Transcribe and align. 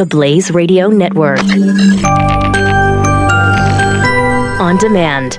the 0.00 0.06
Blaze 0.06 0.50
Radio 0.50 0.88
Network. 0.88 1.40
On 4.58 4.78
demand. 4.78 5.38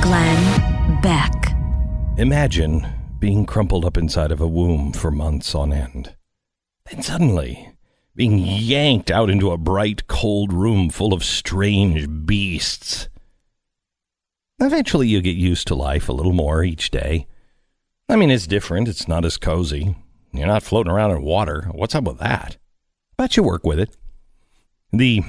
Glenn 0.00 1.00
Beck. 1.02 1.32
Imagine 2.16 2.86
being 3.18 3.44
crumpled 3.44 3.84
up 3.84 3.96
inside 3.96 4.30
of 4.30 4.40
a 4.40 4.46
womb 4.46 4.92
for 4.92 5.10
months 5.10 5.56
on 5.56 5.72
end. 5.72 6.14
Then 6.88 7.02
suddenly, 7.02 7.72
being 8.14 8.38
yanked 8.38 9.10
out 9.10 9.28
into 9.28 9.50
a 9.50 9.58
bright, 9.58 10.06
cold 10.06 10.52
room 10.52 10.88
full 10.88 11.12
of 11.12 11.24
strange 11.24 12.06
beasts. 12.24 13.08
Eventually, 14.60 15.08
you 15.08 15.20
get 15.20 15.34
used 15.34 15.66
to 15.66 15.74
life 15.74 16.08
a 16.08 16.12
little 16.12 16.32
more 16.32 16.62
each 16.62 16.92
day. 16.92 17.26
I 18.08 18.14
mean, 18.14 18.30
it's 18.30 18.46
different. 18.46 18.86
It's 18.86 19.08
not 19.08 19.24
as 19.24 19.36
cozy. 19.36 19.96
You're 20.32 20.46
not 20.46 20.62
floating 20.62 20.92
around 20.92 21.10
in 21.10 21.22
water. 21.22 21.62
What's 21.72 21.96
up 21.96 22.04
with 22.04 22.18
that? 22.18 22.56
But 23.16 23.36
you 23.36 23.42
work 23.42 23.64
with 23.64 23.78
it. 23.78 23.96
The 24.92 25.22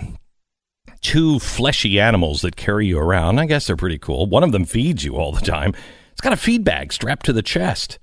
two 1.02 1.40
fleshy 1.40 2.00
animals 2.00 2.42
that 2.42 2.56
carry 2.56 2.88
you 2.88 3.00
around, 3.00 3.40
I 3.40 3.46
guess 3.46 3.68
they're 3.68 3.76
pretty 3.76 3.98
cool. 3.98 4.26
One 4.26 4.44
of 4.44 4.52
them 4.52 4.66
feeds 4.66 5.04
you 5.04 5.16
all 5.16 5.32
the 5.32 5.42
time. 5.42 5.74
It's 6.12 6.22
got 6.22 6.34
a 6.34 6.38
feed 6.38 6.64
bag 6.64 6.92
strapped 6.92 7.26
to 7.28 7.34
the 7.34 7.42
chest. 7.42 8.00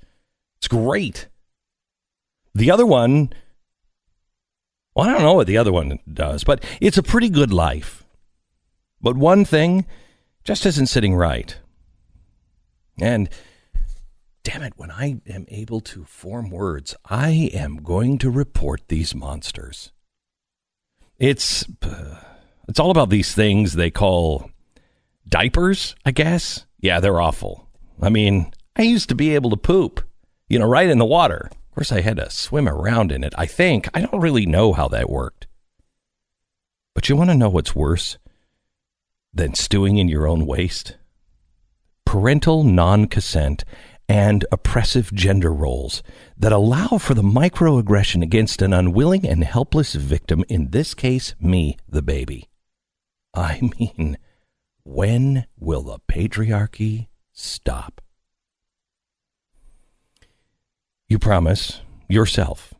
It's 0.58 0.68
great. 0.68 1.28
The 2.54 2.70
other 2.70 2.86
one, 2.86 3.32
well, 4.94 5.08
I 5.08 5.12
don't 5.12 5.22
know 5.22 5.34
what 5.34 5.46
the 5.46 5.58
other 5.58 5.72
one 5.72 5.98
does, 6.12 6.44
but 6.44 6.64
it's 6.80 6.98
a 6.98 7.02
pretty 7.02 7.28
good 7.28 7.52
life. 7.52 8.04
But 9.00 9.16
one 9.16 9.44
thing 9.44 9.86
just 10.44 10.64
isn't 10.64 10.86
sitting 10.86 11.14
right. 11.14 11.56
And 13.00 13.28
damn 14.44 14.62
it, 14.62 14.74
when 14.76 14.90
I 14.90 15.20
am 15.26 15.46
able 15.48 15.80
to 15.80 16.04
form 16.04 16.50
words, 16.50 16.94
I 17.04 17.50
am 17.52 17.78
going 17.78 18.18
to 18.18 18.30
report 18.30 18.82
these 18.88 19.14
monsters. 19.14 19.90
It's 21.18 21.64
uh, 21.82 22.20
it's 22.68 22.78
all 22.78 22.90
about 22.90 23.10
these 23.10 23.34
things 23.34 23.72
they 23.72 23.90
call 23.90 24.50
diapers, 25.28 25.96
I 26.04 26.12
guess. 26.12 26.66
Yeah, 26.78 27.00
they're 27.00 27.20
awful. 27.20 27.68
I 28.00 28.10
mean, 28.10 28.52
I 28.76 28.82
used 28.82 29.08
to 29.08 29.14
be 29.14 29.34
able 29.34 29.50
to 29.50 29.56
poop, 29.56 30.02
you 30.48 30.58
know, 30.58 30.66
right 30.66 30.88
in 30.88 30.98
the 30.98 31.04
water. 31.04 31.48
Of 31.50 31.74
course, 31.74 31.92
I 31.92 32.02
had 32.02 32.18
to 32.18 32.30
swim 32.30 32.68
around 32.68 33.10
in 33.10 33.24
it. 33.24 33.32
I 33.36 33.46
think 33.46 33.88
I 33.94 34.02
don't 34.02 34.20
really 34.20 34.46
know 34.46 34.72
how 34.72 34.88
that 34.88 35.10
worked. 35.10 35.46
But 36.94 37.08
you 37.08 37.16
want 37.16 37.30
to 37.30 37.36
know 37.36 37.48
what's 37.48 37.74
worse 37.74 38.18
than 39.32 39.54
stewing 39.54 39.98
in 39.98 40.08
your 40.08 40.28
own 40.28 40.46
waste? 40.46 40.96
Parental 42.04 42.62
non 42.62 43.06
consent 43.06 43.64
and 44.08 44.44
oppressive 44.52 45.12
gender 45.12 45.52
roles 45.52 46.02
that 46.36 46.52
allow 46.52 46.98
for 46.98 47.14
the 47.14 47.22
microaggression 47.22 48.22
against 48.22 48.62
an 48.62 48.72
unwilling 48.72 49.26
and 49.26 49.44
helpless 49.44 49.94
victim, 49.94 50.44
in 50.48 50.70
this 50.70 50.94
case, 50.94 51.34
me, 51.40 51.76
the 51.88 52.02
baby. 52.02 52.48
I 53.34 53.60
mean, 53.78 54.18
when 54.84 55.46
will 55.58 55.82
the 55.82 55.98
patriarchy 56.10 57.08
stop? 57.32 58.00
You 61.08 61.18
promise 61.18 61.80
yourself 62.08 62.74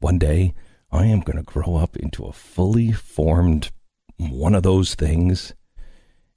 one 0.00 0.18
day 0.18 0.54
I 0.90 1.06
am 1.06 1.20
going 1.20 1.36
to 1.36 1.42
grow 1.42 1.76
up 1.76 1.96
into 1.96 2.24
a 2.24 2.32
fully 2.32 2.92
formed 2.92 3.70
one 4.16 4.54
of 4.54 4.62
those 4.62 4.94
things 4.94 5.54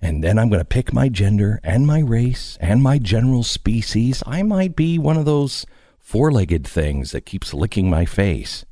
and 0.01 0.23
then 0.23 0.39
I'm 0.39 0.49
going 0.49 0.61
to 0.61 0.65
pick 0.65 0.93
my 0.93 1.09
gender 1.09 1.59
and 1.63 1.85
my 1.85 1.99
race 1.99 2.57
and 2.61 2.81
my 2.81 2.97
general 2.97 3.43
species. 3.43 4.23
I 4.25 4.43
might 4.43 4.75
be 4.75 4.97
one 4.97 5.17
of 5.17 5.25
those 5.25 5.65
four 5.97 6.31
legged 6.31 6.65
things 6.65 7.11
that 7.11 7.25
keeps 7.25 7.53
licking 7.53 7.89
my 7.89 8.05
face. 8.05 8.65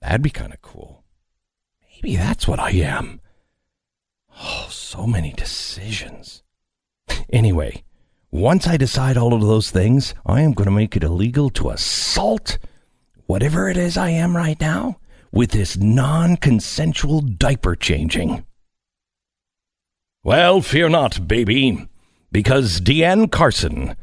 That'd 0.00 0.22
be 0.22 0.30
kind 0.30 0.52
of 0.52 0.62
cool. 0.62 1.02
Maybe 1.94 2.16
that's 2.16 2.46
what 2.46 2.60
I 2.60 2.70
am. 2.70 3.20
Oh, 4.40 4.68
so 4.70 5.06
many 5.06 5.32
decisions. 5.32 6.42
Anyway, 7.30 7.82
once 8.30 8.66
I 8.66 8.78
decide 8.78 9.18
all 9.18 9.34
of 9.34 9.42
those 9.42 9.70
things, 9.70 10.14
I 10.24 10.40
am 10.40 10.52
going 10.52 10.66
to 10.66 10.70
make 10.70 10.96
it 10.96 11.02
illegal 11.04 11.50
to 11.50 11.70
assault 11.70 12.58
whatever 13.26 13.68
it 13.68 13.76
is 13.76 13.98
I 13.98 14.10
am 14.10 14.34
right 14.34 14.58
now 14.58 14.98
with 15.30 15.50
this 15.50 15.76
non 15.76 16.36
consensual 16.36 17.20
diaper 17.20 17.76
changing. 17.76 18.44
Well, 20.28 20.60
fear 20.60 20.90
not, 20.90 21.26
baby, 21.26 21.88
because 22.30 22.82
Deanne 22.82 23.32
Carson, 23.32 23.96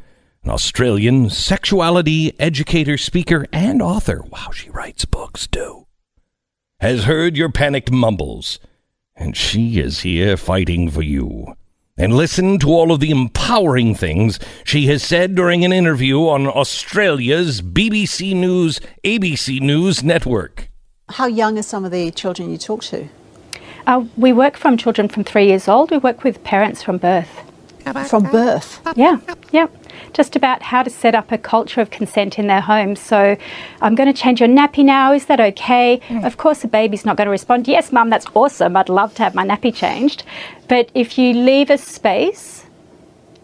an 0.44 0.50
Australian 0.50 1.30
sexuality 1.30 2.34
educator, 2.40 2.98
speaker, 2.98 3.46
and 3.54 3.80
author, 3.80 4.24
wow, 4.32 4.50
she 4.52 4.72
writes 4.72 5.06
books 5.06 5.46
too, 5.46 5.86
has 6.80 7.04
heard 7.04 7.38
your 7.38 7.52
panicked 7.52 7.92
mumbles, 7.92 8.58
and 9.16 9.38
she 9.38 9.80
is 9.80 10.00
here 10.00 10.36
fighting 10.36 10.90
for 10.90 11.04
you. 11.04 11.54
And 11.96 12.18
listen 12.18 12.58
to 12.58 12.70
all 12.70 12.92
of 12.92 13.02
the 13.02 13.12
empowering 13.12 13.94
things 13.94 14.40
she 14.64 14.88
has 14.88 15.04
said 15.04 15.36
during 15.36 15.64
an 15.64 15.72
interview 15.72 16.22
on 16.22 16.48
Australia's 16.48 17.62
BBC 17.62 18.36
News, 18.36 18.80
ABC 19.04 19.62
News 19.62 20.04
network. 20.04 20.70
How 21.08 21.28
young 21.28 21.60
are 21.60 21.62
some 21.62 21.86
of 21.86 21.92
the 21.92 22.10
children 22.10 22.50
you 22.50 22.58
talk 22.58 22.82
to? 22.86 23.10
Uh, 23.88 24.06
we 24.18 24.34
work 24.34 24.58
from 24.58 24.78
children 24.78 25.08
from 25.08 25.24
three 25.24 25.46
years 25.48 25.68
old. 25.68 25.92
We 25.92 25.98
work 25.98 26.24
with 26.24 26.44
parents 26.44 26.82
from 26.82 26.98
birth. 26.98 27.42
From 28.10 28.24
birth? 28.24 28.82
Yeah, 28.96 29.20
yeah. 29.52 29.68
Just 30.14 30.36
about 30.36 30.64
how 30.64 30.82
to 30.82 30.90
set 30.90 31.14
up 31.14 31.32
a 31.32 31.38
culture 31.38 31.82
of 31.82 31.92
consent 31.92 32.40
in 32.40 32.48
their 32.48 32.62
home. 32.62 32.96
So, 32.96 33.38
I'm 33.80 33.94
going 33.94 34.12
to 34.12 34.20
change 34.20 34.40
your 34.40 34.50
nappy 34.50 34.84
now. 34.84 35.14
Is 35.14 35.28
that 35.28 35.40
okay? 35.40 36.02
Of 36.24 36.38
course, 36.38 36.62
the 36.64 36.68
baby's 36.68 37.06
not 37.06 37.16
going 37.16 37.28
to 37.28 37.32
respond, 37.32 37.68
Yes, 37.68 37.92
mum, 37.92 38.10
that's 38.10 38.26
awesome. 38.34 38.76
I'd 38.76 38.90
love 38.90 39.14
to 39.16 39.24
have 39.24 39.36
my 39.36 39.46
nappy 39.46 39.74
changed. 39.74 40.24
But 40.68 40.90
if 40.96 41.20
you 41.20 41.34
leave 41.34 41.70
a 41.70 41.78
space 41.78 42.66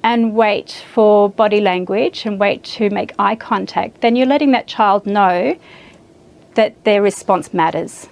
and 0.02 0.34
wait 0.34 0.84
for 0.92 1.30
body 1.30 1.62
language 1.62 2.26
and 2.26 2.40
wait 2.40 2.64
to 2.64 2.90
make 2.90 3.14
eye 3.20 3.36
contact, 3.36 4.02
then 4.02 4.16
you're 4.16 4.26
letting 4.26 4.52
that 4.52 4.66
child 4.66 5.06
know 5.06 5.56
that 6.56 6.84
their 6.84 7.04
response 7.04 7.54
matters. 7.54 8.08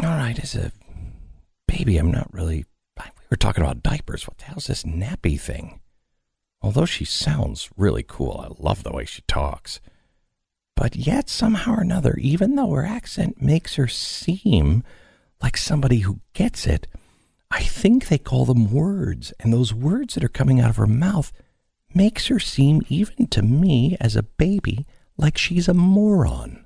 All 0.00 0.08
right, 0.08 0.38
as 0.38 0.54
a 0.54 0.72
baby, 1.66 1.96
I'm 1.96 2.10
not 2.10 2.32
really. 2.32 2.64
We 2.98 3.30
were 3.30 3.36
talking 3.36 3.64
about 3.64 3.82
diapers. 3.82 4.28
What 4.28 4.38
the 4.38 4.44
hell's 4.44 4.66
this 4.66 4.84
nappy 4.84 5.40
thing? 5.40 5.80
Although 6.62 6.84
she 6.84 7.04
sounds 7.04 7.70
really 7.76 8.04
cool, 8.06 8.40
I 8.40 8.62
love 8.62 8.82
the 8.82 8.92
way 8.92 9.04
she 9.04 9.22
talks. 9.22 9.80
But 10.74 10.96
yet, 10.96 11.28
somehow 11.28 11.76
or 11.76 11.80
another, 11.80 12.14
even 12.18 12.54
though 12.54 12.70
her 12.72 12.84
accent 12.84 13.40
makes 13.40 13.76
her 13.76 13.88
seem 13.88 14.84
like 15.42 15.56
somebody 15.56 16.00
who 16.00 16.20
gets 16.34 16.66
it, 16.66 16.86
I 17.50 17.62
think 17.62 18.08
they 18.08 18.18
call 18.18 18.44
them 18.44 18.70
words. 18.70 19.32
And 19.40 19.52
those 19.52 19.72
words 19.72 20.14
that 20.14 20.24
are 20.24 20.28
coming 20.28 20.60
out 20.60 20.70
of 20.70 20.76
her 20.76 20.86
mouth 20.86 21.32
makes 21.94 22.26
her 22.26 22.38
seem, 22.38 22.82
even 22.88 23.26
to 23.28 23.42
me 23.42 23.96
as 24.00 24.16
a 24.16 24.22
baby, 24.22 24.86
like 25.16 25.38
she's 25.38 25.68
a 25.68 25.74
moron. 25.74 26.65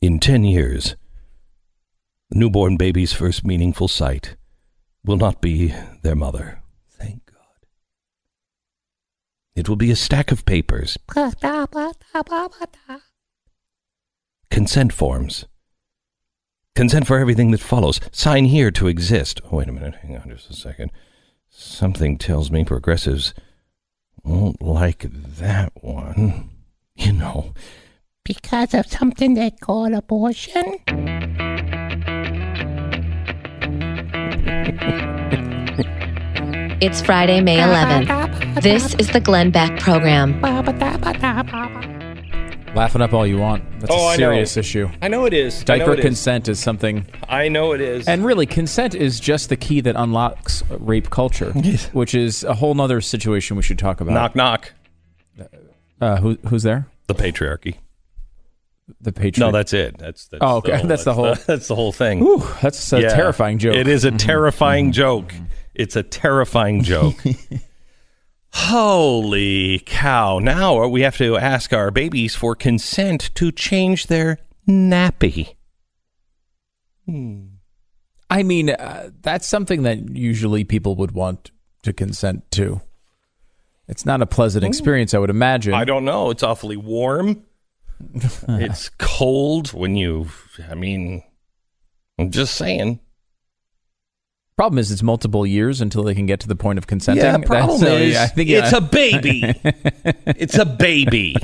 In 0.00 0.18
10 0.18 0.44
years, 0.44 0.96
the 2.30 2.38
newborn 2.38 2.76
baby's 2.76 3.12
first 3.12 3.44
meaningful 3.44 3.88
sight 3.88 4.36
will 5.04 5.16
not 5.16 5.40
be 5.40 5.74
their 6.02 6.16
mother. 6.16 6.60
Thank 6.88 7.26
God. 7.26 7.66
It 9.54 9.68
will 9.68 9.76
be 9.76 9.90
a 9.90 9.96
stack 9.96 10.32
of 10.32 10.44
papers. 10.46 10.96
Consent 14.50 14.92
forms. 14.92 15.46
Consent 16.74 17.06
for 17.06 17.18
everything 17.18 17.50
that 17.50 17.60
follows. 17.60 18.00
Sign 18.12 18.46
here 18.46 18.70
to 18.70 18.86
exist. 18.88 19.40
Oh, 19.44 19.56
wait 19.58 19.68
a 19.68 19.72
minute. 19.72 19.96
Hang 19.96 20.16
on 20.16 20.30
just 20.30 20.50
a 20.50 20.54
second. 20.54 20.90
Something 21.50 22.16
tells 22.16 22.50
me 22.50 22.64
progressives 22.64 23.34
won't 24.24 24.62
like 24.62 25.06
that 25.10 25.72
one. 25.82 26.50
You 26.94 27.12
know, 27.12 27.54
because 28.24 28.74
of 28.74 28.86
something 28.86 29.34
they 29.34 29.50
call 29.50 29.94
abortion. 29.94 30.78
It's 36.82 37.00
Friday, 37.00 37.40
May 37.40 37.58
11th. 37.58 38.60
This 38.60 38.94
is 38.96 39.10
the 39.10 39.20
Glenn 39.20 39.52
Beck 39.52 39.78
program. 39.78 40.40
Laughing 42.74 43.02
up 43.02 43.12
all 43.12 43.26
you 43.26 43.36
want. 43.36 43.62
That's 43.80 43.92
Oh, 43.92 44.06
I 44.06 44.14
a 44.14 44.18
know. 44.18 44.24
serious 44.30 44.56
issue. 44.56 44.88
I 45.02 45.08
know 45.08 45.26
it 45.26 45.34
is. 45.34 45.62
Diaper 45.62 45.92
it 45.92 45.98
is. 45.98 46.04
consent 46.06 46.48
is 46.48 46.58
something, 46.58 47.04
I 47.28 47.48
know 47.48 47.72
it 47.72 47.82
is. 47.82 48.08
and 48.08 48.24
really, 48.24 48.46
consent 48.46 48.94
is 48.94 49.20
just 49.20 49.50
the 49.50 49.56
key 49.56 49.82
that 49.82 49.94
unlocks 49.94 50.62
rape 50.70 51.10
culture, 51.10 51.52
Yes. 51.62 51.88
which 51.92 52.14
is 52.14 52.44
a 52.44 52.54
whole 52.54 52.74
nother 52.74 53.02
situation 53.02 53.58
we 53.58 53.62
should 53.62 53.78
talk 53.78 54.00
about. 54.00 54.14
knock 54.14 54.34
knock. 54.34 54.72
Uh, 56.00 56.16
who, 56.16 56.38
who's 56.48 56.62
there? 56.62 56.86
The 57.08 57.14
patriarchy. 57.14 57.76
The 59.02 59.12
patriarchy. 59.12 59.38
No, 59.38 59.50
that's 59.52 59.74
it. 59.74 59.98
That's, 59.98 60.26
that's 60.28 60.42
Oh, 60.42 60.56
okay. 60.56 60.82
That's 60.82 61.04
the 61.04 61.12
whole- 61.12 61.34
that's 61.46 61.68
the 61.68 61.74
whole 61.74 61.92
thing. 61.92 62.22
Ooh, 62.22 62.42
that's 62.62 62.90
a 62.94 63.02
Yeah. 63.02 63.14
terrifying 63.14 63.58
joke. 63.58 63.76
It 63.76 63.86
is 63.86 64.04
a 64.06 64.10
terrifying 64.16 64.92
joke. 64.92 65.34
It's 65.74 65.94
a 65.96 66.02
terrifying 66.02 66.82
joke. 66.82 67.16
Holy 68.54 69.78
cow. 69.80 70.38
Now 70.38 70.82
uh, 70.82 70.88
we 70.88 71.00
have 71.02 71.16
to 71.18 71.36
ask 71.36 71.72
our 71.72 71.90
babies 71.90 72.34
for 72.34 72.54
consent 72.54 73.30
to 73.34 73.50
change 73.50 74.08
their 74.08 74.38
nappy. 74.68 75.54
Hmm. 77.06 77.46
I 78.28 78.42
mean, 78.42 78.70
uh, 78.70 79.10
that's 79.20 79.46
something 79.46 79.82
that 79.82 80.16
usually 80.16 80.64
people 80.64 80.96
would 80.96 81.12
want 81.12 81.50
to 81.82 81.92
consent 81.92 82.50
to. 82.52 82.80
It's 83.88 84.06
not 84.06 84.22
a 84.22 84.26
pleasant 84.26 84.64
hmm. 84.64 84.68
experience, 84.68 85.14
I 85.14 85.18
would 85.18 85.30
imagine. 85.30 85.74
I 85.74 85.84
don't 85.84 86.04
know. 86.04 86.30
It's 86.30 86.42
awfully 86.42 86.76
warm. 86.76 87.44
it's 88.48 88.88
cold 88.98 89.72
when 89.72 89.96
you, 89.96 90.28
I 90.68 90.74
mean, 90.74 91.22
I'm 92.18 92.30
just 92.30 92.54
saying. 92.54 93.00
Problem 94.62 94.78
is, 94.78 94.92
it's 94.92 95.02
multiple 95.02 95.44
years 95.44 95.80
until 95.80 96.04
they 96.04 96.14
can 96.14 96.24
get 96.24 96.38
to 96.38 96.46
the 96.46 96.54
point 96.54 96.78
of 96.78 96.86
consenting. 96.86 97.24
Yeah, 97.24 97.32
That's- 97.32 97.50
uh, 97.50 97.52
problem 97.52 97.80
so, 97.80 97.96
is, 97.96 98.14
yeah, 98.14 98.22
I 98.22 98.26
think 98.28 98.48
it's 98.48 98.72
a 98.72 98.80
baby. 98.80 99.42
it's 100.24 100.56
a 100.56 100.64
baby. 100.64 101.34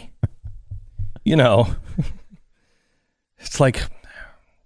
You 1.24 1.34
know, 1.34 1.74
it's 3.40 3.58
like, 3.58 3.82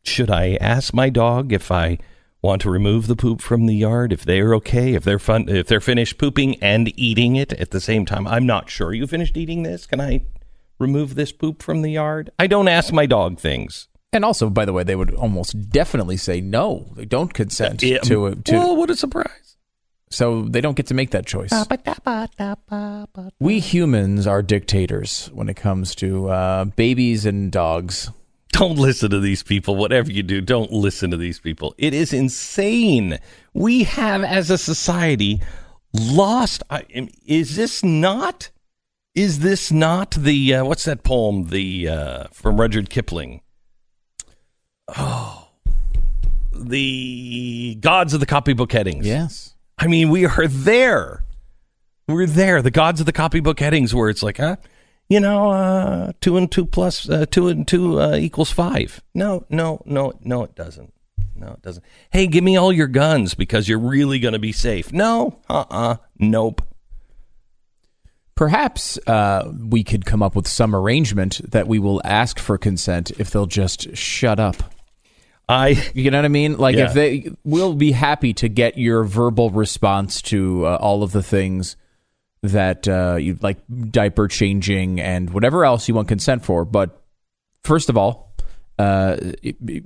should 0.03 0.31
I 0.31 0.59
ask 0.61 0.93
my 0.93 1.09
dog 1.09 1.51
if 1.51 1.73
I 1.73 1.97
want 2.43 2.61
to 2.61 2.71
remove 2.71 3.07
the 3.07 3.17
poop 3.17 3.41
from 3.41 3.65
the 3.65 3.75
yard? 3.75 4.13
If 4.13 4.27
they're 4.27 4.55
okay, 4.57 4.93
if 4.93 5.03
they're 5.03 5.19
fun, 5.19 5.49
if 5.49 5.67
they're 5.67 5.81
finished 5.81 6.19
pooping 6.19 6.57
and 6.57 6.93
eating 7.01 7.37
it 7.37 7.55
at 7.55 7.71
the 7.71 7.81
same 7.81 8.05
time? 8.05 8.27
I'm 8.27 8.45
not 8.45 8.69
sure. 8.69 8.93
You 8.93 9.07
finished 9.07 9.39
eating 9.39 9.63
this? 9.63 9.87
Can 9.87 9.99
I 9.99 10.27
remove 10.79 11.15
this 11.15 11.33
poop 11.33 11.63
from 11.63 11.81
the 11.81 11.93
yard? 11.93 12.31
I 12.39 12.49
don't 12.49 12.69
ask 12.69 12.93
my 12.93 13.07
dog 13.07 13.39
things. 13.39 13.89
And 14.13 14.25
also, 14.25 14.51
by 14.51 14.65
the 14.65 14.73
way, 14.73 14.83
they 14.85 14.97
would 14.97 15.15
almost 15.15 15.71
definitely 15.71 16.19
say 16.19 16.41
no. 16.41 16.93
They 16.95 17.07
don't 17.07 17.33
consent 17.33 17.83
Yeah, 17.83 17.99
to 18.01 18.27
it. 18.27 18.45
To, 18.47 18.53
well, 18.53 18.77
what 18.77 18.91
a 18.91 18.97
surprise! 18.97 19.43
so 20.13 20.43
they 20.43 20.61
don't 20.61 20.77
get 20.77 20.87
to 20.87 20.95
make 20.95 21.11
that 21.11 21.27
choice. 21.27 21.51
We 23.41 23.61
humans 23.61 24.27
are 24.27 24.43
dictators 24.43 25.31
when 25.33 25.49
it 25.49 25.57
comes 25.57 25.95
to 25.97 26.29
uh, 26.29 26.65
babies 26.67 27.27
and 27.27 27.51
dogs. 27.51 28.11
Don't 28.53 28.79
listen 28.79 29.11
to 29.11 29.21
these 29.21 29.43
people. 29.43 29.77
Whatever 29.77 30.13
you 30.13 30.23
do, 30.23 30.43
don't 30.43 30.71
listen 30.71 31.11
to 31.11 31.17
these 31.17 31.41
people. 31.41 31.75
It 31.79 31.95
is 31.95 32.13
insane. 32.13 33.19
We 33.55 33.85
have, 33.85 34.23
as 34.23 34.51
a 34.51 34.59
society, 34.59 35.41
lost. 35.95 36.63
I, 36.69 36.85
is 37.25 37.57
this 37.57 37.83
not? 37.83 38.51
Is 39.15 39.39
this 39.39 39.73
not 39.73 40.11
the 40.13 40.55
uh, 40.55 40.65
what's 40.65 40.85
that 40.85 41.03
poem? 41.03 41.49
The 41.49 41.89
uh, 41.89 42.25
from 42.33 42.61
Rudyard 42.61 42.91
Kipling. 42.91 43.41
Oh, 44.89 45.49
the 46.53 47.77
gods 47.81 48.15
of 48.15 48.21
the 48.21 48.27
copybook 48.27 48.73
headings. 48.73 49.07
Yes. 49.07 49.55
I 49.79 49.87
mean, 49.87 50.11
we 50.11 50.27
are 50.27 50.47
there. 50.47 51.25
We're 52.09 52.27
there. 52.27 52.63
The 52.63 52.71
gods 52.71 53.01
of 53.01 53.07
the 53.07 53.13
copybook 53.13 53.61
headings, 53.61 53.95
where 53.95 54.11
it's 54.11 54.23
like, 54.23 54.39
huh? 54.39 54.57
You 55.09 55.21
know, 55.21 55.51
uh, 55.51 56.13
two 56.21 56.37
and 56.37 56.51
two 56.51 56.65
plus 56.65 57.09
uh, 57.09 57.27
two 57.31 57.49
and 57.49 57.67
two 57.67 58.01
uh, 58.01 58.17
equals 58.17 58.51
five. 58.51 59.03
No, 59.15 59.45
no, 59.51 59.83
no, 59.85 60.13
no, 60.23 60.45
it 60.45 60.55
doesn't. 60.55 60.93
No, 61.35 61.53
it 61.53 61.63
doesn't. 61.63 61.85
Hey, 62.11 62.27
give 62.27 62.45
me 62.45 62.57
all 62.57 62.73
your 62.73 62.87
guns 62.87 63.35
because 63.35 63.69
you're 63.69 63.79
really 63.79 64.19
going 64.19 64.33
to 64.33 64.39
be 64.39 64.53
safe. 64.53 64.93
No, 64.93 65.41
uh, 65.49 65.65
uh 65.71 65.97
nope. 66.19 66.63
Perhaps 68.43 68.99
uh, 69.07 69.53
we 69.69 69.85
could 69.85 70.05
come 70.05 70.21
up 70.21 70.35
with 70.35 70.49
some 70.49 70.75
arrangement 70.75 71.41
that 71.53 71.69
we 71.69 71.79
will 71.79 72.01
ask 72.05 72.41
for 72.41 72.59
consent 72.59 73.13
if 73.21 73.31
they'll 73.31 73.47
just 73.47 73.97
shut 73.97 74.41
up. 74.41 74.57
I 75.49 75.81
You 75.95 76.11
know 76.11 76.19
what 76.19 76.25
I 76.25 76.29
mean? 76.29 76.57
Like 76.57 76.75
Yeah. 76.75 76.87
if 76.87 76.93
they, 76.93 77.31
we'll 77.45 77.75
be 77.75 77.93
happy 77.93 78.33
to 78.35 78.49
get 78.49 78.77
your 78.77 79.05
verbal 79.05 79.51
response 79.51 80.21
to 80.23 80.67
uh, 80.67 80.77
all 80.81 81.05
of 81.05 81.13
the 81.13 81.23
things 81.23 81.77
that 82.43 82.89
uh, 82.89 83.15
you 83.15 83.39
like 83.41 83.59
diaper 83.93 84.27
changing 84.27 85.01
and 85.01 85.31
whatever 85.31 85.65
else 85.65 85.87
you 85.87 85.95
want 85.95 86.09
consent 86.09 86.45
for. 86.45 86.65
But 86.65 87.01
first 87.63 87.89
of 87.91 87.97
all, 87.97 88.35
uh, 88.77 89.19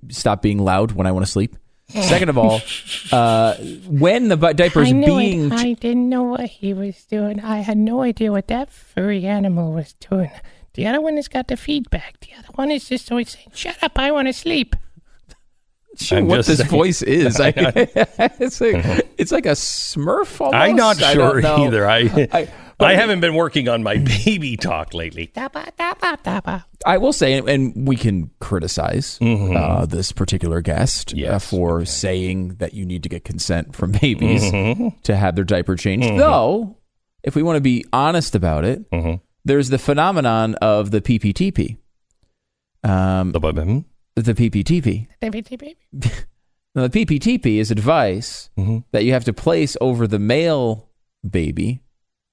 stop 0.08 0.40
being 0.40 0.60
loud 0.60 0.92
when 0.92 1.06
I 1.06 1.12
want 1.12 1.26
to 1.26 1.30
sleep. 1.30 1.56
Second 1.88 2.28
of 2.30 2.38
all, 2.38 2.60
uh, 3.12 3.54
when 3.86 4.28
the 4.28 4.36
diaper 4.36 4.82
is 4.82 4.88
I 4.88 4.92
knew 4.92 5.06
being 5.06 5.46
it. 5.46 5.52
I 5.52 5.72
didn't 5.74 6.08
know 6.08 6.24
what 6.24 6.40
he 6.40 6.74
was 6.74 7.04
doing. 7.04 7.40
I 7.40 7.58
had 7.58 7.78
no 7.78 8.02
idea 8.02 8.32
what 8.32 8.48
that 8.48 8.72
furry 8.72 9.24
animal 9.24 9.72
was 9.72 9.94
doing. 9.94 10.30
The 10.74 10.86
other 10.86 11.00
one 11.00 11.16
has 11.16 11.28
got 11.28 11.48
the 11.48 11.56
feedback. 11.56 12.20
The 12.20 12.36
other 12.38 12.48
one 12.54 12.70
is 12.70 12.88
just 12.88 13.10
always 13.10 13.30
saying, 13.30 13.52
"Shut 13.54 13.82
up! 13.82 13.98
I 13.98 14.10
want 14.10 14.26
to 14.28 14.32
sleep." 14.32 14.74
Sure 16.00 16.18
I'm 16.18 16.26
what 16.26 16.44
this 16.46 16.58
saying. 16.58 16.70
voice 16.70 17.02
is. 17.02 17.40
I, 17.40 17.52
it's 17.56 18.60
like 18.60 19.06
it's 19.18 19.32
like 19.32 19.46
a 19.46 19.50
Smurf. 19.50 20.40
Almost. 20.40 20.54
I'm 20.56 20.76
not 20.76 20.96
sure 20.98 21.40
don't 21.40 21.60
either. 21.68 21.88
I 21.88 21.98
I- 22.32 22.48
I, 22.78 22.92
haven't 22.94 23.20
been 23.20 23.34
working 23.34 23.70
on 23.70 23.82
my 23.82 23.96
baby 23.96 24.58
talk 24.58 24.92
lately. 24.92 25.32
I 26.84 26.98
will 26.98 27.14
say, 27.14 27.38
and 27.38 27.88
we 27.88 27.96
can 27.96 28.30
criticize 28.38 29.18
uh, 29.22 29.86
this 29.86 30.12
particular 30.12 30.60
guest 30.60 31.12
uh, 31.12 31.16
Mm-hmm. 31.16 31.18
Yes, 31.24 31.48
for 31.50 31.84
saying 31.86 32.56
that 32.56 32.74
you 32.74 32.84
need 32.84 33.02
to 33.04 33.08
get 33.08 33.24
consent 33.24 33.74
from 33.74 33.92
babies 33.92 34.42
Mm-hmm. 34.42 34.88
to 35.04 35.16
have 35.16 35.36
their 35.36 35.44
diaper 35.44 35.74
changed. 35.76 36.06
Though, 36.20 36.76
if 37.22 37.34
we 37.34 37.42
want 37.42 37.56
to 37.56 37.62
be 37.62 37.84
honest 37.94 38.34
about 38.34 38.66
it, 38.66 38.90
Mm-hmm. 38.90 39.22
there's 39.46 39.70
the 39.70 39.78
phenomenon 39.78 40.54
of 40.56 40.90
the 40.90 41.00
PPTP. 41.00 41.78
Um, 42.84 43.32
The 43.32 43.40
button. 43.40 43.86
The 44.24 44.34
PPTP. 44.34 45.06
Baby, 45.20 45.42
baby. 45.42 45.76
Now, 46.74 46.86
the 46.88 46.90
PPTP 47.06 47.58
is 47.58 47.70
advice 47.70 48.50
Mhm. 48.58 48.84
that 48.92 49.04
you 49.04 49.12
have 49.12 49.24
to 49.24 49.32
place 49.32 49.76
over 49.80 50.06
the 50.06 50.18
male 50.18 50.88
baby 51.28 51.80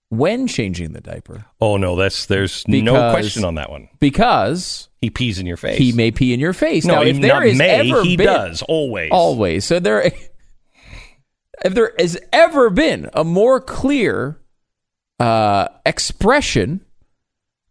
when 0.10 0.48
changing 0.48 0.92
the 0.94 1.02
diaper 1.02 1.46
Oh 1.60 1.78
no, 1.78 1.96
that's 1.96 2.26
there's 2.28 2.68
no 2.68 3.12
question 3.12 3.44
on 3.46 3.56
that 3.56 3.70
one. 3.72 3.88
because 4.00 4.90
He 5.02 5.10
pees 5.10 5.40
in 5.40 5.46
your 5.46 5.58
face. 5.58 5.78
he 5.78 5.92
may 5.94 6.12
pee 6.12 6.34
in 6.34 6.40
your 6.40 6.54
face. 6.54 6.86
No, 6.86 6.96
now, 6.96 7.02
if 7.04 7.20
there 7.22 7.34
not 7.34 7.46
is 7.46 7.58
may. 7.58 7.90
ever 7.90 8.04
he 8.04 8.16
been, 8.18 8.28
does 8.28 8.62
always. 8.64 9.10
always. 9.12 9.66
So 9.66 9.80
there, 9.80 10.02
if 11.66 11.74
there 11.74 11.94
has 11.98 12.18
ever 12.32 12.70
been 12.70 13.10
a 13.14 13.24
more 13.24 13.60
clear 13.62 14.40
uh, 15.20 15.68
expression 15.86 16.82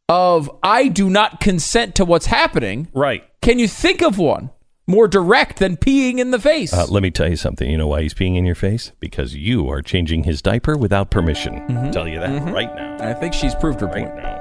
of 0.09 0.50
"I 0.62 0.88
do 0.88 1.11
not 1.11 1.41
consent 1.41 1.97
to 1.97 2.05
what's 2.05 2.26
happening," 2.26 2.88
Right. 2.94 3.25
Can 3.42 3.58
you 3.58 3.68
think 3.68 4.02
of 4.02 4.16
one 4.18 4.50
more 4.86 5.06
direct 5.08 5.58
than 5.58 5.76
peeing 5.76 6.18
in 6.18 6.30
the 6.30 6.38
face? 6.38 6.72
Uh, 6.72 6.86
let 6.88 7.02
me 7.02 7.10
tell 7.10 7.28
you 7.28 7.36
something. 7.36 7.68
You 7.70 7.76
know 7.76 7.86
why 7.88 8.02
he's 8.02 8.14
peeing 8.14 8.36
in 8.36 8.44
your 8.46 8.54
face? 8.54 8.92
Because 9.00 9.34
you 9.34 9.68
are 9.70 9.82
changing 9.82 10.24
his 10.24 10.40
diaper 10.40 10.76
without 10.76 11.10
permission. 11.10 11.54
Mm-hmm. 11.54 11.76
I'll 11.78 11.92
tell 11.92 12.08
you 12.08 12.18
that 12.20 12.52
right 12.52 12.74
now. 12.74 12.96
I 13.00 13.12
think 13.14 13.34
she's 13.34 13.54
proved 13.54 13.80
her 13.80 13.87
Right 13.87 14.04
point. 14.06 14.16
now. 14.16 14.38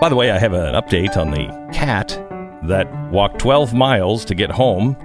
By 0.00 0.08
the 0.08 0.16
way, 0.16 0.30
I 0.30 0.38
have 0.38 0.52
an 0.52 0.74
update 0.74 1.16
on 1.16 1.30
the 1.30 1.46
cat 1.72 2.08
that 2.64 2.86
walked 3.10 3.38
12 3.38 3.74
miles 3.74 4.24
to 4.26 4.34
get 4.34 4.50
home. 4.50 4.96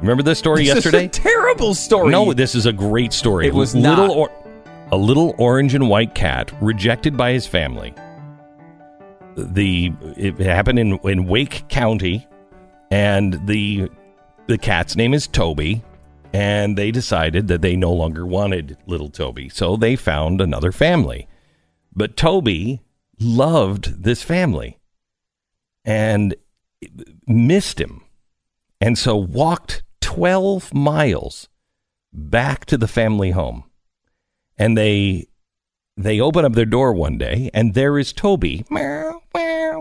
Remember 0.00 0.22
this 0.22 0.38
story 0.38 0.64
yesterday? 0.64 1.08
This 1.08 1.18
is 1.18 1.24
yesterday? 1.24 1.30
a 1.30 1.32
terrible 1.32 1.74
story. 1.74 2.10
No, 2.10 2.32
this 2.32 2.54
is 2.54 2.66
a 2.66 2.72
great 2.72 3.12
story. 3.12 3.46
It 3.46 3.54
was 3.54 3.74
little 3.74 4.06
not. 4.08 4.16
Or, 4.16 4.30
a 4.92 4.96
little 4.96 5.34
orange 5.38 5.74
and 5.74 5.88
white 5.88 6.14
cat 6.14 6.50
rejected 6.60 7.16
by 7.16 7.32
his 7.32 7.46
family. 7.46 7.94
The 9.36 9.92
it 10.16 10.38
happened 10.38 10.78
in 10.78 10.98
in 11.04 11.26
Wake 11.26 11.68
County, 11.68 12.26
and 12.90 13.46
the 13.46 13.90
the 14.46 14.58
cat's 14.58 14.96
name 14.96 15.14
is 15.14 15.26
Toby, 15.26 15.82
and 16.32 16.76
they 16.76 16.90
decided 16.90 17.48
that 17.48 17.62
they 17.62 17.76
no 17.76 17.92
longer 17.92 18.26
wanted 18.26 18.76
little 18.86 19.10
Toby, 19.10 19.48
so 19.48 19.76
they 19.76 19.96
found 19.96 20.40
another 20.40 20.72
family. 20.72 21.28
But 21.94 22.16
Toby 22.16 22.80
loved 23.18 24.02
this 24.02 24.22
family 24.22 24.78
and 25.84 26.34
missed 27.26 27.80
him, 27.80 28.02
and 28.80 28.98
so 28.98 29.16
walked 29.16 29.82
twelve 30.00 30.74
miles 30.74 31.48
back 32.12 32.64
to 32.66 32.76
the 32.76 32.88
family 32.88 33.30
home 33.30 33.64
and 34.58 34.76
they 34.76 35.26
they 35.96 36.20
open 36.20 36.44
up 36.44 36.52
their 36.52 36.64
door 36.64 36.92
one 36.92 37.18
day 37.18 37.50
and 37.54 37.74
there 37.74 37.98
is 37.98 38.12
toby 38.12 38.64
meow, 38.70 39.19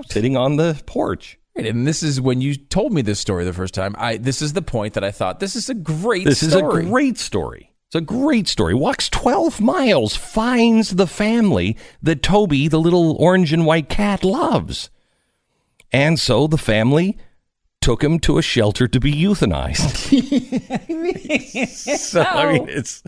sitting 0.07 0.37
on 0.37 0.55
the 0.55 0.81
porch 0.85 1.37
Right, 1.55 1.65
and 1.65 1.85
this 1.85 2.03
is 2.03 2.21
when 2.21 2.41
you 2.41 2.55
told 2.55 2.93
me 2.93 3.01
this 3.01 3.19
story 3.19 3.43
the 3.43 3.53
first 3.53 3.73
time. 3.73 3.95
I 3.97 4.17
this 4.17 4.41
is 4.41 4.53
the 4.53 4.61
point 4.61 4.93
that 4.93 5.03
I 5.03 5.11
thought 5.11 5.39
this 5.39 5.55
is 5.55 5.69
a 5.69 5.73
great. 5.73 6.23
this 6.25 6.43
is 6.43 6.55
a 6.55 6.61
great 6.61 7.17
story 7.17 7.73
it's 7.87 7.95
a 7.95 8.01
great 8.01 8.47
story 8.47 8.75
walks 8.75 9.09
12 9.09 9.59
miles 9.59 10.15
finds 10.15 10.91
the 10.91 11.07
family 11.07 11.75
that 12.03 12.21
toby 12.21 12.67
the 12.67 12.79
little 12.79 13.15
orange 13.17 13.51
and 13.51 13.65
white 13.65 13.89
cat 13.89 14.23
loves 14.23 14.91
and 15.91 16.19
so 16.19 16.45
the 16.45 16.57
family 16.57 17.17
took 17.81 18.03
him 18.03 18.19
to 18.19 18.37
a 18.37 18.41
shelter 18.41 18.87
to 18.87 18.99
be 18.99 19.11
euthanized 19.13 19.95
so 21.97 22.21
i 22.21 22.53
mean 22.53 22.67
it's 22.69 23.03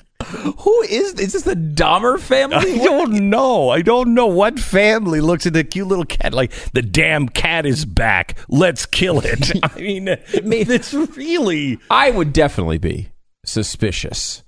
Who 0.59 0.81
is 0.83 1.13
is 1.15 1.33
this 1.33 1.43
the 1.43 1.55
Dahmer 1.55 2.19
family? 2.19 2.79
I 2.79 2.83
don't 2.83 3.29
know. 3.29 3.69
I 3.69 3.81
don't 3.81 4.13
know 4.13 4.27
what 4.27 4.59
family 4.59 5.19
looks 5.19 5.47
at 5.47 5.53
the 5.53 5.63
cute 5.63 5.87
little 5.87 6.05
cat 6.05 6.31
like 6.33 6.51
the 6.73 6.83
damn 6.83 7.27
cat 7.27 7.65
is 7.65 7.85
back. 7.85 8.37
Let's 8.47 8.85
kill 8.85 9.19
it. 9.23 9.51
I 9.63 9.79
mean, 9.79 10.07
it's 10.07 10.93
really 10.93 11.79
I 11.89 12.11
would 12.11 12.33
definitely 12.33 12.77
be. 12.77 13.09
suspicious 13.45 14.43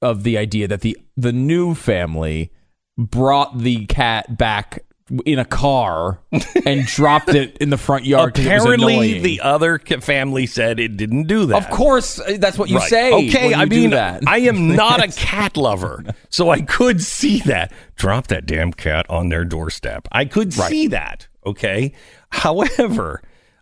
of 0.00 0.22
the 0.22 0.38
idea 0.38 0.66
that 0.66 0.80
the 0.80 0.96
the 1.16 1.32
new 1.32 1.74
family 1.74 2.50
brought 2.96 3.58
the 3.58 3.84
cat 3.86 4.38
back 4.38 4.82
in 5.26 5.38
a 5.38 5.44
car 5.44 6.20
and 6.64 6.86
dropped 6.86 7.28
it 7.30 7.56
in 7.58 7.70
the 7.70 7.76
front 7.76 8.04
yard. 8.06 8.34
'cause 8.34 8.44
it 8.46 8.52
was 8.52 8.62
Apparently, 8.62 9.18
the 9.20 9.40
other 9.40 9.78
family 9.78 10.46
said 10.46 10.80
it 10.80 10.96
didn't 10.96 11.24
do 11.26 11.46
that. 11.46 11.56
of 11.56 11.70
course 11.70 12.18
uh, 12.20 12.36
that's 12.38 12.56
what 12.58 12.68
you 12.70 12.78
Right. 12.78 12.88
say. 12.88 13.12
Okay, 13.28 13.54
I 13.54 13.64
mean, 13.66 13.90
that. 13.90 14.22
I 14.26 14.38
am 14.38 14.74
not 14.76 15.02
a 15.04 15.08
cat 15.08 15.56
lover, 15.56 16.04
so 16.30 16.50
I 16.50 16.62
could 16.62 17.02
see 17.02 17.40
that. 17.40 17.72
Drop 17.96 18.28
that 18.28 18.46
damn 18.46 18.72
cat 18.72 19.04
on 19.10 19.28
their 19.28 19.44
doorstep. 19.44 20.08
I 20.12 20.24
could 20.24 20.52
see 20.54 20.86
that. 20.88 21.28
Okay. 21.44 21.92
However, 22.30 23.20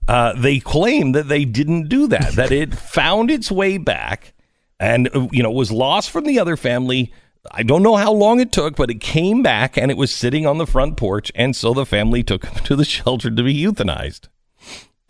uh, 0.08 0.32
they 0.34 0.60
claim 0.60 1.12
that 1.12 1.28
they 1.28 1.44
didn't 1.44 1.88
do 1.88 2.06
that. 2.08 2.32
that 2.32 2.52
it 2.52 2.74
found 2.74 3.30
its 3.30 3.50
way 3.50 3.76
back, 3.78 4.32
and 4.78 5.08
uh, 5.14 5.26
you 5.32 5.42
know 5.42 5.50
was 5.50 5.70
lost 5.72 6.10
from 6.10 6.24
the 6.24 6.38
other 6.38 6.56
family. 6.56 7.12
I 7.50 7.62
don't 7.62 7.82
know 7.82 7.96
how 7.96 8.12
long 8.12 8.40
it 8.40 8.52
took, 8.52 8.76
but 8.76 8.90
it 8.90 9.00
came 9.00 9.42
back 9.42 9.76
and 9.76 9.90
it 9.90 9.96
was 9.96 10.14
sitting 10.14 10.46
on 10.46 10.58
the 10.58 10.66
front 10.66 10.96
porch, 10.96 11.32
and 11.34 11.56
so 11.56 11.72
the 11.72 11.86
family 11.86 12.22
took 12.22 12.44
him 12.44 12.54
to 12.64 12.76
the 12.76 12.84
shelter 12.84 13.30
to 13.30 13.42
be 13.42 13.54
euthanized. 13.54 14.28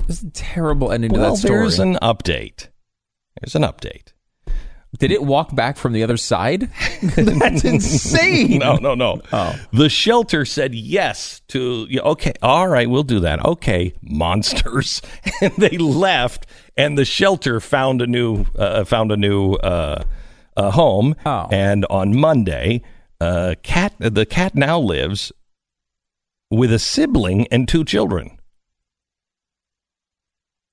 This 0.06 0.18
is 0.18 0.25
a 0.25 0.30
terrible 0.30 0.92
ending 0.92 1.12
to 1.12 1.18
that 1.20 1.37
story. 1.37 1.58
there's 1.60 1.78
an 1.78 1.96
update. 2.02 2.68
There's 3.40 3.54
an 3.54 3.62
update. 3.62 4.12
Did 4.99 5.12
it 5.12 5.22
walk 5.22 5.54
back 5.54 5.76
from 5.76 5.92
the 5.92 6.02
other 6.02 6.16
side? 6.16 6.62
That's 7.02 7.64
insane. 7.64 8.58
no, 8.58 8.75
no, 8.75 8.94
no. 8.96 9.20
Oh. 9.32 9.54
The 9.72 9.88
shelter 9.88 10.44
said 10.44 10.75
yes 10.75 11.42
to, 11.49 11.87
okay, 12.00 12.32
all 12.42 12.66
right, 12.66 12.90
we'll 12.90 13.04
do 13.04 13.20
that. 13.20 13.44
Okay, 13.44 13.94
monsters. 14.02 15.00
And 15.42 15.54
they 15.56 15.78
left, 15.78 16.46
and 16.76 16.99
the 16.99 17.04
shelter 17.06 17.60
found 17.60 18.02
a 18.02 18.06
new, 18.06 18.44
uh, 18.58 18.84
found 18.84 19.10
a 19.10 19.16
new 19.16 19.54
uh, 19.54 20.02
uh, 20.57 20.71
home. 20.71 21.14
Oh. 21.25 21.49
And 21.50 21.87
on 21.90 22.16
Monday, 22.16 22.83
uh, 23.21 23.54
cat, 23.62 23.95
the 23.99 24.26
cat 24.26 24.54
now 24.54 24.78
lives 24.78 25.33
with 26.50 26.73
a 26.73 26.78
sibling 26.78 27.47
and 27.49 27.69
two 27.69 27.85
children. 27.85 28.38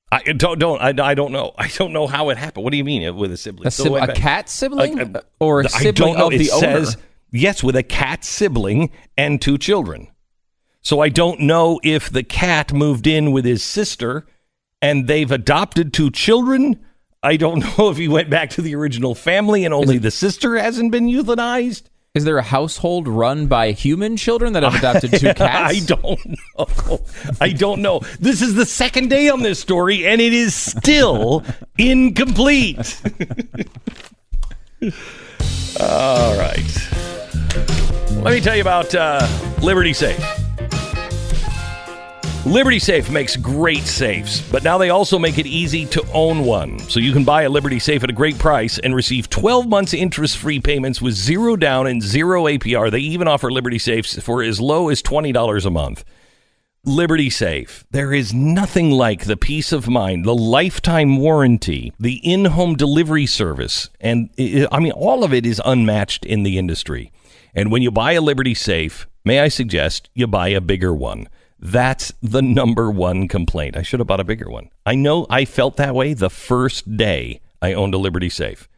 I 0.10 0.22
don't, 0.32 0.58
don't, 0.58 0.82
I, 0.82 0.94
I 1.06 1.14
don't 1.16 1.34
know. 1.34 1.52
I 1.58 1.68
don't 1.68 1.92
know 1.92 2.08
how 2.08 2.30
it 2.30 2.38
happened. 2.38 2.64
What 2.64 2.72
do 2.72 2.78
you 2.78 2.86
mean 2.86 3.16
with 3.18 3.32
a 3.32 3.38
sibling? 3.38 3.68
A, 3.68 3.72
sib- 3.72 3.94
a 3.94 4.14
cat 4.14 4.50
sibling 4.50 5.00
Uh, 5.00 5.20
uh, 5.20 5.22
or 5.40 5.62
a 5.62 5.70
sibling 5.70 6.16
of 6.16 6.32
it 6.32 6.38
the 6.38 6.52
owner? 6.52 6.86
says 6.86 6.98
yes, 7.30 7.62
with 7.62 7.76
a 7.76 7.84
cat 7.84 8.24
sibling 8.24 8.90
and 9.18 9.42
two 9.42 9.58
children. 9.58 10.08
So 10.82 11.02
I 11.02 11.10
don't 11.10 11.42
know 11.42 11.82
if 11.84 12.10
the 12.10 12.24
cat 12.24 12.72
moved 12.72 13.06
in 13.06 13.34
with 13.34 13.44
his 13.44 13.64
sister 13.64 14.26
and 14.82 15.08
they've 15.08 15.32
adopted 15.32 15.92
two 15.92 16.10
children. 16.10 16.80
I 17.24 17.38
don't 17.38 17.60
know 17.78 17.90
if 17.90 17.98
he 17.98 18.08
went 18.08 18.30
back 18.30 18.52
to 18.52 18.62
the 18.62 18.76
original 18.76 19.16
family 19.16 19.66
and 19.66 19.74
only 19.74 19.98
the 19.98 20.12
sister 20.12 20.58
hasn't 20.58 20.92
been 20.92 21.08
euthanized. 21.08 21.84
Is 22.14 22.24
there 22.24 22.38
a 22.40 22.44
household 22.44 23.08
run 23.08 23.46
by 23.46 23.74
human 23.74 24.18
children 24.18 24.54
that 24.54 24.64
have 24.64 24.76
adopted 24.80 25.12
two 25.20 25.34
cats? 25.36 25.76
I 25.76 25.80
don't 25.86 26.26
know. 26.58 27.00
I 27.40 27.50
don't 27.50 27.82
know. 27.82 28.00
This 28.20 28.42
is 28.42 28.56
the 28.56 28.66
second 28.66 29.10
day 29.10 29.30
on 29.30 29.44
this 29.44 29.60
story, 29.60 30.08
and 30.08 30.20
it 30.20 30.34
is 30.34 30.56
still 30.56 31.44
incomplete. 31.78 33.00
All 35.80 36.38
right. 36.40 36.90
Let 38.24 38.34
me 38.34 38.42
tell 38.42 38.56
you 38.56 38.62
about 38.62 38.96
uh, 38.96 39.28
Liberty 39.62 39.94
Safe. 39.94 40.47
Liberty 42.46 42.80
Safe 42.80 43.10
makes 43.10 43.36
great 43.36 43.84
safes, 43.84 44.42
but 44.52 44.64
now 44.64 44.78
they 44.78 44.90
also 44.90 45.20
make 45.20 45.38
it 45.38 45.46
easy 45.46 45.86
to 45.88 46.06
own 46.14 46.46
one. 46.46 46.80
So 46.80 47.00
you 47.00 47.12
can 47.12 47.26
buy 47.26 47.44
a 47.44 47.50
Liberty 47.50 47.80
Safe 47.80 48.04
at 48.04 48.10
a 48.10 48.14
great 48.14 48.40
price 48.40 48.80
and 48.80 48.96
receive 48.96 49.30
12 49.30 49.68
months 49.68 49.94
interest 49.94 50.38
free 50.38 50.60
payments 50.60 51.02
with 51.02 51.14
zero 51.14 51.56
down 51.58 51.88
and 51.88 52.02
zero 52.02 52.46
APR. 52.46 52.90
They 52.90 53.00
even 53.00 53.28
offer 53.28 53.52
Liberty 53.52 53.80
Safes 53.80 54.18
for 54.22 54.42
as 54.42 54.62
low 54.62 54.88
as 54.90 55.02
$20 55.02 55.66
a 55.66 55.70
month. 55.70 56.06
Liberty 56.86 57.30
Safe. 57.30 57.86
There 57.92 58.14
is 58.14 58.34
nothing 58.34 58.92
like 58.92 59.26
the 59.26 59.36
peace 59.36 59.74
of 59.74 59.90
mind, 59.90 60.24
the 60.24 60.34
lifetime 60.34 61.18
warranty, 61.18 61.92
the 62.00 62.22
in 62.24 62.46
home 62.46 62.76
delivery 62.76 63.26
service. 63.26 63.90
And 64.00 64.30
i 64.40 64.66
I 64.72 64.80
mean, 64.80 64.94
all 64.94 65.26
of 65.26 65.34
it 65.34 65.46
is 65.46 65.62
unmatched 65.66 66.26
in 66.26 66.44
the 66.44 66.58
industry. 66.58 67.12
And 67.54 67.72
when 67.74 67.82
you 67.82 67.92
buy 67.92 68.14
a 68.14 68.22
Liberty 68.22 68.54
Safe, 68.54 69.06
may 69.26 69.42
I 69.42 69.50
suggest 69.50 70.10
you 70.14 70.28
buy 70.28 70.48
a 70.50 70.62
bigger 70.62 70.94
one? 70.94 71.28
That's 71.60 72.14
the 72.22 72.42
number 72.42 72.92
one 72.92 73.28
complaint. 73.28 73.76
I 73.76 73.82
should 73.82 74.00
have 74.00 74.08
bought 74.08 74.20
a 74.20 74.26
bigger 74.26 74.50
one. 74.50 74.70
I 74.86 74.96
know 74.96 75.26
I 75.30 75.46
felt 75.46 75.78
that 75.78 75.96
way 75.96 76.14
the 76.14 76.30
first 76.30 76.98
day 76.98 77.42
I 77.62 77.74
owned 77.74 77.94
a 77.94 77.98
Liberty 77.98 78.30
Safe. 78.30 78.70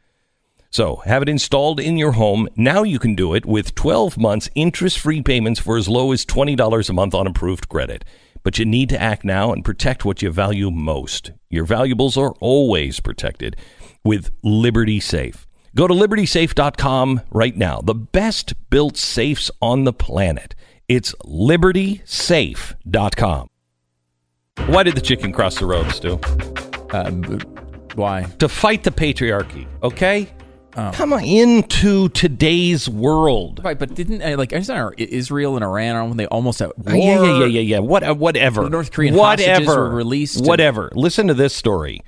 So, 0.71 0.97
have 0.97 1.23
it 1.23 1.29
installed 1.29 1.79
in 1.79 1.97
your 1.97 2.11
home. 2.11 2.47
Now 2.55 2.83
you 2.83 2.99
can 2.99 3.15
do 3.15 3.33
it 3.33 3.45
with 3.45 3.73
12 3.73 4.17
months 4.19 4.49
interest 4.53 4.99
free 4.99 5.21
payments 5.21 5.59
for 5.59 5.77
as 5.77 5.89
low 5.89 6.11
as 6.11 6.25
$20 6.25 6.89
a 6.89 6.93
month 6.93 7.15
on 7.15 7.25
approved 7.25 7.69
credit. 7.69 8.05
But 8.43 8.59
you 8.59 8.65
need 8.65 8.89
to 8.89 9.01
act 9.01 9.25
now 9.25 9.51
and 9.51 9.65
protect 9.65 10.05
what 10.05 10.21
you 10.21 10.31
value 10.31 10.69
most. 10.69 11.31
Your 11.49 11.65
valuables 11.65 12.17
are 12.17 12.33
always 12.39 12.99
protected 12.99 13.57
with 14.03 14.31
Liberty 14.43 14.99
Safe. 14.99 15.47
Go 15.75 15.87
to 15.87 15.93
libertysafe.com 15.93 17.21
right 17.31 17.55
now. 17.55 17.81
The 17.81 17.95
best 17.95 18.53
built 18.69 18.95
safes 18.97 19.51
on 19.61 19.83
the 19.83 19.93
planet. 19.93 20.55
It's 20.89 21.13
libertysafe.com. 21.23 23.47
Why 24.65 24.83
did 24.83 24.95
the 24.95 25.01
chicken 25.01 25.31
cross 25.31 25.57
the 25.59 25.65
road, 25.67 25.89
Stu? 25.91 26.19
Um, 26.91 27.39
why? 27.95 28.23
to 28.39 28.49
fight 28.49 28.83
the 28.83 28.91
patriarchy, 28.91 29.67
okay? 29.83 30.27
Come 30.93 31.11
on 31.13 31.23
into 31.25 32.07
today's 32.09 32.87
world. 32.87 33.59
Right, 33.63 33.77
but 33.77 33.95
didn't 33.95 34.21
uh, 34.21 34.37
like 34.37 34.53
isn't 34.53 34.73
our- 34.73 34.93
Israel 34.97 35.55
and 35.55 35.63
Iran 35.65 35.95
aren't 35.97 36.15
they 36.15 36.25
almost 36.27 36.61
at 36.61 36.77
war? 36.77 36.93
Uh, 36.93 36.97
yeah, 36.97 37.23
yeah, 37.23 37.39
yeah, 37.39 37.45
yeah, 37.45 37.61
yeah. 37.61 37.79
What, 37.79 38.03
uh, 38.03 38.15
whatever. 38.15 38.63
The 38.63 38.69
North 38.69 38.91
Korean 38.91 39.13
whatever. 39.13 39.49
hostages 39.51 39.75
were 39.75 39.89
released 39.89 40.37
and- 40.37 40.47
Whatever. 40.47 40.89
Listen 40.95 41.27
to 41.27 41.33
this 41.33 41.53
story. 41.53 42.01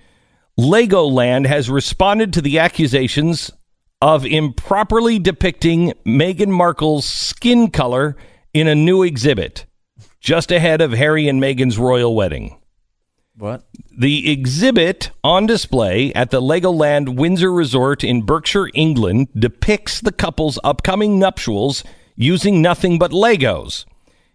Legoland 0.57 1.47
has 1.47 1.69
responded 1.69 2.31
to 2.33 2.41
the 2.41 2.59
accusations 2.59 3.51
of 4.01 4.25
improperly 4.25 5.19
depicting 5.19 5.91
Meghan 6.05 6.47
Markle's 6.47 7.05
skin 7.05 7.71
color 7.71 8.15
in 8.53 8.67
a 8.67 8.75
new 8.75 9.03
exhibit 9.03 9.65
just 10.19 10.51
ahead 10.51 10.81
of 10.81 10.91
Harry 10.91 11.27
and 11.27 11.41
Meghan's 11.41 11.77
royal 11.77 12.15
wedding. 12.15 12.57
What? 13.37 13.63
The 13.97 14.31
exhibit 14.31 15.09
on 15.23 15.47
display 15.47 16.13
at 16.13 16.31
the 16.31 16.41
Legoland 16.41 17.15
Windsor 17.15 17.51
Resort 17.51 18.03
in 18.03 18.21
Berkshire, 18.21 18.69
England, 18.73 19.29
depicts 19.37 19.99
the 19.99 20.11
couple's 20.11 20.59
upcoming 20.63 21.17
nuptials 21.17 21.83
using 22.15 22.61
nothing 22.61 22.99
but 22.99 23.11
Legos. 23.11 23.85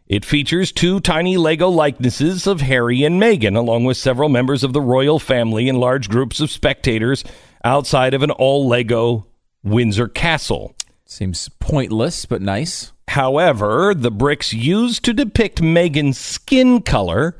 It 0.08 0.24
features 0.24 0.72
two 0.72 1.00
tiny 1.00 1.36
Lego 1.36 1.68
likenesses 1.68 2.46
of 2.46 2.60
Harry 2.60 3.02
and 3.02 3.20
Meghan, 3.20 3.56
along 3.56 3.84
with 3.84 3.96
several 3.96 4.28
members 4.28 4.62
of 4.62 4.72
the 4.72 4.80
royal 4.80 5.18
family 5.18 5.68
and 5.68 5.78
large 5.78 6.08
groups 6.08 6.40
of 6.40 6.50
spectators 6.50 7.24
outside 7.64 8.14
of 8.14 8.22
an 8.22 8.30
all 8.30 8.68
Lego 8.68 9.26
Windsor 9.64 10.08
castle. 10.08 10.75
Seems 11.08 11.48
pointless, 11.60 12.26
but 12.26 12.42
nice. 12.42 12.92
However, 13.06 13.94
the 13.94 14.10
bricks 14.10 14.52
used 14.52 15.04
to 15.04 15.12
depict 15.12 15.62
Meghan's 15.62 16.18
skin 16.18 16.82
color 16.82 17.36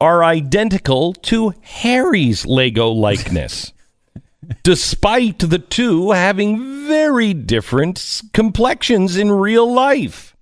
are 0.00 0.22
identical 0.22 1.12
to 1.14 1.52
Harry's 1.60 2.46
Lego 2.46 2.88
likeness, 2.88 3.72
despite 4.62 5.40
the 5.40 5.58
two 5.58 6.12
having 6.12 6.86
very 6.86 7.34
different 7.34 8.22
complexions 8.32 9.16
in 9.16 9.32
real 9.32 9.70
life. 9.70 10.36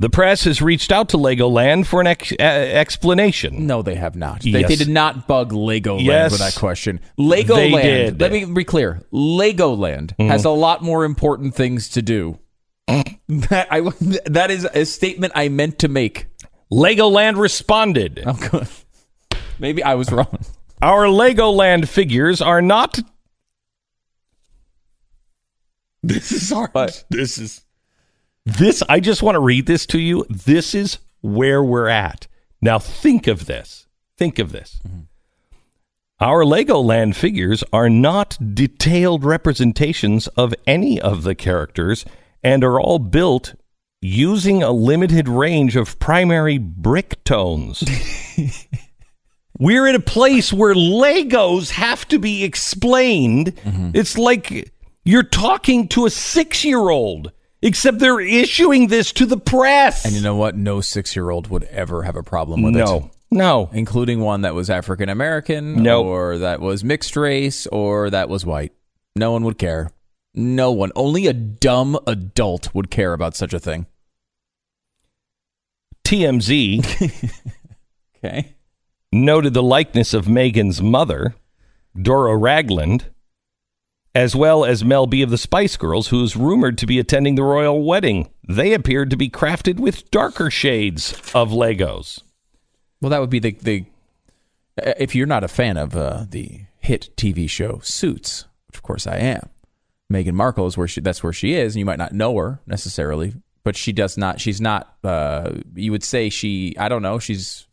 The 0.00 0.08
press 0.08 0.44
has 0.44 0.62
reached 0.62 0.90
out 0.90 1.10
to 1.10 1.18
Legoland 1.18 1.86
for 1.86 2.00
an 2.00 2.06
ex- 2.06 2.32
uh, 2.32 2.42
explanation. 2.42 3.66
No, 3.66 3.82
they 3.82 3.96
have 3.96 4.16
not. 4.16 4.40
They, 4.40 4.48
Yes. 4.50 4.68
they 4.70 4.76
did 4.76 4.88
not 4.88 5.28
bug 5.28 5.52
Legoland 5.52 6.04
Yes, 6.06 6.32
with 6.32 6.40
that 6.40 6.54
question. 6.56 7.00
Legoland. 7.18 7.72
they 7.74 7.82
did. 7.82 8.20
Let 8.20 8.32
me 8.32 8.46
be 8.46 8.64
clear. 8.64 9.02
Legoland 9.12 10.18
has 10.18 10.46
a 10.46 10.50
lot 10.50 10.82
more 10.82 11.04
important 11.04 11.54
things 11.54 11.90
to 11.90 12.00
do. 12.02 12.38
that 12.88 13.68
I 13.70 13.82
that 14.30 14.50
is 14.50 14.64
a 14.64 14.86
statement 14.86 15.34
I 15.36 15.50
meant 15.50 15.78
to 15.80 15.88
make. 15.88 16.26
Legoland 16.72 17.36
responded. 17.36 18.22
Oh, 18.26 18.32
good. 18.50 18.68
Maybe 19.58 19.82
I 19.84 19.94
was 19.96 20.10
wrong. 20.10 20.38
Our 20.80 21.04
Legoland 21.08 21.86
figures 21.88 22.40
are 22.40 22.62
not. 22.62 22.98
This 26.02 26.32
is 26.32 26.50
hard. 26.50 26.70
What? 26.72 27.04
This 27.10 27.36
is. 27.36 27.60
This, 28.58 28.82
I 28.88 29.00
just 29.00 29.22
want 29.22 29.36
to 29.36 29.40
read 29.40 29.66
this 29.66 29.86
to 29.86 29.98
you. 29.98 30.26
This 30.28 30.74
is 30.74 30.98
where 31.20 31.62
we're 31.62 31.88
at. 31.88 32.26
Now, 32.60 32.78
think 32.78 33.26
of 33.26 33.46
this. 33.46 33.86
Think 34.16 34.38
of 34.38 34.52
this. 34.52 34.80
Our 36.20 36.44
Legoland 36.44 37.14
figures 37.14 37.64
are 37.72 37.88
not 37.88 38.36
detailed 38.54 39.24
representations 39.24 40.26
of 40.28 40.54
any 40.66 41.00
of 41.00 41.22
the 41.22 41.34
characters 41.34 42.04
and 42.42 42.62
are 42.62 42.80
all 42.80 42.98
built 42.98 43.54
using 44.02 44.62
a 44.62 44.70
limited 44.70 45.28
range 45.28 45.76
of 45.76 45.98
primary 45.98 46.58
brick 46.58 47.22
tones. 47.24 47.84
We're 49.58 49.86
in 49.86 49.94
a 49.94 50.00
place 50.00 50.52
where 50.52 50.74
Legos 50.74 51.70
have 51.70 52.08
to 52.08 52.18
be 52.18 52.44
explained. 52.44 53.56
Mm-hmm. 53.56 53.90
It's 53.94 54.16
like 54.16 54.72
you're 55.04 55.22
talking 55.22 55.88
to 55.88 56.06
a 56.06 56.10
six 56.10 56.64
year 56.64 56.88
old, 56.88 57.32
except 57.62 57.98
they're 57.98 58.20
issuing 58.20 58.86
this 58.88 59.12
to 59.12 59.26
the 59.26 59.36
press. 59.36 60.04
And 60.04 60.14
you 60.14 60.20
know 60.22 60.36
what? 60.36 60.56
No 60.56 60.80
six 60.80 61.14
year 61.16 61.30
old 61.30 61.48
would 61.48 61.64
ever 61.64 62.02
have 62.02 62.16
a 62.16 62.22
problem 62.22 62.62
with 62.62 62.76
it. 62.76 62.78
no, 62.78 63.10
no. 63.30 63.70
Including 63.72 64.20
one 64.20 64.42
that 64.42 64.54
was 64.54 64.70
African 64.70 65.08
American, 65.08 65.82
Nope. 65.82 66.06
or 66.06 66.38
that 66.38 66.60
was 66.60 66.82
mixed 66.84 67.16
race, 67.16 67.66
or 67.68 68.10
that 68.10 68.28
was 68.28 68.44
white. 68.46 68.72
No 69.16 69.32
one 69.32 69.44
would 69.44 69.58
care. 69.58 69.90
No 70.34 70.70
one. 70.70 70.92
Only 70.94 71.26
a 71.26 71.32
dumb 71.32 71.98
adult 72.06 72.74
would 72.74 72.90
care 72.90 73.12
about 73.12 73.34
such 73.36 73.52
a 73.52 73.58
thing. 73.60 73.86
TMZ 76.04 77.32
Okay. 78.24 78.54
noted 79.12 79.54
the 79.54 79.62
likeness 79.62 80.12
of 80.12 80.26
Meghan's 80.26 80.82
mother, 80.82 81.34
Doria 82.00 82.36
Ragland, 82.36 83.04
as 84.14 84.34
well 84.34 84.64
as 84.64 84.84
Mel 84.84 85.06
B 85.06 85.22
of 85.22 85.30
the 85.30 85.38
Spice 85.38 85.76
Girls, 85.76 86.08
who 86.08 86.22
is 86.22 86.36
rumored 86.36 86.76
to 86.78 86.86
be 86.86 86.98
attending 86.98 87.34
the 87.36 87.42
royal 87.44 87.82
wedding. 87.84 88.28
They 88.48 88.72
appeared 88.72 89.10
to 89.10 89.16
be 89.16 89.28
crafted 89.28 89.78
with 89.78 90.10
darker 90.10 90.50
shades 90.50 91.12
of 91.34 91.50
Legos. 91.50 92.20
Well, 93.00 93.10
that 93.10 93.20
would 93.20 93.30
be 93.30 93.38
the 93.38 93.52
the. 93.52 93.84
uh, 94.84 94.92
If 94.98 95.14
you're 95.14 95.26
not 95.26 95.44
a 95.44 95.48
fan 95.48 95.76
of 95.76 95.94
uh, 95.96 96.24
the 96.28 96.62
hit 96.80 97.10
TV 97.16 97.48
show 97.48 97.80
Suits, 97.82 98.46
which 98.66 98.76
of 98.78 98.82
course 98.82 99.06
I 99.06 99.16
am, 99.16 99.48
Meghan 100.12 100.32
Markle 100.34 100.66
is 100.66 100.76
where 100.76 100.88
she. 100.88 101.00
That's 101.00 101.22
where 101.22 101.32
she 101.32 101.54
is, 101.54 101.74
and 101.74 101.78
you 101.80 101.84
might 101.86 101.98
not 101.98 102.12
know 102.12 102.36
her 102.36 102.60
necessarily, 102.66 103.34
but 103.62 103.76
she 103.76 103.92
does 103.92 104.18
not. 104.18 104.40
She's 104.40 104.60
not. 104.60 104.96
Uh, 105.04 105.52
you 105.74 105.92
would 105.92 106.02
say 106.04 106.28
she. 106.30 106.74
I 106.78 106.88
don't 106.88 107.02
know. 107.02 107.18
She's. 107.20 107.66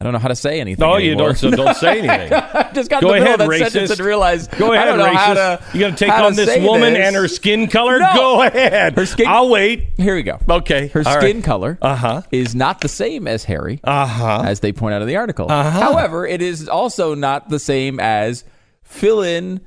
I 0.00 0.04
don't 0.04 0.12
know 0.12 0.20
how 0.20 0.28
to 0.28 0.36
say 0.36 0.60
anything. 0.60 0.80
No, 0.86 0.96
you 0.96 1.10
anymore. 1.10 1.30
don't. 1.30 1.38
So 1.38 1.50
don't 1.50 1.76
say 1.76 1.98
anything. 2.08 2.28
Just 2.72 2.88
got 2.88 3.02
Go 3.02 3.08
the 3.08 3.14
ahead, 3.14 3.40
of 3.40 3.48
that 3.48 3.58
sentence 3.72 3.90
and 3.90 3.98
realized. 4.00 4.52
Go 4.52 4.72
I 4.72 4.76
ahead, 4.76 4.84
don't 4.86 4.98
know 4.98 5.12
how 5.12 5.34
racist. 5.34 5.70
to. 5.72 5.76
you 5.76 5.84
gonna 5.84 5.96
take 5.96 6.12
on 6.12 6.34
this 6.36 6.56
woman 6.64 6.92
this. 6.92 7.02
and 7.04 7.16
her 7.16 7.26
skin 7.26 7.66
color? 7.66 7.98
No. 7.98 8.12
Go 8.14 8.42
ahead. 8.42 8.94
Her 8.96 9.06
skin- 9.06 9.26
I'll 9.26 9.48
wait. 9.48 9.88
Here 9.96 10.14
we 10.14 10.22
go. 10.22 10.38
Okay. 10.48 10.86
Her 10.86 11.02
All 11.04 11.14
skin 11.20 11.38
right. 11.38 11.44
color 11.44 11.78
Uh-huh. 11.82 12.22
is 12.30 12.54
not 12.54 12.80
the 12.80 12.86
same 12.88 13.26
as 13.26 13.42
Harry, 13.42 13.80
Uh 13.82 14.06
huh. 14.06 14.42
as 14.46 14.60
they 14.60 14.70
point 14.72 14.94
out 14.94 15.02
in 15.02 15.08
the 15.08 15.16
article. 15.16 15.50
Uh-huh. 15.50 15.68
However, 15.80 16.24
it 16.24 16.42
is 16.42 16.68
also 16.68 17.16
not 17.16 17.48
the 17.48 17.58
same 17.58 17.98
as 17.98 18.44
fill 18.84 19.22
in. 19.22 19.60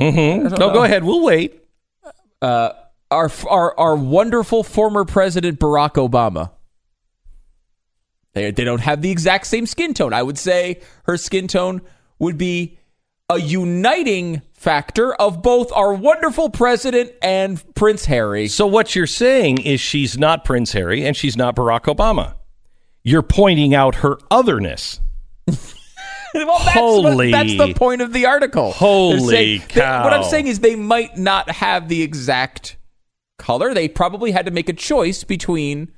Mm-hmm. 0.00 0.44
No, 0.44 0.56
know. 0.68 0.72
go 0.72 0.84
ahead. 0.84 1.04
We'll 1.04 1.22
wait. 1.22 1.62
uh, 2.40 2.70
our 3.10 3.30
our 3.48 3.78
our 3.78 3.94
wonderful 3.96 4.62
former 4.62 5.04
president 5.04 5.58
Barack 5.60 5.94
Obama. 5.94 6.52
They 8.34 8.50
they 8.50 8.64
don't 8.64 8.80
have 8.80 9.02
the 9.02 9.10
exact 9.10 9.46
same 9.46 9.66
skin 9.66 9.94
tone. 9.94 10.12
I 10.12 10.22
would 10.22 10.38
say 10.38 10.80
her 11.04 11.16
skin 11.16 11.48
tone 11.48 11.80
would 12.18 12.38
be 12.38 12.78
a 13.30 13.38
uniting 13.38 14.42
factor 14.54 15.14
of 15.14 15.42
both 15.42 15.70
our 15.72 15.92
wonderful 15.92 16.48
president 16.50 17.12
and 17.22 17.62
Prince 17.74 18.04
Harry. 18.06 18.48
So 18.48 18.66
what 18.66 18.96
you're 18.96 19.06
saying 19.06 19.58
is 19.62 19.80
she's 19.80 20.16
not 20.18 20.44
Prince 20.44 20.72
Harry 20.72 21.04
and 21.06 21.16
she's 21.16 21.36
not 21.36 21.54
Barack 21.54 21.94
Obama. 21.94 22.34
You're 23.04 23.22
pointing 23.22 23.74
out 23.74 23.96
her 23.96 24.18
otherness. 24.30 25.00
Well, 26.34 26.58
that's 26.58 26.72
Holy- 26.74 27.32
what, 27.32 27.32
that's 27.32 27.56
the 27.56 27.72
point 27.74 28.02
of 28.02 28.12
the 28.12 28.26
article. 28.26 28.70
Holy 28.72 29.18
saying- 29.18 29.62
they- 29.74 29.80
what 29.80 30.12
I'm 30.12 30.22
saying 30.24 30.46
is 30.46 30.60
they 30.60 30.76
might 30.76 31.16
not 31.16 31.50
have 31.50 31.88
the 31.88 32.02
exact 32.02 32.76
color. 33.38 33.72
They 33.72 33.88
probably 33.88 34.30
had 34.30 34.44
to 34.44 34.52
make 34.52 34.68
a 34.68 34.74
choice 34.74 35.24
between 35.24 35.90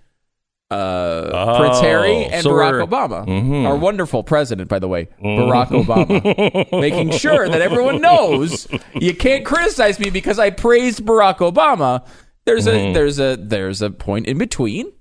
uh, 0.70 1.56
Prince 1.58 1.78
Oh, 1.78 1.82
Harry 1.82 2.24
and 2.26 2.42
so 2.42 2.50
Barack 2.50 2.72
we're- 2.72 2.86
Mm-hmm. 2.86 3.52
Obama. 3.52 3.66
Our 3.66 3.76
wonderful 3.76 4.22
president, 4.22 4.68
by 4.68 4.78
the 4.78 4.88
way, 4.88 5.08
Barack 5.22 5.68
Obama. 5.68 6.70
Making 6.80 7.10
sure 7.12 7.48
that 7.48 7.60
everyone 7.60 8.00
knows 8.00 8.68
you 8.94 9.14
can't 9.14 9.44
criticize 9.44 9.98
me 9.98 10.10
because 10.10 10.38
I 10.38 10.50
praised 10.50 11.04
Barack 11.04 11.38
Obama. 11.38 12.06
There's 12.44 12.66
Mm-hmm. 12.66 12.90
a 12.90 12.92
there's 12.94 13.18
a 13.18 13.36
there's 13.36 13.82
a 13.82 13.90
point 13.90 14.26
in 14.26 14.38
between 14.38 14.92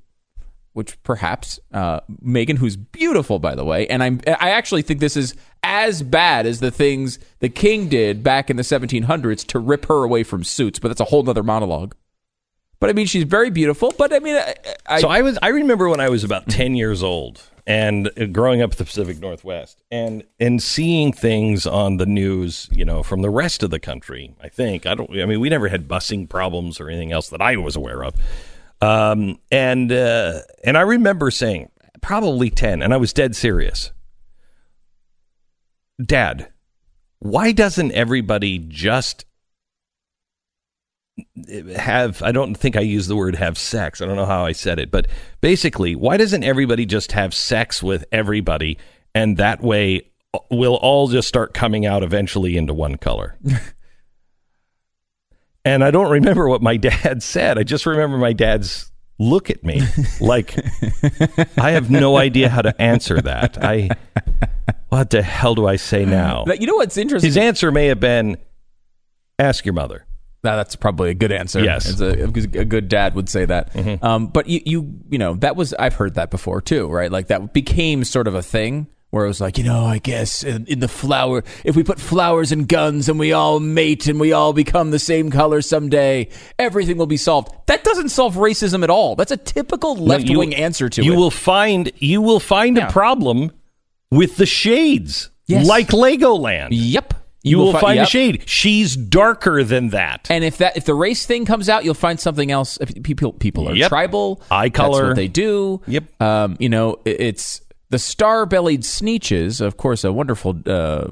which 0.73 1.01
perhaps 1.03 1.59
uh, 1.73 1.99
Meghan, 2.23 2.57
who's 2.57 2.77
beautiful 2.77 3.39
by 3.39 3.55
the 3.55 3.65
way, 3.65 3.87
and 3.87 4.01
I'm 4.03 4.21
I 4.27 4.51
actually 4.51 4.81
think 4.83 4.99
this 4.99 5.17
is 5.17 5.33
as 5.63 6.01
bad 6.03 6.45
as 6.45 6.59
the 6.61 6.71
things 6.71 7.19
the 7.39 7.49
king 7.49 7.89
did 7.89 8.23
back 8.23 8.49
in 8.49 8.55
the 8.55 8.63
1700s 8.63 9.45
to 9.47 9.59
rip 9.59 9.85
her 9.87 10.03
away 10.03 10.23
from 10.23 10.43
suits, 10.43 10.79
but 10.79 10.87
that's 10.89 11.01
a 11.01 11.05
whole 11.05 11.23
nother 11.23 11.43
monologue. 11.43 11.95
But 12.79 12.89
I 12.89 12.93
mean, 12.93 13.07
she's 13.07 13.23
very 13.25 13.49
beautiful. 13.49 13.93
But 13.97 14.13
I 14.13 14.19
mean, 14.19 14.41
I, 14.89 15.01
so 15.01 15.07
I 15.07 15.21
was 15.21 15.37
I 15.41 15.49
remember 15.49 15.87
when 15.87 15.99
I 15.99 16.09
was 16.09 16.23
about 16.23 16.47
10 16.49 16.75
years 16.75 17.03
old 17.03 17.43
and 17.67 18.09
uh, 18.17 18.25
growing 18.25 18.61
up 18.61 18.71
in 18.71 18.77
the 18.77 18.85
Pacific 18.85 19.19
Northwest 19.19 19.83
and 19.91 20.23
and 20.39 20.61
seeing 20.61 21.13
things 21.13 21.67
on 21.67 21.97
the 21.97 22.07
news, 22.07 22.67
you 22.71 22.83
know, 22.83 23.03
from 23.03 23.21
the 23.21 23.29
rest 23.29 23.61
of 23.61 23.69
the 23.69 23.79
country. 23.79 24.35
I 24.41 24.49
think 24.49 24.87
I 24.87 24.95
don't 24.95 25.11
I 25.11 25.25
mean, 25.25 25.39
we 25.39 25.49
never 25.49 25.69
had 25.69 25.87
busing 25.87 26.27
problems 26.27 26.79
or 26.79 26.89
anything 26.89 27.11
else 27.11 27.29
that 27.29 27.41
I 27.41 27.55
was 27.57 27.75
aware 27.75 28.03
of. 28.03 28.15
Um 28.81 29.39
and 29.51 29.91
uh 29.91 30.39
and 30.63 30.75
I 30.75 30.81
remember 30.81 31.29
saying 31.29 31.69
probably 32.01 32.49
10 32.49 32.81
and 32.81 32.91
I 32.91 32.97
was 32.97 33.13
dead 33.13 33.35
serious. 33.35 33.91
Dad, 36.03 36.51
why 37.19 37.51
doesn't 37.51 37.91
everybody 37.91 38.57
just 38.57 39.25
have 41.75 42.21
I 42.21 42.31
don't 42.31 42.55
think 42.55 42.75
I 42.75 42.81
used 42.81 43.09
the 43.09 43.15
word 43.15 43.35
have 43.35 43.57
sex. 43.57 44.01
I 44.01 44.05
don't 44.05 44.15
know 44.15 44.25
how 44.25 44.45
I 44.45 44.51
said 44.51 44.79
it, 44.79 44.91
but 44.91 45.07
basically, 45.41 45.95
why 45.95 46.17
doesn't 46.17 46.43
everybody 46.43 46.85
just 46.85 47.13
have 47.13 47.33
sex 47.33 47.81
with 47.81 48.05
everybody 48.11 48.77
and 49.15 49.37
that 49.37 49.61
way 49.61 50.09
uh, 50.33 50.39
we'll 50.51 50.75
all 50.75 51.07
just 51.07 51.27
start 51.27 51.53
coming 51.53 51.85
out 51.85 52.03
eventually 52.03 52.57
into 52.57 52.73
one 52.73 52.97
color? 52.97 53.37
and 55.65 55.83
I 55.83 55.91
don't 55.91 56.11
remember 56.11 56.47
what 56.47 56.61
my 56.61 56.77
dad 56.77 57.23
said. 57.35 57.57
I 57.57 57.63
just 57.63 57.85
remember 57.85 58.17
my 58.17 58.33
dad's 58.33 58.91
look 59.21 59.49
at 59.49 59.61
me 59.65 59.81
like 60.21 60.57
I 61.57 61.71
have 61.71 61.91
no 61.91 62.15
idea 62.15 62.47
how 62.47 62.61
to 62.61 62.81
answer 62.81 63.19
that. 63.21 63.61
I 63.61 63.89
what 64.87 65.09
the 65.09 65.21
hell 65.21 65.55
do 65.55 65.67
I 65.67 65.75
say 65.75 66.05
now? 66.05 66.45
But 66.45 66.61
you 66.61 66.67
know 66.67 66.75
what's 66.75 66.97
interesting? 66.97 67.27
His 67.27 67.37
answer 67.37 67.71
may 67.71 67.87
have 67.87 67.99
been 67.99 68.37
ask 69.37 69.65
your 69.65 69.73
mother. 69.73 70.05
Now, 70.43 70.55
that's 70.55 70.75
probably 70.77 71.09
a 71.09 71.13
good 71.13 71.31
answer. 71.33 71.61
Yes. 71.61 71.89
It's 71.89 71.99
a, 72.01 72.23
a 72.59 72.65
good 72.65 72.87
dad 72.87 73.13
would 73.15 73.27
say 73.29 73.43
that. 73.45 73.75
Um, 74.03 74.27
but 74.27 74.47
you, 74.47 74.61
you, 74.65 74.93
you 75.09 75.17
know, 75.17 75.33
that 75.35 75.55
was 75.55 75.73
I've 75.73 75.95
heard 75.95 76.15
that 76.15 76.31
before 76.31 76.61
too, 76.61 76.87
right? 76.87 77.11
Like 77.11 77.27
that 77.27 77.53
became 77.53 78.03
sort 78.05 78.27
of 78.27 78.35
a 78.35 78.41
thing 78.41 78.87
where 79.09 79.25
it 79.25 79.27
was 79.27 79.41
like, 79.41 79.57
you 79.57 79.63
know, 79.63 79.83
I 79.85 79.97
guess 79.97 80.43
in, 80.43 80.65
in 80.67 80.79
the 80.79 80.87
flower, 80.87 81.43
if 81.65 81.75
we 81.75 81.83
put 81.83 81.99
flowers 81.99 82.51
and 82.51 82.67
guns 82.69 83.09
and 83.09 83.19
we 83.19 83.33
all 83.33 83.59
mate 83.59 84.07
and 84.07 84.19
we 84.19 84.31
all 84.33 84.53
become 84.53 84.91
the 84.91 84.99
same 84.99 85.31
color 85.31 85.61
someday, 85.63 86.29
everything 86.59 86.95
will 86.97 87.07
be 87.07 87.17
solved. 87.17 87.51
That 87.65 87.83
doesn't 87.83 88.09
solve 88.09 88.35
racism 88.35 88.83
at 88.83 88.89
all. 88.91 89.15
That's 89.15 89.31
a 89.31 89.37
typical 89.37 89.95
left 89.95 90.29
wing 90.29 90.51
you- 90.51 90.57
answer 90.59 90.87
to 90.89 91.01
it. 91.01 91.05
you 91.05 91.13
it. 91.13 91.17
will 91.17 91.31
find 91.31 91.91
you 91.97 92.21
will 92.21 92.39
find 92.39 92.77
Yeah. 92.77 92.87
a 92.87 92.91
problem 92.91 93.51
with 94.11 94.37
the 94.37 94.45
shades, 94.45 95.31
Yes. 95.47 95.67
like 95.67 95.87
Legoland. 95.87 96.67
Yep. 96.71 97.15
You, 97.41 97.57
will, 97.57 97.71
fi- 97.73 97.79
find 97.79 97.95
yep. 97.97 98.07
a 98.07 98.09
shade. 98.09 98.43
She's 98.49 98.95
darker 98.97 99.63
than 99.63 99.89
that. 99.89 100.27
And 100.29 100.43
if 100.43 100.57
that 100.57 100.75
if 100.75 100.83
the 100.85 100.93
race 100.93 101.25
thing 101.25 101.45
comes 101.45 101.69
out, 101.69 101.85
you'll 101.85 101.93
find 101.93 102.19
something 102.19 102.51
else. 102.51 102.77
People 103.03 103.31
people 103.33 103.69
are 103.69 103.75
Yep. 103.75 103.89
tribal, 103.89 104.41
Eye 104.51 104.67
That's 104.67 104.75
color. 104.77 105.07
what 105.07 105.15
they 105.15 105.27
do. 105.29 105.81
Yep. 105.87 106.21
Um, 106.21 106.57
you 106.59 106.67
know, 106.69 106.97
it's 107.05 107.61
the 107.89 107.97
star-bellied 107.99 108.81
Sneetches. 108.81 109.61
of 109.61 109.77
course, 109.77 110.03
a 110.03 110.11
wonderful 110.11 110.57
uh, 110.65 111.07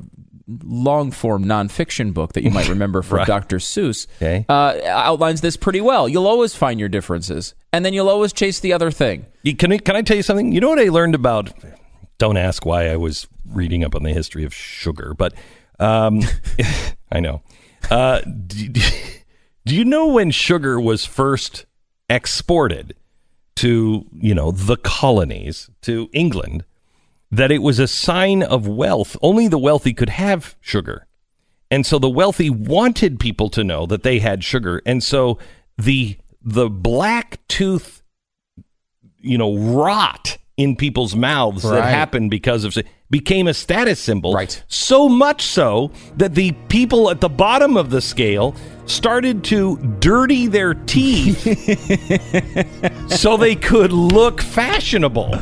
long-form 0.64 1.46
nonfiction 1.46 2.14
book 2.14 2.34
that 2.34 2.44
you 2.44 2.50
might 2.52 2.70
remember 2.76 3.02
from 3.02 3.20
Right. 3.20 3.28
Dr. 3.28 3.58
Seuss. 3.58 4.08
Okay. 4.18 4.46
Uh, 4.48 4.78
outlines 4.86 5.42
this 5.42 5.58
pretty 5.58 5.82
well. 5.82 6.08
You'll 6.08 6.28
always 6.28 6.54
find 6.56 6.80
your 6.80 6.90
differences, 6.90 7.54
and 7.74 7.84
then 7.86 7.94
you'll 7.94 8.10
always 8.10 8.34
chase 8.34 8.60
the 8.60 8.74
other 8.74 8.92
thing. 8.92 9.26
You- 9.44 9.56
can 9.56 9.72
I, 9.72 9.78
can 9.78 9.96
I 9.96 10.02
tell 10.02 10.18
you 10.18 10.24
something? 10.24 10.52
You 10.52 10.62
know 10.62 10.70
what 10.70 10.80
I 10.80 10.90
learned 10.90 11.16
about? 11.16 11.52
Don't 12.18 12.38
ask 12.38 12.66
why 12.66 12.88
I 12.90 12.96
was 12.96 13.28
reading 13.52 13.84
up 13.84 13.96
on 13.96 14.04
the 14.04 14.12
history 14.14 14.44
of 14.44 14.54
sugar, 14.54 15.14
but 15.18 15.34
um, 15.80 16.22
I 17.12 17.20
know. 17.20 17.42
Uh, 17.90 18.22
do, 18.22 18.68
do 19.66 19.76
you 19.76 19.86
know 19.86 20.08
when 20.08 20.32
sugar 20.32 20.80
was 20.80 21.06
first 21.06 21.66
exported 22.10 22.96
to 23.58 24.06
you 24.14 24.36
know 24.36 24.52
the 24.52 24.78
colonies 24.78 25.70
to 25.82 26.10
England? 26.14 26.64
That 27.30 27.52
it 27.52 27.62
was 27.62 27.78
a 27.78 27.88
sign 27.88 28.42
of 28.42 28.68
wealth. 28.68 29.18
Only 29.22 29.50
the 29.50 29.58
wealthy 29.58 29.94
could 29.94 30.10
have 30.10 30.56
sugar. 30.62 31.08
And 31.70 31.86
so 31.86 32.00
the 32.00 32.10
wealthy 32.10 32.50
wanted 32.50 33.20
people 33.20 33.50
to 33.50 33.64
know 33.66 33.86
that 33.88 34.04
they 34.04 34.20
had 34.20 34.44
sugar. 34.44 34.82
And 34.86 35.04
so 35.04 35.38
the 35.78 36.18
the 36.42 36.70
black 36.70 37.40
tooth, 37.50 38.04
you 39.20 39.38
know, 39.38 39.58
rot 39.58 40.38
in 40.56 40.76
people's 40.76 41.16
mouths 41.16 41.64
that 41.64 41.84
happened 41.84 42.32
because 42.32 42.64
of 42.64 42.74
became 43.10 43.48
a 43.48 43.54
status 43.54 44.00
symbol. 44.00 44.34
Right. 44.34 44.64
So 44.68 45.08
much 45.08 45.44
so 45.44 45.92
that 46.18 46.36
the 46.36 46.52
people 46.70 47.10
at 47.10 47.22
the 47.22 47.30
bottom 47.30 47.78
of 47.78 47.90
the 47.90 48.02
scale 48.02 48.56
started 48.86 49.44
to 49.44 49.78
dirty 50.00 50.48
their 50.48 50.74
teeth 50.74 51.40
so 53.10 53.36
they 53.38 53.56
could 53.56 53.92
look 53.92 54.42
fashionable. 54.42 55.36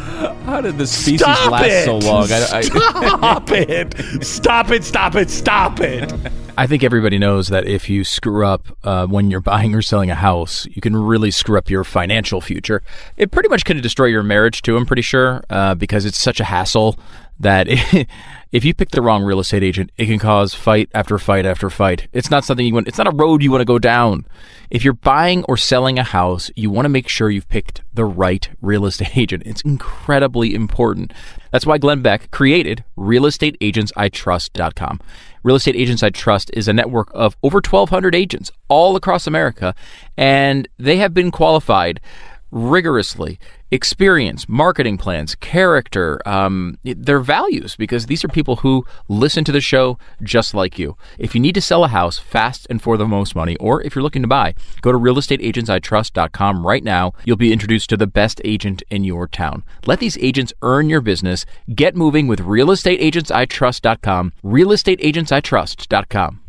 How 0.45 0.61
did 0.61 0.77
the 0.77 0.87
species 0.87 1.21
Stop 1.21 1.51
last 1.51 1.65
it! 1.65 1.85
so 1.85 1.97
long? 1.99 2.31
I, 2.31 2.57
I, 2.57 2.61
Stop 2.61 3.51
it! 3.51 4.23
Stop 4.23 4.71
it! 4.71 4.83
Stop 4.83 5.15
it! 5.15 5.29
Stop 5.29 5.79
it! 5.79 6.11
I 6.57 6.67
think 6.67 6.83
everybody 6.83 7.17
knows 7.17 7.49
that 7.49 7.67
if 7.67 7.89
you 7.89 8.05
screw 8.05 8.45
up 8.45 8.65
uh, 8.85 9.07
when 9.07 9.29
you're 9.29 9.41
buying 9.41 9.75
or 9.75 9.81
selling 9.81 10.09
a 10.09 10.15
house, 10.15 10.65
you 10.71 10.81
can 10.81 10.95
really 10.95 11.29
screw 11.29 11.57
up 11.57 11.69
your 11.69 11.83
financial 11.83 12.39
future. 12.39 12.81
It 13.17 13.31
pretty 13.31 13.49
much 13.49 13.65
could 13.65 13.81
destroy 13.81 14.05
your 14.05 14.23
marriage 14.23 14.61
too. 14.61 14.77
I'm 14.77 14.85
pretty 14.85 15.01
sure 15.01 15.43
uh, 15.49 15.75
because 15.75 16.05
it's 16.05 16.17
such 16.17 16.39
a 16.39 16.45
hassle 16.45 16.97
that 17.39 17.67
if 18.51 18.63
you 18.63 18.73
pick 18.73 18.91
the 18.91 19.01
wrong 19.01 19.23
real 19.23 19.39
estate 19.39 19.63
agent, 19.63 19.91
it 19.97 20.05
can 20.05 20.19
cause 20.19 20.53
fight 20.53 20.89
after 20.93 21.17
fight 21.17 21.45
after 21.45 21.69
fight. 21.69 22.07
It's 22.13 22.31
not 22.31 22.45
something 22.45 22.65
you 22.65 22.73
want. 22.73 22.87
It's 22.87 22.97
not 22.97 23.07
a 23.07 23.15
road 23.15 23.43
you 23.43 23.51
want 23.51 23.61
to 23.61 23.65
go 23.65 23.79
down. 23.79 24.25
If 24.69 24.83
you're 24.83 24.93
buying 24.93 25.43
or 25.43 25.57
selling 25.57 25.99
a 25.99 26.03
house, 26.03 26.49
you 26.55 26.69
want 26.69 26.85
to 26.85 26.89
make 26.89 27.07
sure 27.07 27.29
you've 27.29 27.49
picked 27.49 27.81
the 27.93 28.05
right 28.05 28.49
real 28.61 28.85
estate 28.85 29.17
agent. 29.17 29.43
It's 29.45 29.61
incredibly 29.61 30.55
important. 30.55 31.13
That's 31.51 31.65
why 31.65 31.77
Glenn 31.77 32.01
Beck 32.01 32.31
created 32.31 32.83
realestateagentsitrust.com. 32.97 34.99
Real 35.43 35.57
Estate 35.57 35.75
Agents 35.75 36.01
I 36.01 36.09
Trust 36.09 36.49
is 36.53 36.67
a 36.67 36.73
network 36.73 37.11
of 37.13 37.37
over 37.43 37.57
1,200 37.57 38.15
agents 38.15 38.51
all 38.67 38.95
across 38.95 39.27
America, 39.27 39.75
and 40.17 40.67
they 40.79 40.97
have 40.97 41.13
been 41.13 41.29
qualified 41.29 42.01
rigorously. 42.49 43.37
Experience, 43.71 44.47
marketing 44.47 44.97
plans, 44.97 45.33
character, 45.35 46.21
um, 46.27 46.77
their 46.83 47.19
values, 47.19 47.75
because 47.75 48.05
these 48.05 48.23
are 48.23 48.27
people 48.27 48.57
who 48.57 48.85
listen 49.07 49.43
to 49.43 49.51
the 49.51 49.59
show 49.59 49.97
just 50.21 50.53
like 50.53 50.77
you. 50.77 50.95
If 51.17 51.33
you 51.33 51.41
need 51.41 51.55
to 51.55 51.61
sell 51.61 51.83
a 51.83 51.87
house 51.87 52.19
fast 52.19 52.67
and 52.69 52.79
for 52.81 52.95
the 52.95 53.07
most 53.07 53.35
money, 53.35 53.55
or 53.57 53.81
if 53.81 53.95
you're 53.95 54.03
looking 54.03 54.21
to 54.21 54.27
buy, 54.27 54.53
go 54.81 54.91
to 54.91 54.97
realestateagentsitrust.com 54.97 56.65
right 56.65 56.83
now. 56.83 57.13
You'll 57.25 57.37
be 57.37 57.51
introduced 57.51 57.89
to 57.89 57.97
the 57.97 58.05
best 58.07 58.39
agent 58.45 58.83
in 58.91 59.03
your 59.03 59.27
town. 59.27 59.63
Let 59.85 59.99
these 59.99 60.17
agents 60.19 60.53
earn 60.61 60.87
your 60.87 61.01
business. 61.01 61.45
Get 61.73 61.95
moving 61.95 62.27
with 62.27 62.41
realestateagentsitrust.com. 62.41 64.33
Realestateagentsitrust.com. 64.43 66.41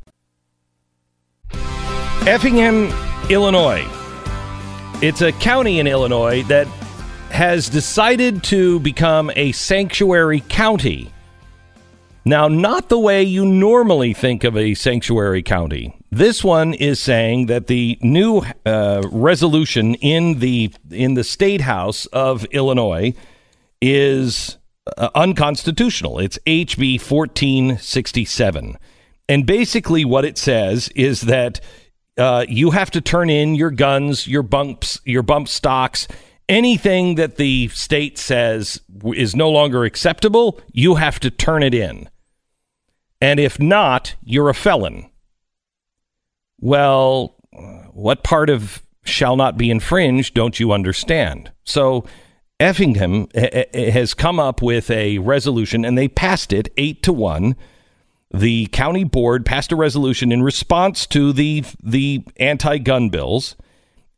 Effingham, 2.27 2.93
Illinois. 3.31 3.87
It's 5.01 5.23
a 5.23 5.33
county 5.33 5.79
in 5.79 5.87
Illinois 5.87 6.43
that 6.45 6.67
has 7.37 7.69
decided 7.69 8.43
to 8.43 8.81
become 8.81 9.31
a 9.37 9.53
sanctuary 9.53 10.43
county. 10.49 11.13
Now, 12.25 12.49
not 12.49 12.89
the 12.89 12.99
way 12.99 13.25
you 13.25 13.45
normally 13.45 14.15
think 14.15 14.43
of 14.43 14.57
a 14.57 14.73
sanctuary 14.73 15.43
county. 15.43 15.95
This 16.11 16.43
one 16.43 16.73
is 16.73 16.99
saying 16.99 17.45
that 17.47 17.67
the 17.67 17.99
new 18.01 18.41
uh, 18.65 19.03
resolution 19.13 19.97
in 19.97 20.39
the 20.39 20.73
in 20.91 21.13
the 21.13 21.25
state 21.25 21.61
house 21.61 22.07
of 22.07 22.47
Illinois 22.53 23.13
is 23.83 24.57
uh, 24.97 25.11
unconstitutional. 25.15 26.19
It's 26.19 26.39
HB 26.47 26.95
1467. 27.07 28.79
And 29.29 29.45
basically, 29.45 30.07
what 30.07 30.25
it 30.25 30.39
says 30.39 30.89
is 30.97 31.21
that 31.21 31.61
uh, 32.17 32.47
you 32.49 32.71
have 32.71 32.91
to 32.93 33.03
turn 33.03 33.29
in 33.29 33.57
your 33.57 33.73
guns, 33.73 34.27
your 34.27 34.43
bumps, 34.43 35.03
your 35.05 35.23
bump 35.23 35.49
stocks, 35.49 36.09
anything 36.49 37.17
that 37.17 37.37
the 37.37 37.69
state 37.69 38.19
says 38.19 38.81
is 39.15 39.37
no 39.37 39.51
longer 39.51 39.85
acceptable. 39.85 40.61
You 40.73 40.97
have 40.97 41.21
to 41.21 41.31
turn 41.31 41.63
it 41.63 41.75
in, 41.75 42.09
and 43.21 43.41
if 43.41 43.59
not, 43.61 44.15
you're 44.23 44.49
a 44.49 44.55
felon. 44.55 45.11
Well, 46.61 47.37
what 47.93 48.25
part 48.25 48.51
of 48.51 48.83
shall 49.05 49.37
not 49.37 49.57
be 49.57 49.71
infringed 49.71 50.35
don't 50.35 50.59
you 50.59 50.73
understand? 50.73 51.53
So, 51.65 52.07
Effingham 52.59 53.29
eh, 53.35 53.65
eh, 53.73 53.91
has 53.91 54.15
come 54.15 54.41
up 54.41 54.63
with 54.63 54.91
a 54.91 55.19
resolution, 55.19 55.85
and 55.85 55.97
they 55.97 56.09
passed 56.09 56.53
it 56.53 56.73
eight 56.77 57.03
to 57.03 57.13
one 57.13 57.57
the 58.33 58.67
county 58.67 59.05
board 59.05 59.47
passed 59.47 59.73
a 59.73 59.77
resolution 59.77 60.33
in 60.33 60.43
response 60.43 61.07
to 61.07 61.33
the 61.33 61.65
the 61.83 62.25
anti-gun 62.39 63.09
bills 63.09 63.57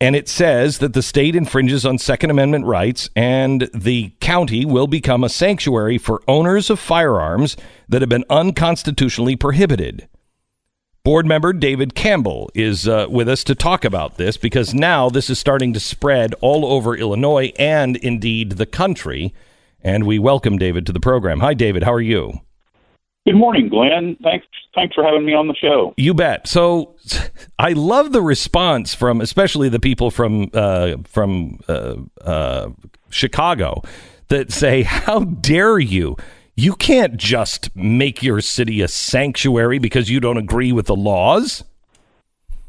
and 0.00 0.14
it 0.14 0.28
says 0.28 0.78
that 0.78 0.92
the 0.92 1.02
state 1.02 1.34
infringes 1.34 1.84
on 1.84 1.98
second 1.98 2.30
amendment 2.30 2.66
rights 2.66 3.10
and 3.16 3.68
the 3.74 4.12
county 4.20 4.64
will 4.64 4.86
become 4.86 5.24
a 5.24 5.28
sanctuary 5.28 5.98
for 5.98 6.22
owners 6.28 6.70
of 6.70 6.78
firearms 6.78 7.56
that 7.88 8.02
have 8.02 8.08
been 8.08 8.24
unconstitutionally 8.30 9.34
prohibited. 9.34 10.08
Board 11.04 11.26
member 11.26 11.52
david 11.52 11.94
campbell 11.94 12.50
is 12.54 12.86
uh, 12.86 13.06
with 13.08 13.28
us 13.28 13.42
to 13.44 13.54
talk 13.54 13.84
about 13.84 14.18
this 14.18 14.36
because 14.36 14.74
now 14.74 15.08
this 15.08 15.30
is 15.30 15.38
starting 15.38 15.72
to 15.72 15.80
spread 15.80 16.34
all 16.40 16.64
over 16.66 16.96
illinois 16.96 17.52
and 17.58 17.96
indeed 17.96 18.52
the 18.52 18.66
country. 18.66 19.34
And 19.80 20.06
we 20.06 20.18
welcome 20.18 20.58
david 20.58 20.86
to 20.86 20.92
the 20.92 21.00
program. 21.00 21.40
Hi 21.40 21.54
david. 21.54 21.82
How 21.82 21.92
are 21.92 22.00
you? 22.00 22.40
Good 23.26 23.36
morning, 23.36 23.68
Glenn. 23.68 24.16
Thanks, 24.22 24.46
thanks 24.78 24.94
for 24.94 25.04
having 25.04 25.24
me 25.24 25.34
on 25.34 25.48
the 25.48 25.54
show. 25.54 25.94
You 25.96 26.14
bet. 26.14 26.46
So, 26.46 26.94
I 27.58 27.72
love 27.72 28.12
the 28.12 28.22
response 28.22 28.94
from, 28.94 29.20
especially 29.20 29.68
the 29.68 29.80
people 29.80 30.10
from 30.10 30.50
uh, 30.54 30.96
from 31.04 31.60
uh, 31.68 31.96
uh, 32.20 32.70
Chicago, 33.10 33.82
that 34.28 34.52
say, 34.52 34.82
"How 34.82 35.20
dare 35.20 35.78
you? 35.78 36.16
You 36.54 36.74
can't 36.74 37.16
just 37.16 37.74
make 37.76 38.22
your 38.22 38.40
city 38.40 38.80
a 38.80 38.88
sanctuary 38.88 39.78
because 39.78 40.10
you 40.10 40.20
don't 40.20 40.38
agree 40.38 40.72
with 40.72 40.86
the 40.86 40.96
laws." 40.96 41.64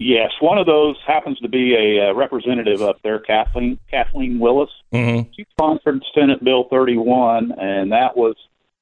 Yes, 0.02 0.32
one 0.40 0.58
of 0.58 0.66
those 0.66 0.96
happens 1.06 1.38
to 1.40 1.50
be 1.50 1.76
a 1.76 2.10
uh, 2.10 2.14
representative 2.14 2.82
up 2.82 3.02
there, 3.04 3.20
Kathleen 3.20 3.78
Kathleen 3.92 4.40
Willis. 4.40 4.70
Mm-hmm. 4.94 5.30
She 5.36 5.46
sponsored 5.52 6.02
Senate 6.16 6.42
Bill 6.42 6.68
31, 6.70 7.52
and 7.60 7.92
that 7.92 8.16
was 8.16 8.36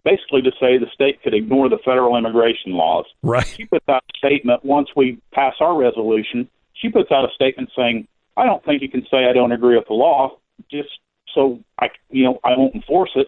basically 0.08 0.42
to 0.42 0.52
say 0.60 0.78
the 0.78 0.88
state 0.94 1.22
could 1.22 1.34
ignore 1.34 1.68
the 1.70 1.78
federal 1.84 2.16
immigration 2.16 2.72
laws. 2.72 3.06
Right. 3.22 3.46
She 3.46 3.66
puts 3.66 3.88
out 3.90 4.04
a 4.10 4.18
statement 4.18 4.64
once 4.64 4.88
we 4.96 5.20
pass 5.34 5.56
our 5.60 5.78
resolution. 5.78 6.50
She 6.74 6.90
puts 6.90 7.12
out 7.12 7.26
a 7.26 7.34
statement 7.34 7.70
saying, 7.76 8.08
"I 8.38 8.46
don't 8.46 8.64
think 8.64 8.82
you 8.82 8.90
can 8.90 9.06
say 9.12 9.26
I 9.26 9.34
don't 9.34 9.52
agree 9.52 9.76
with 9.76 9.88
the 9.88 9.96
law, 9.96 10.38
just 10.72 10.90
so 11.34 11.60
I, 11.80 11.90
you 12.10 12.24
know, 12.24 12.40
I 12.44 12.56
won't 12.56 12.76
enforce 12.76 13.12
it." 13.16 13.28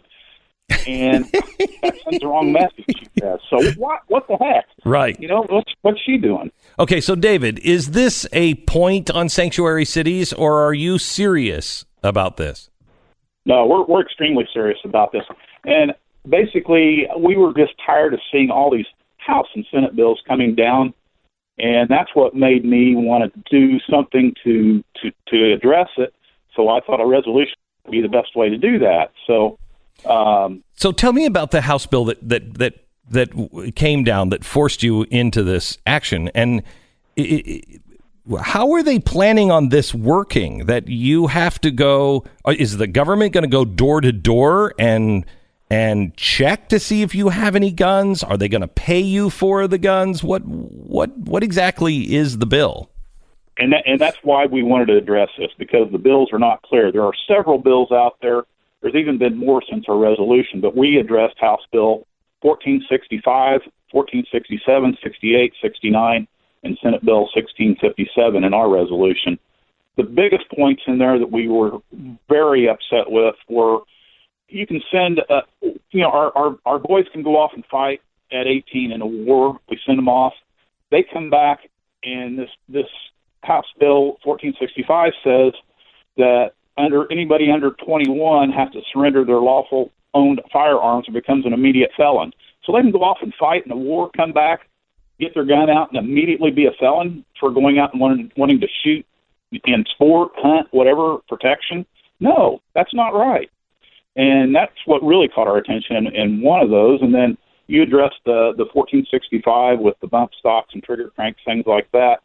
And 0.87 1.25
that 1.81 1.95
sends 2.03 2.19
the 2.19 2.27
wrong 2.27 2.53
message. 2.53 2.85
She 2.87 3.07
says. 3.19 3.39
So 3.49 3.71
what? 3.71 4.01
What 4.07 4.27
the 4.27 4.37
heck? 4.37 4.65
Right. 4.85 5.19
You 5.19 5.27
know, 5.27 5.43
what's 5.49 5.73
what's 5.81 5.99
she 6.05 6.17
doing? 6.17 6.51
Okay, 6.77 7.01
so 7.01 7.15
David, 7.15 7.59
is 7.59 7.91
this 7.91 8.25
a 8.31 8.55
point 8.55 9.11
on 9.11 9.27
sanctuary 9.27 9.85
cities, 9.85 10.31
or 10.31 10.61
are 10.65 10.73
you 10.73 10.97
serious 10.97 11.85
about 12.03 12.37
this? 12.37 12.69
No, 13.45 13.65
we're 13.65 13.83
we're 13.85 14.01
extremely 14.01 14.47
serious 14.53 14.79
about 14.85 15.11
this. 15.11 15.23
And 15.65 15.93
basically, 16.27 17.07
we 17.17 17.37
were 17.37 17.53
just 17.53 17.73
tired 17.85 18.13
of 18.13 18.19
seeing 18.31 18.49
all 18.49 18.71
these 18.71 18.85
House 19.17 19.47
and 19.53 19.65
Senate 19.71 19.95
bills 19.95 20.21
coming 20.27 20.55
down, 20.55 20.93
and 21.57 21.89
that's 21.89 22.09
what 22.13 22.33
made 22.35 22.65
me 22.65 22.95
want 22.95 23.31
to 23.33 23.43
do 23.51 23.79
something 23.89 24.33
to 24.43 24.83
to 25.01 25.11
to 25.27 25.53
address 25.53 25.89
it. 25.97 26.13
So 26.55 26.69
I 26.69 26.79
thought 26.81 26.99
a 26.99 27.05
resolution 27.05 27.55
would 27.85 27.91
be 27.91 28.01
the 28.01 28.09
best 28.09 28.35
way 28.35 28.49
to 28.49 28.57
do 28.57 28.79
that. 28.79 29.11
So. 29.27 29.57
Um, 30.05 30.63
So 30.75 30.93
tell 30.93 31.11
me 31.11 31.25
about 31.25 31.51
the 31.51 31.61
House 31.61 31.85
bill 31.85 32.05
that 32.05 32.27
that 32.27 32.53
that 32.55 32.73
that 33.09 33.73
came 33.75 34.03
down 34.03 34.29
that 34.29 34.45
forced 34.45 34.81
you 34.81 35.05
into 35.11 35.43
this 35.43 35.77
action, 35.85 36.29
and 36.33 36.63
i 37.17 37.43
i 37.45 37.79
how 38.43 38.71
are 38.73 38.83
they 38.83 38.99
planning 38.99 39.49
on 39.49 39.69
this 39.69 39.93
working? 39.93 40.65
That 40.67 40.87
you 40.87 41.27
have 41.27 41.59
to 41.61 41.71
go? 41.71 42.25
uh, 42.45 42.53
Is 42.57 42.77
the 42.77 42.87
government 42.87 43.33
going 43.33 43.43
to 43.43 43.49
go 43.49 43.65
door 43.65 44.01
to 44.01 44.11
door 44.11 44.73
and 44.77 45.25
and 45.69 46.15
check 46.17 46.69
to 46.69 46.79
see 46.79 47.01
if 47.01 47.13
you 47.13 47.29
have 47.29 47.55
any 47.55 47.71
guns? 47.71 48.23
Are 48.23 48.37
they 48.37 48.49
going 48.49 48.61
to 48.61 48.67
pay 48.67 48.99
you 48.99 49.29
for 49.29 49.67
the 49.67 49.77
guns? 49.77 50.23
What 50.23 50.43
what 50.45 51.15
what 51.17 51.43
exactly 51.43 52.13
is 52.13 52.37
the 52.37 52.45
bill? 52.45 52.89
and 53.59 53.73
that, 53.73 53.83
and 53.85 53.99
that's 53.99 54.17
why 54.23 54.45
we 54.45 54.63
wanted 54.63 54.87
to 54.87 54.97
address 54.97 55.29
this 55.37 55.51
because 55.57 55.91
the 55.91 55.97
bills 55.97 56.29
are 56.31 56.39
not 56.39 56.61
clear. 56.63 56.91
There 56.91 57.03
are 57.03 57.13
several 57.27 57.57
bills 57.57 57.91
out 57.91 58.17
there. 58.21 58.43
There's 58.81 58.95
even 58.95 59.17
been 59.17 59.37
more 59.37 59.61
since 59.69 59.85
our 59.89 59.97
resolution, 59.97 60.61
but 60.61 60.75
we 60.75 60.97
addressed 60.97 61.37
House 61.39 61.61
Bill 61.71 62.07
1465, 62.41 63.61
1467, 63.91 64.97
68, 65.03 65.53
69, 65.61 66.27
and 66.63 66.77
Senate 66.81 67.03
Bill 67.03 67.27
1657 67.35 68.43
in 68.43 68.53
our 68.53 68.69
resolution. 68.69 69.37
The 69.97 70.03
biggest 70.03 70.49
points 70.55 70.83
in 70.87 70.97
there 70.97 71.19
that 71.19 71.29
we 71.29 71.49
were 71.49 71.79
very 72.29 72.69
upset 72.69 73.11
with 73.11 73.35
were 73.49 73.79
you 74.49 74.67
can 74.67 74.81
send, 74.91 75.21
uh, 75.29 75.41
you 75.61 76.01
know, 76.01 76.11
our, 76.11 76.35
our, 76.35 76.57
our 76.65 76.79
boys 76.79 77.05
can 77.11 77.23
go 77.23 77.37
off 77.37 77.51
and 77.53 77.65
fight 77.65 78.01
at 78.31 78.47
18 78.47 78.91
in 78.91 79.01
a 79.01 79.05
war. 79.05 79.59
We 79.69 79.79
send 79.85 79.97
them 79.97 80.09
off. 80.09 80.33
They 80.91 81.03
come 81.03 81.29
back, 81.29 81.69
and 82.03 82.37
this, 82.37 82.49
this 82.67 82.87
House 83.43 83.65
Bill 83.79 84.17
1465 84.23 85.13
says 85.23 85.53
that 86.17 86.53
under 86.77 87.11
anybody 87.11 87.51
under 87.51 87.71
21 87.71 88.51
has 88.51 88.71
to 88.71 88.81
surrender 88.91 89.25
their 89.25 89.39
lawful 89.39 89.91
owned 90.13 90.41
firearms 90.51 91.05
and 91.07 91.13
becomes 91.13 91.45
an 91.45 91.53
immediate 91.53 91.91
felon. 91.95 92.31
So 92.63 92.73
they 92.73 92.81
can 92.81 92.91
go 92.91 93.03
off 93.03 93.19
and 93.21 93.33
fight 93.39 93.65
in 93.65 93.71
a 93.71 93.75
war, 93.75 94.09
come 94.15 94.31
back, 94.31 94.67
get 95.19 95.33
their 95.33 95.45
gun 95.45 95.69
out, 95.69 95.91
and 95.91 95.97
immediately 95.97 96.51
be 96.51 96.65
a 96.65 96.71
felon 96.79 97.25
for 97.39 97.51
going 97.51 97.77
out 97.79 97.93
and 97.93 98.01
wanting, 98.01 98.31
wanting 98.35 98.59
to 98.61 98.67
shoot 98.83 99.05
in 99.65 99.85
sport, 99.93 100.31
hunt, 100.35 100.67
whatever 100.71 101.17
protection. 101.27 101.85
No, 102.19 102.61
that's 102.73 102.93
not 102.93 103.09
right. 103.09 103.49
And 104.19 104.53
that's 104.53 104.75
what 104.85 105.01
really 105.01 105.29
caught 105.29 105.47
our 105.47 105.55
attention 105.55 106.07
in, 106.13 106.41
one 106.41 106.59
of 106.59 106.69
those. 106.69 107.01
And 107.01 107.15
then 107.15 107.37
you 107.67 107.81
addressed 107.83 108.19
the 108.25 108.51
the 108.57 108.67
1465 108.73 109.79
with 109.79 109.95
the 110.01 110.07
bump 110.07 110.31
stocks 110.37 110.73
and 110.73 110.83
trigger 110.83 111.09
cranks, 111.15 111.39
things 111.45 111.63
like 111.65 111.89
that. 111.93 112.17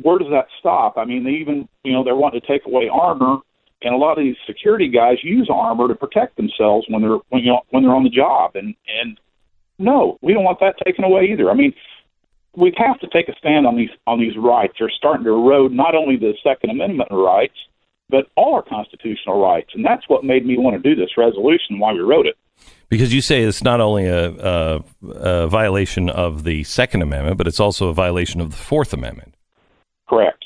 Where 0.00 0.20
does 0.20 0.30
that 0.30 0.46
stop? 0.60 0.96
I 0.96 1.04
mean, 1.04 1.24
they 1.24 1.32
even 1.32 1.68
you 1.82 1.92
know 1.92 2.04
they're 2.04 2.14
wanting 2.14 2.40
to 2.40 2.46
take 2.46 2.64
away 2.64 2.88
armor, 2.88 3.38
and 3.82 3.92
a 3.92 3.98
lot 3.98 4.18
of 4.18 4.24
these 4.24 4.36
security 4.46 4.86
guys 4.88 5.16
use 5.24 5.50
armor 5.52 5.88
to 5.88 5.96
protect 5.96 6.36
themselves 6.36 6.86
when 6.88 7.02
they're 7.02 7.18
when 7.30 7.42
you 7.42 7.50
know, 7.50 7.62
when 7.70 7.82
they're 7.82 7.96
on 7.96 8.04
the 8.04 8.10
job. 8.10 8.54
And 8.54 8.76
and 9.00 9.18
no, 9.80 10.18
we 10.22 10.32
don't 10.32 10.44
want 10.44 10.60
that 10.60 10.76
taken 10.84 11.02
away 11.02 11.24
either. 11.32 11.50
I 11.50 11.54
mean, 11.54 11.74
we 12.54 12.72
have 12.76 13.00
to 13.00 13.08
take 13.08 13.28
a 13.28 13.34
stand 13.36 13.66
on 13.66 13.74
these 13.76 13.90
on 14.06 14.20
these 14.20 14.36
rights. 14.36 14.74
They're 14.78 14.92
starting 14.96 15.24
to 15.24 15.30
erode 15.30 15.72
not 15.72 15.96
only 15.96 16.16
the 16.16 16.34
Second 16.44 16.70
Amendment 16.70 17.08
rights, 17.10 17.56
but 18.08 18.26
all 18.36 18.54
our 18.54 18.62
constitutional 18.62 19.40
rights, 19.40 19.70
and 19.74 19.84
that's 19.84 20.08
what 20.08 20.24
made 20.24 20.46
me 20.46 20.56
want 20.58 20.80
to 20.80 20.94
do 20.94 20.98
this 20.98 21.16
resolution. 21.16 21.78
Why 21.78 21.92
we 21.92 22.00
wrote 22.00 22.26
it. 22.26 22.36
Because 22.88 23.12
you 23.12 23.20
say 23.20 23.42
it's 23.42 23.64
not 23.64 23.80
only 23.80 24.06
a, 24.06 24.30
a, 24.30 24.84
a 25.02 25.48
violation 25.48 26.08
of 26.08 26.44
the 26.44 26.62
Second 26.64 27.02
Amendment, 27.02 27.36
but 27.36 27.48
it's 27.48 27.58
also 27.58 27.88
a 27.88 27.94
violation 27.94 28.40
of 28.40 28.50
the 28.50 28.56
Fourth 28.56 28.92
Amendment. 28.92 29.34
Correct. 30.08 30.44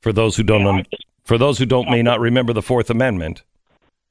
For 0.00 0.12
those 0.12 0.36
who 0.36 0.42
don't, 0.42 0.66
un- 0.66 0.86
for 1.24 1.38
those 1.38 1.58
who 1.58 1.66
don't 1.66 1.90
may 1.90 2.02
not 2.02 2.20
remember 2.20 2.52
the 2.52 2.62
Fourth 2.62 2.90
Amendment, 2.90 3.42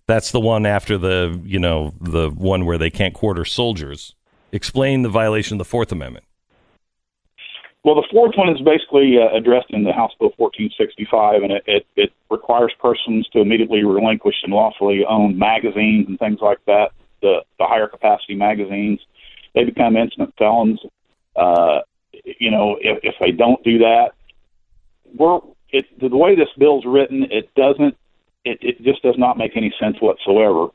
that's 0.07 0.31
the 0.31 0.39
one 0.39 0.65
after 0.65 0.97
the 0.97 1.39
you 1.43 1.59
know 1.59 1.93
the 2.01 2.29
one 2.29 2.65
where 2.65 2.79
they 2.79 2.89
can't 2.89 3.13
quarter 3.13 3.45
soldiers. 3.45 4.15
Explain 4.51 5.03
the 5.03 5.09
violation 5.09 5.55
of 5.55 5.59
the 5.59 5.65
Fourth 5.65 5.91
Amendment. 5.91 6.25
Well, 7.83 7.95
the 7.95 8.07
fourth 8.11 8.35
one 8.35 8.49
is 8.49 8.61
basically 8.61 9.17
uh, 9.17 9.35
addressed 9.35 9.71
in 9.71 9.83
the 9.83 9.93
House 9.93 10.11
Bill 10.19 10.33
1465, 10.35 11.43
and 11.43 11.51
it, 11.53 11.63
it, 11.65 11.87
it 11.95 12.13
requires 12.29 12.73
persons 12.81 13.27
to 13.31 13.39
immediately 13.39 13.83
relinquish 13.85 14.35
and 14.43 14.51
lawfully 14.51 15.05
own 15.07 15.37
magazines 15.39 16.07
and 16.07 16.19
things 16.19 16.39
like 16.41 16.59
that, 16.65 16.91
the, 17.21 17.39
the 17.57 17.65
higher 17.65 17.87
capacity 17.87 18.35
magazines. 18.35 18.99
They 19.55 19.63
become 19.63 19.95
instant 19.95 20.33
felons. 20.37 20.81
Uh, 21.37 21.79
you 22.11 22.51
know, 22.51 22.77
if, 22.81 22.99
if 23.03 23.15
they 23.19 23.31
don't 23.31 23.63
do 23.63 23.77
that, 23.79 24.11
we're 25.15 25.39
it, 25.71 25.85
the 25.99 26.15
way 26.15 26.35
this 26.35 26.49
bill's 26.57 26.85
written, 26.85 27.27
it 27.31 27.53
doesn't, 27.55 27.95
it, 28.43 28.57
it 28.61 28.83
just 28.83 29.03
does 29.03 29.15
not 29.17 29.37
make 29.37 29.55
any 29.55 29.73
sense 29.79 29.97
whatsoever. 30.01 30.67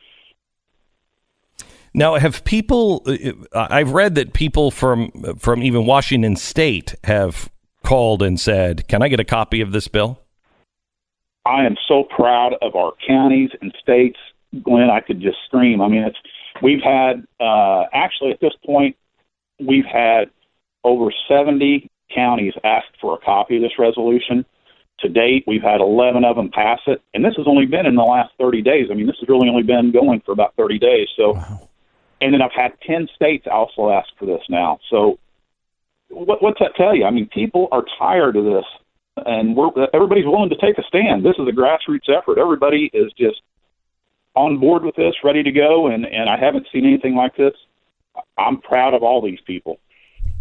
Now, 1.95 2.17
have 2.17 2.45
people? 2.45 3.03
uh, 3.07 3.69
I've 3.71 3.93
read 3.93 4.17
that 4.17 4.33
people 4.33 4.71
from 4.71 5.11
from 5.39 5.63
even 5.63 5.87
Washington 5.87 6.37
State 6.37 6.95
have 7.05 7.49
called 7.85 8.23
and 8.23 8.39
said, 8.39 8.89
"Can 8.89 9.03
I 9.03 9.09
get 9.09 9.21
a 9.21 9.25
copy 9.25 9.61
of 9.61 9.73
this 9.73 9.87
bill?" 9.87 10.21
I 11.47 11.65
am 11.65 11.77
so 11.87 12.05
proud 12.05 12.55
of 12.63 12.75
our 12.75 12.93
counties 13.07 13.51
and 13.61 13.73
states, 13.81 14.19
Glenn. 14.63 14.91
I 14.91 15.01
could 15.01 15.21
just 15.21 15.37
scream. 15.47 15.81
I 15.81 15.89
mean, 15.89 16.03
it's 16.03 16.19
we've 16.63 16.83
had 16.83 17.27
uh, 17.39 17.85
actually 17.93 18.33
at 18.33 18.41
this 18.41 18.55
point 18.65 18.97
we've 19.61 19.85
had 19.85 20.31
over 20.83 21.13
70 21.29 21.91
counties 22.15 22.53
ask 22.65 22.87
for 23.01 23.15
a 23.15 23.19
copy 23.19 23.57
of 23.57 23.63
this 23.63 23.79
resolution. 23.79 24.45
To 25.01 25.09
date, 25.09 25.45
we've 25.47 25.63
had 25.63 25.81
11 25.81 26.25
of 26.25 26.37
them 26.37 26.51
pass 26.51 26.79
it, 26.87 27.03
and 27.13 27.25
this 27.25 27.35
has 27.37 27.47
only 27.49 27.67
been 27.67 27.85
in 27.85 27.97
the 27.97 28.03
last 28.03 28.33
30 28.39 28.63
days. 28.63 28.89
I 28.91 28.95
mean, 28.95 29.07
this 29.07 29.17
has 29.21 29.29
really 29.29 29.49
only 29.49 29.65
been 29.65 29.91
going 29.91 30.21
for 30.25 30.33
about 30.33 30.55
30 30.57 30.79
days. 30.79 31.09
So, 31.17 31.33
wow. 31.33 31.69
And 32.25 32.33
then 32.33 32.41
I've 32.41 32.57
had 32.57 32.73
10 32.87 33.09
states 33.15 33.45
also 33.51 33.91
ask 33.91 34.09
for 34.19 34.25
this 34.25 34.41
now. 34.49 34.79
So, 34.91 35.19
what, 36.09 36.43
what's 36.43 36.59
that 36.61 36.75
tell 36.75 36.97
you? 36.97 37.05
I 37.05 37.11
mean, 37.11 37.29
people 37.29 37.69
are 37.71 37.85
tired 37.99 38.37
of 38.37 38.45
this, 38.45 38.65
and 39.27 39.55
we're 39.55 39.69
everybody's 39.93 40.25
willing 40.25 40.49
to 40.49 40.57
take 40.57 40.79
a 40.79 40.83
stand. 40.89 41.23
This 41.23 41.35
is 41.39 41.47
a 41.47 41.53
grassroots 41.53 42.09
effort. 42.09 42.39
Everybody 42.39 42.91
is 42.95 43.13
just 43.19 43.43
on 44.35 44.59
board 44.59 44.85
with 44.85 44.97
this, 44.97 45.15
ready 45.23 45.43
to 45.43 45.53
go, 45.53 45.89
and 45.89 46.07
and 46.07 46.31
I 46.31 46.39
haven't 46.39 46.67
seen 46.73 46.87
anything 46.87 47.15
like 47.15 47.37
this. 47.37 47.53
I'm 48.39 48.59
proud 48.61 48.95
of 48.95 49.03
all 49.03 49.21
these 49.21 49.41
people. 49.47 49.79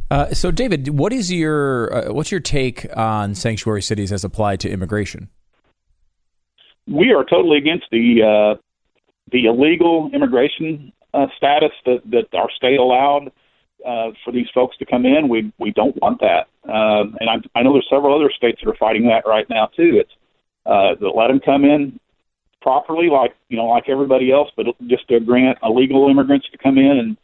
Uh, 0.10 0.34
so, 0.34 0.52
David, 0.52 0.88
what 0.89 1.12
is 1.12 1.34
your 1.34 1.93
uh, 1.93 2.13
what's 2.13 2.32
your 2.32 2.39
take 2.39 2.88
on 2.96 3.36
sanctuary 3.36 3.82
cities 3.82 4.13
as 4.13 4.24
applied 4.24 4.62
to 4.62 4.69
immigration? 4.69 5.28
We 6.88 7.12
are 7.12 7.26
totally 7.26 7.58
against 7.58 7.86
the 7.91 8.22
uh, 8.56 8.62
the 9.32 9.46
illegal 9.48 10.12
immigration 10.13 10.93
uh, 11.13 11.28
status 11.38 11.71
that, 11.86 12.02
that 12.12 12.38
our 12.38 12.49
state 12.52 12.80
allowed 12.80 13.32
uh, 13.86 14.12
for 14.23 14.32
these 14.32 14.47
folks 14.54 14.78
to 14.78 14.86
come 14.86 15.06
in. 15.06 15.28
We 15.28 15.52
we 15.58 15.71
don't 15.71 15.95
want 16.02 16.21
that, 16.21 16.47
um, 16.71 17.17
and 17.19 17.30
I, 17.30 17.60
I 17.60 17.63
know 17.63 17.73
there's 17.73 17.88
several 17.89 18.15
other 18.15 18.32
states 18.36 18.62
that 18.63 18.69
are 18.69 18.76
fighting 18.76 19.08
that 19.08 19.28
right 19.28 19.49
now 19.49 19.67
too. 19.67 19.99
It's 19.99 20.12
uh, 20.65 20.95
that 20.99 21.15
let 21.15 21.28
them 21.28 21.39
come 21.39 21.65
in 21.65 21.99
properly, 22.62 23.10
like 23.10 23.36
you 23.49 23.58
know, 23.58 23.65
like 23.65 23.89
everybody 23.89 24.32
else, 24.32 24.49
but 24.56 24.67
just 24.88 25.08
to 25.10 25.19
grant 25.19 25.58
illegal 25.63 26.10
immigrants 26.10 26.47
to 26.52 26.58
come 26.58 26.78
in 26.78 26.97
and 26.97 27.17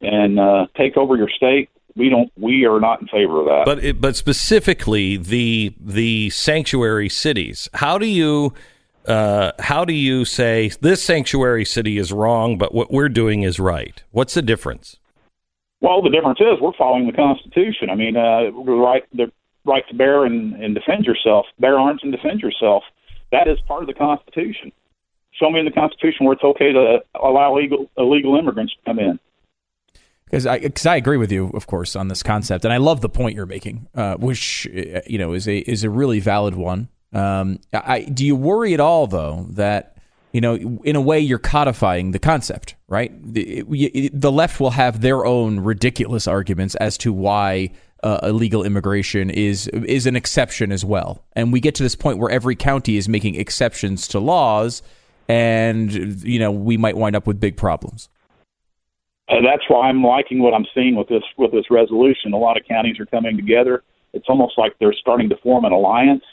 and 0.00 0.38
uh, 0.38 0.66
take 0.76 0.96
over 0.96 1.16
your 1.16 1.28
state 1.28 1.70
we 1.96 2.08
don't 2.08 2.32
we 2.36 2.64
are 2.64 2.80
not 2.80 3.00
in 3.00 3.08
favor 3.08 3.40
of 3.40 3.46
that. 3.46 3.62
But 3.64 3.84
it, 3.84 4.00
but 4.00 4.16
specifically 4.16 5.16
the 5.16 5.74
the 5.80 6.30
sanctuary 6.30 7.08
cities. 7.08 7.68
How 7.74 7.98
do 7.98 8.06
you 8.06 8.52
uh, 9.06 9.52
how 9.58 9.84
do 9.84 9.92
you 9.92 10.24
say 10.24 10.70
this 10.80 11.02
sanctuary 11.02 11.64
city 11.64 11.98
is 11.98 12.12
wrong, 12.12 12.58
but 12.58 12.74
what 12.74 12.90
we're 12.90 13.08
doing 13.08 13.42
is 13.42 13.60
right? 13.60 14.02
What's 14.10 14.34
the 14.34 14.42
difference? 14.42 14.96
Well, 15.80 16.02
the 16.02 16.10
difference 16.10 16.40
is 16.40 16.60
we're 16.60 16.72
following 16.78 17.06
the 17.06 17.12
Constitution. 17.12 17.90
I 17.90 17.94
mean, 17.94 18.16
uh, 18.16 18.50
the 18.64 18.72
right 18.72 19.04
the 19.12 19.30
right 19.64 19.86
to 19.88 19.94
bear 19.94 20.24
and, 20.24 20.54
and 20.54 20.74
defend 20.74 21.04
yourself, 21.04 21.46
bear 21.58 21.78
arms 21.78 22.00
and 22.02 22.12
defend 22.12 22.40
yourself. 22.40 22.84
That 23.32 23.48
is 23.48 23.58
part 23.66 23.82
of 23.82 23.88
the 23.88 23.94
Constitution. 23.94 24.72
Show 25.32 25.50
me 25.50 25.58
in 25.58 25.66
the 25.66 25.72
Constitution 25.72 26.26
where 26.26 26.34
it's 26.34 26.44
okay 26.44 26.72
to 26.72 27.00
allow 27.20 27.56
illegal 27.56 27.90
illegal 27.98 28.36
immigrants 28.36 28.74
to 28.74 28.78
come 28.86 28.98
in 28.98 29.18
because 30.34 30.46
I 30.46 30.58
because 30.58 30.86
I 30.86 30.96
agree 30.96 31.16
with 31.16 31.30
you, 31.30 31.50
of 31.54 31.66
course, 31.66 31.94
on 31.94 32.08
this 32.08 32.22
concept, 32.22 32.64
and 32.64 32.72
I 32.72 32.78
love 32.78 33.00
the 33.00 33.08
point 33.08 33.36
you're 33.36 33.46
making, 33.46 33.86
uh, 33.94 34.16
which 34.16 34.66
uh, 34.66 35.00
you 35.06 35.18
know 35.18 35.32
is 35.32 35.46
a 35.46 35.58
is 35.58 35.84
a 35.84 35.90
really 35.90 36.18
valid 36.18 36.54
one. 36.56 36.88
Um, 37.14 37.60
I, 37.72 38.00
do 38.02 38.26
you 38.26 38.34
worry 38.34 38.74
at 38.74 38.80
all 38.80 39.06
though 39.06 39.46
that 39.50 39.96
you 40.32 40.40
know 40.40 40.56
in 40.56 40.96
a 40.96 41.00
way 41.00 41.20
you're 41.20 41.38
codifying 41.38 42.10
the 42.10 42.18
concept, 42.18 42.74
right? 42.88 43.12
The, 43.22 44.10
the 44.12 44.32
left 44.32 44.58
will 44.58 44.70
have 44.70 45.00
their 45.00 45.24
own 45.24 45.60
ridiculous 45.60 46.26
arguments 46.26 46.74
as 46.76 46.98
to 46.98 47.12
why 47.12 47.70
uh, 48.02 48.18
illegal 48.24 48.64
immigration 48.64 49.30
is 49.30 49.68
is 49.68 50.06
an 50.06 50.16
exception 50.16 50.72
as 50.72 50.84
well, 50.84 51.24
and 51.34 51.52
we 51.52 51.60
get 51.60 51.76
to 51.76 51.82
this 51.82 51.94
point 51.94 52.18
where 52.18 52.30
every 52.30 52.56
county 52.56 52.96
is 52.96 53.08
making 53.08 53.36
exceptions 53.36 54.08
to 54.08 54.18
laws, 54.18 54.82
and 55.28 55.92
you 56.24 56.40
know 56.40 56.50
we 56.50 56.76
might 56.76 56.96
wind 56.96 57.14
up 57.14 57.26
with 57.26 57.38
big 57.38 57.56
problems. 57.56 58.08
And 59.28 59.46
that's 59.46 59.62
why 59.68 59.88
I'm 59.88 60.04
liking 60.04 60.40
what 60.40 60.52
I'm 60.52 60.66
seeing 60.74 60.96
with 60.96 61.08
this 61.08 61.22
with 61.38 61.52
this 61.52 61.70
resolution. 61.70 62.32
A 62.32 62.38
lot 62.38 62.56
of 62.56 62.66
counties 62.66 62.98
are 63.00 63.06
coming 63.06 63.36
together. 63.36 63.82
It's 64.12 64.26
almost 64.28 64.58
like 64.58 64.74
they're 64.78 64.92
starting 64.92 65.28
to 65.30 65.36
form 65.38 65.64
an 65.64 65.72
alliance. 65.72 66.24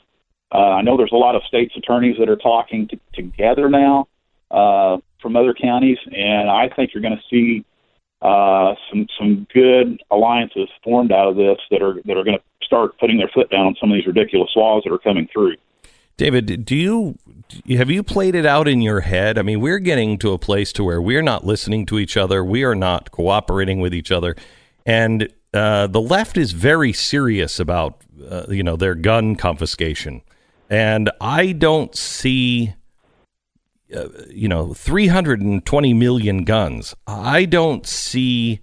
Uh, 0.51 0.57
I 0.57 0.81
know 0.81 0.97
there's 0.97 1.13
a 1.13 1.17
lot 1.17 1.35
of 1.35 1.43
states 1.43 1.73
attorneys 1.77 2.17
that 2.19 2.29
are 2.29 2.35
talking 2.35 2.87
to, 2.89 2.99
together 3.13 3.69
now 3.69 4.07
uh, 4.49 4.97
from 5.21 5.35
other 5.35 5.53
counties, 5.53 5.97
and 6.11 6.49
I 6.49 6.69
think 6.75 6.93
you're 6.93 7.01
going 7.01 7.17
to 7.17 7.23
see 7.29 7.65
uh, 8.21 8.75
some 8.89 9.07
some 9.17 9.47
good 9.53 10.01
alliances 10.11 10.69
formed 10.83 11.11
out 11.11 11.27
of 11.27 11.35
this 11.35 11.57
that 11.71 11.81
are 11.81 11.95
that 12.05 12.17
are 12.17 12.23
going 12.23 12.37
to 12.37 12.43
start 12.65 12.97
putting 12.99 13.17
their 13.17 13.29
foot 13.33 13.49
down 13.49 13.65
on 13.65 13.75
some 13.79 13.91
of 13.91 13.95
these 13.95 14.05
ridiculous 14.05 14.51
laws 14.55 14.83
that 14.85 14.93
are 14.93 14.99
coming 14.99 15.27
through. 15.31 15.55
David, 16.17 16.65
do 16.65 16.75
you 16.75 17.17
have 17.77 17.89
you 17.89 18.03
played 18.03 18.35
it 18.35 18.45
out 18.45 18.67
in 18.67 18.81
your 18.81 18.99
head? 19.01 19.37
I 19.37 19.41
mean, 19.41 19.59
we're 19.59 19.79
getting 19.79 20.17
to 20.19 20.33
a 20.33 20.37
place 20.37 20.71
to 20.73 20.83
where 20.83 21.01
we're 21.01 21.23
not 21.23 21.45
listening 21.45 21.85
to 21.87 21.97
each 21.97 22.15
other, 22.15 22.45
we 22.45 22.63
are 22.63 22.75
not 22.75 23.11
cooperating 23.11 23.79
with 23.79 23.93
each 23.93 24.11
other, 24.11 24.35
and 24.85 25.27
uh, 25.53 25.87
the 25.87 26.01
left 26.01 26.37
is 26.37 26.51
very 26.51 26.93
serious 26.93 27.59
about 27.59 28.01
uh, 28.29 28.45
you 28.49 28.63
know 28.63 28.75
their 28.75 28.95
gun 28.95 29.35
confiscation, 29.35 30.21
and 30.71 31.11
I 31.21 31.51
don't 31.51 31.95
see. 31.95 32.73
Uh, 33.93 34.07
you 34.29 34.47
know, 34.47 34.73
320 34.73 35.93
million 35.93 36.45
guns. 36.45 36.95
I 37.05 37.43
don't 37.43 37.85
see 37.85 38.61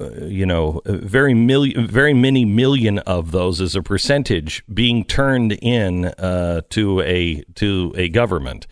uh, 0.00 0.24
you 0.24 0.44
know, 0.44 0.80
very 0.86 1.34
million, 1.34 1.86
very 1.86 2.14
many 2.14 2.44
million 2.44 2.98
of 3.00 3.30
those 3.30 3.60
as 3.60 3.76
a 3.76 3.82
percentage 3.82 4.64
being 4.72 5.04
turned 5.04 5.52
in 5.52 6.06
uh, 6.06 6.62
to 6.70 7.00
a 7.02 7.44
to 7.54 7.94
a 7.96 8.08
government. 8.08 8.66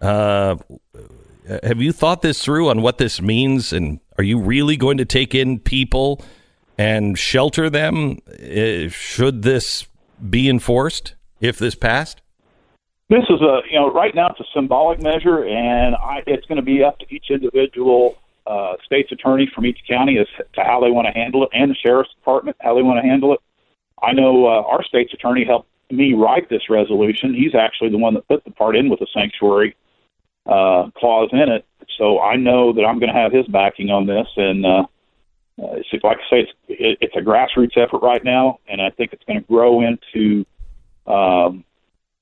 Uh, 0.00 0.54
have 1.64 1.82
you 1.82 1.92
thought 1.92 2.22
this 2.22 2.44
through 2.44 2.68
on 2.68 2.80
what 2.80 2.98
this 2.98 3.20
means, 3.20 3.72
and 3.72 3.98
are 4.18 4.24
you 4.24 4.38
really 4.38 4.76
going 4.76 4.98
to 4.98 5.04
take 5.04 5.34
in 5.34 5.58
people 5.58 6.22
and 6.76 7.18
shelter 7.18 7.68
them? 7.68 8.18
Uh, 8.28 8.88
should 8.88 9.42
this 9.42 9.88
be 10.30 10.48
enforced 10.48 11.14
if 11.40 11.58
this 11.58 11.74
passed? 11.74 12.20
This 13.10 13.24
is 13.30 13.40
a 13.40 13.60
you 13.70 13.78
know 13.78 13.90
right 13.90 14.14
now 14.14 14.28
it's 14.28 14.40
a 14.40 14.44
symbolic 14.54 15.00
measure, 15.00 15.44
and 15.44 15.94
I, 15.96 16.22
it's 16.26 16.46
going 16.46 16.56
to 16.56 16.62
be 16.62 16.84
up 16.84 16.98
to 16.98 17.06
each 17.14 17.26
individual 17.30 18.18
uh, 18.46 18.74
state's 18.84 19.12
attorney 19.12 19.50
from 19.54 19.64
each 19.64 19.78
county 19.88 20.18
as 20.18 20.26
to 20.54 20.62
how 20.62 20.80
they 20.80 20.90
want 20.90 21.06
to 21.06 21.12
handle 21.12 21.42
it, 21.44 21.50
and 21.52 21.70
the 21.70 21.74
sheriff's 21.74 22.12
department 22.14 22.56
how 22.60 22.74
they 22.74 22.82
want 22.82 23.02
to 23.02 23.08
handle 23.08 23.32
it. 23.32 23.40
I 24.02 24.12
know 24.12 24.46
uh, 24.46 24.62
our 24.62 24.84
state's 24.84 25.12
attorney 25.14 25.44
helped 25.44 25.68
me 25.90 26.12
write 26.12 26.50
this 26.50 26.68
resolution. 26.68 27.34
He's 27.34 27.54
actually 27.54 27.90
the 27.90 27.98
one 27.98 28.14
that 28.14 28.28
put 28.28 28.44
the 28.44 28.50
part 28.50 28.76
in 28.76 28.90
with 28.90 29.00
the 29.00 29.06
sanctuary 29.12 29.74
uh, 30.46 30.90
clause 30.96 31.30
in 31.32 31.48
it, 31.48 31.64
so 31.96 32.20
I 32.20 32.36
know 32.36 32.72
that 32.74 32.84
I'm 32.84 32.98
going 32.98 33.12
to 33.12 33.18
have 33.18 33.32
his 33.32 33.46
backing 33.46 33.90
on 33.90 34.06
this. 34.06 34.26
And 34.36 34.66
uh, 34.66 34.86
it's, 35.56 35.88
like 36.04 36.18
I 36.18 36.30
say, 36.30 36.40
it's 36.40 36.52
it, 36.68 36.98
it's 37.00 37.16
a 37.16 37.20
grassroots 37.20 37.76
effort 37.76 38.02
right 38.02 38.22
now, 38.22 38.58
and 38.68 38.80
I 38.80 38.90
think 38.90 39.12
it's 39.12 39.24
going 39.24 39.40
to 39.40 39.46
grow 39.46 39.80
into 39.80 40.44
um, 41.08 41.64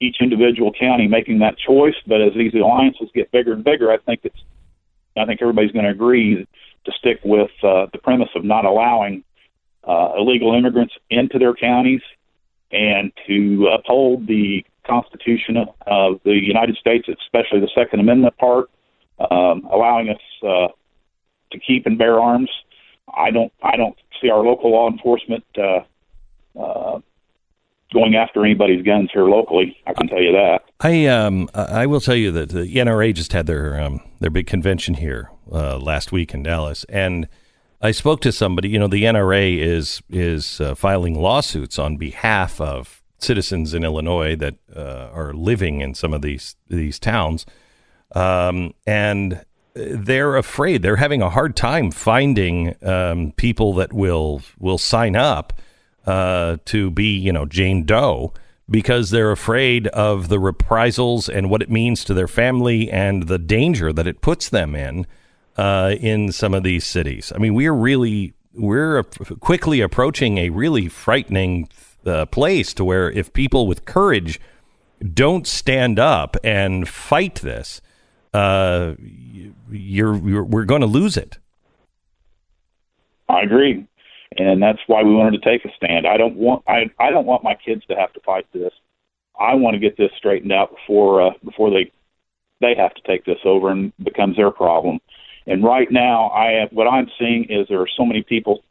each 0.00 0.16
individual 0.20 0.72
county 0.78 1.08
making 1.08 1.40
that 1.40 1.56
choice. 1.58 1.94
But 2.06 2.20
as 2.20 2.32
these 2.34 2.54
alliances 2.54 3.08
get 3.14 3.30
bigger 3.32 3.52
and 3.52 3.64
bigger, 3.64 3.90
I 3.90 3.98
think 3.98 4.20
it's 4.24 4.38
I 5.16 5.24
think 5.24 5.40
everybody's 5.40 5.72
going 5.72 5.86
to 5.86 5.90
agree 5.90 6.46
to 6.84 6.92
stick 6.92 7.20
with 7.24 7.50
uh, 7.62 7.86
the 7.92 7.98
premise 7.98 8.28
of 8.34 8.44
not 8.44 8.64
allowing 8.64 9.24
uh, 9.84 10.12
illegal 10.18 10.54
immigrants 10.54 10.94
into 11.10 11.38
their 11.38 11.54
counties 11.54 12.02
and 12.70 13.12
to 13.26 13.68
uphold 13.72 14.26
the 14.26 14.64
Constitution 14.86 15.56
of 15.86 16.20
the 16.24 16.34
United 16.34 16.76
States, 16.76 17.08
especially 17.08 17.60
the 17.60 17.70
Second 17.74 18.00
Amendment 18.00 18.36
part, 18.36 18.70
um, 19.18 19.66
allowing 19.72 20.10
us 20.10 20.20
uh, 20.42 20.68
to 21.52 21.58
keep 21.58 21.86
and 21.86 21.98
bear 21.98 22.20
arms. 22.20 22.50
I 23.12 23.30
don't 23.30 23.52
I 23.62 23.76
don't 23.76 23.96
see 24.20 24.30
our 24.30 24.44
local 24.44 24.72
law 24.72 24.90
enforcement 24.90 25.44
uh, 25.56 25.80
uh, 26.60 27.00
going 27.92 28.14
after 28.14 28.44
anybody's 28.44 28.84
guns 28.84 29.10
here 29.12 29.24
locally. 29.24 29.76
I 29.86 29.92
can 29.92 30.08
tell 30.08 30.20
you 30.20 30.32
that. 30.32 30.62
I 30.80 31.06
um 31.06 31.48
I 31.54 31.86
will 31.86 32.00
tell 32.00 32.16
you 32.16 32.30
that 32.32 32.50
the 32.50 32.66
NRA 32.66 33.14
just 33.14 33.32
had 33.32 33.46
their 33.46 33.80
um 33.80 34.00
their 34.20 34.30
big 34.30 34.46
convention 34.46 34.94
here 34.94 35.30
uh, 35.50 35.78
last 35.78 36.12
week 36.12 36.34
in 36.34 36.42
Dallas, 36.42 36.84
and 36.88 37.28
I 37.80 37.90
spoke 37.92 38.20
to 38.22 38.32
somebody. 38.32 38.68
You 38.68 38.78
know, 38.78 38.88
the 38.88 39.04
NRA 39.04 39.58
is 39.58 40.02
is 40.10 40.60
uh, 40.60 40.74
filing 40.74 41.20
lawsuits 41.20 41.78
on 41.78 41.96
behalf 41.96 42.60
of 42.60 43.02
citizens 43.18 43.74
in 43.74 43.84
Illinois 43.84 44.36
that 44.36 44.56
uh, 44.74 45.08
are 45.12 45.32
living 45.32 45.80
in 45.80 45.94
some 45.94 46.12
of 46.12 46.22
these 46.22 46.56
these 46.68 46.98
towns, 46.98 47.46
um, 48.14 48.74
and 48.86 49.44
they're 49.74 50.36
afraid. 50.36 50.82
They're 50.82 50.96
having 50.96 51.22
a 51.22 51.30
hard 51.30 51.54
time 51.54 51.90
finding 51.90 52.74
um, 52.84 53.32
people 53.36 53.74
that 53.74 53.92
will 53.92 54.42
will 54.58 54.78
sign 54.78 55.14
up 55.16 55.52
uh, 56.06 56.58
to 56.66 56.90
be, 56.90 57.16
you 57.16 57.32
know, 57.32 57.46
Jane 57.46 57.84
Doe 57.84 58.32
because 58.68 59.10
they're 59.10 59.32
afraid 59.32 59.86
of 59.88 60.28
the 60.28 60.38
reprisals 60.38 61.28
and 61.28 61.50
what 61.50 61.62
it 61.62 61.70
means 61.70 62.04
to 62.04 62.14
their 62.14 62.28
family 62.28 62.90
and 62.90 63.24
the 63.24 63.38
danger 63.38 63.92
that 63.92 64.06
it 64.06 64.20
puts 64.20 64.48
them 64.48 64.74
in 64.74 65.06
uh, 65.56 65.94
in 66.00 66.32
some 66.32 66.54
of 66.54 66.62
these 66.62 66.84
cities. 66.84 67.32
I 67.34 67.38
mean, 67.38 67.54
we're 67.54 67.72
really 67.72 68.34
we're 68.54 69.02
quickly 69.02 69.80
approaching 69.80 70.38
a 70.38 70.50
really 70.50 70.88
frightening 70.88 71.68
uh, 72.04 72.26
place 72.26 72.72
to 72.74 72.84
where 72.84 73.10
if 73.10 73.32
people 73.32 73.66
with 73.66 73.84
courage 73.84 74.40
don't 75.12 75.46
stand 75.46 75.98
up 75.98 76.36
and 76.42 76.88
fight 76.88 77.36
this, 77.36 77.80
uh, 78.32 78.94
you're, 79.70 80.16
you're 80.16 80.44
we're 80.44 80.64
going 80.64 80.80
to 80.80 80.86
lose 80.86 81.16
it. 81.16 81.38
I 83.28 83.42
agree 83.42 83.86
and 84.38 84.62
that's 84.62 84.80
why 84.86 85.02
we 85.02 85.14
wanted 85.14 85.40
to 85.40 85.48
take 85.48 85.64
a 85.64 85.74
stand. 85.76 86.06
I 86.06 86.16
don't 86.16 86.36
want 86.36 86.62
I 86.66 86.90
I 86.98 87.10
don't 87.10 87.26
want 87.26 87.44
my 87.44 87.54
kids 87.54 87.84
to 87.86 87.94
have 87.94 88.12
to 88.14 88.20
fight 88.20 88.46
this. 88.52 88.72
I 89.38 89.54
want 89.54 89.74
to 89.74 89.80
get 89.80 89.96
this 89.96 90.10
straightened 90.16 90.52
out 90.52 90.70
before 90.70 91.22
uh, 91.22 91.30
before 91.44 91.70
they 91.70 91.90
they 92.60 92.74
have 92.74 92.94
to 92.94 93.02
take 93.06 93.24
this 93.24 93.38
over 93.44 93.70
and 93.70 93.92
becomes 94.02 94.36
their 94.36 94.50
problem. 94.50 94.98
And 95.46 95.62
right 95.62 95.90
now, 95.90 96.30
I 96.30 96.52
have, 96.52 96.72
what 96.72 96.88
I'm 96.88 97.08
seeing 97.18 97.44
is 97.44 97.66
there 97.68 97.80
are 97.80 97.88
so 97.96 98.04
many 98.04 98.22
people 98.22 98.64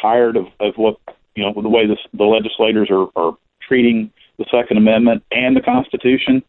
tired 0.00 0.36
of, 0.36 0.46
of 0.60 0.74
what 0.76 0.96
you 1.34 1.44
know 1.44 1.60
the 1.60 1.68
way 1.68 1.86
this, 1.86 1.98
the 2.12 2.24
legislators 2.24 2.88
are, 2.90 3.08
are 3.16 3.36
treating 3.66 4.10
the 4.38 4.44
Second 4.50 4.76
Amendment 4.76 5.22
and 5.30 5.56
the 5.56 5.60
Constitution. 5.60 6.42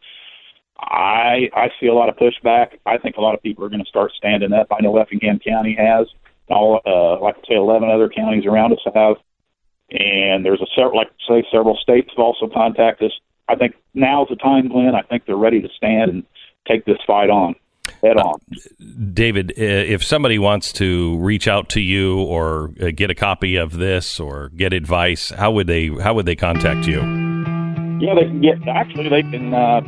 I 0.80 1.50
I 1.54 1.70
see 1.80 1.88
a 1.88 1.94
lot 1.94 2.10
of 2.10 2.18
pushback. 2.18 2.80
I 2.86 2.98
think 2.98 3.16
a 3.16 3.22
lot 3.22 3.36
of 3.36 3.42
people 3.42 3.64
are 3.64 3.70
going 3.70 3.84
to 3.84 3.90
start 3.90 4.12
standing 4.18 4.52
up. 4.52 4.68
I 4.72 4.82
know 4.82 4.98
Effingham 4.98 5.40
County 5.40 5.76
has 5.78 6.08
all 6.50 6.82
uh, 6.86 7.22
like 7.22 7.36
I 7.38 7.48
say, 7.48 7.56
eleven 7.56 7.90
other 7.90 8.10
counties 8.10 8.46
around 8.46 8.74
us 8.74 8.80
have, 8.94 9.16
and 9.90 10.46
there's 10.46 10.62
a 10.62 10.68
several, 10.76 10.98
like 10.98 11.12
say, 11.28 11.44
several 11.52 11.78
states 11.78 12.10
have 12.16 12.24
also 12.24 12.48
contacted 12.54 13.12
us. 13.12 13.20
I 13.48 13.56
think 13.56 13.76
now's 13.94 14.30
the 14.30 14.36
time, 14.36 14.70
Glenn. 14.70 14.96
I 14.96 15.02
think 15.02 15.26
they're 15.26 15.36
ready 15.36 15.62
to 15.62 15.70
stand 15.76 16.12
and 16.12 16.24
take 16.68 16.86
this 16.86 16.98
fight 17.06 17.30
on 17.30 17.56
head 18.02 18.18
on. 18.18 18.36
Uh, 18.52 18.86
David, 19.14 19.54
if 19.58 20.04
somebody 20.04 20.40
wants 20.40 20.74
to 20.74 21.18
reach 21.20 21.48
out 21.48 21.70
to 21.70 21.82
you 21.82 22.20
or 22.22 22.72
uh, 22.82 22.92
get 22.94 23.10
a 23.10 23.16
copy 23.16 23.56
of 23.56 23.74
this 23.78 24.20
or 24.20 24.50
get 24.50 24.74
advice, 24.74 25.30
how 25.32 25.52
would 25.52 25.68
they 25.68 25.88
how 25.88 26.14
would 26.14 26.26
they 26.26 26.36
contact 26.36 26.88
you? 26.88 27.02
Yeah, 28.00 28.16
they 28.16 28.26
can 28.26 28.42
get 28.42 28.68
actually 28.68 29.10
they 29.10 29.24
can. 29.24 29.54
Uh, 29.54 29.82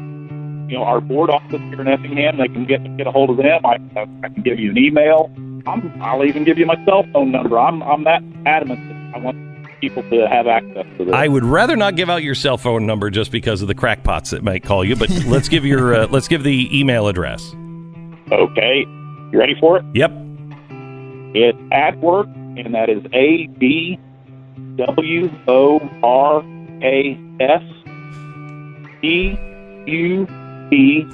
you 0.67 0.77
know, 0.77 0.83
our 0.83 1.01
board 1.01 1.29
office 1.29 1.61
here 1.61 1.81
in 1.81 1.87
Effingham, 1.87 2.37
they 2.37 2.47
can 2.47 2.65
get 2.65 2.97
get 2.97 3.07
a 3.07 3.11
hold 3.11 3.29
of 3.29 3.37
them. 3.37 3.65
I, 3.65 3.77
I 4.23 4.29
can 4.29 4.41
give 4.43 4.59
you 4.59 4.71
an 4.71 4.77
email 4.77 5.31
I'm, 5.67 6.01
I'll 6.01 6.23
even 6.23 6.43
give 6.43 6.57
you 6.57 6.65
my 6.65 6.83
cell 6.85 7.05
phone 7.11 7.31
number. 7.31 7.59
I'm, 7.59 7.81
I'm 7.81 8.03
that 8.03 8.23
adamant 8.45 8.87
that 8.87 9.15
I 9.15 9.23
want 9.23 9.37
people 9.81 10.03
to 10.03 10.27
have 10.29 10.47
access 10.47 10.85
to 10.97 11.05
this. 11.05 11.13
I 11.13 11.27
would 11.27 11.43
rather 11.43 11.75
not 11.75 11.95
give 11.95 12.09
out 12.09 12.23
your 12.23 12.35
cell 12.35 12.57
phone 12.57 12.85
number 12.85 13.09
just 13.09 13.31
because 13.31 13.61
of 13.61 13.67
the 13.67 13.75
crackpots 13.75 14.31
that 14.31 14.43
might 14.43 14.63
call 14.63 14.85
you, 14.85 14.95
but 14.95 15.09
let's 15.25 15.49
give 15.49 15.65
your 15.65 15.93
uh, 15.93 16.07
let's 16.07 16.27
give 16.27 16.43
the 16.43 16.77
email 16.77 17.07
address. 17.07 17.53
Okay, 18.31 18.85
you 19.31 19.39
ready 19.39 19.55
for 19.59 19.77
it? 19.77 19.85
Yep. 19.93 20.11
It's 21.37 21.57
at 21.71 21.97
work, 21.99 22.27
and 22.27 22.73
that 22.73 22.89
is 22.89 23.03
A 23.13 23.47
D 23.59 23.99
W 24.75 25.29
O 25.47 25.79
R 26.03 26.43
A 26.83 27.19
S 27.39 27.63
E 29.03 29.37
U 29.87 30.27
P 30.69 31.05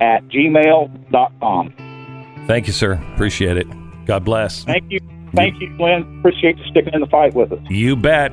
at 0.00 0.26
gmail.com. 0.28 1.74
Thank 2.46 2.66
you, 2.66 2.72
sir. 2.72 2.92
Appreciate 3.14 3.56
it. 3.56 3.66
God 4.06 4.24
bless. 4.24 4.64
Thank 4.64 4.90
you. 4.90 5.00
Thank 5.34 5.60
you, 5.60 5.76
Glenn. 5.76 6.18
Appreciate 6.18 6.58
you 6.58 6.64
sticking 6.70 6.94
in 6.94 7.00
the 7.00 7.06
fight 7.06 7.34
with 7.34 7.52
us. 7.52 7.60
You 7.68 7.94
bet. 7.94 8.32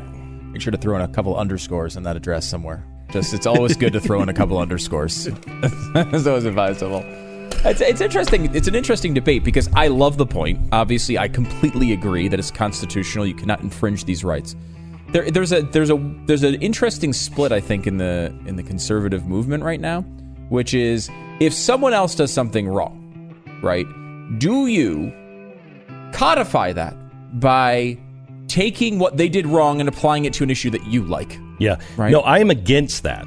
Make 0.51 0.61
sure 0.61 0.71
to 0.71 0.77
throw 0.77 0.95
in 0.95 1.01
a 1.03 1.07
couple 1.07 1.35
underscores 1.35 1.95
in 1.95 2.03
that 2.03 2.15
address 2.15 2.47
somewhere. 2.47 2.83
Just 3.11 3.33
it's 3.33 3.45
always 3.45 3.77
good 3.77 3.93
to 3.93 3.99
throw 3.99 4.21
in 4.21 4.29
a 4.29 4.33
couple 4.33 4.57
underscores. 4.57 5.27
it's 5.27 6.27
always 6.27 6.45
advisable. 6.45 7.03
It's, 7.65 7.81
it's 7.81 8.01
interesting. 8.01 8.53
It's 8.55 8.67
an 8.67 8.75
interesting 8.75 9.13
debate 9.13 9.43
because 9.43 9.69
I 9.75 9.87
love 9.87 10.17
the 10.17 10.25
point. 10.25 10.59
Obviously, 10.71 11.17
I 11.17 11.27
completely 11.27 11.93
agree 11.93 12.27
that 12.27 12.39
it's 12.39 12.51
constitutional. 12.51 13.25
You 13.25 13.33
cannot 13.35 13.61
infringe 13.61 14.05
these 14.05 14.23
rights. 14.23 14.55
There, 15.11 15.29
there's 15.31 15.51
a 15.51 15.61
there's 15.61 15.89
a 15.89 15.97
there's 16.25 16.43
an 16.43 16.55
interesting 16.55 17.13
split 17.13 17.51
I 17.51 17.61
think 17.61 17.87
in 17.87 17.97
the 17.97 18.33
in 18.45 18.55
the 18.55 18.63
conservative 18.63 19.25
movement 19.25 19.63
right 19.63 19.79
now, 19.79 20.01
which 20.49 20.73
is 20.73 21.09
if 21.39 21.53
someone 21.53 21.93
else 21.93 22.15
does 22.15 22.31
something 22.31 22.67
wrong, 22.67 23.33
right? 23.61 23.85
Do 24.39 24.67
you 24.67 25.13
codify 26.11 26.73
that 26.73 26.95
by 27.39 27.97
taking 28.47 28.99
what 28.99 29.17
they 29.17 29.29
did 29.29 29.45
wrong 29.45 29.79
and 29.79 29.87
applying 29.87 30.25
it 30.25 30.33
to 30.33 30.43
an 30.43 30.49
issue 30.49 30.69
that 30.71 30.85
you 30.85 31.03
like? 31.03 31.39
Yeah. 31.59 31.77
Right? 31.95 32.11
No, 32.11 32.21
I 32.21 32.39
am 32.39 32.49
against 32.49 33.03
that. 33.03 33.25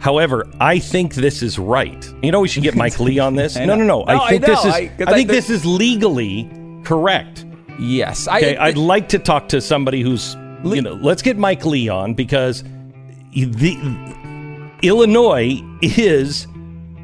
However, 0.00 0.48
I 0.60 0.78
think 0.78 1.14
this 1.14 1.42
is 1.42 1.58
right. 1.58 2.12
You 2.22 2.32
know, 2.32 2.40
we 2.40 2.48
should 2.48 2.62
get 2.62 2.74
Mike 2.74 2.98
Lee 2.98 3.18
on 3.18 3.34
this. 3.34 3.56
no, 3.56 3.66
no, 3.66 3.76
no, 3.76 3.84
no. 3.84 4.04
I 4.06 4.30
think 4.30 4.44
I 4.44 4.46
this 4.46 4.64
is. 4.64 4.74
I, 4.74 4.92
I 5.06 5.12
think 5.12 5.28
this 5.28 5.50
is 5.50 5.66
legally 5.66 6.50
correct. 6.84 7.44
Yes. 7.78 8.26
Okay. 8.26 8.56
I, 8.56 8.68
would 8.68 8.78
like 8.78 9.10
to 9.10 9.18
talk 9.18 9.48
to 9.48 9.60
somebody 9.60 10.00
who's. 10.00 10.34
You 10.64 10.82
know, 10.82 10.94
let's 10.94 11.22
get 11.22 11.38
Mike 11.38 11.64
Lee 11.64 11.88
on 11.88 12.14
because 12.14 12.62
the 13.32 13.78
Illinois 14.82 15.60
is 15.80 16.46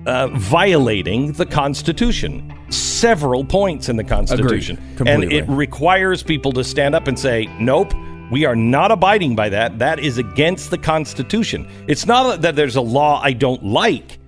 uh, 0.06 0.28
violating 0.28 1.32
the 1.32 1.46
Constitution 1.46 2.52
several 2.70 3.44
points 3.44 3.88
in 3.88 3.96
the 3.96 4.04
Constitution. 4.04 4.76
And 5.06 5.32
it 5.32 5.48
requires 5.48 6.22
people 6.22 6.52
to 6.52 6.64
stand 6.64 6.94
up 6.94 7.06
and 7.06 7.18
say, 7.18 7.46
nope, 7.60 7.92
we 8.30 8.44
are 8.44 8.56
not 8.56 8.90
abiding 8.90 9.36
by 9.36 9.48
that. 9.50 9.78
That 9.78 10.00
is 10.00 10.18
against 10.18 10.70
the 10.70 10.78
Constitution. 10.78 11.68
It's 11.86 12.06
not 12.06 12.42
that 12.42 12.56
there's 12.56 12.76
a 12.76 12.80
law 12.80 13.20
I 13.22 13.32
don't 13.32 13.64
like. 13.64 14.18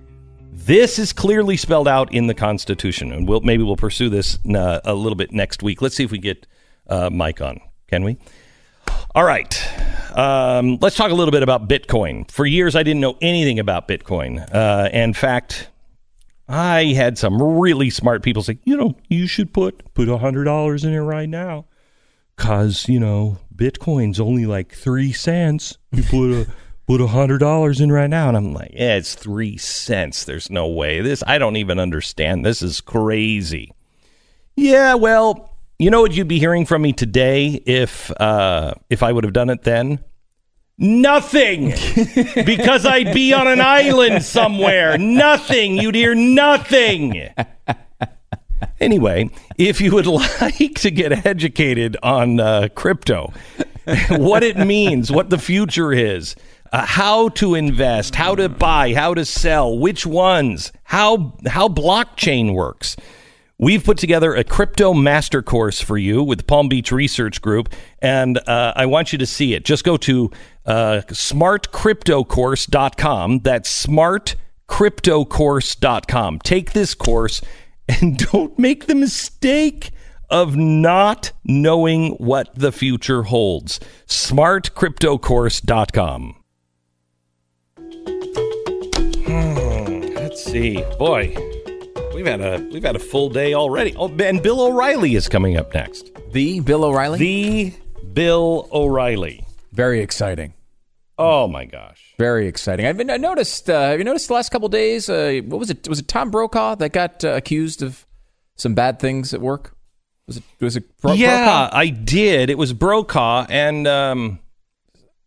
This 0.51 0.99
is 0.99 1.13
clearly 1.13 1.57
spelled 1.57 1.87
out 1.87 2.13
in 2.13 2.27
the 2.27 2.33
Constitution, 2.33 3.11
and 3.11 3.27
we'll 3.27 3.41
maybe 3.41 3.63
we'll 3.63 3.75
pursue 3.75 4.09
this 4.09 4.37
uh, 4.53 4.79
a 4.83 4.93
little 4.93 5.15
bit 5.15 5.31
next 5.31 5.63
week. 5.63 5.81
Let's 5.81 5.95
see 5.95 6.03
if 6.03 6.11
we 6.11 6.19
get 6.19 6.47
uh, 6.87 7.09
Mike 7.09 7.41
on. 7.41 7.59
Can 7.87 8.03
we? 8.03 8.17
All 9.15 9.23
right. 9.23 9.55
Um, 10.17 10.77
let's 10.81 10.95
talk 10.95 11.11
a 11.11 11.15
little 11.15 11.31
bit 11.31 11.43
about 11.43 11.67
Bitcoin. 11.67 12.29
For 12.29 12.45
years, 12.45 12.75
I 12.75 12.83
didn't 12.83 13.01
know 13.01 13.17
anything 13.21 13.59
about 13.59 13.87
Bitcoin. 13.87 14.47
Uh, 14.53 14.89
in 14.91 15.13
fact, 15.13 15.69
I 16.47 16.85
had 16.93 17.17
some 17.17 17.41
really 17.41 17.89
smart 17.89 18.23
people 18.23 18.41
say, 18.41 18.57
you 18.63 18.75
know, 18.75 18.95
you 19.07 19.27
should 19.27 19.53
put 19.53 19.93
put 19.93 20.09
a 20.09 20.17
hundred 20.17 20.45
dollars 20.45 20.83
in 20.83 20.93
it 20.93 20.99
right 20.99 21.29
now, 21.29 21.65
cause 22.37 22.89
you 22.89 22.99
know 22.99 23.37
Bitcoin's 23.55 24.19
only 24.19 24.45
like 24.45 24.73
three 24.73 25.13
cents. 25.13 25.77
You 25.91 26.03
put 26.03 26.31
a 26.31 26.47
put 26.87 27.01
a 27.01 27.07
hundred 27.07 27.37
dollars 27.37 27.79
in 27.79 27.91
right 27.91 28.09
now, 28.09 28.29
and 28.29 28.35
I'm 28.35 28.53
like, 28.53 28.71
yeah, 28.73 28.95
it's 28.95 29.13
three 29.13 29.57
cents. 29.57 30.23
There's 30.23 30.49
no 30.49 30.67
way. 30.67 31.01
This 31.01 31.23
I 31.27 31.37
don't 31.37 31.55
even 31.57 31.79
understand. 31.79 32.43
This 32.43 32.63
is 32.63 32.81
crazy. 32.81 33.71
Yeah, 34.55 34.95
well, 34.95 35.48
you 35.79 35.89
know 35.89 36.01
what 36.01 36.13
you'd 36.13 36.27
be 36.27 36.39
hearing 36.39 36.65
from 36.65 36.81
me 36.81 36.93
today 36.93 37.47
if 37.65 38.11
uh, 38.19 38.73
if 38.89 39.01
I 39.01 39.11
would 39.11 39.23
have 39.23 39.33
done 39.33 39.49
it 39.49 39.63
then. 39.63 39.99
Nothing, 40.81 41.73
because 42.45 42.85
I'd 42.85 43.13
be 43.13 43.33
on 43.33 43.47
an 43.47 43.59
island 43.59 44.23
somewhere. 44.23 44.97
Nothing. 44.97 45.75
You'd 45.75 45.95
hear 45.95 46.15
nothing. 46.15 47.29
Anyway, 48.79 49.29
if 49.57 49.81
you 49.81 49.93
would 49.93 50.07
like 50.41 50.75
to 50.75 50.91
get 50.91 51.25
educated 51.25 51.97
on 52.01 52.39
uh, 52.39 52.69
crypto, 52.75 53.33
what 54.09 54.43
it 54.43 54.57
means, 54.57 55.11
what 55.11 55.29
the 55.29 55.37
future 55.37 55.91
is, 55.91 56.35
uh, 56.71 56.85
how 56.85 57.29
to 57.29 57.55
invest, 57.55 58.15
how 58.15 58.35
to 58.35 58.47
buy, 58.47 58.93
how 58.93 59.13
to 59.13 59.25
sell, 59.25 59.77
which 59.77 60.05
ones, 60.05 60.71
how 60.83 61.37
how 61.47 61.67
blockchain 61.67 62.53
works. 62.53 62.95
We've 63.61 63.83
put 63.83 63.97
together 63.97 64.35
a 64.35 64.45
crypto 64.45 64.93
master 64.93 65.41
course 65.41 65.81
for 65.81 65.97
you 65.97 66.23
with 66.23 66.37
the 66.37 66.45
Palm 66.45 66.69
Beach 66.69 66.93
Research 66.93 67.41
Group, 67.41 67.67
and 68.01 68.37
uh, 68.47 68.71
I 68.73 68.85
want 68.85 69.11
you 69.11 69.19
to 69.19 69.25
see 69.25 69.53
it. 69.53 69.65
Just 69.65 69.83
go 69.83 69.97
to 69.97 70.31
uh, 70.65 71.01
smartcryptocourse.com. 71.09 73.39
That's 73.39 73.85
smartcryptocourse.com. 73.85 76.39
Take 76.39 76.71
this 76.71 76.95
course 76.95 77.41
and 77.89 78.17
don't 78.31 78.57
make 78.57 78.85
the 78.85 78.95
mistake 78.95 79.91
of 80.29 80.55
not 80.55 81.33
knowing 81.43 82.11
what 82.13 82.55
the 82.55 82.71
future 82.71 83.23
holds. 83.23 83.81
Smartcryptocourse.com. 84.07 86.35
Hmm, 89.25 89.99
let's 90.15 90.45
see. 90.45 90.81
Boy, 90.97 91.35
we've 92.19 92.27
had 92.27 92.41
a 92.41 92.67
we've 92.71 92.83
had 92.83 92.95
a 92.95 92.99
full 92.99 93.29
day 93.29 93.53
already. 93.53 93.95
Oh, 93.95 94.09
and 94.19 94.43
Bill 94.43 94.61
O'Reilly 94.61 95.15
is 95.15 95.29
coming 95.29 95.55
up 95.57 95.73
next. 95.73 96.11
The 96.31 96.59
Bill 96.59 96.83
O'Reilly? 96.83 97.17
The 97.17 97.73
Bill 98.13 98.67
O'Reilly. 98.73 99.45
Very 99.71 100.01
exciting. 100.01 100.53
Oh 101.17 101.47
my 101.47 101.65
gosh. 101.65 102.13
Very 102.17 102.47
exciting. 102.47 102.85
I've 102.85 102.97
been 102.97 103.09
I 103.09 103.17
noticed. 103.17 103.69
Uh, 103.69 103.91
have 103.91 103.99
you 103.99 104.05
noticed 104.05 104.27
the 104.27 104.33
last 104.33 104.49
couple 104.49 104.67
days? 104.67 105.09
Uh, 105.09 105.41
what 105.45 105.59
was 105.59 105.69
it? 105.69 105.87
Was 105.87 105.99
it 105.99 106.07
Tom 106.07 106.31
Brokaw 106.31 106.75
that 106.75 106.91
got 106.91 107.23
uh, 107.23 107.29
accused 107.29 107.81
of 107.81 108.05
some 108.57 108.73
bad 108.73 108.99
things 108.99 109.33
at 109.33 109.41
work? 109.41 109.75
Was 110.27 110.37
it? 110.37 110.43
Was 110.59 110.75
it? 110.75 110.97
Bro- 111.01 111.13
yeah, 111.13 111.45
Brokaw? 111.45 111.77
I 111.77 111.87
did. 111.87 112.49
It 112.49 112.57
was 112.57 112.73
Brokaw, 112.73 113.45
and 113.49 113.87
um, 113.87 114.39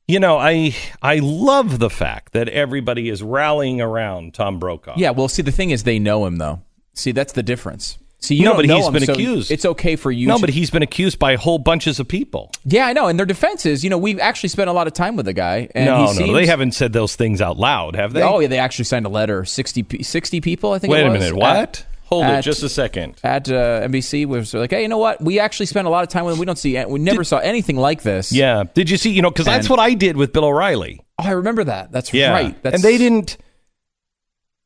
you 0.07 0.21
know, 0.21 0.39
I 0.39 0.75
I 1.01 1.21
love 1.21 1.79
the 1.79 1.91
fact 1.91 2.33
that 2.33 2.49
everybody 2.49 3.09
is 3.09 3.23
rallying 3.23 3.81
around 3.81 4.35
Tom 4.35 4.59
Brokaw. 4.59 4.95
Yeah. 4.97 5.11
Well, 5.11 5.29
see, 5.29 5.43
the 5.43 5.53
thing 5.53 5.71
is, 5.71 5.85
they 5.85 5.99
know 5.99 6.27
him 6.27 6.37
though. 6.37 6.61
See, 6.95 7.13
that's 7.13 7.33
the 7.33 7.43
difference. 7.43 7.99
See, 8.21 8.37
you 8.37 8.45
No, 8.45 8.55
but 8.55 8.67
know 8.67 8.77
he's 8.77 8.87
him, 8.87 8.93
been 8.93 9.05
so 9.05 9.13
accused. 9.15 9.51
It's 9.51 9.65
okay 9.65 9.97
for 9.97 10.13
you. 10.13 10.29
No, 10.29 10.37
to- 10.37 10.41
but 10.43 10.51
he's 10.51 10.71
been 10.71 10.83
accused 10.83 11.19
by 11.19 11.35
whole 11.35 11.59
bunches 11.59 11.99
of 11.99 12.07
people. 12.07 12.53
yeah, 12.65 12.87
I 12.87 12.93
know. 12.93 13.09
And 13.09 13.19
their 13.19 13.27
defense 13.27 13.67
is, 13.67 13.83
you 13.83 13.91
know, 13.91 13.99
we've 13.99 14.21
actually 14.21 14.51
spent 14.51 14.71
a 14.71 14.73
lot 14.73 14.87
of 14.87 14.93
time 14.93 15.17
with 15.17 15.27
the 15.27 15.33
guy. 15.33 15.69
And 15.75 15.87
no, 15.87 16.05
no, 16.05 16.13
seems, 16.13 16.33
they 16.33 16.47
haven't 16.47 16.73
said 16.73 16.93
those 16.93 17.17
things 17.17 17.41
out 17.41 17.57
loud, 17.57 17.97
have 17.97 18.13
they? 18.13 18.23
Oh, 18.23 18.39
yeah, 18.39 18.47
they 18.47 18.59
actually 18.59 18.85
signed 18.85 19.07
a 19.07 19.09
letter. 19.09 19.45
60, 19.45 20.05
60 20.05 20.41
people, 20.41 20.73
I 20.73 20.79
think. 20.79 20.93
Wait 20.93 21.01
it 21.01 21.07
a 21.09 21.11
minute. 21.11 21.35
What? 21.35 21.57
at- 21.57 21.87
Hold 22.05 22.27
it 22.27 22.43
just 22.43 22.63
a 22.63 22.69
second. 22.69 23.15
At 23.25 23.49
uh, 23.51 23.81
NBC, 23.89 24.27
was 24.27 24.53
like, 24.53 24.69
hey, 24.71 24.83
you 24.83 24.89
know 24.89 24.99
what? 24.99 25.23
We 25.23 25.41
actually 25.41 25.65
spent 25.65 25.87
a 25.87 25.91
lot 25.91 26.03
of 26.03 26.11
time 26.11 26.27
with 26.27 26.35
him. 26.35 26.41
We 26.41 26.45
don't 26.47 26.59
see, 26.59 26.85
we 26.85 26.99
never 27.01 27.25
saw 27.25 27.39
anything 27.39 27.77
like 27.79 28.03
this. 28.03 28.31
Yeah. 28.33 28.65
Did 28.75 28.91
you 28.91 28.99
see? 28.99 29.11
You 29.13 29.23
know, 29.23 29.31
because 29.31 29.47
that's 29.47 29.71
what 29.71 29.79
I 29.79 29.95
did 29.95 30.19
with 30.19 30.31
Bill 30.31 30.45
O'Reilly. 30.45 31.01
Oh, 31.19 31.25
I 31.25 31.31
remember 31.31 31.65
that. 31.65 31.91
That's 31.91 32.13
Yeah. 32.13 32.33
right. 32.33 32.63
That's, 32.63 32.75
and 32.77 32.85
they 32.85 32.99
didn't. 32.99 33.39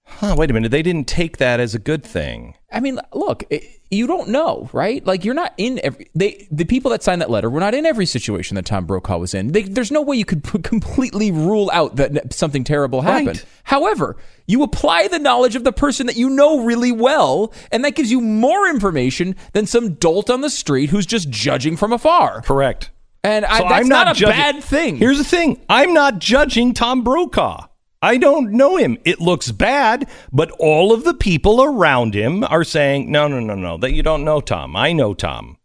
Huh, 0.08 0.34
wait 0.38 0.50
a 0.50 0.54
minute. 0.54 0.70
They 0.70 0.82
didn't 0.82 1.08
take 1.08 1.36
that 1.38 1.60
as 1.60 1.74
a 1.74 1.78
good 1.78 2.02
thing. 2.04 2.54
I 2.72 2.80
mean, 2.80 2.98
look, 3.12 3.44
it, 3.50 3.64
you 3.90 4.06
don't 4.06 4.28
know, 4.28 4.70
right? 4.72 5.04
Like 5.04 5.24
you're 5.24 5.34
not 5.34 5.52
in 5.58 5.80
every 5.82 6.08
they 6.14 6.46
the 6.50 6.64
people 6.64 6.90
that 6.92 7.02
signed 7.02 7.20
that 7.22 7.30
letter 7.30 7.50
were 7.50 7.60
not 7.60 7.74
in 7.74 7.84
every 7.84 8.06
situation 8.06 8.54
that 8.54 8.64
Tom 8.66 8.86
Brokaw 8.86 9.18
was 9.18 9.34
in. 9.34 9.48
They, 9.52 9.62
there's 9.62 9.90
no 9.90 10.00
way 10.02 10.16
you 10.16 10.24
could 10.24 10.42
p- 10.44 10.58
completely 10.62 11.30
rule 11.32 11.70
out 11.72 11.96
that 11.96 12.32
something 12.32 12.64
terrible 12.64 13.02
happened. 13.02 13.26
Right. 13.28 13.44
However, 13.64 14.16
you 14.46 14.62
apply 14.62 15.08
the 15.08 15.18
knowledge 15.18 15.56
of 15.56 15.64
the 15.64 15.72
person 15.72 16.06
that 16.06 16.16
you 16.16 16.30
know 16.30 16.64
really 16.64 16.92
well, 16.92 17.52
and 17.72 17.84
that 17.84 17.94
gives 17.96 18.10
you 18.10 18.20
more 18.20 18.68
information 18.68 19.36
than 19.52 19.66
some 19.66 19.94
dolt 19.94 20.30
on 20.30 20.40
the 20.40 20.50
street 20.50 20.90
who's 20.90 21.06
just 21.06 21.28
judging 21.30 21.76
from 21.76 21.92
afar. 21.92 22.42
Correct. 22.42 22.90
And 23.24 23.44
I, 23.44 23.58
So 23.58 23.64
that's 23.64 23.72
I'm 23.74 23.88
not, 23.88 24.06
not 24.06 24.16
a 24.16 24.20
judging- 24.20 24.36
bad 24.36 24.62
thing. 24.64 24.96
Here's 24.96 25.18
the 25.18 25.24
thing 25.24 25.60
I'm 25.68 25.92
not 25.94 26.20
judging 26.20 26.74
Tom 26.74 27.02
Brokaw. 27.02 27.66
I 28.02 28.18
don't 28.18 28.52
know 28.52 28.76
him. 28.76 28.98
It 29.04 29.20
looks 29.20 29.50
bad, 29.50 30.08
but 30.32 30.50
all 30.58 30.92
of 30.92 31.04
the 31.04 31.14
people 31.14 31.62
around 31.62 32.14
him 32.14 32.44
are 32.44 32.62
saying, 32.64 33.10
no, 33.10 33.26
no, 33.26 33.40
no, 33.40 33.54
no, 33.54 33.78
that 33.78 33.92
you 33.92 34.02
don't 34.02 34.24
know 34.24 34.40
Tom. 34.40 34.76
I 34.76 34.92
know 34.92 35.14
Tom. 35.14 35.56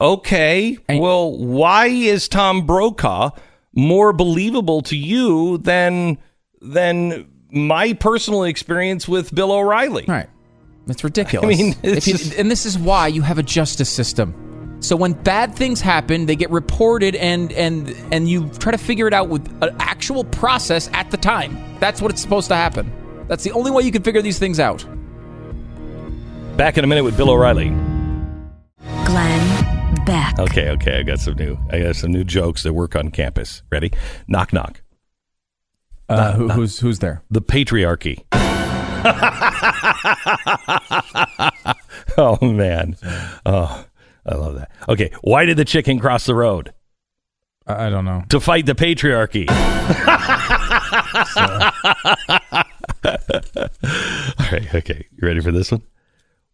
Okay. 0.00 0.78
And- 0.88 1.00
well, 1.00 1.36
why 1.36 1.86
is 1.88 2.28
Tom 2.28 2.66
Brokaw 2.66 3.30
more 3.74 4.12
believable 4.12 4.82
to 4.82 4.96
you 4.96 5.58
than 5.58 6.18
than 6.62 7.28
my 7.52 7.92
personal 7.94 8.44
experience 8.44 9.08
with 9.08 9.34
Bill 9.34 9.52
O'Reilly? 9.52 10.04
Right. 10.08 10.28
It's 10.88 11.04
ridiculous. 11.04 11.44
I 11.58 11.62
mean, 11.62 11.74
it's 11.82 12.06
you- 12.06 12.14
just- 12.14 12.34
and 12.34 12.50
this 12.50 12.64
is 12.64 12.78
why 12.78 13.08
you 13.08 13.22
have 13.22 13.38
a 13.38 13.42
justice 13.42 13.90
system. 13.90 14.34
So 14.80 14.96
when 14.96 15.12
bad 15.12 15.54
things 15.54 15.80
happen, 15.80 16.26
they 16.26 16.36
get 16.36 16.50
reported, 16.50 17.14
and 17.14 17.52
and 17.52 17.94
and 18.10 18.28
you 18.28 18.48
try 18.48 18.72
to 18.72 18.78
figure 18.78 19.06
it 19.06 19.12
out 19.12 19.28
with 19.28 19.46
an 19.62 19.76
actual 19.78 20.24
process 20.24 20.88
at 20.94 21.10
the 21.10 21.18
time. 21.18 21.58
That's 21.80 22.00
what 22.00 22.10
it's 22.10 22.22
supposed 22.22 22.48
to 22.48 22.56
happen. 22.56 22.90
That's 23.28 23.44
the 23.44 23.52
only 23.52 23.70
way 23.70 23.82
you 23.82 23.92
can 23.92 24.02
figure 24.02 24.22
these 24.22 24.38
things 24.38 24.58
out. 24.58 24.84
Back 26.56 26.78
in 26.78 26.84
a 26.84 26.86
minute 26.86 27.04
with 27.04 27.16
Bill 27.16 27.30
O'Reilly. 27.30 27.68
Glenn 29.04 30.04
Beck. 30.06 30.38
Okay, 30.38 30.70
okay, 30.70 30.98
I 30.98 31.02
got 31.02 31.20
some 31.20 31.34
new 31.34 31.58
I 31.70 31.80
got 31.80 31.96
some 31.96 32.10
new 32.10 32.24
jokes 32.24 32.62
that 32.62 32.72
work 32.72 32.96
on 32.96 33.10
campus. 33.10 33.62
Ready? 33.70 33.92
Knock 34.28 34.52
knock. 34.52 34.82
Uh, 36.08 36.32
who, 36.32 36.48
who's 36.48 36.80
who's 36.80 36.98
there? 36.98 37.22
The 37.30 37.42
patriarchy. 37.42 38.24
oh 42.18 42.38
man. 42.42 42.96
Oh, 43.46 43.84
I 44.30 44.36
love 44.36 44.54
that. 44.54 44.70
Okay, 44.88 45.10
why 45.22 45.44
did 45.44 45.56
the 45.56 45.64
chicken 45.64 45.98
cross 45.98 46.24
the 46.24 46.34
road? 46.34 46.72
I 47.66 47.90
don't 47.90 48.04
know. 48.04 48.24
To 48.30 48.40
fight 48.40 48.66
the 48.66 48.74
patriarchy. 48.74 49.48
All 54.38 54.46
right, 54.52 54.74
okay. 54.74 55.06
You 55.10 55.26
ready 55.26 55.40
for 55.40 55.52
this 55.52 55.72
one? 55.72 55.82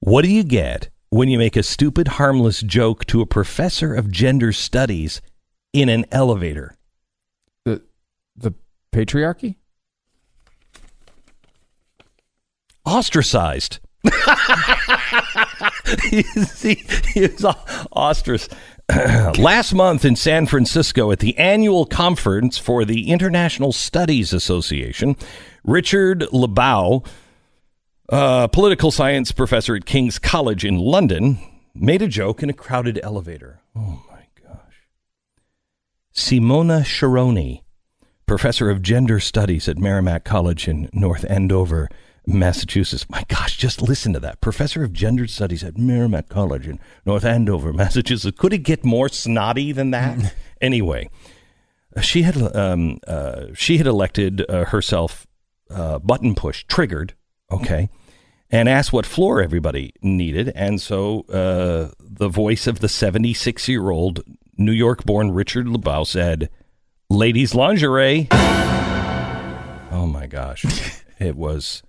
What 0.01 0.25
do 0.25 0.33
you 0.33 0.43
get 0.43 0.89
when 1.11 1.29
you 1.29 1.39
make 1.39 1.57
a 1.57 1.63
stupid, 1.63 2.09
harmless 2.09 2.63
joke 2.63 3.05
to 3.07 3.21
a 3.21 3.27
professor 3.27 3.95
of 3.95 4.11
gender 4.11 4.53
studies 4.53 5.21
in 5.73 5.89
an 5.89 6.07
elevator? 6.11 6.77
The 7.65 7.83
the 8.37 8.53
patriarchy. 8.93 9.57
ostracized. 12.87 13.81
he, 16.11 17.21
was 17.21 17.45
ostracized. 17.93 18.55
Last 19.39 19.73
month 19.75 20.05
in 20.05 20.15
San 20.15 20.47
Francisco 20.47 21.11
at 21.11 21.19
the 21.19 21.37
annual 21.39 21.87
conference 21.87 22.57
for 22.57 22.85
the 22.85 23.11
International 23.11 23.73
Studies 23.73 24.33
Association, 24.33 25.17
Richard 25.65 26.21
Lebow, 26.33 27.05
a 28.09 28.49
political 28.53 28.93
science 28.93 29.33
professor 29.33 29.75
at 29.75 29.87
King's 29.87 30.19
College 30.21 30.65
in 30.65 30.79
London, 30.79 31.39
made 31.75 32.01
a 32.01 32.09
joke 32.09 32.43
in 32.43 32.51
a 32.51 32.55
crowded 32.55 33.01
elevator. 33.03 33.61
Oh 33.75 34.05
my 34.09 34.27
gosh. 34.41 34.89
Simona 36.15 36.83
Sharoni, 36.83 37.63
professor 38.27 38.71
of 38.71 38.83
gender 38.83 39.19
studies 39.19 39.69
at 39.69 39.79
Merrimack 39.79 40.25
College 40.25 40.69
in 40.69 40.89
North 40.93 41.25
Andover, 41.29 41.89
Massachusetts. 42.27 43.09
My 43.09 43.25
gosh, 43.29 43.57
just 43.57 43.81
listen 43.81 44.13
to 44.13 44.21
that. 44.21 44.41
Professor 44.41 44.83
of 44.83 44.93
gender 44.93 45.27
studies 45.27 45.63
at 45.63 45.79
Merrimack 45.79 46.29
College 46.29 46.67
in 46.67 46.81
North 47.05 47.25
Andover, 47.25 47.73
Massachusetts. 47.75 48.37
Could 48.39 48.53
it 48.53 48.59
get 48.59 48.85
more 48.85 49.09
snotty 49.09 49.73
than 49.73 49.91
that? 49.93 50.35
anyway, 50.61 51.09
she 52.03 52.23
had 52.23 52.37
um, 52.57 52.99
uh, 53.07 53.47
she 53.55 53.79
had 53.79 53.87
elected 53.87 54.45
uh, 54.51 54.67
herself 54.67 55.27
uh, 55.71 55.99
button 55.99 56.35
push 56.35 56.65
triggered. 56.65 57.15
Okay. 57.51 57.89
And 58.49 58.69
asked 58.69 58.93
what 58.93 59.07
floor 59.07 59.43
everybody 59.43 59.93
needed. 60.03 60.53
And 60.55 60.81
so 60.81 61.23
uh, 61.23 61.91
the 61.99 62.29
voice 62.29 62.69
of 62.69 62.79
the 62.79 62.89
76 62.89 63.69
year 63.69 63.91
old 63.91 64.23
New 64.57 64.73
York 64.73 65.05
born 65.05 65.33
Richard 65.33 65.67
Lebow 65.67 66.07
said, 66.07 66.49
Ladies' 67.11 67.55
lingerie. 67.55 68.29
Oh 68.33 70.09
my 70.11 70.27
gosh. 70.27 70.65
It 71.19 71.35
was. 71.35 71.83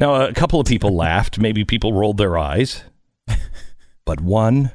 Now, 0.00 0.14
a 0.14 0.32
couple 0.32 0.58
of 0.58 0.66
people 0.66 0.96
laughed. 0.96 1.38
Maybe 1.38 1.62
people 1.62 1.92
rolled 1.92 2.16
their 2.16 2.38
eyes. 2.38 2.84
But 4.06 4.22
one, 4.22 4.72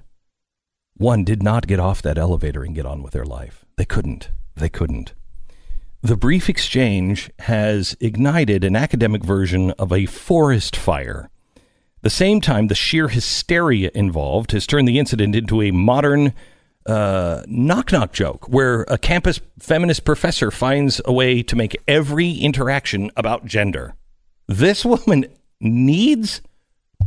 one 0.96 1.24
did 1.24 1.42
not 1.42 1.66
get 1.66 1.80
off 1.80 2.04
that 2.04 2.20
elevator 2.20 2.64
and 2.64 2.76
get 2.76 2.86
on 2.86 3.02
with 3.02 3.14
their 3.14 3.26
life. 3.26 3.66
They 3.76 3.86
couldn't. 3.86 4.30
They 4.56 4.70
couldn't. 4.70 5.14
The 6.04 6.16
brief 6.16 6.48
exchange 6.48 7.32
has 7.40 7.98
ignited 8.00 8.64
an 8.64 8.76
academic 8.76 9.24
version 9.24 9.72
of 9.72 9.92
a 9.92 10.06
forest 10.06 10.76
fire. 10.76 11.32
The 12.04 12.12
same 12.12 12.40
time, 12.40 12.68
the 12.68 12.76
sheer 12.76 13.08
hysteria 13.08 13.90
involved 13.96 14.52
has 14.52 14.68
turned 14.68 14.88
the 14.88 15.00
incident 15.00 15.36
into 15.36 15.64
a 15.64 15.72
modern 15.72 16.34
uh, 16.86 17.42
knock 17.48 17.92
knock 17.92 18.14
joke 18.14 18.48
where 18.48 18.84
a 18.84 19.00
campus 19.00 19.42
feminist 19.60 20.06
professor 20.06 20.52
finds 20.52 21.02
a 21.04 21.12
way 21.12 21.42
to 21.42 21.56
make 21.56 21.76
every 21.88 22.32
interaction 22.32 23.10
about 23.18 23.46
gender. 23.46 23.96
This 24.48 24.86
woman 24.86 25.26
needs 25.60 26.42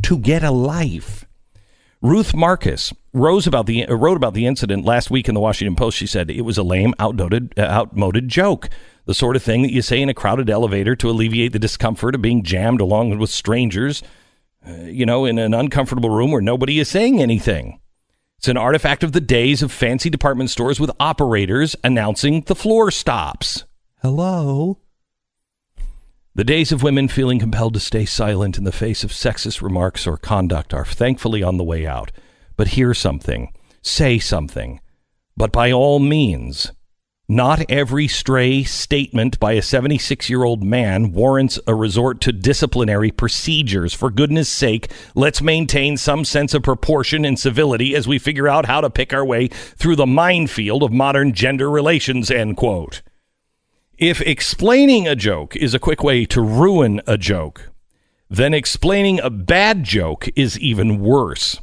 to 0.03 0.17
get 0.17 0.43
a 0.43 0.51
life. 0.51 1.25
Ruth 2.01 2.33
Marcus 2.33 2.93
rose 3.13 3.45
about 3.45 3.65
the, 3.65 3.85
uh, 3.85 3.93
wrote 3.93 4.15
about 4.15 4.33
the 4.33 4.45
incident 4.45 4.85
last 4.85 5.11
week 5.11 5.27
in 5.27 5.35
the 5.35 5.41
Washington 5.41 5.75
Post. 5.75 5.97
She 5.97 6.07
said 6.07 6.29
it 6.29 6.41
was 6.41 6.57
a 6.57 6.63
lame, 6.63 6.93
outdated, 6.97 7.53
uh, 7.57 7.63
outmoded 7.63 8.29
joke. 8.29 8.69
The 9.05 9.13
sort 9.13 9.35
of 9.35 9.43
thing 9.43 9.63
that 9.63 9.73
you 9.73 9.81
say 9.81 10.01
in 10.01 10.07
a 10.07 10.13
crowded 10.13 10.49
elevator 10.49 10.95
to 10.95 11.09
alleviate 11.09 11.51
the 11.51 11.59
discomfort 11.59 12.15
of 12.15 12.21
being 12.21 12.43
jammed 12.43 12.79
along 12.79 13.17
with 13.17 13.29
strangers, 13.29 14.01
uh, 14.65 14.71
you 14.83 15.05
know, 15.05 15.25
in 15.25 15.37
an 15.39 15.53
uncomfortable 15.53 16.09
room 16.09 16.31
where 16.31 16.41
nobody 16.41 16.79
is 16.79 16.87
saying 16.87 17.21
anything. 17.21 17.79
It's 18.37 18.47
an 18.47 18.55
artifact 18.55 19.03
of 19.03 19.11
the 19.11 19.19
days 19.19 19.61
of 19.61 19.71
fancy 19.71 20.09
department 20.09 20.49
stores 20.49 20.79
with 20.79 20.91
operators 20.99 21.75
announcing 21.83 22.41
the 22.43 22.55
floor 22.55 22.91
stops. 22.91 23.65
Hello? 24.01 24.77
The 26.35 26.43
days 26.43 26.71
of 26.71 26.83
women 26.83 27.07
feeling 27.07 27.39
compelled 27.39 27.73
to 27.73 27.79
stay 27.79 28.05
silent 28.05 28.57
in 28.57 28.63
the 28.63 28.71
face 28.71 29.03
of 29.03 29.11
sexist 29.11 29.61
remarks 29.61 30.05
or 30.05 30.15
conduct 30.15 30.73
are 30.73 30.85
thankfully 30.85 31.41
on 31.41 31.57
the 31.57 31.63
way 31.63 31.87
out. 31.87 32.11
But 32.55 32.69
hear 32.69 32.93
something, 32.93 33.51
say 33.81 34.19
something. 34.19 34.79
But 35.35 35.51
by 35.51 35.71
all 35.71 35.99
means, 35.99 36.71
not 37.27 37.69
every 37.69 38.07
stray 38.07 38.63
statement 38.63 39.39
by 39.39 39.53
a 39.53 39.61
76 39.61 40.29
year 40.29 40.43
old 40.43 40.63
man 40.63 41.11
warrants 41.13 41.59
a 41.65 41.73
resort 41.73 42.21
to 42.21 42.31
disciplinary 42.31 43.11
procedures. 43.11 43.93
For 43.93 44.09
goodness 44.09 44.49
sake, 44.49 44.91
let's 45.15 45.41
maintain 45.41 45.97
some 45.97 46.25
sense 46.25 46.53
of 46.53 46.63
proportion 46.63 47.25
and 47.25 47.39
civility 47.39 47.95
as 47.95 48.07
we 48.07 48.19
figure 48.19 48.47
out 48.47 48.65
how 48.65 48.81
to 48.81 48.89
pick 48.89 49.13
our 49.13 49.25
way 49.25 49.47
through 49.47 49.95
the 49.95 50.05
minefield 50.05 50.83
of 50.83 50.91
modern 50.91 51.33
gender 51.33 51.69
relations. 51.69 52.29
End 52.29 52.55
quote. 52.55 53.01
If 53.99 54.21
explaining 54.21 55.09
a 55.09 55.15
joke 55.15 55.57
is 55.57 55.73
a 55.73 55.79
quick 55.79 56.01
way 56.01 56.23
to 56.27 56.39
ruin 56.39 57.01
a 57.05 57.17
joke, 57.17 57.69
then 58.29 58.53
explaining 58.53 59.19
a 59.19 59.29
bad 59.29 59.83
joke 59.83 60.29
is 60.37 60.57
even 60.57 61.01
worse. 61.01 61.59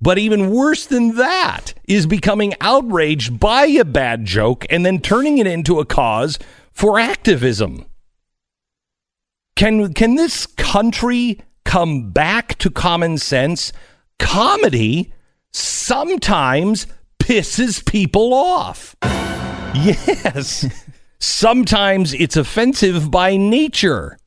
But 0.00 0.18
even 0.18 0.50
worse 0.50 0.84
than 0.84 1.14
that 1.14 1.74
is 1.86 2.06
becoming 2.06 2.54
outraged 2.60 3.38
by 3.38 3.66
a 3.66 3.84
bad 3.84 4.24
joke 4.24 4.66
and 4.68 4.84
then 4.84 5.00
turning 5.00 5.38
it 5.38 5.46
into 5.46 5.78
a 5.78 5.84
cause 5.84 6.40
for 6.72 6.98
activism. 6.98 7.86
Can, 9.54 9.94
can 9.94 10.16
this 10.16 10.44
country 10.44 11.40
come 11.64 12.10
back 12.10 12.58
to 12.58 12.68
common 12.68 13.16
sense? 13.16 13.72
Comedy 14.18 15.12
sometimes 15.52 16.88
pisses 17.20 17.86
people 17.86 18.34
off. 18.34 18.96
Yes. 19.76 20.64
Sometimes 21.18 22.12
it's 22.12 22.36
offensive 22.36 23.10
by 23.10 23.36
nature. 23.36 24.18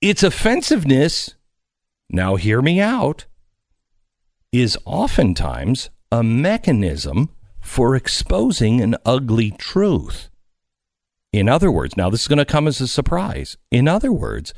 Its 0.00 0.22
offensiveness, 0.22 1.34
now 2.08 2.36
hear 2.36 2.62
me 2.62 2.80
out, 2.80 3.26
is 4.52 4.78
oftentimes 4.84 5.90
a 6.10 6.22
mechanism 6.22 7.30
for 7.60 7.94
exposing 7.94 8.80
an 8.80 8.96
ugly 9.04 9.50
truth. 9.52 10.28
In 11.32 11.48
other 11.48 11.70
words, 11.70 11.96
now 11.96 12.10
this 12.10 12.22
is 12.22 12.28
going 12.28 12.38
to 12.38 12.44
come 12.44 12.68
as 12.68 12.80
a 12.80 12.88
surprise. 12.88 13.56
In 13.70 13.88
other 13.88 14.12
words, 14.12 14.52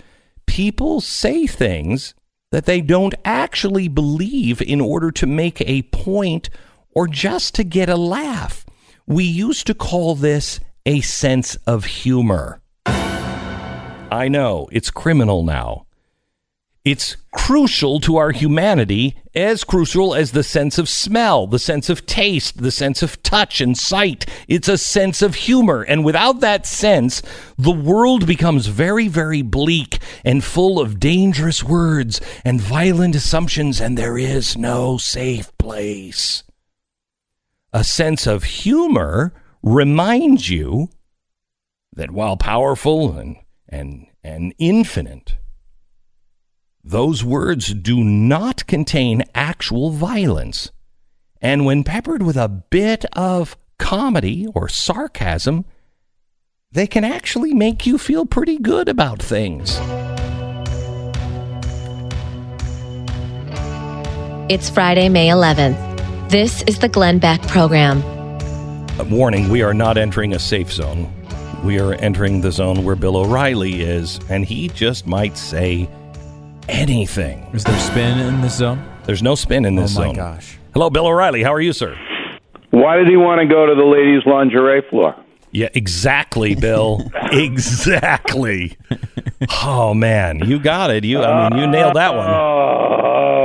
people 0.47 1.01
say 1.01 1.47
things 1.47 2.15
that 2.51 2.67
they 2.67 2.81
don't 2.81 3.15
actually 3.25 3.89
believe 3.89 4.61
in 4.63 4.81
order 4.81 5.11
to 5.13 5.27
make 5.27 5.61
a 5.61 5.83
point 5.83 6.51
or 6.91 7.07
just 7.07 7.55
to 7.57 7.65
get 7.65 7.89
a 7.89 7.97
laugh. 7.97 8.65
We 9.07 9.25
used 9.25 9.67
to 9.67 9.75
call 9.75 10.15
this 10.15 10.59
a 10.87 11.01
sense 11.01 11.57
of 11.67 11.85
humor. 11.85 12.61
I 12.87 14.29
know, 14.29 14.69
it's 14.71 14.91
criminal 14.91 15.43
now. 15.43 15.87
It's 16.85 17.17
crucial 17.33 17.99
to 18.01 18.19
our 18.19 18.31
humanity, 18.31 19.17
as 19.35 19.65
crucial 19.65 20.15
as 20.15 20.33
the 20.33 20.43
sense 20.43 20.77
of 20.77 20.87
smell, 20.87 21.47
the 21.47 21.59
sense 21.59 21.89
of 21.89 22.05
taste, 22.05 22.63
the 22.63 22.71
sense 22.71 23.03
of 23.03 23.23
touch 23.23 23.63
and 23.63 23.77
sight. 23.77 24.27
It's 24.49 24.69
a 24.69 24.77
sense 24.77 25.23
of 25.23 25.35
humor. 25.35 25.81
And 25.81 26.05
without 26.05 26.41
that 26.41 26.67
sense, 26.67 27.23
the 27.57 27.73
world 27.73 28.27
becomes 28.27 28.67
very, 28.67 29.09
very 29.09 29.41
bleak 29.41 29.99
and 30.27 30.45
full 30.45 30.79
of 30.79 31.01
dangerous 31.01 31.65
words 31.65 32.21
and 32.45 32.61
violent 32.61 33.15
assumptions, 33.15 33.81
and 33.81 33.97
there 33.97 34.19
is 34.19 34.59
no 34.59 34.99
safe 34.99 35.57
place. 35.57 36.43
A 37.73 37.83
sense 37.83 38.27
of 38.27 38.45
humor 38.45 39.33
reminds 39.65 40.51
you 40.51 40.91
that 41.95 42.11
while 42.11 42.37
powerful 42.37 43.17
and, 43.17 43.37
and, 43.69 44.07
and 44.23 44.55
infinite, 44.59 45.37
those 46.85 47.25
words 47.25 47.73
do 47.73 48.05
not 48.05 48.67
contain 48.67 49.25
actual 49.35 49.91
violence. 49.91 50.71
And 51.41 51.65
when 51.65 51.83
peppered 51.83 52.23
with 52.23 52.37
a 52.37 52.49
bit 52.49 53.07
of 53.15 53.57
comedy 53.79 54.47
or 54.55 54.69
sarcasm, 54.69 55.65
they 56.71 56.87
can 56.87 57.05
actually 57.05 57.55
make 57.55 57.87
you 57.87 57.97
feel 57.97 58.27
pretty 58.27 58.59
good 58.59 58.89
about 58.89 59.23
things. 59.23 59.79
It's 64.51 64.69
Friday, 64.69 65.09
May 65.09 65.29
11th. 65.29 66.29
This 66.29 66.63
is 66.67 66.81
the 66.81 66.89
Glenn 66.89 67.19
Beck 67.19 67.41
program. 67.43 68.03
Uh, 68.97 69.05
warning, 69.11 69.49
we 69.49 69.61
are 69.61 69.75
not 69.75 69.99
entering 69.99 70.35
a 70.35 70.39
safe 70.39 70.73
zone. 70.73 71.13
We 71.65 71.81
are 71.81 71.95
entering 71.95 72.41
the 72.43 72.53
zone 72.53 72.85
where 72.85 72.95
Bill 72.95 73.17
O'Reilly 73.17 73.83
is, 73.83 74.21
and 74.29 74.45
he 74.45 74.69
just 74.69 75.05
might 75.05 75.37
say 75.37 75.89
anything. 76.69 77.43
Is 77.53 77.65
there 77.65 77.77
spin 77.81 78.21
in 78.21 78.41
this 78.41 78.57
zone? 78.57 78.85
There's 79.05 79.23
no 79.23 79.35
spin 79.35 79.65
in 79.65 79.75
this 79.75 79.95
zone. 79.95 80.05
oh 80.05 80.09
my 80.09 80.15
zone. 80.15 80.35
gosh. 80.35 80.59
Hello, 80.75 80.91
Bill 80.91 81.07
O'Reilly. 81.09 81.43
How 81.43 81.53
are 81.53 81.61
you, 81.61 81.73
sir? 81.73 81.99
Why 82.71 82.97
did 82.97 83.09
he 83.09 83.17
want 83.17 83.41
to 83.41 83.47
go 83.47 83.67
to 83.67 83.75
the 83.75 83.83
ladies' 83.85 84.23
lingerie 84.27 84.83
floor? 84.89 85.17
Yeah, 85.51 85.69
exactly, 85.75 86.55
Bill. 86.55 87.11
exactly. 87.33 88.77
Oh 89.63 89.93
man, 89.95 90.41
you 90.49 90.59
got 90.61 90.91
it. 90.91 91.05
You, 91.05 91.21
I 91.21 91.49
mean, 91.51 91.59
you 91.61 91.67
nailed 91.67 91.97
that 91.97 92.15
one. 92.15 92.29
Oh. 92.29 93.44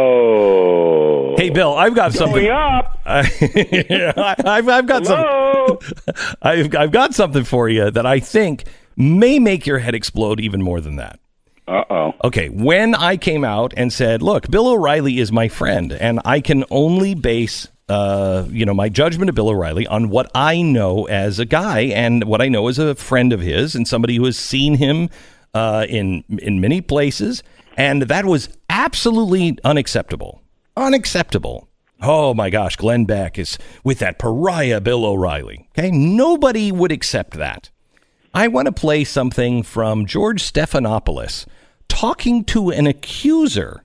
Hey, 1.50 1.56
Bill, 1.56 1.74
I've 1.74 1.96
got 1.96 2.14
something. 2.14 2.46
Going 2.46 2.52
up. 2.52 3.00
I, 3.08 3.24
have 3.24 4.70
I've 4.70 4.86
got 4.86 5.08
Hello? 5.08 5.80
something. 5.82 6.36
I've, 6.44 6.76
I've 6.76 6.92
got 6.92 7.16
something 7.16 7.44
for 7.44 7.68
you 7.68 7.90
that 7.90 8.06
I 8.06 8.20
think 8.20 8.66
may 8.96 9.40
make 9.40 9.66
your 9.66 9.80
head 9.80 9.96
explode 9.96 10.40
even 10.40 10.62
more 10.62 10.80
than 10.80 10.98
that. 10.98 11.20
Uh 11.68 11.86
oh. 11.90 12.14
Okay, 12.24 12.50
when 12.50 12.94
I 12.94 13.18
came 13.18 13.44
out 13.44 13.74
and 13.76 13.92
said, 13.92 14.22
"Look, 14.22 14.52
Bill 14.52 14.68
O'Reilly 14.68 15.18
is 15.18 15.32
my 15.32 15.48
friend, 15.48 15.92
and 15.92 16.20
I 16.24 16.40
can 16.40 16.66
only 16.70 17.16
base, 17.16 17.68
uh, 17.88 18.46
you 18.50 18.64
know, 18.64 18.76
my 18.76 18.90
judgment 18.90 19.30
of 19.30 19.36
Bill 19.36 19.50
O'Reilly 19.50 19.88
on 19.88 20.10
what 20.10 20.30
I 20.36 20.62
know 20.62 21.06
as 21.08 21.40
a 21.40 21.46
guy 21.46 21.80
and 21.80 22.26
what 22.26 22.44
I 22.44 22.48
know 22.48 22.68
as 22.68 22.78
a 22.78 22.94
friend 22.94 23.34
of 23.34 23.40
his 23.40 23.74
and 23.74 23.88
somebody 23.88 24.18
who 24.18 24.26
has 24.26 24.38
seen 24.38 24.76
him 24.76 25.10
uh, 25.56 25.88
in 25.90 26.24
in 26.28 26.62
many 26.62 26.80
places, 26.82 27.42
and 27.76 28.04
that 28.04 28.26
was 28.26 28.50
absolutely 28.70 29.58
unacceptable. 29.64 30.44
Unacceptable. 30.80 31.68
Oh 32.02 32.34
my 32.34 32.50
gosh, 32.50 32.78
Glenn 32.78 33.04
Beck 33.04 33.38
is 33.38 33.58
with 33.84 34.00
that 34.00 34.18
pariah 34.18 34.80
Bill 34.80 35.06
O'Reilly. 35.06 35.68
Okay, 35.78 35.92
nobody 35.92 36.72
would 36.72 36.94
accept 36.94 37.34
that. 37.38 37.70
I 38.34 38.48
want 38.48 38.68
to 38.68 38.72
play 38.72 39.04
something 39.04 39.64
from 39.64 40.06
George 40.06 40.42
Stephanopoulos 40.42 41.46
talking 41.90 42.46
to 42.46 42.70
an 42.70 42.88
accuser 42.88 43.84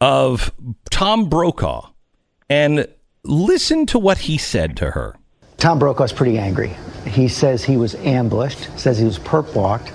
of 0.00 0.52
Tom 0.90 1.28
Brokaw 1.28 1.90
and 2.48 2.86
listen 3.24 3.86
to 3.86 3.98
what 3.98 4.18
he 4.18 4.38
said 4.38 4.76
to 4.76 4.92
her. 4.92 5.16
Tom 5.56 5.80
Brokaw's 5.80 6.12
pretty 6.12 6.38
angry. 6.38 6.76
He 7.04 7.26
says 7.26 7.64
he 7.64 7.76
was 7.76 7.96
ambushed, 7.96 8.78
says 8.78 8.98
he 8.98 9.04
was 9.04 9.18
perp 9.18 9.52
walked. 9.56 9.88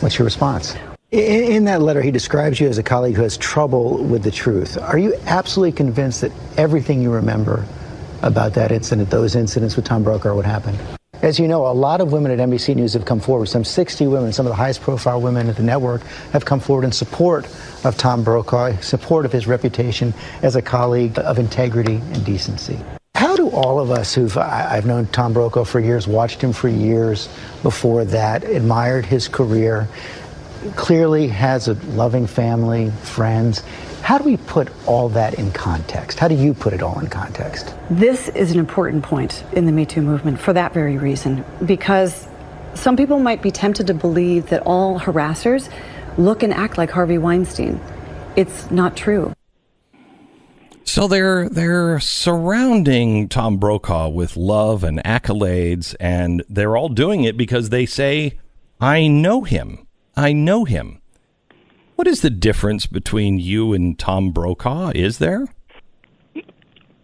What's 0.00 0.16
your 0.16 0.26
response? 0.26 0.76
In, 1.12 1.52
in 1.52 1.64
that 1.64 1.82
letter, 1.82 2.00
he 2.00 2.12
describes 2.12 2.60
you 2.60 2.68
as 2.68 2.78
a 2.78 2.84
colleague 2.84 3.16
who 3.16 3.22
has 3.22 3.36
trouble 3.36 3.98
with 4.04 4.22
the 4.22 4.30
truth. 4.30 4.78
Are 4.78 4.98
you 4.98 5.14
absolutely 5.26 5.72
convinced 5.72 6.20
that 6.20 6.30
everything 6.56 7.02
you 7.02 7.10
remember 7.10 7.66
about 8.22 8.54
that 8.54 8.70
incident, 8.70 9.10
those 9.10 9.34
incidents 9.34 9.74
with 9.74 9.84
Tom 9.84 10.04
Brokaw, 10.04 10.36
would 10.36 10.46
happen? 10.46 10.76
As 11.20 11.38
you 11.38 11.48
know, 11.48 11.66
a 11.66 11.74
lot 11.74 12.00
of 12.00 12.12
women 12.12 12.30
at 12.30 12.38
NBC 12.38 12.76
News 12.76 12.92
have 12.92 13.06
come 13.06 13.18
forward. 13.18 13.46
Some 13.46 13.64
60 13.64 14.06
women, 14.06 14.32
some 14.32 14.46
of 14.46 14.50
the 14.50 14.56
highest 14.56 14.82
profile 14.82 15.20
women 15.20 15.48
at 15.48 15.56
the 15.56 15.64
network, 15.64 16.02
have 16.32 16.44
come 16.44 16.60
forward 16.60 16.84
in 16.84 16.92
support 16.92 17.44
of 17.84 17.96
Tom 17.98 18.22
Brokaw, 18.22 18.76
support 18.80 19.26
of 19.26 19.32
his 19.32 19.48
reputation 19.48 20.14
as 20.42 20.54
a 20.54 20.62
colleague 20.62 21.18
of 21.18 21.40
integrity 21.40 21.96
and 21.96 22.24
decency. 22.24 22.78
How 23.16 23.36
do 23.36 23.50
all 23.50 23.80
of 23.80 23.90
us 23.90 24.14
who've, 24.14 24.34
I've 24.38 24.86
known 24.86 25.06
Tom 25.08 25.32
Brokaw 25.32 25.64
for 25.64 25.80
years, 25.80 26.08
watched 26.08 26.40
him 26.40 26.52
for 26.52 26.68
years 26.68 27.28
before 27.62 28.04
that, 28.06 28.44
admired 28.44 29.04
his 29.04 29.28
career, 29.28 29.88
clearly 30.76 31.28
has 31.28 31.68
a 31.68 31.74
loving 31.94 32.26
family, 32.26 32.90
friends. 33.02 33.62
How 34.02 34.18
do 34.18 34.24
we 34.24 34.36
put 34.36 34.68
all 34.86 35.08
that 35.10 35.34
in 35.34 35.52
context? 35.52 36.18
How 36.18 36.28
do 36.28 36.34
you 36.34 36.54
put 36.54 36.72
it 36.72 36.82
all 36.82 36.98
in 37.00 37.08
context? 37.08 37.74
This 37.90 38.28
is 38.30 38.50
an 38.50 38.58
important 38.58 39.02
point 39.02 39.44
in 39.52 39.66
the 39.66 39.72
Me 39.72 39.86
Too 39.86 40.02
movement 40.02 40.40
for 40.40 40.52
that 40.52 40.72
very 40.72 40.96
reason, 40.98 41.44
because 41.64 42.26
some 42.74 42.96
people 42.96 43.18
might 43.18 43.42
be 43.42 43.50
tempted 43.50 43.86
to 43.88 43.94
believe 43.94 44.48
that 44.50 44.62
all 44.62 44.98
harassers 44.98 45.70
look 46.16 46.42
and 46.42 46.52
act 46.52 46.78
like 46.78 46.90
Harvey 46.90 47.18
Weinstein. 47.18 47.80
It's 48.36 48.70
not 48.70 48.96
true. 48.96 49.32
So 50.84 51.06
they're 51.06 51.48
they're 51.48 52.00
surrounding 52.00 53.28
Tom 53.28 53.58
Brokaw 53.58 54.08
with 54.08 54.36
love 54.36 54.82
and 54.82 54.98
accolades, 55.04 55.94
and 56.00 56.42
they're 56.48 56.76
all 56.76 56.88
doing 56.88 57.22
it 57.22 57.36
because 57.36 57.68
they 57.68 57.86
say, 57.86 58.38
"I 58.80 59.06
know 59.06 59.42
him. 59.42 59.86
I 60.20 60.32
know 60.32 60.64
him." 60.64 61.00
What 61.96 62.06
is 62.06 62.22
the 62.22 62.30
difference 62.30 62.86
between 62.86 63.38
you 63.38 63.74
and 63.74 63.98
Tom 63.98 64.30
Brokaw? 64.30 64.92
Is 64.94 65.18
there? 65.18 65.46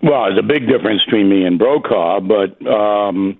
Well, 0.02 0.24
there's 0.24 0.38
a 0.38 0.46
big 0.46 0.68
difference 0.68 1.02
between 1.04 1.28
me 1.28 1.44
and 1.44 1.58
Brokaw, 1.58 2.20
but 2.20 2.66
um, 2.66 3.38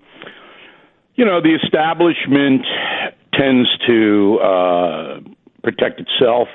you 1.15 1.25
know, 1.25 1.41
the 1.41 1.55
establishment 1.55 2.67
tends 3.33 3.69
to 3.87 4.39
uh, 4.39 5.21
protect 5.63 6.01
itself, 6.01 6.49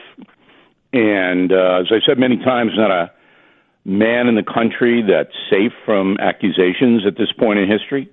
and 0.93 1.51
uh, 1.51 1.81
as 1.81 1.87
I 1.91 1.99
said 2.05 2.19
many 2.19 2.37
times, 2.37 2.73
not 2.75 2.91
a 2.91 3.11
man 3.85 4.27
in 4.27 4.35
the 4.35 4.43
country 4.43 5.01
that's 5.01 5.35
safe 5.49 5.71
from 5.83 6.17
accusations 6.19 7.07
at 7.07 7.17
this 7.17 7.31
point 7.31 7.57
in 7.57 7.67
history. 7.67 8.09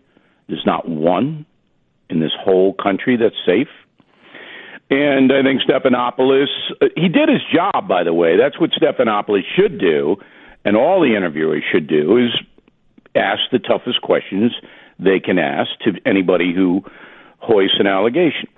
There's 0.49 0.65
not 0.65 0.89
one 0.89 1.45
in 2.09 2.21
this 2.21 2.33
whole 2.41 2.73
country 2.75 3.17
that's 3.17 3.37
safe. 3.45 3.69
And 4.91 5.33
I 5.33 5.43
think 5.43 5.61
Stephanopoulos, 5.63 6.47
uh, 6.81 6.87
he 6.97 7.09
did 7.09 7.29
his 7.29 7.43
job, 7.55 7.89
by 7.89 8.05
the 8.05 8.15
way. 8.15 8.37
That's 8.39 8.59
what 8.59 8.71
Stephanopoulos 8.71 9.43
should 9.55 9.79
do, 9.79 10.17
and 10.65 10.77
all 10.77 11.01
the 11.01 11.15
interviewers 11.15 11.63
should 11.71 11.87
do, 11.87 12.17
is 12.17 12.31
ask 13.15 13.41
the 13.53 13.59
toughest 13.59 14.01
questions 14.01 14.53
they 14.99 15.21
can 15.21 15.39
ask 15.39 15.71
to 15.85 15.93
anybody 16.07 16.55
who 16.55 16.83
hoists 17.39 17.77
an 17.79 17.87
allegation. 17.87 18.49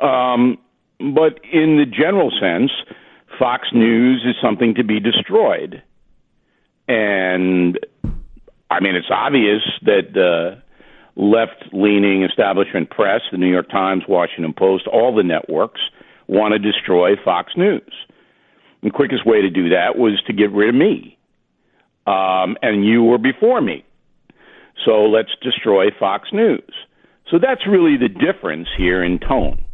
Um, 0.00 0.58
but 0.98 1.40
in 1.52 1.78
the 1.78 1.86
general 1.86 2.30
sense, 2.40 2.70
Fox 3.38 3.68
News 3.72 4.24
is 4.26 4.34
something 4.42 4.74
to 4.74 4.84
be 4.84 5.00
destroyed. 5.00 5.82
And 6.88 7.78
I 8.70 8.80
mean, 8.80 8.94
it's 8.94 9.10
obvious 9.10 9.62
that 9.82 10.12
the 10.12 10.62
left 11.16 11.64
leaning 11.72 12.24
establishment 12.24 12.90
press, 12.90 13.20
the 13.30 13.38
New 13.38 13.50
York 13.50 13.68
Times, 13.70 14.04
Washington 14.08 14.54
Post, 14.56 14.86
all 14.86 15.14
the 15.14 15.22
networks 15.22 15.80
want 16.26 16.52
to 16.52 16.58
destroy 16.58 17.16
Fox 17.22 17.52
News. 17.56 17.92
The 18.82 18.90
quickest 18.90 19.26
way 19.26 19.42
to 19.42 19.50
do 19.50 19.68
that 19.70 19.96
was 19.96 20.20
to 20.26 20.32
get 20.32 20.50
rid 20.52 20.70
of 20.70 20.74
me. 20.74 21.18
Um, 22.06 22.56
and 22.62 22.84
you 22.84 23.04
were 23.04 23.18
before 23.18 23.60
me. 23.60 23.84
So 24.84 25.04
let's 25.04 25.30
destroy 25.42 25.86
Fox 25.98 26.30
News. 26.32 26.72
So 27.30 27.38
that's 27.38 27.66
really 27.66 27.96
the 27.96 28.08
difference 28.08 28.68
here 28.76 29.02
in 29.02 29.18
tone. 29.18 29.64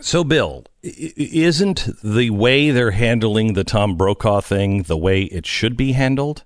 So, 0.00 0.22
Bill, 0.22 0.64
isn't 0.82 1.88
the 2.04 2.30
way 2.30 2.70
they're 2.70 2.92
handling 2.92 3.54
the 3.54 3.64
Tom 3.64 3.96
Brokaw 3.96 4.40
thing 4.40 4.84
the 4.84 4.96
way 4.96 5.22
it 5.22 5.44
should 5.44 5.76
be 5.76 5.92
handled? 5.92 6.44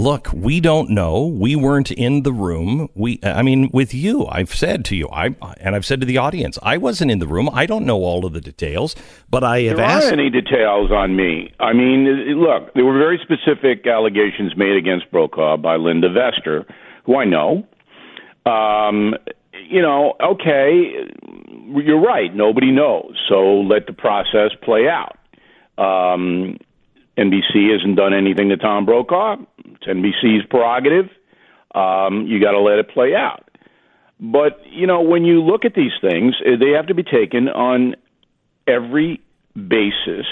Look, 0.00 0.30
we 0.32 0.60
don't 0.60 0.88
know. 0.88 1.26
We 1.26 1.54
weren't 1.54 1.90
in 1.90 2.22
the 2.22 2.32
room. 2.32 2.88
We, 2.94 3.20
I 3.22 3.42
mean, 3.42 3.68
with 3.70 3.92
you, 3.92 4.26
I've 4.28 4.48
said 4.48 4.82
to 4.86 4.96
you, 4.96 5.06
I, 5.10 5.36
and 5.60 5.76
I've 5.76 5.84
said 5.84 6.00
to 6.00 6.06
the 6.06 6.16
audience, 6.16 6.58
I 6.62 6.78
wasn't 6.78 7.10
in 7.10 7.18
the 7.18 7.26
room. 7.26 7.50
I 7.52 7.66
don't 7.66 7.84
know 7.84 7.98
all 7.98 8.24
of 8.24 8.32
the 8.32 8.40
details, 8.40 8.96
but 9.28 9.44
I 9.44 9.60
have 9.64 9.76
there 9.76 9.84
asked. 9.84 10.06
There 10.06 10.18
any 10.18 10.30
details 10.30 10.90
on 10.90 11.16
me. 11.16 11.52
I 11.60 11.74
mean, 11.74 12.06
look, 12.40 12.72
there 12.72 12.86
were 12.86 12.96
very 12.96 13.20
specific 13.22 13.86
allegations 13.86 14.56
made 14.56 14.74
against 14.74 15.10
Brokaw 15.10 15.58
by 15.58 15.76
Linda 15.76 16.08
Vester, 16.08 16.64
who 17.04 17.16
I 17.18 17.26
know. 17.26 17.66
Um, 18.46 19.16
you 19.68 19.82
know, 19.82 20.14
okay, 20.24 21.10
you're 21.76 22.00
right. 22.00 22.34
Nobody 22.34 22.72
knows. 22.72 23.16
So 23.28 23.60
let 23.60 23.86
the 23.86 23.92
process 23.92 24.52
play 24.62 24.88
out. 24.88 25.18
Um, 25.76 26.56
NBC 27.18 27.70
hasn't 27.70 27.96
done 27.96 28.14
anything 28.14 28.48
to 28.48 28.56
Tom 28.56 28.86
Brokaw. 28.86 29.36
It's 29.80 29.88
NBC's 29.88 30.46
prerogative. 30.48 31.06
Um, 31.74 32.26
you 32.26 32.40
got 32.40 32.52
to 32.52 32.60
let 32.60 32.78
it 32.78 32.90
play 32.90 33.14
out. 33.14 33.44
But 34.20 34.60
you 34.66 34.86
know, 34.86 35.00
when 35.00 35.24
you 35.24 35.42
look 35.42 35.64
at 35.64 35.74
these 35.74 35.92
things, 36.00 36.34
eh, 36.44 36.56
they 36.60 36.70
have 36.76 36.86
to 36.88 36.94
be 36.94 37.02
taken 37.02 37.48
on 37.48 37.96
every 38.66 39.20
basis. 39.54 40.26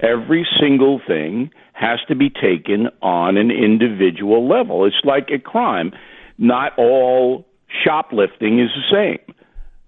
Every 0.00 0.46
single 0.60 1.00
thing 1.06 1.50
has 1.72 1.98
to 2.08 2.14
be 2.14 2.30
taken 2.30 2.88
on 3.02 3.36
an 3.36 3.50
individual 3.50 4.48
level. 4.48 4.84
It's 4.86 4.96
like 5.04 5.28
a 5.30 5.38
crime. 5.38 5.92
Not 6.38 6.72
all 6.78 7.46
shoplifting 7.84 8.60
is 8.60 8.70
the 8.74 8.92
same. 8.92 9.34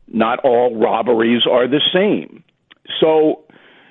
Not 0.09 0.41
all 0.41 0.77
robberies 0.77 1.43
are 1.51 1.69
the 1.69 1.81
same. 1.93 2.45
So, 3.01 3.45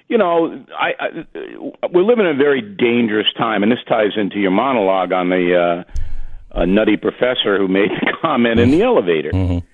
you 0.08 0.18
know, 0.18 0.66
I, 0.78 0.92
I 1.00 1.88
we're 1.92 2.04
living 2.04 2.26
in 2.26 2.36
a 2.36 2.38
very 2.38 2.62
dangerous 2.62 3.28
time, 3.38 3.64
and 3.64 3.72
this 3.72 3.80
ties 3.88 4.12
into 4.16 4.40
your 4.40 4.52
monologue 4.52 5.12
on 5.12 5.30
the 5.30 5.84
uh, 6.52 6.66
nutty 6.66 6.98
professor 6.98 7.58
who 7.58 7.68
made 7.68 7.90
the 7.90 8.16
comment 8.22 8.60
in 8.60 8.72
the 8.72 8.84
elevator. 8.84 9.32
Mm-hmm. 9.32 9.66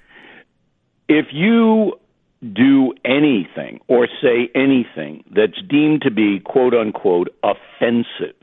If 1.10 1.28
you 1.34 2.00
do 2.42 2.94
anything 3.06 3.80
or 3.88 4.08
say 4.22 4.50
anything 4.56 5.24
that's 5.36 5.62
deemed 5.70 6.02
to 6.04 6.12
be 6.12 6.40
quote 6.40 6.74
unquote 6.74 7.30
offensive, 7.44 8.36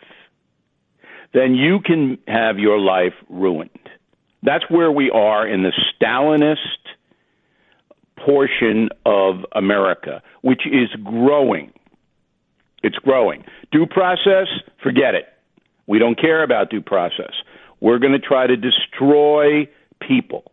then 1.33 1.55
you 1.55 1.81
can 1.81 2.19
have 2.27 2.59
your 2.59 2.79
life 2.79 3.15
ruined. 3.29 3.71
That's 4.43 4.65
where 4.71 4.93
we 4.93 5.11
are 5.11 5.47
in 5.47 5.63
the 5.63 5.73
Stalinist 6.01 6.57
portion 8.25 8.89
of 9.05 9.45
America, 9.53 10.23
which 10.43 10.63
is 10.67 10.89
growing. 11.03 11.73
It's 12.83 12.97
growing. 12.97 13.45
Due 13.73 13.87
process, 13.87 14.47
forget 14.83 15.15
it. 15.15 15.27
We 15.87 15.99
don't 15.99 16.21
care 16.21 16.43
about 16.43 16.71
due 16.71 16.83
process. 16.83 17.33
We're 17.81 17.99
going 17.99 18.13
to 18.13 18.19
try 18.19 18.47
to 18.47 18.57
destroy 18.57 19.69
people. 20.01 20.53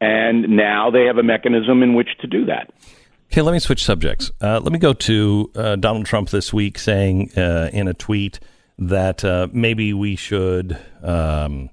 And 0.00 0.56
now 0.56 0.90
they 0.90 1.04
have 1.04 1.18
a 1.18 1.22
mechanism 1.22 1.82
in 1.82 1.94
which 1.94 2.08
to 2.20 2.26
do 2.26 2.44
that. 2.46 2.72
Okay, 3.30 3.42
let 3.42 3.52
me 3.52 3.58
switch 3.58 3.84
subjects. 3.84 4.30
Uh, 4.40 4.60
let 4.60 4.72
me 4.72 4.78
go 4.78 4.92
to 4.94 5.50
uh, 5.54 5.76
Donald 5.76 6.06
Trump 6.06 6.30
this 6.30 6.52
week 6.52 6.78
saying 6.78 7.30
uh, 7.36 7.68
in 7.72 7.88
a 7.88 7.94
tweet 7.94 8.40
that 8.78 9.24
uh, 9.24 9.48
maybe 9.52 9.92
we 9.92 10.16
should 10.16 10.78
um, 11.02 11.68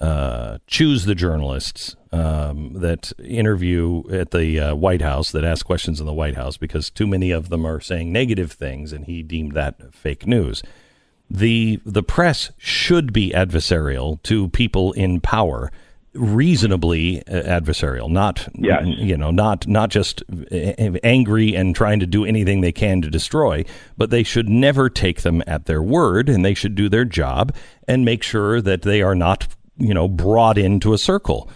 uh, 0.00 0.58
choose 0.66 1.04
the 1.04 1.14
journalists 1.14 1.96
um, 2.12 2.74
that 2.74 3.12
interview 3.18 4.02
at 4.10 4.30
the 4.30 4.60
uh, 4.60 4.74
White 4.74 5.02
House, 5.02 5.30
that 5.32 5.44
ask 5.44 5.64
questions 5.64 6.00
in 6.00 6.06
the 6.06 6.12
White 6.12 6.36
House, 6.36 6.56
because 6.56 6.90
too 6.90 7.06
many 7.06 7.30
of 7.30 7.48
them 7.48 7.66
are 7.66 7.80
saying 7.80 8.12
negative 8.12 8.52
things, 8.52 8.92
and 8.92 9.06
he 9.06 9.22
deemed 9.22 9.52
that 9.52 9.94
fake 9.94 10.26
news. 10.26 10.62
The 11.30 11.80
the 11.84 12.02
press 12.02 12.52
should 12.56 13.12
be 13.12 13.32
adversarial 13.32 14.22
to 14.24 14.48
people 14.50 14.92
in 14.92 15.20
power, 15.20 15.72
reasonably 16.12 17.26
uh, 17.26 17.42
adversarial, 17.42 18.08
not 18.10 18.48
yes. 18.54 18.84
you 18.84 19.16
know 19.16 19.30
not 19.30 19.66
not 19.66 19.90
just 19.90 20.22
angry 20.52 21.56
and 21.56 21.74
trying 21.74 22.00
to 22.00 22.06
do 22.06 22.24
anything 22.24 22.60
they 22.60 22.70
can 22.70 23.02
to 23.02 23.10
destroy, 23.10 23.64
but 23.96 24.10
they 24.10 24.22
should 24.22 24.48
never 24.48 24.88
take 24.88 25.22
them 25.22 25.42
at 25.46 25.66
their 25.66 25.82
word, 25.82 26.28
and 26.28 26.44
they 26.44 26.54
should 26.54 26.74
do 26.74 26.88
their 26.88 27.04
job 27.04 27.54
and 27.88 28.04
make 28.04 28.22
sure 28.22 28.60
that 28.60 28.82
they 28.82 29.02
are 29.02 29.14
not 29.14 29.48
you 29.78 29.94
know 29.94 30.08
brought 30.08 30.58
into 30.58 30.92
a 30.92 30.98
circle. 30.98 31.50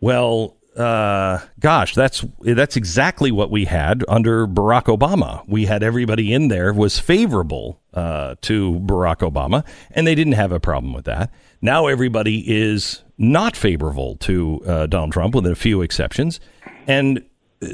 Well, 0.00 0.56
uh, 0.76 1.40
gosh, 1.58 1.94
that's 1.94 2.24
that's 2.40 2.76
exactly 2.76 3.30
what 3.30 3.50
we 3.50 3.64
had 3.64 4.04
under 4.08 4.46
Barack 4.46 4.84
Obama. 4.84 5.44
We 5.46 5.66
had 5.66 5.82
everybody 5.82 6.32
in 6.32 6.48
there 6.48 6.72
was 6.72 6.98
favorable 6.98 7.80
uh, 7.92 8.36
to 8.42 8.80
Barack 8.80 9.18
Obama, 9.18 9.64
and 9.90 10.06
they 10.06 10.14
didn't 10.14 10.34
have 10.34 10.52
a 10.52 10.60
problem 10.60 10.92
with 10.92 11.04
that. 11.06 11.32
Now 11.60 11.86
everybody 11.86 12.44
is 12.46 13.02
not 13.18 13.56
favorable 13.56 14.16
to 14.16 14.62
uh, 14.66 14.86
Donald 14.86 15.12
Trump, 15.12 15.34
with 15.34 15.46
a 15.46 15.54
few 15.54 15.82
exceptions. 15.82 16.40
And 16.86 17.24
uh, 17.62 17.68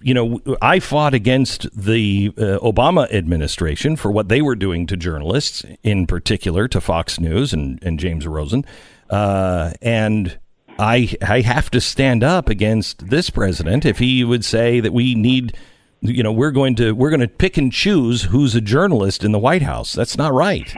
you 0.00 0.14
know, 0.14 0.40
I 0.62 0.80
fought 0.80 1.14
against 1.14 1.68
the 1.76 2.32
uh, 2.36 2.58
Obama 2.62 3.12
administration 3.12 3.96
for 3.96 4.10
what 4.10 4.28
they 4.28 4.42
were 4.42 4.56
doing 4.56 4.86
to 4.86 4.96
journalists, 4.96 5.64
in 5.82 6.06
particular 6.06 6.68
to 6.68 6.80
Fox 6.80 7.20
News 7.20 7.52
and, 7.52 7.82
and 7.82 7.98
James 7.98 8.26
Rosen, 8.26 8.64
uh, 9.10 9.72
and 9.82 10.38
I 10.78 11.14
I 11.22 11.40
have 11.40 11.70
to 11.70 11.80
stand 11.80 12.22
up 12.22 12.48
against 12.48 13.08
this 13.08 13.30
president 13.30 13.84
if 13.84 13.98
he 13.98 14.24
would 14.24 14.44
say 14.44 14.80
that 14.80 14.92
we 14.92 15.14
need 15.14 15.56
you 16.00 16.22
know 16.22 16.32
we're 16.32 16.50
going 16.50 16.74
to 16.76 16.92
we're 16.92 17.10
going 17.10 17.20
to 17.20 17.28
pick 17.28 17.56
and 17.56 17.72
choose 17.72 18.24
who's 18.24 18.54
a 18.54 18.60
journalist 18.60 19.24
in 19.24 19.32
the 19.32 19.38
White 19.38 19.62
House. 19.62 19.92
That's 19.92 20.16
not 20.16 20.32
right. 20.32 20.74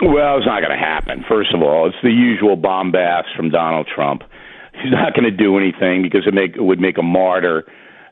Well, 0.00 0.36
it's 0.36 0.46
not 0.46 0.60
going 0.60 0.70
to 0.70 0.84
happen. 0.84 1.24
First 1.28 1.52
of 1.52 1.62
all, 1.62 1.88
it's 1.88 1.96
the 2.02 2.12
usual 2.12 2.56
bombast 2.56 3.28
from 3.36 3.50
Donald 3.50 3.88
Trump. 3.92 4.22
He's 4.80 4.92
not 4.92 5.12
going 5.14 5.24
to 5.24 5.36
do 5.36 5.58
anything 5.58 6.02
because 6.02 6.24
it, 6.24 6.32
make, 6.32 6.54
it 6.54 6.62
would 6.62 6.78
make 6.78 6.98
a 6.98 7.02
martyr 7.02 7.64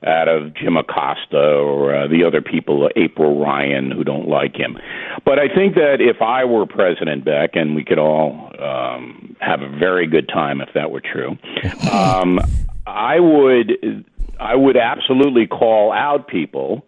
out 0.05 0.29
of 0.29 0.55
Jim 0.55 0.77
Acosta 0.77 1.39
or 1.39 1.95
uh, 1.95 2.09
the 2.09 2.25
other 2.25 2.43
people, 2.43 2.89
April 2.97 3.41
Ryan, 3.41 3.91
who 3.91 4.05
don't 4.05 4.29
like 4.29 4.57
him. 4.57 4.79
But 5.25 5.39
I 5.39 5.49
think 5.53 5.75
that 5.75 5.99
if 6.01 6.21
I 6.21 6.45
were 6.45 6.67
President 6.67 7.25
Beck, 7.25 7.51
and 7.55 7.75
we 7.75 7.85
could 7.85 7.99
all 7.99 8.51
um, 8.59 9.37
have 9.41 9.63
a 9.63 9.69
very 9.69 10.07
good 10.07 10.29
time 10.29 10.61
if 10.61 10.69
that 10.75 10.91
were 10.91 11.01
true, 11.01 11.39
um, 11.93 12.41
I 12.87 13.21
would, 13.21 14.05
I 14.39 14.55
would 14.55 14.77
absolutely 14.77 15.47
call 15.47 15.93
out 15.93 16.29
people, 16.29 16.85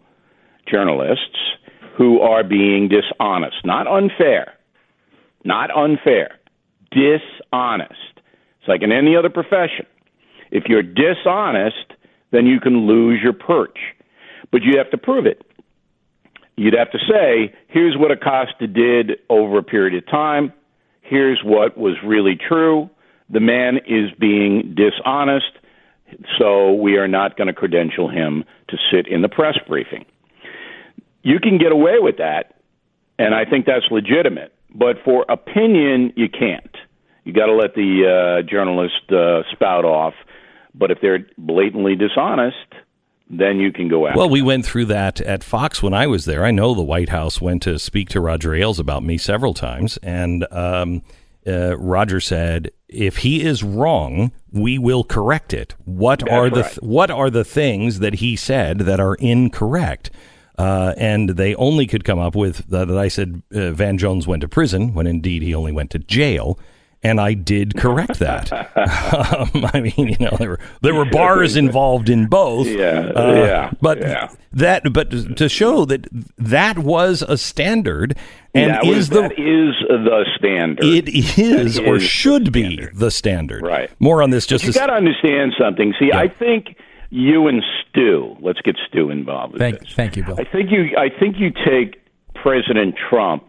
journalists, 0.67 1.37
who 1.97 2.21
are 2.21 2.43
being 2.43 2.87
dishonest, 2.87 3.57
not 3.65 3.85
unfair, 3.85 4.53
not 5.43 5.69
unfair, 5.75 6.39
dishonest. 6.91 7.93
It's 8.59 8.67
like 8.67 8.81
in 8.81 8.91
any 8.91 9.15
other 9.17 9.29
profession. 9.29 9.85
If 10.51 10.65
you're 10.67 10.81
dishonest, 10.81 11.93
then 12.31 12.45
you 12.45 12.59
can 12.59 12.87
lose 12.87 13.19
your 13.21 13.33
perch. 13.33 13.77
But 14.51 14.63
you 14.63 14.77
have 14.77 14.89
to 14.91 14.97
prove 14.97 15.25
it. 15.25 15.43
You'd 16.55 16.73
have 16.73 16.91
to 16.91 16.99
say, 16.99 17.53
here's 17.67 17.97
what 17.97 18.11
Acosta 18.11 18.67
did 18.67 19.19
over 19.29 19.59
a 19.59 19.63
period 19.63 19.95
of 19.95 20.09
time. 20.09 20.51
Here's 21.01 21.39
what 21.43 21.77
was 21.77 21.95
really 22.03 22.35
true. 22.35 22.89
The 23.29 23.39
man 23.39 23.77
is 23.87 24.11
being 24.19 24.75
dishonest, 24.75 25.51
so 26.37 26.73
we 26.73 26.97
are 26.97 27.07
not 27.07 27.37
going 27.37 27.47
to 27.47 27.53
credential 27.53 28.09
him 28.09 28.43
to 28.69 28.77
sit 28.91 29.07
in 29.07 29.21
the 29.21 29.29
press 29.29 29.57
briefing. 29.67 30.05
You 31.21 31.39
can 31.39 31.57
get 31.57 31.71
away 31.71 31.99
with 31.99 32.17
that, 32.17 32.55
and 33.17 33.33
I 33.33 33.45
think 33.45 33.65
that's 33.65 33.85
legitimate. 33.91 34.53
But 34.73 34.97
for 35.03 35.25
opinion, 35.29 36.13
you 36.15 36.27
can't. 36.29 36.75
You 37.23 37.33
got 37.33 37.47
to 37.47 37.53
let 37.53 37.75
the 37.75 38.41
uh, 38.43 38.49
journalist 38.49 39.11
uh, 39.11 39.43
spout 39.51 39.85
off 39.85 40.13
but 40.73 40.91
if 40.91 40.99
they're 41.01 41.25
blatantly 41.37 41.95
dishonest, 41.95 42.73
then 43.29 43.59
you 43.59 43.71
can 43.71 43.87
go 43.87 44.07
after. 44.07 44.17
Well, 44.17 44.29
we 44.29 44.41
went 44.41 44.65
through 44.65 44.85
that 44.85 45.21
at 45.21 45.43
Fox 45.43 45.83
when 45.83 45.93
I 45.93 46.07
was 46.07 46.25
there. 46.25 46.43
I 46.43 46.51
know 46.51 46.73
the 46.73 46.81
White 46.81 47.09
House 47.09 47.39
went 47.39 47.61
to 47.63 47.77
speak 47.77 48.09
to 48.09 48.21
Roger 48.21 48.53
Ailes 48.55 48.79
about 48.79 49.03
me 49.03 49.17
several 49.17 49.53
times, 49.53 49.97
and 49.97 50.47
um, 50.51 51.03
uh, 51.45 51.77
Roger 51.77 52.19
said, 52.19 52.71
"If 52.87 53.17
he 53.17 53.43
is 53.43 53.63
wrong, 53.63 54.31
we 54.51 54.79
will 54.79 55.03
correct 55.03 55.53
it. 55.53 55.75
What 55.85 56.19
That's 56.19 56.31
are 56.31 56.49
the 56.49 56.63
right. 56.63 56.83
what 56.83 57.11
are 57.11 57.29
the 57.29 57.45
things 57.45 57.99
that 57.99 58.15
he 58.15 58.35
said 58.35 58.79
that 58.79 58.99
are 58.99 59.15
incorrect?" 59.15 60.09
Uh, 60.57 60.93
and 60.97 61.29
they 61.29 61.55
only 61.55 61.87
could 61.87 62.03
come 62.03 62.19
up 62.19 62.35
with 62.35 62.67
that, 62.67 62.89
that 62.89 62.97
I 62.97 63.07
said 63.07 63.41
uh, 63.55 63.71
Van 63.71 63.97
Jones 63.97 64.27
went 64.27 64.41
to 64.41 64.49
prison 64.49 64.93
when 64.93 65.07
indeed 65.07 65.41
he 65.41 65.55
only 65.55 65.71
went 65.71 65.89
to 65.91 65.99
jail. 65.99 66.59
And 67.01 67.21
I 67.21 67.33
did 67.33 67.77
correct 67.77 68.19
that. 68.19 68.51
um, 68.75 69.65
I 69.73 69.79
mean, 69.79 70.09
you 70.09 70.17
know, 70.19 70.35
there 70.37 70.49
were 70.49 70.59
there 70.81 70.93
were 70.93 71.05
bars 71.05 71.55
involved 71.65 72.09
in 72.09 72.27
both. 72.27 72.67
Yeah, 72.67 73.11
Uh, 73.15 73.33
yeah, 73.35 73.71
But 73.81 73.99
yeah. 74.01 74.29
that, 74.51 74.91
but 74.91 75.37
to 75.37 75.47
show 75.47 75.85
that 75.85 76.07
that 76.37 76.79
was 76.79 77.21
a 77.21 77.37
standard, 77.37 78.17
and 78.53 78.71
that 78.71 78.83
is 78.85 78.95
was, 78.97 79.09
the 79.09 79.21
that 79.21 79.31
is 79.39 79.75
the 79.87 80.25
standard. 80.37 80.83
it 80.85 81.07
is 81.07 81.75
That 81.75 81.85
or 81.87 81.95
is 81.95 82.03
should 82.03 82.51
be 82.51 82.85
the 82.93 83.11
standard. 83.11 83.61
Right. 83.63 83.89
More 83.99 84.21
on 84.21 84.31
this 84.31 84.45
just 84.45 84.65
you 84.65 84.73
got 84.73 84.87
to 84.87 84.93
understand 84.93 85.53
something. 85.57 85.93
See, 85.99 86.11
I 86.11 86.27
think 86.27 86.75
you 87.11 87.47
and 87.47 87.63
Stu. 87.89 88.35
Let's 88.41 88.59
get 88.61 88.75
Stu 88.89 89.09
involved. 89.09 89.53
With 89.53 89.61
Thank, 89.61 89.79
this. 89.79 89.93
thank 89.93 90.17
you, 90.17 90.23
Bill. 90.25 90.35
I 90.37 90.43
think 90.43 90.69
you. 90.69 90.95
I 90.97 91.09
think 91.09 91.39
you 91.39 91.51
take 91.65 92.01
President 92.35 92.95
Trump 93.09 93.48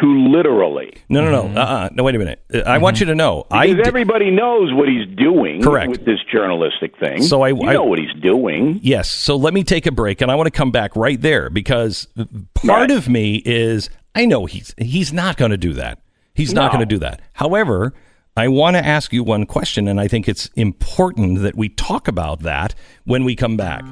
too 0.00 0.28
literally. 0.28 0.92
no, 1.08 1.24
no, 1.24 1.30
no, 1.48 1.60
uh-uh. 1.60 1.88
no. 1.92 2.02
Wait 2.04 2.14
a 2.14 2.18
minute. 2.18 2.42
Uh, 2.52 2.58
I 2.60 2.78
want 2.78 3.00
you 3.00 3.06
to 3.06 3.14
know. 3.14 3.46
I 3.50 3.68
Because 3.68 3.82
di- 3.84 3.88
everybody 3.88 4.30
knows 4.30 4.72
what 4.72 4.88
he's 4.88 5.06
doing 5.16 5.62
Correct. 5.62 5.90
with 5.90 6.04
this 6.04 6.18
journalistic 6.32 6.96
thing. 6.98 7.22
So 7.22 7.42
I- 7.42 7.48
you 7.48 7.62
I- 7.62 7.72
know 7.72 7.84
what 7.84 7.98
he's 7.98 8.12
doing. 8.22 8.80
Yes. 8.82 9.10
So 9.10 9.36
let 9.36 9.54
me 9.54 9.64
take 9.64 9.86
a 9.86 9.92
break, 9.92 10.20
and 10.20 10.30
I 10.30 10.34
want 10.34 10.46
to 10.46 10.50
come 10.50 10.70
back 10.70 10.94
right 10.96 11.20
there 11.20 11.50
because 11.50 12.06
part 12.54 12.90
of 12.90 13.08
me 13.08 13.42
is 13.44 13.90
I 14.14 14.24
know 14.26 14.46
he's 14.46 14.74
he's 14.78 15.12
not 15.12 15.36
going 15.36 15.50
to 15.52 15.56
do 15.56 15.72
that. 15.74 16.00
He's 16.34 16.52
not 16.54 16.66
No. 16.72 16.78
going 16.78 16.88
to 16.88 16.94
do 16.94 16.98
that. 17.00 17.20
However, 17.34 17.94
I 18.36 18.46
want 18.46 18.76
to 18.76 18.86
ask 18.86 19.12
you 19.12 19.24
one 19.24 19.46
question, 19.46 19.88
and 19.88 20.00
I 20.00 20.06
think 20.06 20.28
it's 20.28 20.46
important 20.54 21.40
that 21.42 21.56
we 21.56 21.68
talk 21.68 22.06
about 22.06 22.40
that 22.42 22.74
when 23.04 23.24
we 23.24 23.34
come 23.34 23.56
back. 23.56 23.82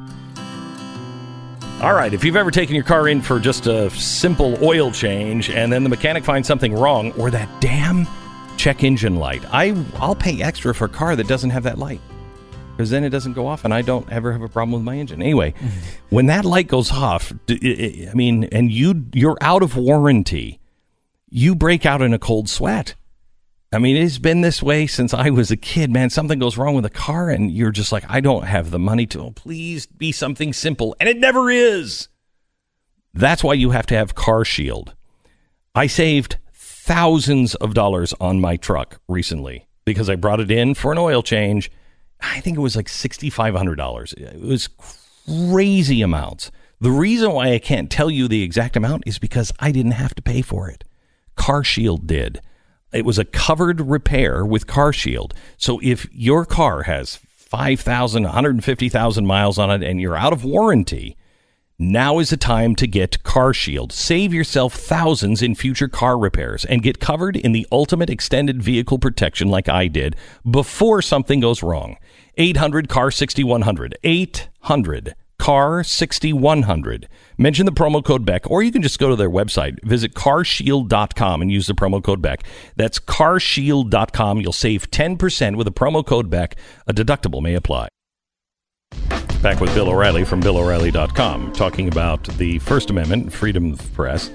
All 1.82 1.92
right, 1.92 2.14
if 2.14 2.24
you've 2.24 2.36
ever 2.36 2.50
taken 2.50 2.74
your 2.74 2.84
car 2.84 3.06
in 3.06 3.20
for 3.20 3.38
just 3.38 3.66
a 3.66 3.90
simple 3.90 4.56
oil 4.64 4.90
change 4.90 5.50
and 5.50 5.70
then 5.70 5.82
the 5.82 5.90
mechanic 5.90 6.24
finds 6.24 6.48
something 6.48 6.72
wrong 6.72 7.12
or 7.12 7.30
that 7.30 7.60
damn 7.60 8.08
check 8.56 8.82
engine 8.82 9.16
light, 9.16 9.44
I 9.52 9.76
I'll 9.96 10.14
pay 10.14 10.42
extra 10.42 10.74
for 10.74 10.86
a 10.86 10.88
car 10.88 11.14
that 11.16 11.28
doesn't 11.28 11.50
have 11.50 11.64
that 11.64 11.76
light 11.76 12.00
because 12.74 12.88
then 12.88 13.04
it 13.04 13.10
doesn't 13.10 13.34
go 13.34 13.46
off 13.46 13.66
and 13.66 13.74
I 13.74 13.82
don't 13.82 14.10
ever 14.10 14.32
have 14.32 14.40
a 14.40 14.48
problem 14.48 14.72
with 14.72 14.84
my 14.84 14.96
engine. 14.96 15.20
Anyway, 15.20 15.52
when 16.08 16.26
that 16.26 16.46
light 16.46 16.66
goes 16.66 16.90
off, 16.90 17.34
I 17.50 18.10
mean, 18.14 18.44
and 18.44 18.72
you 18.72 19.04
you're 19.12 19.36
out 19.42 19.62
of 19.62 19.76
warranty, 19.76 20.60
you 21.28 21.54
break 21.54 21.84
out 21.84 22.00
in 22.00 22.14
a 22.14 22.18
cold 22.18 22.48
sweat. 22.48 22.94
I 23.72 23.78
mean, 23.78 23.96
it's 23.96 24.18
been 24.18 24.42
this 24.42 24.62
way 24.62 24.86
since 24.86 25.12
I 25.12 25.30
was 25.30 25.50
a 25.50 25.56
kid, 25.56 25.90
man. 25.90 26.10
Something 26.10 26.38
goes 26.38 26.56
wrong 26.56 26.74
with 26.74 26.86
a 26.86 26.90
car 26.90 27.30
and 27.30 27.50
you're 27.50 27.72
just 27.72 27.92
like, 27.92 28.04
I 28.08 28.20
don't 28.20 28.44
have 28.44 28.70
the 28.70 28.78
money 28.78 29.06
to, 29.06 29.20
oh, 29.20 29.30
please 29.32 29.86
be 29.86 30.12
something 30.12 30.52
simple. 30.52 30.94
And 31.00 31.08
it 31.08 31.18
never 31.18 31.50
is. 31.50 32.08
That's 33.12 33.42
why 33.42 33.54
you 33.54 33.70
have 33.70 33.86
to 33.86 33.94
have 33.96 34.14
Car 34.14 34.44
Shield. 34.44 34.94
I 35.74 35.88
saved 35.88 36.38
thousands 36.54 37.54
of 37.56 37.74
dollars 37.74 38.14
on 38.20 38.40
my 38.40 38.56
truck 38.56 39.00
recently 39.08 39.66
because 39.84 40.08
I 40.08 40.16
brought 40.16 40.40
it 40.40 40.50
in 40.50 40.74
for 40.74 40.92
an 40.92 40.98
oil 40.98 41.22
change. 41.22 41.70
I 42.20 42.40
think 42.40 42.56
it 42.56 42.60
was 42.60 42.76
like 42.76 42.86
$6,500. 42.86 44.12
It 44.14 44.40
was 44.40 44.68
crazy 45.26 46.02
amounts. 46.02 46.50
The 46.80 46.90
reason 46.90 47.32
why 47.32 47.52
I 47.52 47.58
can't 47.58 47.90
tell 47.90 48.10
you 48.10 48.28
the 48.28 48.42
exact 48.42 48.76
amount 48.76 49.04
is 49.06 49.18
because 49.18 49.50
I 49.58 49.72
didn't 49.72 49.92
have 49.92 50.14
to 50.14 50.22
pay 50.22 50.42
for 50.42 50.68
it. 50.68 50.84
Car 51.36 51.64
Shield 51.64 52.06
did. 52.06 52.40
It 52.92 53.04
was 53.04 53.18
a 53.18 53.24
covered 53.24 53.80
repair 53.80 54.44
with 54.44 54.66
Car 54.66 54.92
Shield. 54.92 55.34
So 55.56 55.80
if 55.82 56.06
your 56.12 56.44
car 56.44 56.84
has 56.84 57.16
5,000, 57.16 58.22
150,000 58.22 59.26
miles 59.26 59.58
on 59.58 59.70
it 59.70 59.82
and 59.82 60.00
you're 60.00 60.16
out 60.16 60.32
of 60.32 60.44
warranty, 60.44 61.16
now 61.78 62.18
is 62.20 62.30
the 62.30 62.36
time 62.36 62.74
to 62.76 62.86
get 62.86 63.22
Car 63.22 63.52
Shield. 63.52 63.92
Save 63.92 64.32
yourself 64.32 64.72
thousands 64.72 65.42
in 65.42 65.54
future 65.54 65.88
car 65.88 66.16
repairs 66.16 66.64
and 66.64 66.82
get 66.82 67.00
covered 67.00 67.36
in 67.36 67.52
the 67.52 67.66
ultimate 67.70 68.08
extended 68.08 68.62
vehicle 68.62 68.98
protection 68.98 69.48
like 69.48 69.68
I 69.68 69.88
did 69.88 70.16
before 70.50 71.02
something 71.02 71.40
goes 71.40 71.62
wrong. 71.62 71.96
800 72.38 72.88
car 72.88 73.10
6100 73.10 73.98
800 74.02 75.14
car 75.38 75.84
6100 75.84 77.08
mention 77.38 77.66
the 77.66 77.72
promo 77.72 78.04
code 78.04 78.24
beck 78.24 78.50
or 78.50 78.62
you 78.62 78.72
can 78.72 78.82
just 78.82 78.98
go 78.98 79.08
to 79.08 79.16
their 79.16 79.30
website 79.30 79.82
visit 79.82 80.14
carshield.com 80.14 81.42
and 81.42 81.50
use 81.50 81.66
the 81.66 81.74
promo 81.74 82.02
code 82.02 82.22
beck. 82.22 82.42
That's 82.76 82.98
carshield.com 82.98 84.40
you'll 84.40 84.52
save 84.52 84.90
10% 84.90 85.56
with 85.56 85.66
the 85.66 85.72
promo 85.72 86.04
code 86.04 86.30
beck. 86.30 86.56
A 86.86 86.92
deductible 86.92 87.42
may 87.42 87.54
apply. 87.54 87.88
Back 89.42 89.60
with 89.60 89.74
Bill 89.74 89.90
O'Reilly 89.90 90.24
from 90.24 90.40
BillO'Reilly.com, 90.40 91.52
talking 91.52 91.88
about 91.88 92.24
the 92.38 92.58
First 92.60 92.90
Amendment, 92.90 93.32
freedom 93.32 93.74
of 93.74 93.94
press. 93.94 94.30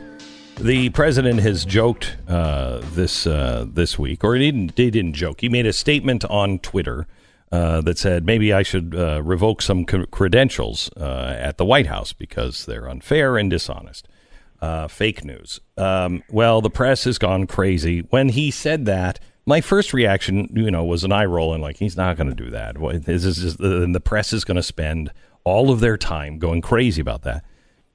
The 0.60 0.90
president 0.90 1.40
has 1.40 1.66
joked 1.66 2.18
uh, 2.28 2.82
this 2.94 3.26
uh, 3.26 3.66
this 3.68 3.98
week, 3.98 4.24
or 4.24 4.36
he 4.36 4.52
didn't, 4.52 4.78
he 4.78 4.92
didn't 4.92 5.14
joke. 5.14 5.42
He 5.42 5.50
made 5.50 5.66
a 5.66 5.74
statement 5.74 6.24
on 6.26 6.60
Twitter 6.60 7.08
uh, 7.52 7.82
that 7.82 7.98
said 7.98 8.26
maybe 8.26 8.54
I 8.54 8.64
should 8.64 8.96
uh, 8.96 9.22
revoke 9.22 9.62
some 9.62 9.86
c- 9.90 10.06
credentials 10.12 10.90
uh, 10.96 11.36
at 11.38 11.58
the 11.58 11.66
White 11.66 11.88
House 11.88 12.14
because 12.14 12.66
they're 12.66 12.90
unfair 12.90 13.38
and 13.38 13.50
dishonest. 13.50 14.08
Uh, 14.62 14.88
fake 14.88 15.26
news. 15.26 15.60
Um, 15.76 16.24
well, 16.30 16.62
the 16.62 16.70
press 16.70 17.06
has 17.06 17.18
gone 17.18 17.48
crazy. 17.48 18.02
When 18.12 18.30
he 18.30 18.52
said 18.52 18.86
that, 18.86 19.20
my 19.46 19.60
first 19.60 19.92
reaction, 19.92 20.50
you 20.54 20.70
know, 20.70 20.84
was 20.84 21.04
an 21.04 21.12
eye 21.12 21.26
roll 21.26 21.54
and 21.54 21.64
like, 21.64 21.78
he's 21.78 21.98
not 21.98 22.16
going 22.16 22.30
to 22.30 22.36
do 22.36 22.52
that. 22.52 22.76
This 23.06 23.26
is 23.26 23.38
just, 23.38 23.60
and 23.60 23.96
the 23.96 24.00
press 24.00 24.34
is 24.34 24.44
going 24.46 24.58
to 24.58 24.64
spend 24.64 25.12
all 25.44 25.72
of 25.72 25.80
their 25.80 25.98
time 25.98 26.38
going 26.38 26.62
crazy 26.62 27.02
about 27.02 27.24
that. 27.24 27.44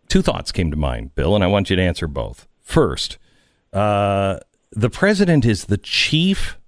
Two 0.08 0.22
thoughts 0.22 0.50
came 0.50 0.72
to 0.72 0.76
mind, 0.76 1.14
Bill, 1.14 1.36
and 1.36 1.44
I 1.44 1.46
want 1.46 1.70
you 1.70 1.76
to 1.76 1.82
answer 1.82 2.08
both. 2.08 2.48
First, 2.62 3.16
uh, 3.72 4.40
the 4.72 4.90
president 4.90 5.44
is 5.44 5.66
the 5.66 5.78
chief 5.78 6.58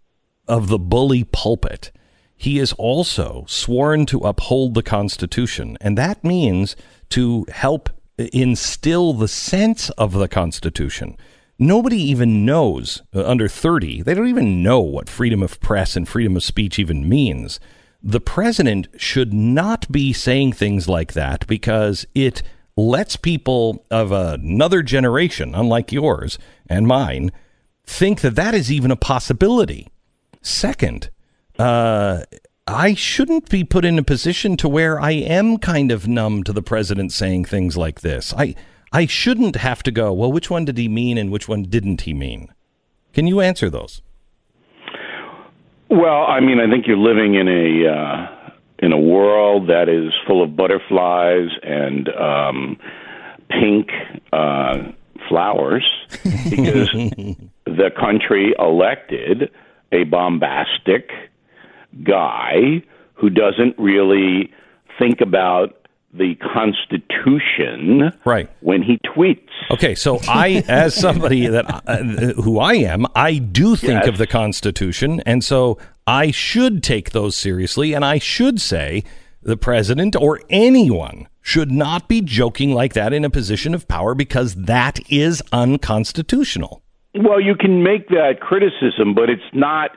of 0.46 0.68
the 0.68 0.78
bully 0.78 1.24
pulpit. 1.24 1.90
He 2.38 2.60
is 2.60 2.72
also 2.74 3.44
sworn 3.48 4.06
to 4.06 4.20
uphold 4.20 4.74
the 4.74 4.82
Constitution, 4.82 5.76
and 5.80 5.98
that 5.98 6.22
means 6.22 6.76
to 7.10 7.44
help 7.50 7.90
instill 8.16 9.12
the 9.12 9.28
sense 9.28 9.90
of 9.90 10.12
the 10.12 10.28
Constitution. 10.28 11.16
Nobody 11.58 12.00
even 12.00 12.44
knows 12.44 13.02
uh, 13.12 13.26
under 13.26 13.48
30, 13.48 14.02
they 14.02 14.14
don't 14.14 14.28
even 14.28 14.62
know 14.62 14.80
what 14.80 15.08
freedom 15.08 15.42
of 15.42 15.58
press 15.60 15.96
and 15.96 16.08
freedom 16.08 16.36
of 16.36 16.44
speech 16.44 16.78
even 16.78 17.08
means. 17.08 17.58
The 18.00 18.20
president 18.20 18.86
should 18.96 19.34
not 19.34 19.90
be 19.90 20.12
saying 20.12 20.52
things 20.52 20.88
like 20.88 21.14
that 21.14 21.44
because 21.48 22.06
it 22.14 22.44
lets 22.76 23.16
people 23.16 23.84
of 23.90 24.12
another 24.12 24.82
generation, 24.82 25.56
unlike 25.56 25.90
yours 25.90 26.38
and 26.68 26.86
mine, 26.86 27.32
think 27.84 28.20
that 28.20 28.36
that 28.36 28.54
is 28.54 28.70
even 28.70 28.92
a 28.92 28.96
possibility. 28.96 29.88
Second, 30.40 31.10
uh, 31.58 32.22
I 32.66 32.94
shouldn't 32.94 33.48
be 33.48 33.64
put 33.64 33.84
in 33.84 33.98
a 33.98 34.02
position 34.02 34.56
to 34.58 34.68
where 34.68 35.00
I 35.00 35.12
am 35.12 35.58
kind 35.58 35.90
of 35.90 36.06
numb 36.06 36.44
to 36.44 36.52
the 36.52 36.62
president 36.62 37.12
saying 37.12 37.46
things 37.46 37.76
like 37.76 38.02
this. 38.02 38.34
I 38.36 38.54
I 38.92 39.06
shouldn't 39.06 39.56
have 39.56 39.82
to 39.84 39.90
go, 39.90 40.12
well, 40.12 40.32
which 40.32 40.50
one 40.50 40.64
did 40.64 40.78
he 40.78 40.88
mean 40.88 41.18
and 41.18 41.30
which 41.30 41.48
one 41.48 41.64
didn't 41.64 42.02
he 42.02 42.14
mean? 42.14 42.52
Can 43.12 43.26
you 43.26 43.40
answer 43.40 43.68
those? 43.68 44.02
Well, 45.90 46.24
I 46.26 46.40
mean, 46.40 46.60
I 46.60 46.70
think 46.70 46.86
you're 46.86 46.96
living 46.96 47.34
in 47.34 47.48
a 47.48 47.88
uh, 47.90 48.50
in 48.80 48.92
a 48.92 48.98
world 48.98 49.68
that 49.68 49.88
is 49.88 50.12
full 50.26 50.42
of 50.42 50.54
butterflies 50.54 51.48
and 51.62 52.08
um, 52.10 52.76
pink 53.48 53.88
uh, 54.32 54.92
flowers 55.28 55.88
because 56.22 56.90
the 57.64 57.90
country 57.98 58.54
elected 58.58 59.50
a 59.92 60.04
bombastic 60.04 61.10
guy 62.04 62.82
who 63.14 63.30
doesn't 63.30 63.78
really 63.78 64.50
think 64.98 65.20
about 65.20 65.74
the 66.12 66.34
Constitution 66.36 68.12
right. 68.24 68.48
when 68.60 68.82
he 68.82 68.98
tweets. 68.98 69.48
Okay, 69.70 69.94
so 69.94 70.20
I, 70.26 70.64
as 70.68 70.94
somebody 70.94 71.46
that 71.46 71.82
uh, 71.86 71.98
who 72.42 72.58
I 72.58 72.74
am, 72.74 73.06
I 73.14 73.38
do 73.38 73.76
think 73.76 74.00
Yes. 74.00 74.08
of 74.08 74.18
the 74.18 74.26
Constitution, 74.26 75.20
and 75.26 75.44
so 75.44 75.78
I 76.06 76.30
should 76.30 76.82
take 76.82 77.10
those 77.10 77.36
seriously, 77.36 77.92
and 77.92 78.04
I 78.04 78.18
should 78.18 78.60
say 78.60 79.04
the 79.42 79.56
president 79.56 80.16
or 80.16 80.40
anyone 80.48 81.28
should 81.42 81.70
not 81.70 82.08
be 82.08 82.20
joking 82.20 82.72
like 82.72 82.94
that 82.94 83.12
in 83.12 83.24
a 83.24 83.30
position 83.30 83.74
of 83.74 83.86
power 83.88 84.14
because 84.14 84.54
that 84.54 84.98
is 85.10 85.42
unconstitutional. 85.52 86.82
Well, 87.14 87.40
you 87.40 87.54
can 87.54 87.82
make 87.82 88.08
that 88.08 88.40
criticism, 88.40 89.14
but 89.14 89.30
it's 89.30 89.42
not 89.52 89.96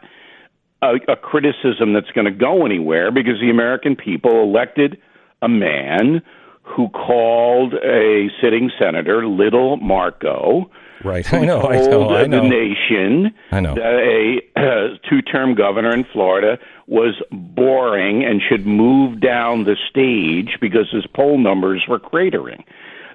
a, 0.81 0.95
a 1.07 1.15
criticism 1.15 1.93
that's 1.93 2.11
going 2.11 2.25
to 2.25 2.31
go 2.31 2.65
anywhere 2.65 3.11
because 3.11 3.39
the 3.39 3.49
American 3.49 3.95
people 3.95 4.43
elected 4.43 4.97
a 5.41 5.49
man 5.49 6.21
who 6.63 6.89
called 6.89 7.73
a 7.73 8.29
sitting 8.41 8.71
senator 8.79 9.27
Little 9.27 9.77
Marco. 9.77 10.69
Right. 11.03 11.31
I 11.33 11.39
know, 11.39 11.61
I 11.61 11.77
know, 11.77 12.09
I 12.09 12.27
know. 12.27 12.43
The 12.43 12.49
nation 12.49 13.33
I 13.51 13.59
know. 13.59 13.75
that 13.75 14.41
a 14.55 14.59
uh, 14.59 14.97
two-term 15.09 15.55
governor 15.55 15.91
in 15.93 16.05
Florida 16.13 16.59
was 16.87 17.21
boring 17.31 18.23
and 18.23 18.41
should 18.47 18.65
move 18.65 19.19
down 19.19 19.63
the 19.63 19.75
stage 19.89 20.57
because 20.59 20.89
his 20.91 21.05
poll 21.07 21.37
numbers 21.37 21.85
were 21.87 21.99
cratering. 21.99 22.63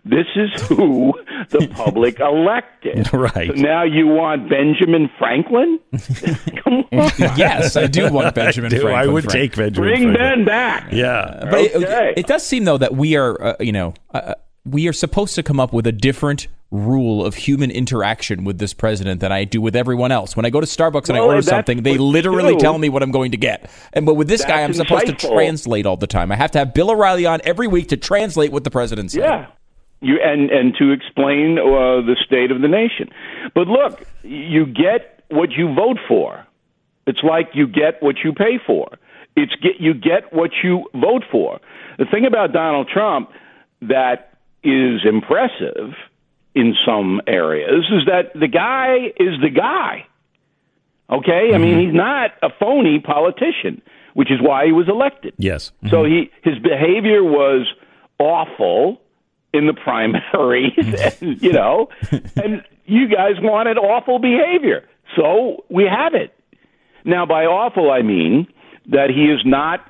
This 0.09 0.27
is 0.37 0.63
who 0.69 1.13
the 1.51 1.67
public 1.75 2.21
elected. 2.21 3.09
Right. 3.13 3.49
So 3.49 3.55
now 3.61 3.83
you 3.83 4.07
want 4.07 4.49
Benjamin 4.49 5.11
Franklin? 5.19 5.81
Come 6.63 6.85
on. 6.93 7.11
yes, 7.37 7.77
I 7.77 7.87
do 7.89 8.13
want 8.13 8.35
Benjamin 8.35 8.71
do. 8.71 8.87
I 8.89 9.07
would 9.07 9.25
Frank. 9.25 9.33
take 9.33 9.57
Benjamin 9.57 9.89
Bring 9.91 10.03
Franklin. 10.13 10.39
Ben 10.39 10.45
back. 10.45 10.93
Yeah. 10.93 11.49
But 11.51 11.61
it- 11.61 11.75
Okay. 11.77 12.15
it, 12.17 12.27
does 12.27 12.47
seem 12.47 12.65
though 12.65 12.79
that 12.79 12.95
we 12.95 13.17
are, 13.17 13.43
uh, 13.43 13.55
you 13.59 13.73
know, 13.73 13.95
uh, 14.15 14.35
we 14.65 14.87
are 14.89 14.93
supposed 14.93 15.35
to 15.35 15.43
come 15.43 15.59
up 15.59 15.73
with 15.73 15.87
a 15.87 15.93
different 15.93 16.47
rule 16.71 17.25
of 17.25 17.35
human 17.37 17.71
interaction 17.71 18.45
with 18.45 18.59
this 18.59 18.75
president 18.75 19.21
than 19.21 19.33
I 19.33 19.45
do 19.45 19.61
with 19.61 19.75
everyone 19.77 20.11
else. 20.13 20.37
When 20.37 20.45
I 20.47 20.51
go 20.51 20.61
to 20.61 20.67
Starbucks 20.67 21.09
and 21.09 21.17
I 21.17 21.21
order 21.21 21.43
something, 21.43 21.83
they 21.83 21.97
literally 21.99 22.55
do. 22.55 22.61
tell 22.61 22.77
me 22.79 22.89
what 22.89 23.03
I'm 23.03 23.13
going 23.13 23.31
to 23.33 23.37
get. 23.37 23.71
And 23.93 24.05
but 24.07 24.15
with 24.15 24.29
this 24.29 24.45
guy, 24.45 24.63
I'm 24.63 24.73
That's 24.73 24.89
supposed 24.89 25.07
to 25.07 25.13
translate 25.15 25.87
all 25.87 25.97
the 25.97 26.07
time. 26.09 26.31
I 26.33 26.37
have 26.37 26.51
to 26.53 26.59
have 26.59 26.75
Bill 26.75 26.91
O'Reilly 26.91 27.27
on 27.27 27.41
every 27.45 27.67
week 27.69 27.89
to 27.89 27.97
translate 27.97 28.53
what 28.53 28.63
the 28.65 28.71
president 28.71 29.11
said. 29.13 29.21
Yeah. 29.23 29.47
You 30.01 30.19
and 30.23 30.51
and 30.51 30.75
to 30.79 30.91
explain 30.91 31.59
uh, 31.59 32.03
the 32.03 32.17
state 32.25 32.51
of 32.51 32.61
the 32.61 32.69
nation. 32.69 33.09
But 33.55 33.67
look, 33.67 34.03
you 34.23 34.67
get 34.67 35.25
what 35.29 35.53
you 35.53 35.75
vote 35.75 35.99
for. 36.07 36.47
It's 37.07 37.23
like 37.23 37.51
you 37.55 37.67
get 37.67 38.03
what 38.03 38.17
you 38.23 38.33
pay 38.33 38.59
for. 38.65 38.99
It's 39.37 39.55
get 39.63 39.81
you 39.81 39.95
get 39.95 40.33
what 40.33 40.51
you 40.63 40.89
vote 40.95 41.25
for. 41.31 41.61
The 41.99 42.05
thing 42.05 42.27
about 42.27 42.53
Donald 42.53 42.89
Trump 42.93 43.31
that 43.83 44.35
is 44.63 45.01
impressive 45.05 45.95
in 46.55 46.75
some 46.85 47.21
areas 47.27 47.85
is 47.93 48.07
that 48.07 48.33
the 48.39 48.49
guy 48.49 49.13
is 49.19 49.41
the 49.41 49.51
guy. 49.51 50.07
Okay? 51.09 51.55
I 51.55 51.59
mean, 51.59 51.79
he's 51.79 51.95
not 51.95 52.33
a 52.43 52.49
phony 52.59 52.99
politician, 52.99 53.81
which 54.15 54.31
is 54.31 54.41
why 54.41 54.67
he 54.67 54.73
was 54.73 54.89
elected. 54.89 55.35
Yes. 55.39 55.71
So 55.91 56.05
he 56.05 56.31
his 56.43 56.59
behavior 56.59 57.23
was 57.23 57.67
awful 58.19 59.01
in 59.53 59.67
the 59.67 59.75
primaries, 59.75 60.73
and, 61.21 61.43
you 61.43 61.53
know, 61.53 61.89
and 62.11 62.63
you 62.85 63.09
guys 63.09 63.35
wanted 63.41 63.79
awful 63.79 64.19
behavior. 64.19 64.85
So 65.17 65.65
we 65.69 65.85
have 65.85 66.15
it. 66.15 66.35
Now, 67.05 67.27
by 67.27 67.45
awful, 67.45 67.91
I 67.91 68.03
mean 68.03 68.49
that 68.89 69.11
he 69.11 69.27
is 69.27 69.41
not 69.45 69.81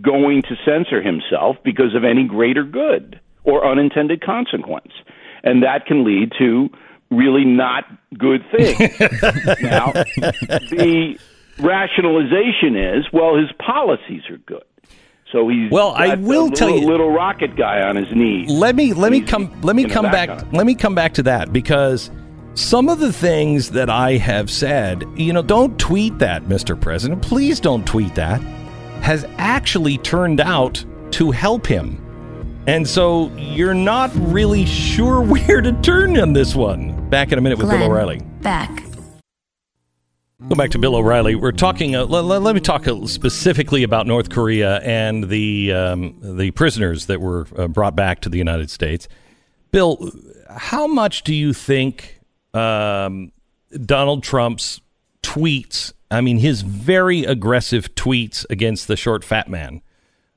going 0.00 0.42
to 0.42 0.56
censor 0.64 1.02
himself 1.02 1.56
because 1.64 1.94
of 1.94 2.04
any 2.04 2.24
greater 2.24 2.64
good 2.64 3.20
or 3.44 3.66
unintended 3.66 4.24
consequence. 4.24 4.92
And 5.42 5.62
that 5.64 5.86
can 5.86 6.04
lead 6.04 6.32
to 6.38 6.70
really 7.10 7.44
not 7.44 7.84
good 8.16 8.42
things. 8.56 8.78
now, 9.60 9.92
the 9.92 11.18
rationalization 11.58 12.76
is 12.76 13.06
well, 13.12 13.36
his 13.36 13.50
policies 13.58 14.22
are 14.30 14.38
good. 14.38 14.64
So 15.32 15.48
he's 15.48 15.70
Well, 15.70 15.94
I 15.96 16.08
got 16.08 16.18
the 16.20 16.24
will 16.26 16.50
tell 16.50 16.68
little, 16.68 16.82
you- 16.82 16.88
little 16.88 17.10
rocket 17.10 17.56
guy 17.56 17.80
on 17.82 17.96
his 17.96 18.14
knees. 18.14 18.50
let 18.50 18.76
me 18.76 18.92
let 18.92 19.10
me 19.10 19.20
come 19.22 19.50
let 19.62 19.74
me 19.74 19.84
come 19.86 20.04
that 20.04 20.12
back 20.28 20.52
let 20.52 20.66
me 20.66 20.74
come 20.74 20.94
back 20.94 21.14
to 21.14 21.22
that 21.24 21.52
because 21.52 22.10
some 22.54 22.90
of 22.90 22.98
the 23.00 23.12
things 23.12 23.70
that 23.70 23.88
I 23.88 24.18
have 24.18 24.50
said, 24.50 25.04
you 25.16 25.32
know, 25.32 25.40
don't 25.40 25.78
tweet 25.78 26.18
that, 26.18 26.44
Mr. 26.44 26.78
President. 26.78 27.22
Please 27.22 27.60
don't 27.60 27.86
tweet 27.86 28.14
that. 28.14 28.42
Has 29.00 29.26
actually 29.38 29.96
turned 29.98 30.38
out 30.38 30.84
to 31.12 31.30
help 31.30 31.66
him. 31.66 31.98
And 32.66 32.86
so 32.86 33.32
you're 33.38 33.72
not 33.74 34.10
really 34.14 34.66
sure 34.66 35.20
where 35.26 35.62
to 35.62 35.72
turn 35.80 36.18
on 36.18 36.34
this 36.34 36.54
one. 36.54 37.08
Back 37.08 37.32
in 37.32 37.38
a 37.38 37.40
minute 37.40 37.58
with 37.58 37.70
Bill 37.70 37.82
O'Reilly. 37.84 38.20
Back. 38.42 38.84
Go 40.48 40.56
back 40.56 40.70
to 40.70 40.78
Bill 40.78 40.96
O'Reilly. 40.96 41.34
We're 41.34 41.52
talking. 41.52 41.94
Uh, 41.94 42.04
let, 42.04 42.22
let 42.24 42.54
me 42.54 42.60
talk 42.60 42.88
uh, 42.88 43.06
specifically 43.06 43.84
about 43.84 44.06
North 44.06 44.28
Korea 44.28 44.80
and 44.80 45.28
the 45.28 45.72
um, 45.72 46.18
the 46.20 46.50
prisoners 46.50 47.06
that 47.06 47.20
were 47.20 47.46
uh, 47.56 47.68
brought 47.68 47.94
back 47.94 48.20
to 48.22 48.28
the 48.28 48.38
United 48.38 48.68
States. 48.68 49.08
Bill, 49.70 50.10
how 50.50 50.86
much 50.86 51.22
do 51.22 51.34
you 51.34 51.52
think 51.52 52.20
um, 52.54 53.32
Donald 53.84 54.22
Trump's 54.22 54.80
tweets? 55.22 55.92
I 56.10 56.20
mean, 56.20 56.38
his 56.38 56.62
very 56.62 57.24
aggressive 57.24 57.94
tweets 57.94 58.44
against 58.50 58.88
the 58.88 58.96
short 58.96 59.24
fat 59.24 59.48
man 59.48 59.80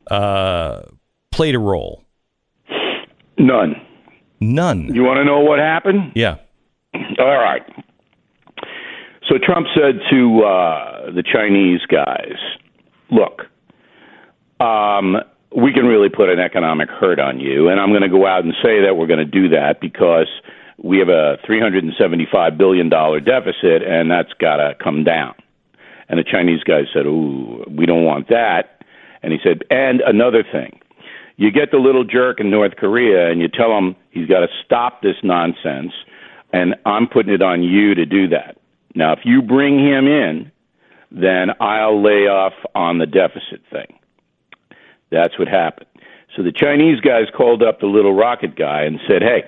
uh, 0.09 0.83
played 1.31 1.55
a 1.55 1.59
role. 1.59 2.03
None. 3.37 3.75
None. 4.39 4.93
You 4.93 5.03
want 5.03 5.17
to 5.17 5.25
know 5.25 5.39
what 5.39 5.59
happened? 5.59 6.13
Yeah. 6.15 6.37
All 7.19 7.37
right. 7.37 7.63
So 9.27 9.39
Trump 9.43 9.67
said 9.73 9.99
to 10.11 10.43
uh, 10.43 11.11
the 11.11 11.23
Chinese 11.23 11.81
guys, 11.87 12.37
"Look, 13.09 13.47
um, 14.59 15.17
we 15.55 15.73
can 15.73 15.85
really 15.85 16.09
put 16.09 16.29
an 16.29 16.39
economic 16.39 16.89
hurt 16.89 17.19
on 17.19 17.39
you, 17.39 17.69
and 17.69 17.79
I'm 17.79 17.89
going 17.89 18.03
to 18.03 18.09
go 18.09 18.27
out 18.27 18.43
and 18.43 18.53
say 18.61 18.81
that 18.81 18.97
we're 18.97 19.07
going 19.07 19.19
to 19.19 19.25
do 19.25 19.49
that 19.49 19.81
because 19.81 20.29
we 20.77 20.99
have 20.99 21.09
a 21.09 21.37
375 21.45 22.57
billion 22.57 22.89
dollar 22.89 23.19
deficit, 23.19 23.81
and 23.81 24.11
that's 24.11 24.33
got 24.33 24.57
to 24.57 24.75
come 24.83 25.03
down." 25.03 25.33
And 26.07 26.19
the 26.19 26.23
Chinese 26.23 26.63
guys 26.63 26.85
said, 26.93 27.07
"Ooh, 27.07 27.63
we 27.67 27.87
don't 27.87 28.05
want 28.05 28.29
that." 28.29 28.83
And 29.23 29.33
he 29.33 29.39
said, 29.43 29.63
"And 29.71 30.01
another 30.01 30.43
thing." 30.43 30.79
You 31.37 31.51
get 31.51 31.71
the 31.71 31.79
little 31.79 32.05
jerk 32.05 32.39
in 32.39 32.49
North 32.49 32.77
Korea 32.77 33.29
and 33.29 33.41
you 33.41 33.49
tell 33.49 33.77
him 33.77 33.97
he's 34.11 34.25
got 34.25 34.39
to 34.39 34.47
stop 34.63 35.01
this 35.01 35.17
nonsense, 35.21 35.91
and 36.53 36.75
I'm 36.85 37.07
putting 37.07 37.33
it 37.33 37.41
on 37.41 37.61
you 37.61 37.93
to 37.93 38.05
do 38.05 38.29
that. 38.29 38.55
Now, 38.95 39.13
if 39.13 39.19
you 39.25 39.41
bring 39.41 39.77
him 39.77 40.07
in, 40.07 40.51
then 41.11 41.49
I'll 41.59 42.01
lay 42.01 42.27
off 42.27 42.53
on 42.73 42.97
the 42.97 43.05
deficit 43.05 43.61
thing. 43.71 43.99
That's 45.11 45.37
what 45.37 45.47
happened. 45.47 45.87
So 46.35 46.43
the 46.43 46.51
Chinese 46.51 46.99
guys 46.99 47.25
called 47.35 47.63
up 47.63 47.79
the 47.79 47.85
little 47.85 48.13
rocket 48.13 48.55
guy 48.55 48.83
and 48.83 48.99
said, 49.07 49.21
hey, 49.21 49.43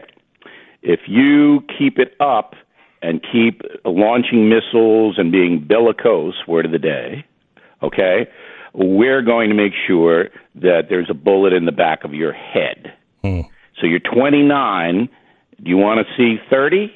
if 0.81 1.01
you 1.07 1.63
keep 1.77 1.99
it 1.99 2.15
up 2.19 2.55
and 3.01 3.21
keep 3.31 3.61
launching 3.83 4.49
missiles 4.49 5.17
and 5.17 5.31
being 5.31 5.65
bellicose, 5.65 6.35
word 6.47 6.65
of 6.65 6.71
the 6.71 6.79
day, 6.79 7.25
okay, 7.83 8.27
we're 8.73 9.21
going 9.21 9.49
to 9.49 9.55
make 9.55 9.73
sure 9.87 10.29
that 10.55 10.83
there's 10.89 11.09
a 11.09 11.13
bullet 11.13 11.51
in 11.51 11.65
the 11.65 11.71
back 11.71 12.03
of 12.03 12.13
your 12.13 12.31
head. 12.31 12.93
Hmm. 13.23 13.41
So 13.79 13.87
you're 13.87 13.99
29. 13.99 15.09
Do 15.61 15.69
you 15.69 15.77
want 15.77 16.05
to 16.05 16.13
see 16.15 16.39
30? 16.49 16.93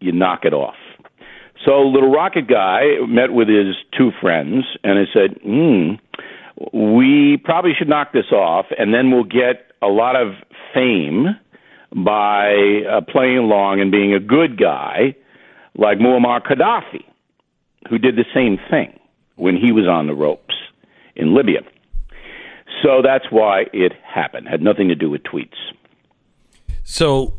You 0.00 0.12
knock 0.12 0.44
it 0.44 0.52
off. 0.52 0.74
So 1.64 1.82
little 1.82 2.10
rocket 2.10 2.48
guy 2.48 2.82
met 3.06 3.32
with 3.32 3.48
his 3.48 3.76
two 3.96 4.10
friends 4.20 4.64
and 4.82 4.98
he 4.98 5.04
said, 5.12 5.38
"Hmm, 5.42 5.94
we 6.72 7.36
probably 7.44 7.72
should 7.78 7.88
knock 7.88 8.12
this 8.12 8.32
off, 8.32 8.66
and 8.78 8.92
then 8.92 9.10
we'll 9.10 9.24
get 9.24 9.72
a 9.80 9.88
lot 9.88 10.16
of 10.16 10.34
fame 10.74 11.36
by 11.94 12.82
uh, 12.90 13.00
playing 13.02 13.38
along 13.38 13.80
and 13.80 13.90
being 13.90 14.14
a 14.14 14.20
good 14.20 14.58
guy 14.58 15.14
like 15.76 15.98
Muammar 15.98 16.42
Gaddafi, 16.42 17.04
who 17.88 17.98
did 17.98 18.16
the 18.16 18.24
same 18.34 18.58
thing 18.70 18.98
when 19.36 19.56
he 19.56 19.72
was 19.72 19.86
on 19.86 20.06
the 20.06 20.14
ropes 20.14 20.54
in 21.16 21.34
Libya. 21.34 21.60
So 22.82 23.02
that's 23.02 23.26
why 23.30 23.66
it 23.72 23.92
happened. 24.02 24.48
Had 24.48 24.62
nothing 24.62 24.88
to 24.88 24.94
do 24.94 25.10
with 25.10 25.22
tweets. 25.22 25.56
So 26.84 27.34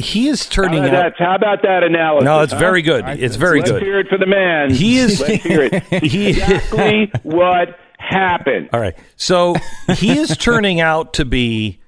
he 0.00 0.28
is 0.28 0.46
turning 0.46 0.82
how 0.82 0.88
about, 0.88 1.04
out. 1.06 1.12
that, 1.18 1.24
how 1.24 1.34
about 1.34 1.62
that 1.62 1.82
analysis? 1.84 2.24
No, 2.24 2.40
it's 2.40 2.52
huh? 2.52 2.58
very 2.58 2.82
good. 2.82 3.04
It's 3.08 3.36
very 3.36 3.60
Let's 3.60 3.70
good. 3.72 3.82
hear 3.82 4.00
it 4.00 4.08
for 4.08 4.18
the 4.18 4.26
man. 4.26 4.72
He 4.72 4.98
is- 4.98 5.20
Let's 5.20 5.42
hear 5.42 5.62
it. 5.62 5.82
Exactly 5.92 7.10
what 7.22 7.78
happened. 7.98 8.70
All 8.72 8.80
right. 8.80 8.96
So 9.16 9.54
he 9.96 10.18
is 10.18 10.36
turning 10.36 10.80
out 10.80 11.14
to 11.14 11.24
be 11.24 11.80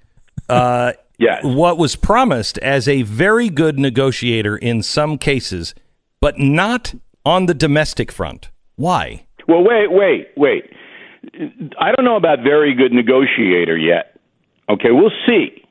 uh, 0.49 0.93
what 1.43 1.79
was 1.79 1.97
promised 1.97 2.59
as 2.59 2.87
a 2.89 3.03
very 3.03 3.49
good 3.49 3.79
negotiator 3.79 4.57
in 4.57 4.83
some 4.83 5.19
cases, 5.19 5.75
but 6.21 6.39
not 6.39 6.95
on 7.25 7.47
the 7.47 7.55
domestic 7.55 8.13
front. 8.13 8.51
Why? 8.77 9.27
Well, 9.49 9.65
wait, 9.65 9.91
wait, 9.91 10.29
wait. 10.37 10.65
I 11.79 11.93
don't 11.93 12.05
know 12.05 12.17
about 12.17 12.41
very 12.43 12.75
good 12.75 12.93
negotiator 12.93 13.77
yet. 13.77 14.19
Okay, 14.69 14.91
we'll 14.91 15.11
see. 15.27 15.62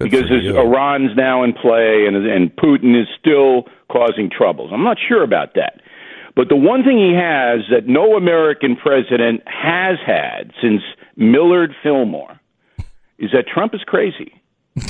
Because 0.00 0.28
there's, 0.28 0.46
Iran's 0.46 1.16
now 1.16 1.42
in 1.44 1.52
play 1.52 2.06
and 2.06 2.16
and 2.16 2.54
Putin 2.56 3.00
is 3.00 3.06
still 3.18 3.64
causing 3.90 4.30
troubles. 4.30 4.70
I'm 4.72 4.82
not 4.82 4.98
sure 5.08 5.22
about 5.22 5.54
that. 5.54 5.80
But 6.34 6.48
the 6.48 6.56
one 6.56 6.84
thing 6.84 6.98
he 6.98 7.12
has 7.14 7.60
that 7.70 7.86
no 7.86 8.16
American 8.16 8.76
president 8.76 9.42
has 9.46 9.98
had 10.04 10.52
since 10.62 10.80
Millard 11.16 11.74
Fillmore 11.82 12.40
is 13.18 13.30
that 13.32 13.46
Trump 13.46 13.74
is 13.74 13.82
crazy. 13.84 14.32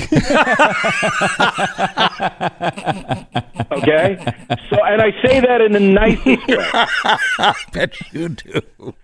okay? 3.72 4.16
So 4.68 4.84
and 4.84 5.02
I 5.02 5.10
say 5.24 5.40
that 5.40 5.60
in 5.64 5.72
the 5.72 5.80
nicest 5.80 6.46
way. 6.46 6.70
I 6.72 7.54
bet 7.72 8.12
you 8.12 8.28
do. 8.28 8.94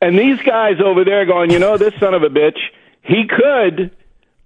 And 0.00 0.18
these 0.18 0.38
guys 0.42 0.74
over 0.84 1.04
there 1.04 1.24
going, 1.24 1.50
you 1.50 1.58
know, 1.58 1.78
this 1.78 1.94
son 1.98 2.12
of 2.14 2.22
a 2.22 2.28
bitch, 2.28 2.58
he 3.02 3.26
could 3.26 3.96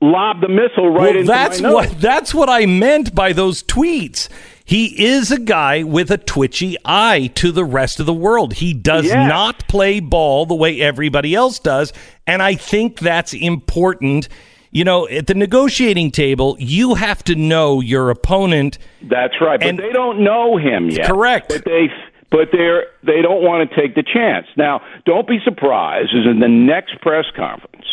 lob 0.00 0.40
the 0.40 0.48
missile 0.48 0.88
right 0.88 1.00
well, 1.00 1.16
into 1.16 1.24
that's 1.26 1.60
my 1.60 1.68
nose. 1.68 1.74
what 1.88 2.00
that's 2.00 2.34
what 2.34 2.48
I 2.48 2.66
meant 2.66 3.14
by 3.14 3.32
those 3.32 3.62
tweets. 3.62 4.28
He 4.64 5.04
is 5.04 5.32
a 5.32 5.38
guy 5.40 5.82
with 5.82 6.10
a 6.12 6.18
twitchy 6.18 6.76
eye 6.84 7.30
to 7.34 7.50
the 7.50 7.64
rest 7.64 7.98
of 7.98 8.06
the 8.06 8.14
world. 8.14 8.54
He 8.54 8.72
does 8.72 9.06
Yeah. 9.06 9.26
not 9.26 9.66
play 9.66 9.98
ball 9.98 10.46
the 10.46 10.54
way 10.54 10.80
everybody 10.80 11.34
else 11.34 11.58
does, 11.58 11.92
and 12.26 12.40
I 12.42 12.54
think 12.54 13.00
that's 13.00 13.34
important. 13.34 14.28
You 14.72 14.84
know, 14.84 15.08
at 15.08 15.26
the 15.26 15.34
negotiating 15.34 16.12
table, 16.12 16.54
you 16.60 16.94
have 16.94 17.24
to 17.24 17.34
know 17.34 17.80
your 17.80 18.08
opponent. 18.10 18.78
That's 19.02 19.34
right, 19.40 19.58
but 19.60 19.76
they 19.76 19.90
don't 19.90 20.20
know 20.22 20.56
him 20.56 20.88
yet. 20.90 21.06
Correct. 21.06 21.48
But 21.48 21.64
they 21.64 21.90
but 22.30 22.50
they're 22.52 22.84
they 23.02 23.20
don't 23.22 23.42
want 23.42 23.68
to 23.68 23.74
take 23.76 23.96
the 23.96 24.04
chance. 24.04 24.46
Now, 24.56 24.80
don't 25.04 25.26
be 25.26 25.40
surprised 25.44 26.10
as 26.16 26.24
in 26.30 26.38
the 26.38 26.46
next 26.46 27.00
press 27.00 27.24
conference, 27.34 27.86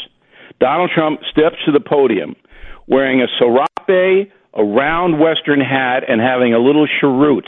Donald 0.60 0.92
Trump 0.94 1.22
steps 1.32 1.58
to 1.66 1.72
the 1.72 1.80
podium 1.80 2.36
wearing 2.88 3.22
a 3.22 3.28
serape, 3.38 4.32
a 4.54 4.64
round 4.64 5.20
western 5.20 5.62
hat, 5.62 6.04
and 6.08 6.22
having 6.22 6.54
a 6.54 6.60
little 6.60 6.88
cheroot. 7.00 7.48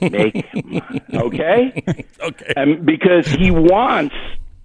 Make 0.00 0.46
okay? 1.14 1.82
okay. 2.20 2.52
And 2.56 2.84
because 2.84 3.26
he 3.26 3.50
wants 3.50 4.14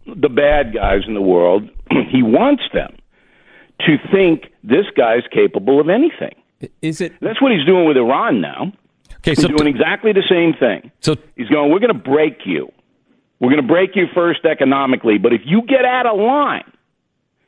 the 0.05 0.29
bad 0.29 0.73
guys 0.73 1.01
in 1.07 1.13
the 1.13 1.21
world, 1.21 1.69
he 2.11 2.23
wants 2.23 2.63
them 2.73 2.95
to 3.81 3.97
think 4.11 4.51
this 4.63 4.85
guy's 4.95 5.23
capable 5.31 5.79
of 5.79 5.89
anything. 5.89 6.35
Is 6.81 7.01
it? 7.01 7.13
That's 7.21 7.41
what 7.41 7.51
he's 7.51 7.65
doing 7.65 7.87
with 7.87 7.97
Iran 7.97 8.41
now. 8.41 8.73
Okay, 9.17 9.31
he's 9.31 9.41
so 9.41 9.47
doing 9.47 9.67
exactly 9.67 10.13
the 10.13 10.23
same 10.27 10.53
thing. 10.53 10.91
So 11.01 11.15
he's 11.35 11.49
going, 11.49 11.71
we're 11.71 11.79
going 11.79 11.93
to 11.93 11.99
break 11.99 12.39
you. 12.45 12.71
We're 13.39 13.49
going 13.49 13.61
to 13.61 13.67
break 13.67 13.95
you 13.95 14.05
first 14.15 14.45
economically, 14.45 15.19
but 15.19 15.31
if 15.33 15.41
you 15.45 15.61
get 15.61 15.85
out 15.85 16.07
of 16.07 16.17
line, 16.17 16.63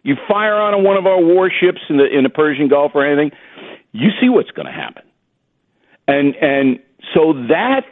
you 0.10 0.16
fire 0.28 0.56
on 0.56 0.84
one 0.84 0.98
of 0.98 1.06
our 1.06 1.22
warships 1.22 1.82
in 1.88 1.98
the 1.98 2.06
in 2.06 2.24
the 2.24 2.30
Persian 2.30 2.68
Gulf 2.68 2.94
or 2.96 3.06
anything, 3.06 3.32
you 3.92 4.10
see 4.20 4.28
what's 4.28 4.50
going 4.50 4.66
to 4.66 4.72
happen. 4.72 5.04
And 6.08 6.36
and 6.38 6.80
so 7.14 7.34
that 7.48 7.86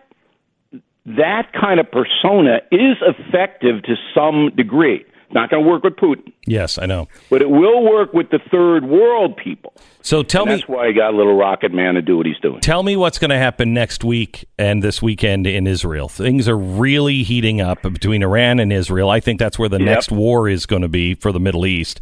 that 1.06 1.54
kind 1.54 1.80
of 1.80 1.86
persona 1.92 2.62
is 2.72 2.98
effective 3.02 3.84
to 3.84 3.96
some 4.16 4.50
degree. 4.56 5.06
It's 5.28 5.34
not 5.34 5.50
going 5.50 5.62
to 5.66 5.70
work 5.70 5.84
with 5.84 5.98
Putin, 5.98 6.32
Yes, 6.46 6.78
I 6.78 6.86
know. 6.86 7.10
but 7.30 7.42
it 7.42 7.50
will 7.50 7.84
work 7.84 8.14
with 8.14 8.30
the 8.30 8.40
third 8.50 8.86
world 8.86 9.36
people. 9.36 9.74
So 10.02 10.24
tell 10.24 10.44
And 10.44 10.52
me, 10.52 10.56
that's 10.58 10.70
why 10.70 10.88
he 10.88 10.94
got 10.94 11.14
little 11.14 11.36
rocket 11.36 11.74
man 11.74 11.96
to 11.96 12.02
do 12.02 12.16
what 12.16 12.26
he's 12.26 12.40
doing. 12.40 12.62
tell 12.62 12.82
me 12.82 12.96
what's 12.96 13.20
going 13.20 13.32
to 13.32 13.38
happen 13.38 13.74
next 13.74 14.06
week 14.06 14.46
and 14.58 14.82
this 14.82 15.02
weekend 15.02 15.46
in 15.46 15.68
Israel. 15.68 16.08
Things 16.08 16.48
are 16.48 16.58
really 16.58 17.24
heating 17.24 17.60
up 17.60 17.82
between 17.82 18.24
Iran 18.24 18.60
and 18.62 18.72
Israel. 18.72 19.10
I 19.10 19.20
think 19.20 19.38
that's 19.38 19.60
where 19.60 19.68
the 19.68 19.80
Yep. 19.80 19.86
next 19.86 20.12
war 20.14 20.48
is 20.48 20.66
going 20.66 20.84
to 20.84 20.88
be 20.88 21.14
for 21.14 21.34
the 21.34 21.42
Middle 21.42 21.66
East. 21.66 22.00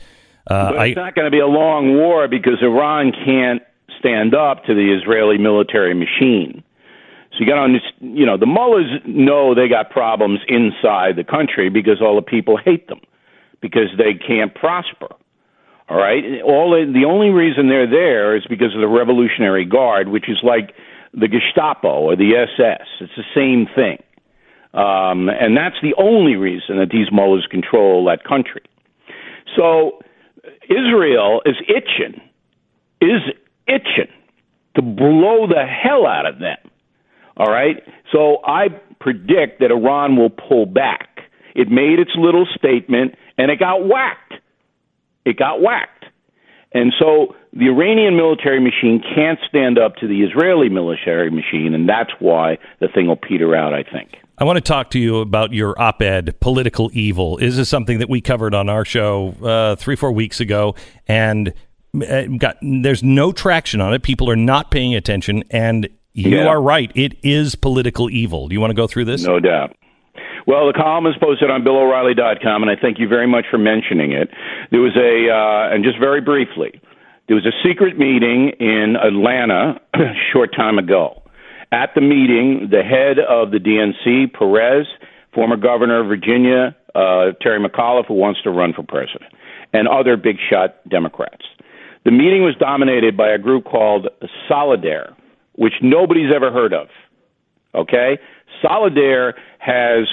Uh, 0.48 0.74
but 0.74 0.78
I, 0.80 0.86
it's 0.86 0.96
not 0.96 1.16
going 1.16 1.26
to 1.26 1.32
be 1.32 1.40
a 1.40 1.48
long 1.48 1.96
war 1.98 2.28
because 2.28 2.62
Iran 2.62 3.12
can't 3.26 3.64
stand 3.98 4.36
up 4.36 4.66
to 4.66 4.76
the 4.76 4.94
Israeli 4.94 5.40
military 5.40 5.96
machine. 5.96 6.64
So 7.32 7.38
you 7.40 7.48
got 7.48 7.56
to 7.56 7.62
understand, 7.62 8.18
you 8.20 8.26
know, 8.28 8.38
the 8.38 8.46
mullahs 8.46 9.02
know 9.08 9.56
they 9.56 9.68
got 9.68 9.90
problems 9.90 10.42
inside 10.48 11.16
the 11.16 11.24
country 11.24 11.70
because 11.70 12.02
all 12.04 12.16
the 12.16 12.22
people 12.22 12.56
hate 12.58 12.88
them 12.88 13.02
because 13.62 13.89
they 13.97 14.14
can't 14.14 14.53
prosper. 14.53 15.08
All 15.88 15.97
right, 15.97 16.41
all 16.43 16.72
the 16.72 17.06
only 17.06 17.30
reason 17.30 17.70
they're 17.70 17.89
there 17.89 18.36
is 18.36 18.43
because 18.49 18.74
of 18.74 18.82
the 18.82 18.88
Revolutionary 18.88 19.66
Guard, 19.66 20.08
which 20.08 20.28
is 20.28 20.38
like 20.41 20.74
the 21.14 21.28
Gestapo 21.28 22.01
or 22.01 22.16
the 22.16 22.34
SS. 22.36 22.88
It's 23.01 23.14
the 23.16 23.24
same 23.36 23.68
thing, 23.76 24.01
um, 24.74 25.30
and 25.30 25.56
that's 25.56 25.76
the 25.84 25.93
only 25.97 26.36
reason 26.36 26.78
that 26.78 26.89
these 26.89 27.08
mullahs 27.12 27.45
control 27.51 28.06
that 28.06 28.24
country. 28.24 28.64
So 29.56 29.99
Israel 30.70 31.41
is 31.45 31.56
itching, 31.68 32.20
is 32.99 33.22
itching 33.68 34.12
to 34.76 34.82
blow 34.82 35.47
the 35.47 35.66
hell 35.66 36.06
out 36.06 36.26
of 36.26 36.39
them. 36.39 36.58
All 37.38 37.51
right? 37.51 37.82
So 38.12 38.38
I 38.45 38.70
predict 38.99 39.60
that 39.60 39.72
Iran 39.72 40.16
will 40.16 40.30
pull 40.30 40.66
back. 40.66 41.10
It 41.56 41.70
made 41.70 41.99
its 41.99 42.12
little 42.18 42.45
statement 42.56 43.16
and 43.38 43.52
it 43.52 43.60
got 43.60 43.86
whacked. 43.88 44.34
It 45.26 45.38
got 45.38 45.62
whacked. 45.62 46.06
And 46.74 46.94
so 47.00 47.36
the 47.54 47.68
Iranian 47.70 48.18
military 48.18 48.60
machine 48.60 49.02
can't 49.16 49.40
stand 49.48 49.80
up 49.80 49.96
to 49.98 50.08
the 50.08 50.24
Israeli 50.24 50.68
military 50.70 51.32
machine, 51.32 51.74
and 51.74 51.88
that's 51.88 52.12
why 52.20 52.58
the 52.80 52.88
thing 52.90 53.08
will 53.08 53.16
peter 53.16 53.56
out, 53.56 53.74
I 53.74 53.84
think. 53.84 54.18
I 54.38 54.44
want 54.44 54.58
to 54.58 54.62
talk 54.62 54.90
to 54.92 55.00
you 55.00 55.20
about 55.20 55.54
your 55.54 55.80
op 55.82 56.02
ed, 56.02 56.38
Political 56.42 56.90
Evil. 56.94 57.38
Is 57.38 57.56
this 57.56 57.70
something 57.70 58.00
that 58.00 58.10
we 58.10 58.20
covered 58.20 58.54
on 58.54 58.68
our 58.68 58.84
show 58.84 59.34
uh, 59.42 59.78
three, 59.78 59.96
four 59.96 60.12
weeks 60.12 60.42
ago? 60.42 60.76
And 61.08 61.54
uh, 61.96 62.24
got 62.38 62.58
there's 62.62 63.02
no 63.02 63.32
traction 63.32 63.80
on 63.80 63.94
it. 63.94 64.04
People 64.04 64.30
are 64.30 64.36
not 64.36 64.72
paying 64.72 64.94
attention. 64.94 65.46
And 65.52 65.88
you 66.12 66.32
Yeah. 66.32 66.48
are 66.48 66.62
right. 66.62 66.92
It 66.96 67.14
is 67.24 67.56
political 67.56 68.10
evil. 68.10 68.50
Do 68.50 68.54
you 68.56 68.60
want 68.60 68.72
to 68.72 68.76
go 68.76 68.88
through 68.88 69.06
this? 69.06 69.24
No 69.24 69.40
doubt. 69.40 69.74
Well, 70.48 70.68
the 70.68 70.74
column 70.74 71.08
is 71.08 71.16
posted 71.20 71.50
on 71.50 71.64
BillO'Reilly.com, 71.64 72.62
and 72.62 72.70
I 72.70 72.76
thank 72.80 73.00
you 73.00 73.08
very 73.08 73.26
much 73.26 73.46
for 73.50 73.58
mentioning 73.58 74.12
it. 74.12 74.30
There 74.70 74.82
was 74.82 74.96
a, 74.96 75.34
uh, 75.34 75.74
and 75.74 75.84
just 75.84 75.98
very 76.00 76.22
briefly, 76.22 76.80
there 77.28 77.36
was 77.36 77.48
a 77.48 77.68
secret 77.68 77.98
meeting 77.98 78.52
in 78.60 78.96
Atlanta 78.96 79.82
a 79.96 80.14
short 80.32 80.56
time 80.56 80.78
ago. 80.78 81.24
At 81.72 81.96
the 81.96 82.02
meeting, 82.02 82.70
the 82.70 82.84
head 82.84 83.18
of 83.18 83.50
the 83.50 83.58
DNC, 83.58 84.34
Perez, 84.34 84.86
former 85.34 85.58
governor 85.58 86.02
of 86.02 86.08
Virginia, 86.08 86.76
uh, 86.93 87.32
Terry 87.41 87.60
McAuliffe, 87.60 88.06
who 88.06 88.14
wants 88.14 88.41
to 88.43 88.52
run 88.52 88.72
for 88.72 88.84
president, 88.84 89.34
and 89.74 89.88
other 89.88 90.16
big 90.16 90.38
shot 90.48 90.78
Democrats. 90.88 91.43
The 92.06 92.12
meeting 92.12 92.43
was 92.43 92.56
dominated 92.60 93.18
by 93.18 93.30
a 93.30 93.39
group 93.39 93.66
called 93.66 94.10
Solidaire, 94.48 95.16
which 95.54 95.74
nobody's 95.82 96.32
ever 96.34 96.52
heard 96.52 96.72
of. 96.72 96.88
Okay? 97.74 98.20
Solidaire 98.64 99.34
has 99.58 100.08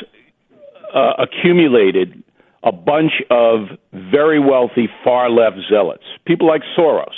uh, 0.94 1.14
accumulated 1.18 2.22
a 2.62 2.72
bunch 2.72 3.12
of 3.30 3.68
very 3.92 4.38
wealthy 4.38 4.88
far 5.02 5.30
left 5.30 5.56
zealots, 5.68 6.04
people 6.26 6.46
like 6.46 6.62
Soros, 6.76 7.14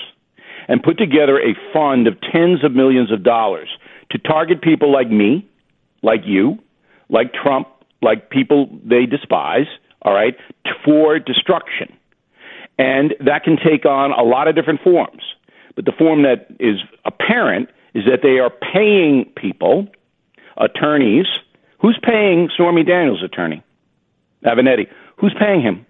and 0.68 0.82
put 0.82 0.96
together 0.96 1.38
a 1.38 1.54
fund 1.72 2.06
of 2.06 2.14
tens 2.32 2.64
of 2.64 2.72
millions 2.72 3.12
of 3.12 3.22
dollars 3.22 3.68
to 4.10 4.18
target 4.18 4.62
people 4.62 4.92
like 4.92 5.10
me, 5.10 5.48
like 6.02 6.20
you, 6.24 6.58
like 7.08 7.32
Trump, 7.34 7.68
like 8.00 8.30
people 8.30 8.68
they 8.84 9.06
despise, 9.06 9.66
all 10.02 10.14
right, 10.14 10.36
for 10.84 11.18
destruction. 11.18 11.92
And 12.78 13.14
that 13.20 13.44
can 13.44 13.56
take 13.56 13.86
on 13.86 14.12
a 14.12 14.22
lot 14.22 14.48
of 14.48 14.54
different 14.54 14.80
forms. 14.82 15.22
But 15.76 15.84
the 15.84 15.92
form 15.92 16.22
that 16.22 16.46
is 16.60 16.78
apparent 17.04 17.68
is 17.94 18.04
that 18.06 18.20
they 18.22 18.38
are 18.38 18.50
paying 18.50 19.26
people, 19.36 19.88
attorneys. 20.56 21.26
Who's 21.80 21.98
paying 22.02 22.48
Stormy 22.54 22.84
Daniels' 22.84 23.22
attorney? 23.22 23.62
Avenatti. 24.44 24.86
Who's 25.16 25.34
paying 25.38 25.60
him? 25.62 25.86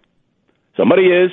Somebody 0.77 1.07
is. 1.07 1.31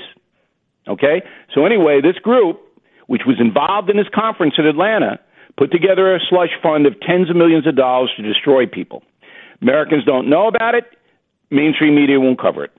Okay? 0.87 1.21
So, 1.53 1.65
anyway, 1.65 2.01
this 2.01 2.15
group, 2.17 2.59
which 3.07 3.21
was 3.25 3.39
involved 3.39 3.89
in 3.89 3.97
this 3.97 4.07
conference 4.13 4.55
in 4.57 4.65
Atlanta, 4.65 5.19
put 5.57 5.71
together 5.71 6.15
a 6.15 6.19
slush 6.29 6.49
fund 6.63 6.85
of 6.85 6.99
tens 7.01 7.29
of 7.29 7.35
millions 7.35 7.67
of 7.67 7.75
dollars 7.75 8.11
to 8.17 8.23
destroy 8.23 8.65
people. 8.65 9.03
Americans 9.61 10.03
don't 10.05 10.29
know 10.29 10.47
about 10.47 10.75
it. 10.75 10.85
Mainstream 11.49 11.95
media 11.95 12.19
won't 12.19 12.39
cover 12.39 12.63
it. 12.63 12.71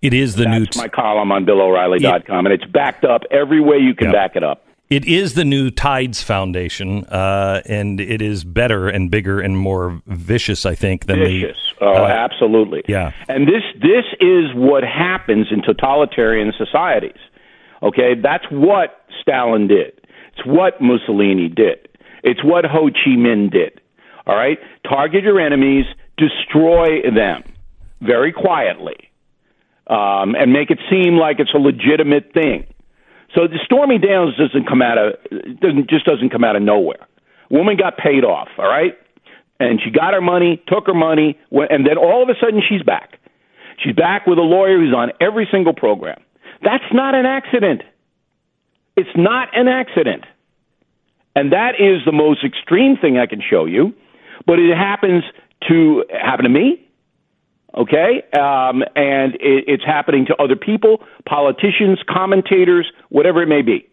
It 0.00 0.14
is 0.14 0.36
the 0.36 0.44
That's 0.44 0.76
new. 0.76 0.82
my 0.82 0.88
column 0.88 1.32
on 1.32 1.44
BillO'Reilly.com, 1.44 2.46
and 2.46 2.52
it's 2.52 2.64
backed 2.70 3.04
up 3.04 3.22
every 3.32 3.60
way 3.60 3.78
you 3.78 3.94
can 3.94 4.06
Yeah. 4.08 4.12
back 4.12 4.36
it 4.36 4.44
up. 4.44 4.64
It 4.90 5.04
is 5.04 5.34
the 5.34 5.44
new 5.44 5.70
Tides 5.70 6.22
Foundation, 6.22 7.04
uh, 7.04 7.60
and 7.66 8.00
it 8.00 8.22
is 8.22 8.42
better 8.42 8.88
and 8.88 9.10
bigger 9.10 9.38
and 9.38 9.58
more 9.58 10.00
vicious, 10.06 10.64
I 10.64 10.74
think, 10.74 11.04
than 11.04 11.18
Vicious. 11.18 11.58
the. 11.78 11.84
Oh, 11.84 12.04
uh, 12.04 12.06
absolutely. 12.06 12.82
Yeah. 12.88 13.12
And 13.28 13.46
this 13.46 13.62
this 13.74 14.04
is 14.18 14.46
what 14.54 14.84
happens 14.84 15.48
in 15.50 15.60
totalitarian 15.62 16.54
societies. 16.56 17.18
Okay, 17.82 18.14
that's 18.20 18.44
what 18.50 19.04
Stalin 19.20 19.68
did. 19.68 19.92
It's 20.32 20.46
what 20.46 20.80
Mussolini 20.80 21.48
did. 21.48 21.88
It's 22.22 22.42
what 22.42 22.64
Ho 22.64 22.88
Chi 22.88 23.10
Minh 23.10 23.52
did. 23.52 23.80
All 24.26 24.36
right, 24.36 24.58
target 24.88 25.22
your 25.22 25.38
enemies, 25.38 25.84
destroy 26.16 27.02
them 27.14 27.42
very 28.00 28.32
quietly, 28.32 28.96
um, 29.86 30.34
and 30.34 30.52
make 30.52 30.70
it 30.70 30.78
seem 30.90 31.16
like 31.16 31.40
it's 31.40 31.54
a 31.54 31.58
legitimate 31.58 32.32
thing. 32.32 32.66
So 33.34 33.46
the 33.46 33.58
Stormy 33.64 33.98
Daniels 33.98 34.36
doesn't 34.36 34.66
come 34.66 34.82
out 34.82 34.98
of 34.98 35.14
doesn't 35.60 35.88
just 35.88 36.04
doesn't 36.06 36.30
come 36.30 36.44
out 36.44 36.56
of 36.56 36.62
nowhere. 36.62 37.06
Woman 37.50 37.76
got 37.76 37.96
paid 37.98 38.24
off. 38.24 38.48
All 38.58 38.68
right 38.68 38.96
and 39.60 39.80
she 39.82 39.90
got 39.90 40.14
her 40.14 40.20
money, 40.20 40.62
took 40.68 40.86
her 40.86 40.94
money, 40.94 41.38
and 41.50 41.86
then 41.86 41.98
all 41.98 42.22
of 42.22 42.28
a 42.28 42.34
sudden 42.40 42.62
she's 42.66 42.82
back. 42.82 43.18
She's 43.82 43.94
back 43.94 44.26
with 44.26 44.38
a 44.38 44.42
lawyer 44.42 44.78
who's 44.78 44.94
on 44.94 45.12
every 45.20 45.48
single 45.50 45.74
program. 45.74 46.20
That's 46.62 46.84
not 46.92 47.14
an 47.14 47.26
accident. 47.26 47.82
It's 48.96 49.10
not 49.16 49.56
an 49.56 49.68
accident. 49.68 50.24
And 51.36 51.52
that 51.52 51.74
is 51.78 52.04
the 52.04 52.12
most 52.12 52.44
extreme 52.44 52.96
thing 52.96 53.18
I 53.18 53.26
can 53.26 53.40
show 53.40 53.64
you, 53.64 53.94
but 54.46 54.58
it 54.58 54.76
happens 54.76 55.22
to 55.68 56.04
happen 56.10 56.44
to 56.44 56.50
me. 56.50 56.87
Okay, 57.76 58.22
um, 58.32 58.82
and 58.96 59.34
it, 59.34 59.64
it's 59.66 59.84
happening 59.84 60.26
to 60.26 60.36
other 60.36 60.56
people, 60.56 61.02
politicians, 61.26 61.98
commentators, 62.08 62.90
whatever 63.10 63.42
it 63.42 63.46
may 63.46 63.62
be. 63.62 63.88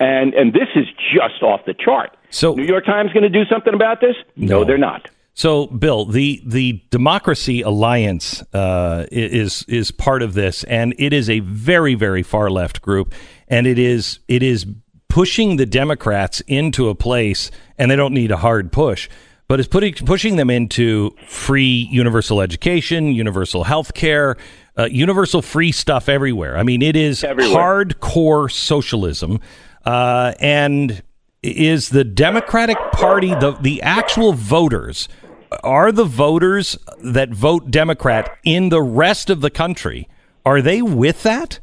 And 0.00 0.34
and 0.34 0.52
this 0.52 0.68
is 0.74 0.86
just 1.14 1.42
off 1.42 1.64
the 1.66 1.74
chart. 1.74 2.16
So 2.30 2.54
New 2.54 2.64
York 2.64 2.84
Times 2.86 3.12
going 3.12 3.22
to 3.22 3.28
do 3.28 3.44
something 3.44 3.74
about 3.74 4.00
this? 4.00 4.16
No, 4.36 4.64
they're 4.64 4.78
not. 4.78 5.08
So, 5.34 5.68
Bill, 5.68 6.04
the 6.04 6.42
the 6.44 6.82
Democracy 6.90 7.62
Alliance 7.62 8.42
uh, 8.52 9.06
is 9.10 9.64
is 9.68 9.90
part 9.90 10.22
of 10.22 10.34
this, 10.34 10.64
and 10.64 10.94
it 10.98 11.12
is 11.12 11.30
a 11.30 11.40
very 11.40 11.94
very 11.94 12.22
far 12.22 12.50
left 12.50 12.82
group, 12.82 13.14
and 13.48 13.66
it 13.66 13.78
is 13.78 14.18
it 14.28 14.42
is 14.42 14.66
pushing 15.08 15.56
the 15.56 15.66
Democrats 15.66 16.40
into 16.42 16.88
a 16.88 16.94
place, 16.94 17.50
and 17.78 17.90
they 17.90 17.96
don't 17.96 18.14
need 18.14 18.30
a 18.30 18.36
hard 18.36 18.72
push, 18.72 19.08
but 19.50 19.58
it's 19.58 19.68
putting 19.68 19.92
pushing 19.94 20.36
them 20.36 20.48
into 20.48 21.10
free 21.26 21.88
universal 21.90 22.40
education, 22.40 23.06
universal 23.06 23.64
health 23.64 23.94
care. 23.94 24.36
Uh, 24.78 24.84
universal 24.84 25.42
free 25.42 25.72
stuff 25.72 26.08
everywhere. 26.08 26.56
I 26.56 26.62
mean, 26.62 26.82
it 26.82 26.94
is 26.94 27.22
hardcore 27.22 28.48
socialism, 28.48 29.40
uh, 29.84 30.34
and 30.38 31.02
is 31.42 31.88
the 31.88 32.04
Democratic 32.04 32.76
Party 32.92 33.30
the 33.30 33.56
the 33.60 33.82
actual 33.82 34.34
voters? 34.34 35.08
Are 35.64 35.90
the 35.90 36.04
voters 36.04 36.78
that 37.02 37.30
vote 37.30 37.72
Democrat 37.72 38.38
in 38.44 38.68
the 38.68 38.80
rest 38.80 39.30
of 39.30 39.40
the 39.40 39.50
country 39.50 40.08
are 40.46 40.62
they 40.62 40.80
with 40.80 41.24
that? 41.24 41.58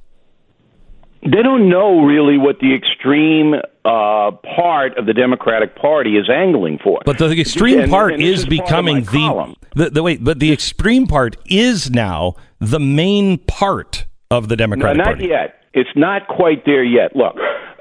They 1.24 1.42
don't 1.42 1.70
know 1.70 2.02
really 2.06 2.38
what 2.38 2.60
the 2.60 2.74
extreme 2.76 3.56
uh, 3.56 4.32
part 4.56 4.98
of 4.98 5.06
the 5.06 5.14
Democratic 5.14 5.76
Party 5.76 6.18
is 6.18 6.30
angling 6.30 6.80
for. 6.84 7.00
But 7.06 7.18
the 7.18 7.30
extreme 7.40 7.80
And- 7.80 7.92
part 7.92 8.14
and 8.14 8.22
this 8.22 8.40
is 8.40 8.46
part 8.46 8.50
becoming 8.50 9.04
the, 9.04 9.56
the 9.76 9.90
the 9.90 10.04
wait, 10.04 10.24
but 10.24 10.40
the 10.40 10.52
extreme 10.52 11.08
part 11.08 11.36
is 11.46 11.90
now 11.92 12.36
the 12.60 12.80
main 12.80 13.38
part 13.40 14.06
of 14.30 14.48
the 14.50 14.56
No, 14.56 14.64
Democratic 14.64 14.98
not 14.98 15.06
Party. 15.06 15.24
Not 15.28 15.30
yet. 15.30 15.54
It's 15.74 15.90
not 15.96 16.28
quite 16.28 16.66
there 16.66 16.84
yet. 16.84 17.16
Look, 17.16 17.36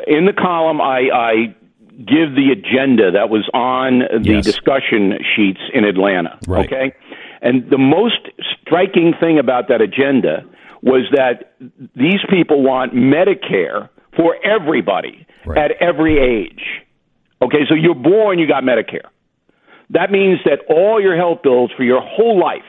in 0.07 0.26
the 0.26 0.32
column, 0.32 0.80
I, 0.80 1.09
I 1.12 1.32
give 1.99 2.34
the 2.34 2.51
agenda 2.53 3.11
that 3.12 3.30
was 3.30 3.49
on 3.55 4.01
the 4.22 4.32
Yes. 4.34 4.45
discussion 4.45 5.18
sheets 5.34 5.61
in 5.72 5.84
Atlanta. 5.84 6.39
Right. 6.47 6.66
Okay, 6.66 6.93
and 7.43 7.68
the 7.70 7.78
most 7.78 8.20
striking 8.62 9.14
thing 9.18 9.39
about 9.39 9.68
that 9.68 9.80
agenda 9.80 10.45
was 10.87 11.03
that 11.11 11.53
these 11.97 12.22
people 12.30 12.62
want 12.62 12.95
Medicare 12.95 13.91
for 14.16 14.37
everybody 14.47 15.26
at 15.57 15.72
every 15.80 16.16
age. 16.16 16.62
Okay, 17.43 17.66
so 17.68 17.74
you're 17.74 17.97
born, 17.97 18.39
you 18.39 18.47
got 18.47 18.62
Medicare. 18.62 19.11
That 19.91 20.12
means 20.12 20.39
that 20.45 20.61
all 20.70 21.03
your 21.03 21.16
health 21.16 21.43
bills 21.43 21.72
for 21.76 21.82
your 21.82 22.01
whole 22.01 22.41
life 22.41 22.62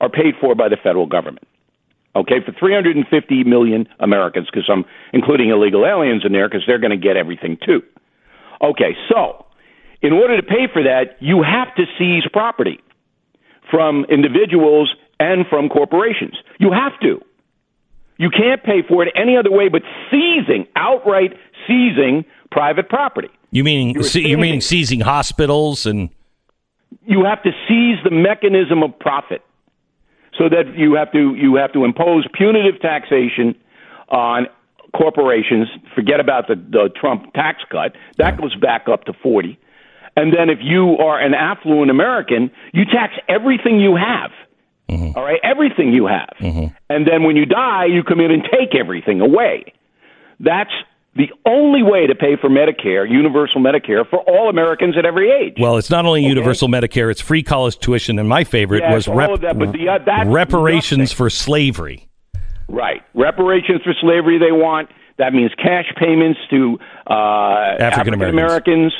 are 0.00 0.10
paid 0.10 0.34
for 0.40 0.54
by 0.54 0.68
the 0.68 0.76
federal 0.76 1.06
government. 1.06 1.48
Okay, 2.14 2.36
for 2.44 2.52
350 2.52 3.44
million 3.44 3.88
Americans, 3.98 4.46
because 4.52 4.68
I'm 4.70 4.84
including 5.14 5.48
illegal 5.48 5.84
aliens 5.86 6.22
in 6.24 6.32
there, 6.32 6.48
because 6.48 6.62
they're 6.66 6.78
going 6.78 6.92
to 6.92 6.96
get 7.08 7.16
everything 7.16 7.56
too. 7.64 7.82
Okay, 8.62 8.94
so 9.08 9.46
in 10.02 10.12
order 10.12 10.36
to 10.36 10.42
pay 10.42 10.68
for 10.70 10.82
that, 10.82 11.16
you 11.20 11.42
have 11.42 11.74
to 11.76 11.84
seize 11.98 12.22
property 12.30 12.78
from 13.70 14.04
individuals 14.10 14.94
and 15.18 15.46
from 15.48 15.70
corporations. 15.70 16.36
You 16.60 16.70
have 16.70 16.92
to. 17.00 17.20
You 18.16 18.30
can't 18.30 18.62
pay 18.62 18.82
for 18.86 19.02
it 19.02 19.12
any 19.14 19.36
other 19.36 19.50
way 19.50 19.68
but 19.68 19.82
seizing, 20.10 20.66
outright 20.76 21.32
seizing 21.66 22.24
private 22.50 22.88
property. 22.88 23.30
You 23.50 23.64
meaning 23.64 23.94
were 23.96 24.04
see, 24.04 24.26
you 24.26 24.38
meaning 24.38 24.60
seizing 24.60 25.00
hospitals 25.00 25.86
and 25.86 26.10
you 27.04 27.24
have 27.24 27.42
to 27.42 27.50
seize 27.68 27.98
the 28.04 28.10
mechanism 28.10 28.82
of 28.82 28.96
profit 28.98 29.42
so 30.38 30.48
that 30.48 30.76
you 30.76 30.94
have 30.94 31.12
to 31.12 31.34
you 31.34 31.56
have 31.56 31.72
to 31.72 31.84
impose 31.84 32.26
punitive 32.32 32.80
taxation 32.80 33.54
on 34.08 34.46
corporations. 34.96 35.68
Forget 35.94 36.20
about 36.20 36.46
the, 36.46 36.54
the 36.54 36.90
Trump 36.94 37.32
tax 37.34 37.62
cut. 37.70 37.96
That 38.16 38.40
goes 38.40 38.54
back 38.54 38.88
up 38.88 39.04
to 39.04 39.12
40 39.12 39.58
and 40.16 40.32
then 40.32 40.50
if 40.50 40.58
you 40.60 40.96
are 40.98 41.18
an 41.18 41.34
affluent 41.34 41.90
American 41.90 42.50
you 42.72 42.84
tax 42.84 43.14
everything 43.28 43.80
you 43.80 43.96
have 43.96 44.30
all 44.88 45.24
right 45.24 45.40
everything 45.42 45.92
you 45.92 46.06
have 46.06 46.34
and 46.40 47.06
then 47.06 47.22
when 47.24 47.36
you 47.36 47.46
die 47.46 47.86
you 47.86 48.02
come 48.02 48.20
in 48.20 48.30
and 48.30 48.42
take 48.44 48.74
everything 48.78 49.20
away 49.20 49.72
that's 50.40 50.72
the 51.16 51.30
only 51.46 51.82
way 51.82 52.08
to 52.08 52.14
pay 52.16 52.34
for 52.34 52.50
Medicare, 52.50 53.08
universal 53.08 53.60
Medicare 53.60 54.08
for 54.08 54.18
all 54.22 54.50
Americans 54.50 54.96
at 54.98 55.06
every 55.06 55.30
age. 55.30 55.54
well, 55.60 55.76
it's 55.76 55.88
not 55.88 56.04
only 56.06 56.24
universal 56.24 56.66
Medicare; 56.66 57.08
it's 57.08 57.20
free 57.20 57.44
college 57.44 57.78
tuition, 57.78 58.18
and 58.18 58.28
my 58.28 58.42
favorite 58.42 58.80
Yeah, 58.82 58.94
was 58.94 59.06
of 59.06 59.14
that, 59.42 59.56
the, 59.56 59.88
uh, 59.88 60.24
reparations 60.26 61.12
for 61.12 61.30
slavery. 61.30 62.08
Right. 62.68 63.02
Reparations 63.14 63.82
for 63.82 63.94
slavery 64.00 64.38
they 64.38 64.52
want. 64.52 64.90
That 65.18 65.32
means 65.32 65.52
cash 65.54 65.86
payments 65.96 66.40
to 66.50 66.78
uh, 67.06 67.76
African 67.78 68.14
Americans. 68.14 68.92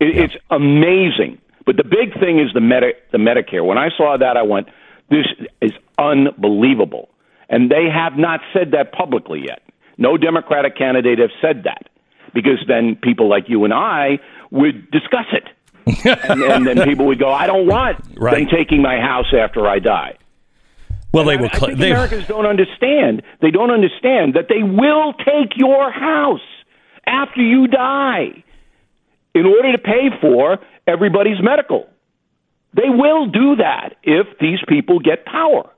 It, 0.00 0.16
It's 0.16 0.34
amazing. 0.50 1.38
But 1.64 1.76
the 1.76 1.84
big 1.84 2.18
thing 2.20 2.38
is 2.38 2.52
the, 2.54 2.60
Medi- 2.60 2.94
the 3.12 3.18
Medicare. 3.18 3.64
When 3.64 3.78
I 3.78 3.90
saw 3.96 4.16
that, 4.16 4.36
I 4.36 4.42
went, 4.42 4.68
this 5.10 5.26
is 5.60 5.72
unbelievable. 5.98 7.08
And 7.48 7.70
they 7.70 7.86
have 7.92 8.16
not 8.18 8.40
said 8.52 8.72
that 8.72 8.92
publicly 8.92 9.44
yet. 9.46 9.62
No 9.98 10.16
Democratic 10.16 10.76
candidate 10.76 11.18
have 11.18 11.30
said 11.40 11.64
that 11.64 11.88
because 12.34 12.58
then 12.68 12.96
people 12.96 13.28
like 13.28 13.48
you 13.48 13.64
and 13.64 13.72
I 13.72 14.18
would 14.50 14.90
discuss 14.90 15.26
it. 15.32 15.48
and, 16.28 16.42
and 16.42 16.66
then 16.66 16.82
people 16.84 17.06
would 17.06 17.18
go, 17.20 17.30
I 17.30 17.46
don't 17.46 17.66
want 17.66 18.02
them 18.20 18.46
taking 18.50 18.82
my 18.82 18.98
house 18.98 19.32
after 19.32 19.66
I 19.68 19.78
die. 19.78 20.18
Well, 21.12 21.24
they 21.24 21.34
I- 21.34 21.40
will. 21.40 21.46
I 21.52 21.56
Cl- 21.56 21.66
think 21.68 21.78
they, 21.78 21.90
Americans 21.92 22.26
don't 22.26 22.46
understand. 22.46 23.22
They 23.40 23.50
don't 23.52 23.70
understand 23.70 24.34
that 24.34 24.46
they 24.48 24.62
will 24.62 25.12
take 25.14 25.56
your 25.56 25.90
house 25.92 26.40
after 27.06 27.40
you 27.40 27.68
die 27.68 28.42
in 29.34 29.46
order 29.46 29.72
to 29.72 29.78
pay 29.78 30.10
for 30.20 30.58
everybody's 30.86 31.40
medical. 31.40 31.88
They 32.76 32.88
will 32.90 33.26
do 33.26 33.56
that 33.56 33.96
if 34.02 34.26
these 34.40 34.58
people 34.68 34.98
get 35.00 35.24
power. 35.24 35.70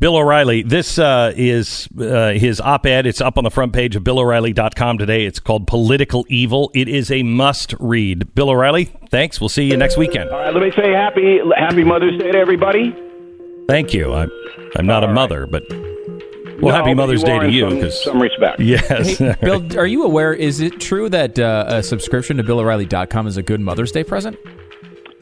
Bill 0.00 0.16
O'Reilly, 0.16 0.62
this 0.62 0.96
uh, 0.96 1.32
is 1.36 1.88
uh, 2.00 2.30
his 2.30 2.60
op 2.60 2.86
ed. 2.86 3.04
It's 3.04 3.20
up 3.20 3.36
on 3.36 3.42
the 3.42 3.50
front 3.50 3.72
page 3.72 3.96
of 3.96 4.04
BillO'Reilly.com 4.04 4.96
today. 4.96 5.24
It's 5.26 5.40
called 5.40 5.66
Political 5.66 6.24
Evil. 6.28 6.70
It 6.72 6.86
is 6.88 7.10
a 7.10 7.24
must 7.24 7.74
read. 7.80 8.32
Bill 8.32 8.50
O'Reilly, 8.50 8.84
thanks. 9.10 9.40
We'll 9.40 9.48
see 9.48 9.64
you 9.64 9.76
next 9.76 9.96
weekend. 9.96 10.30
All 10.30 10.38
right, 10.38 10.54
let 10.54 10.62
me 10.62 10.70
say 10.70 10.92
happy 10.92 11.40
Happy 11.56 11.82
Mother's 11.82 12.16
Day 12.20 12.30
to 12.30 12.38
everybody. 12.38 12.94
Thank 13.68 13.92
you. 13.92 14.14
I'm, 14.14 14.30
I'm 14.76 14.86
not 14.86 15.02
a 15.02 15.08
mother, 15.12 15.48
but 15.48 15.64
well, 15.68 16.58
No, 16.60 16.70
happy 16.70 16.94
Mother's 16.94 17.24
Day 17.24 17.36
to 17.40 17.46
in 17.46 17.52
you. 17.52 17.62
some- 17.68 17.74
Because 17.74 18.04
some 18.04 18.22
respect. 18.22 18.60
Yes. 18.60 19.18
Hey, 19.18 19.34
Bill, 19.42 19.76
are 19.76 19.86
you 19.86 20.04
aware? 20.04 20.32
Is 20.32 20.60
it 20.60 20.78
true 20.80 21.08
that 21.08 21.40
uh, 21.40 21.64
a 21.66 21.82
subscription 21.82 22.36
to 22.36 22.44
BillO'Reilly.com 22.44 23.26
is 23.26 23.36
a 23.36 23.42
good 23.42 23.60
Mother's 23.60 23.90
Day 23.90 24.04
present? 24.04 24.36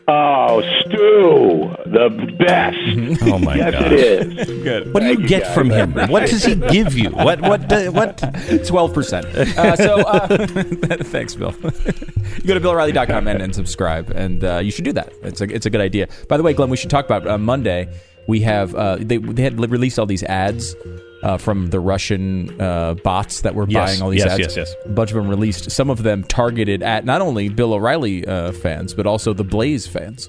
Oh, 0.09 0.62
Stu, 0.81 1.74
the 1.91 2.09
best. 2.39 2.77
Oh 3.28 3.39
my 3.39 3.57
yes, 3.57 3.73
gosh. 3.73 3.91
it 3.91 3.93
is. 3.93 4.47
Good. 4.62 4.95
What 4.95 5.01
do 5.01 5.07
you 5.07 5.19
you, 5.20 5.27
get 5.27 5.43
guys. 5.43 5.55
from 5.55 5.70
him? 5.70 5.95
What 6.09 6.28
does 6.31 6.45
he 6.45 6.55
give 6.70 6.97
you? 6.97 7.11
What 7.11 7.41
what 7.41 7.73
uh, 7.73 7.91
what? 7.91 8.23
Twelve 8.66 8.95
percent. 8.95 9.27
Uh, 9.27 9.74
so 9.74 9.97
uh, 10.03 10.28
thanks, 11.03 11.35
Bill. 11.35 11.53
you 11.62 12.45
go 12.47 12.55
to 12.55 12.61
BillO'Reilly.com 12.61 13.27
and, 13.27 13.43
and 13.43 13.55
subscribe, 13.55 14.11
and 14.11 14.45
uh, 14.45 14.59
you 14.59 14.70
should 14.70 14.85
do 14.85 14.93
that. 14.93 15.12
It's 15.23 15.41
a 15.41 15.45
it's 15.45 15.66
a 15.66 15.70
good 15.70 15.81
idea. 15.81 16.09
By 16.28 16.37
the 16.37 16.43
way, 16.45 16.53
Glenn, 16.53 16.70
we 16.70 16.77
should 16.77 16.91
talk 16.91 17.05
about 17.05 17.27
uh, 17.27 17.37
Monday. 17.39 17.89
We 18.28 18.40
have 18.40 18.74
uh, 18.74 18.97
they 19.01 19.19
they 19.19 19.43
had 19.43 19.59
released 19.59 19.98
all 19.98 20.07
these 20.07 20.23
ads. 20.24 20.74
Uh, 21.23 21.39
from 21.39 21.70
the 21.70 21.81
Russian 21.81 22.61
uh, 22.61 22.94
bots 23.03 23.40
that 23.40 23.55
were 23.55 23.66
Yes, 23.69 23.89
buying 23.90 24.03
all 24.03 24.11
these 24.11 24.20
yes, 24.23 24.32
ads, 24.32 24.39
yes, 24.39 24.57
yes. 24.57 24.74
yes. 24.78 24.86
a 24.86 24.90
bunch 24.90 25.11
of 25.11 25.16
them 25.16 25.27
released. 25.28 25.70
Some 25.73 25.90
of 25.90 26.03
them 26.05 26.23
targeted 26.23 26.82
at 26.82 27.05
not 27.05 27.20
only 27.20 27.48
Bill 27.48 27.73
O'Reilly 27.73 28.24
uh, 28.27 28.53
fans, 28.53 28.94
but 28.94 29.07
also 29.07 29.32
the 29.32 29.43
Blaze 29.43 29.86
fans. 29.89 30.28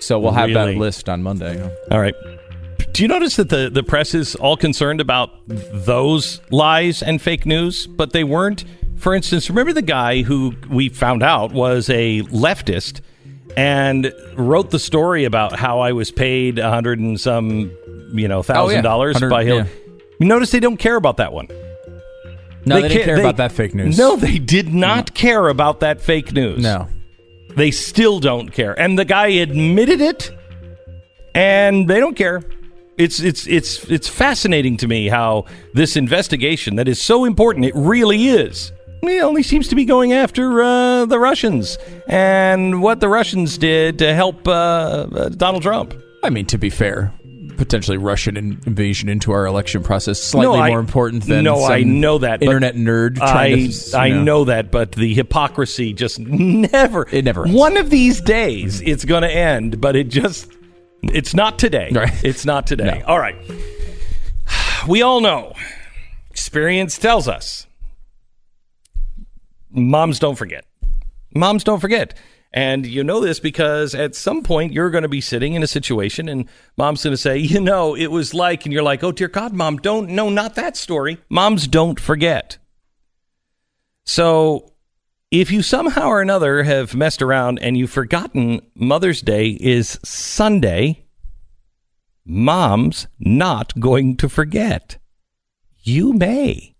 So 0.00 0.18
we'll 0.18 0.32
have 0.32 0.50
Really? 0.50 0.74
that 0.74 0.78
list 0.78 1.08
on 1.08 1.22
Monday. 1.22 1.62
All 1.90 2.00
right. 2.00 2.14
Do 2.92 3.02
you 3.02 3.08
notice 3.08 3.36
that 3.36 3.48
the, 3.48 3.70
the 3.72 3.82
press 3.84 4.12
is 4.12 4.34
all 4.34 4.56
concerned 4.56 5.00
about 5.00 5.30
those 5.46 6.40
lies 6.50 7.02
and 7.02 7.22
fake 7.22 7.46
news, 7.46 7.86
but 7.86 8.12
they 8.12 8.24
weren't? 8.24 8.64
For 8.96 9.14
instance, 9.14 9.48
remember 9.48 9.72
the 9.72 9.82
guy 9.82 10.22
who 10.22 10.52
we 10.68 10.88
found 10.88 11.22
out 11.22 11.52
was 11.52 11.88
a 11.90 12.22
leftist 12.24 13.00
and 13.58 14.14
wrote 14.36 14.70
the 14.70 14.78
story 14.78 15.24
about 15.24 15.58
how 15.58 15.80
I 15.80 15.92
was 15.92 16.12
paid 16.12 16.58
a 16.60 16.70
hundred 16.70 17.00
and 17.00 17.20
some, 17.20 17.72
you 18.12 18.28
know, 18.28 18.38
oh, 18.38 18.42
thousand 18.42 18.84
dollars 18.84 19.14
100 19.14 19.30
by 19.30 19.44
Hillary. 19.44 19.68
yeah. 19.68 19.94
You 20.20 20.26
notice 20.26 20.50
they 20.52 20.60
don't 20.60 20.76
care 20.76 20.96
about 20.96 21.16
that 21.16 21.32
one. 21.32 21.48
No, 22.64 22.80
they, 22.80 22.88
didn't 22.88 22.98
ca- 22.98 23.04
care 23.04 23.18
about 23.18 23.36
that 23.38 23.52
fake 23.52 23.74
news. 23.74 23.98
No, 23.98 24.16
they 24.16 24.38
did 24.38 24.72
not 24.72 25.14
care 25.14 25.48
about 25.48 25.80
that 25.80 26.00
fake 26.00 26.32
news. 26.32 26.62
no. 26.62 26.88
They 27.56 27.72
still 27.72 28.20
don't 28.20 28.50
care. 28.50 28.78
And 28.78 28.96
the 28.96 29.04
guy 29.04 29.28
admitted 29.28 30.00
it 30.00 30.30
and 31.34 31.88
they 31.88 31.98
don't 31.98 32.14
care. 32.14 32.42
It's 32.96 33.18
it's 33.18 33.48
it's 33.48 33.82
it's 33.84 34.06
fascinating 34.06 34.76
to 34.76 34.86
me 34.86 35.08
how 35.08 35.46
this 35.74 35.96
investigation 35.96 36.76
that 36.76 36.86
is 36.86 37.00
so 37.00 37.24
important, 37.24 37.64
it 37.64 37.74
really 37.74 38.28
is. 38.28 38.70
It 39.02 39.22
only 39.22 39.42
seems 39.42 39.68
to 39.68 39.74
be 39.74 39.84
going 39.84 40.12
after 40.12 40.62
uh, 40.62 41.04
the 41.06 41.18
Russians 41.18 41.78
and 42.08 42.82
what 42.82 43.00
the 43.00 43.08
Russians 43.08 43.56
did 43.58 43.98
to 44.00 44.12
help 44.14 44.46
uh, 44.46 44.50
uh, 44.50 45.28
Donald 45.30 45.62
Trump. 45.62 45.94
I 46.22 46.30
mean, 46.30 46.46
to 46.46 46.58
be 46.58 46.68
fair, 46.68 47.12
potentially 47.56 47.96
Russian 47.96 48.36
in- 48.36 48.60
invasion 48.66 49.08
into 49.08 49.30
our 49.32 49.46
election 49.46 49.82
process 49.82 50.20
slightly 50.20 50.56
No, 50.58 50.62
I- 50.64 50.68
more 50.70 50.80
important 50.80 51.24
than 51.26 51.44
no, 51.44 51.64
I 51.64 51.82
know 51.84 52.18
that 52.18 52.42
internet 52.42 52.74
nerd 52.74 53.16
trying 53.16 53.68
I, 53.68 53.68
to. 53.68 53.96
I 53.98 54.08
know. 54.10 54.22
know 54.22 54.44
that, 54.46 54.70
but 54.72 54.92
the 54.92 55.14
hypocrisy 55.14 55.92
just 55.92 56.18
never. 56.18 57.08
It 57.10 57.24
never 57.24 57.44
ends. 57.46 57.56
One 57.56 57.76
of 57.76 57.90
these 57.90 58.20
days, 58.20 58.80
it's 58.80 59.04
going 59.04 59.22
to 59.22 59.30
end, 59.30 59.80
but 59.80 59.94
it 59.96 60.08
just. 60.08 60.50
It's 61.02 61.32
not 61.34 61.60
today. 61.60 61.90
Right. 61.92 62.12
It's 62.24 62.44
not 62.44 62.66
today. 62.66 62.98
No. 63.00 63.06
All 63.06 63.18
right. 63.20 63.36
We 64.88 65.02
all 65.02 65.20
know. 65.20 65.52
Experience 66.30 66.98
tells 66.98 67.28
us. 67.28 67.66
Moms 69.70 70.18
don't 70.18 70.36
forget. 70.36 70.64
Moms 71.34 71.64
don't 71.64 71.80
forget. 71.80 72.14
And 72.52 72.86
you 72.86 73.04
know 73.04 73.20
this 73.20 73.40
because 73.40 73.94
at 73.94 74.14
some 74.14 74.42
point 74.42 74.72
you're 74.72 74.90
going 74.90 75.02
to 75.02 75.08
be 75.08 75.20
sitting 75.20 75.52
in 75.52 75.62
a 75.62 75.66
situation 75.66 76.28
and 76.28 76.48
mom's 76.76 77.04
going 77.04 77.12
to 77.12 77.18
say, 77.18 77.36
you 77.38 77.60
know, 77.60 77.94
it 77.94 78.10
was 78.10 78.32
like, 78.32 78.64
and 78.64 78.72
you're 78.72 78.82
like, 78.82 79.04
oh, 79.04 79.12
dear 79.12 79.28
God, 79.28 79.52
mom, 79.52 79.76
don't, 79.76 80.10
no, 80.10 80.30
not 80.30 80.54
that 80.54 80.76
story. 80.76 81.18
Moms 81.28 81.66
don't 81.66 82.00
forget. 82.00 82.58
So 84.04 84.72
if 85.30 85.50
you 85.50 85.62
somehow 85.62 86.08
or 86.08 86.22
another 86.22 86.62
have 86.62 86.94
messed 86.94 87.20
around 87.20 87.58
and 87.58 87.76
you've 87.76 87.90
forgotten 87.90 88.62
Mother's 88.74 89.20
Day 89.20 89.48
is 89.60 89.98
Sunday, 90.02 91.04
mom's 92.24 93.08
not 93.18 93.78
going 93.78 94.16
to 94.16 94.28
forget. 94.30 94.96
You 95.80 96.14
may. 96.14 96.74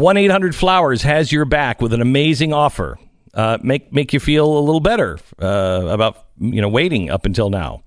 1 0.00 0.16
800 0.16 0.54
Flowers 0.54 1.02
has 1.02 1.30
your 1.30 1.44
back 1.44 1.80
with 1.80 1.92
an 1.92 2.00
amazing 2.00 2.52
offer. 2.52 2.98
Uh, 3.32 3.58
make 3.62 3.92
make 3.92 4.12
you 4.12 4.20
feel 4.20 4.58
a 4.58 4.60
little 4.60 4.80
better 4.80 5.18
uh, 5.40 5.86
about 5.88 6.26
you 6.38 6.60
know 6.60 6.68
waiting 6.68 7.10
up 7.10 7.26
until 7.26 7.50
now. 7.50 7.82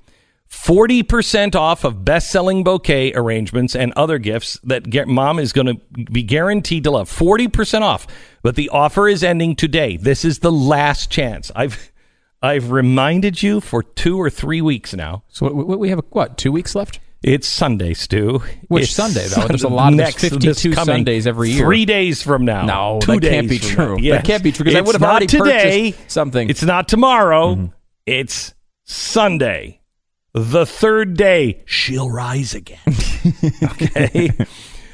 40% 0.50 1.56
off 1.56 1.84
of 1.84 2.06
best-selling 2.06 2.64
bouquet 2.64 3.12
arrangements 3.14 3.76
and 3.76 3.92
other 3.98 4.18
gifts 4.18 4.58
that 4.64 4.90
get, 4.90 5.10
mom 5.10 5.40
is 5.40 5.52
going 5.52 5.68
to 5.68 5.74
be 6.06 6.24
guaranteed 6.24 6.86
to 6.86 6.92
love. 6.92 7.10
40% 7.10 7.82
off. 7.82 8.08
But 8.44 8.56
the 8.56 8.70
offer 8.70 9.10
is 9.10 9.26
ending 9.26 9.58
today. 9.58 9.98
This 9.98 10.24
is 10.24 10.40
the 10.40 10.52
last 10.52 11.12
chance. 11.12 11.52
I've 11.54 11.92
I've 12.42 12.72
reminded 12.72 13.44
you 13.44 13.60
for 13.60 13.84
2 13.84 14.22
or 14.22 14.30
3 14.30 14.62
weeks 14.62 14.94
now. 14.94 15.24
So 15.28 15.52
we 15.52 15.90
have 15.90 16.02
what 16.12 16.38
two 16.38 16.54
weeks 16.54 16.76
left? 16.76 17.02
It's 17.28 17.48
Sunday, 17.48 17.94
Stu. 17.94 18.42
Which 18.70 18.86
It's 18.86 18.94
Sunday, 18.94 19.28
though? 19.28 19.48
There's 19.48 19.64
a 19.64 19.68
lot 19.68 19.92
of- 19.92 19.98
there's 19.98 20.08
next- 20.22 20.22
this 20.22 20.62
52 20.62 20.74
Sundays 20.74 21.28
every 21.28 21.52
year. 21.52 21.66
Three 21.66 21.86
days 21.86 22.22
from 22.22 22.46
now. 22.46 22.66
No, 22.66 23.00
Two 23.02 23.20
that 23.20 23.30
can't 23.30 23.50
be 23.50 23.60
true. 23.60 23.98
now. 24.00 24.16
That 24.16 24.24
can't 24.24 24.44
be 24.44 24.52
true 24.52 24.64
because 24.64 24.78
I 24.78 24.82
would 24.82 24.96
have 24.96 25.04
already 25.04 25.26
today. 25.28 25.92
purchased 25.92 26.12
something. 26.12 26.50
It's 26.50 26.64
not 26.64 26.88
tomorrow. 26.88 27.56
Mm-hmm. 27.56 27.66
It's 28.06 28.54
Sunday. 28.86 29.82
The 30.34 30.66
third 30.66 31.18
day, 31.18 31.64
she'll 31.66 32.10
rise 32.10 32.54
again. 32.56 32.80
okay. 33.64 34.32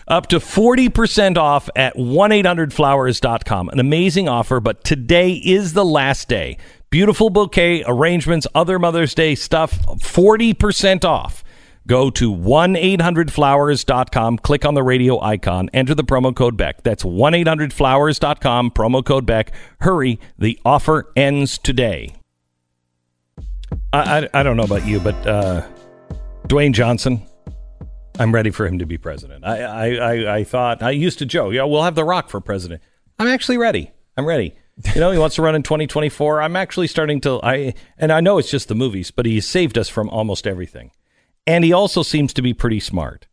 Up 0.07 0.27
to 0.27 0.39
40% 0.39 1.38
off 1.38 1.69
at 1.76 1.95
1-800-Flowers.com. 1.95 3.69
An 3.69 3.80
amazing 3.80 4.27
offer, 4.27 4.60
but 4.60 4.84
today 4.84 5.34
is 5.34 5.73
the 5.73 5.85
last 5.85 6.27
day. 6.27 6.57
Beautiful 6.89 7.30
bouquet 7.30 7.84
arrangements, 7.88 8.45
other 8.55 8.80
Mother's 8.80 9.14
Day 9.15 9.35
stuff, 9.35 9.80
40% 9.97 11.05
off. 11.05 11.43
Go 11.85 12.10
to 12.11 12.34
1-800-Flowers.com, 12.34 14.38
click 14.38 14.64
on 14.64 14.73
the 14.73 14.84
radio 14.84 15.19
icon, 15.19 15.69
enter 15.73 15.93
the 15.93 16.03
promo 16.03 16.34
code 16.34 16.55
Beck. 16.55 16.81
That's 16.84 17.03
1-800-Flowers.com, 17.03 18.72
promo 18.72 19.05
code 19.05 19.26
Beck. 19.26 19.51
Hurry, 19.81 20.19
the 20.39 20.57
offer 20.64 21.11
ends 21.15 21.57
today. 21.57 22.15
I, 23.91 24.22
I, 24.22 24.30
I 24.34 24.43
don't 24.43 24.55
know 24.55 24.64
about 24.64 24.88
you, 24.88 25.01
but 25.01 25.15
uh, 25.27 25.68
Dwayne 26.47 26.73
Johnson, 26.73 27.22
I'm 28.18 28.34
ready 28.34 28.51
for 28.51 28.65
him 28.65 28.80
to 28.80 28.85
be 28.85 28.97
president. 28.97 29.43
I, 29.43 29.61
I, 29.61 29.95
I, 29.95 30.35
I 30.38 30.43
thought, 30.45 30.81
I 30.81 30.91
used 30.91 31.19
to 31.19 31.26
joke, 31.26 31.53
yeah, 31.53 31.64
we'll 31.64 31.84
have 31.84 31.95
The 31.95 32.05
Rock 32.05 32.30
for 32.30 32.39
president. 32.39 32.81
I'm 33.19 33.27
actually 33.27 33.57
ready. 33.57 33.91
I'm 34.15 34.26
ready. 34.26 34.55
You 34.95 35.01
know, 35.01 35.11
he 35.11 35.19
wants 35.19 35.35
to 35.35 35.41
run 35.41 35.53
in 35.53 35.64
2024. 35.64 36.41
I'm 36.41 36.55
actually 36.55 36.88
starting 36.88 37.19
to, 37.22 37.41
I, 37.43 37.73
and 37.97 38.11
I 38.11 38.22
know 38.22 38.38
it's 38.38 38.49
just 38.49 38.69
the 38.69 38.76
movies, 38.76 39.11
but 39.11 39.26
he 39.26 39.41
saved 39.41 39.77
us 39.77 39.89
from 39.89 40.10
almost 40.10 40.47
everything. 40.47 40.91
And 41.45 41.64
he 41.64 41.74
also 41.74 42.03
seems 42.03 42.34
to 42.34 42.41
be 42.41 42.53
pretty 42.53 42.80
smart. 42.80 43.28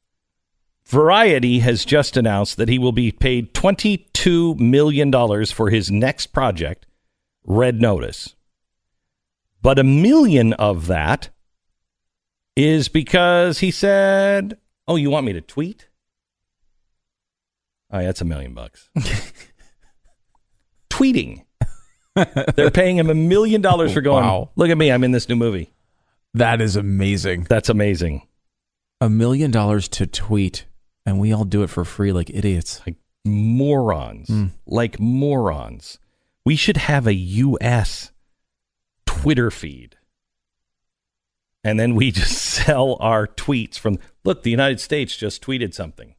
Variety 0.86 1.60
has 1.60 1.84
just 1.84 2.16
announced 2.16 2.56
that 2.56 2.68
he 2.68 2.78
will 2.78 2.90
be 2.92 3.12
paid 3.12 3.54
$22 3.54 4.58
million 4.58 5.46
for 5.46 5.70
his 5.70 5.90
next 5.90 6.28
project, 6.28 6.86
Red 7.44 7.80
Notice. 7.80 8.34
But 9.62 9.78
a 9.78 9.84
million 9.84 10.52
of 10.54 10.88
that 10.88 11.28
is 12.56 12.88
because 12.88 13.60
he 13.60 13.70
said, 13.70 14.58
Oh, 14.88 14.96
you 14.96 15.10
want 15.10 15.26
me 15.26 15.32
to 15.32 15.40
tweet? 15.40 15.88
Oh, 17.92 18.00
yeah, 18.00 18.06
that's 18.06 18.20
a 18.20 18.24
million 18.24 18.54
bucks. 18.54 18.88
Tweeting. 20.90 21.44
They're 22.56 22.70
paying 22.70 22.96
him 22.96 23.10
a 23.10 23.14
million 23.14 23.60
dollars 23.60 23.92
for 23.92 24.00
going, 24.00 24.24
Wow. 24.24 24.50
Look 24.56 24.70
at 24.70 24.78
me, 24.78 24.90
I'm 24.90 25.04
in 25.04 25.12
this 25.12 25.28
new 25.28 25.36
movie. 25.36 25.72
That 26.34 26.60
is 26.60 26.76
amazing. 26.76 27.46
That's 27.48 27.68
amazing. 27.68 28.26
A 29.00 29.08
million 29.10 29.50
dollars 29.50 29.88
to 29.88 30.06
tweet, 30.06 30.66
and 31.04 31.18
we 31.18 31.32
all 31.32 31.44
do 31.44 31.62
it 31.62 31.70
for 31.70 31.84
free 31.84 32.12
like 32.12 32.30
idiots. 32.30 32.80
Like 32.86 32.96
morons. 33.24 34.28
Hmm. 34.28 34.46
Like 34.66 35.00
morons. 35.00 35.98
We 36.44 36.56
should 36.56 36.76
have 36.76 37.06
a 37.06 37.14
U.S. 37.14 38.12
Twitter 39.06 39.50
feed. 39.50 39.96
And 41.62 41.78
then 41.78 41.94
we 41.94 42.10
just 42.12 42.36
sell 42.36 42.96
our 43.00 43.26
tweets 43.26 43.78
from, 43.78 43.98
look, 44.24 44.42
the 44.42 44.50
United 44.50 44.80
States 44.80 45.16
just 45.16 45.44
tweeted 45.44 45.74
something. 45.74 46.14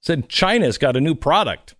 Said 0.00 0.28
China's 0.28 0.78
got 0.78 0.96
a 0.96 1.00
new 1.00 1.14
product. 1.14 1.74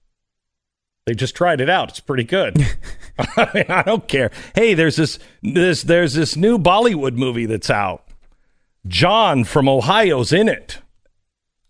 They 1.06 1.14
just 1.14 1.34
tried 1.34 1.60
it 1.60 1.68
out. 1.68 1.88
It's 1.90 2.00
pretty 2.00 2.24
good. 2.24 2.56
I 3.36 3.50
mean, 3.54 3.64
I 3.68 3.82
don't 3.82 4.06
care. 4.06 4.30
Hey, 4.54 4.74
there's 4.74 4.96
this 4.96 5.18
this 5.42 5.82
there's 5.82 6.14
this 6.14 6.36
new 6.36 6.58
Bollywood 6.58 7.14
movie 7.14 7.46
that's 7.46 7.70
out. 7.70 8.04
John 8.86 9.44
from 9.44 9.68
Ohio's 9.68 10.32
in 10.32 10.48
it. 10.48 10.78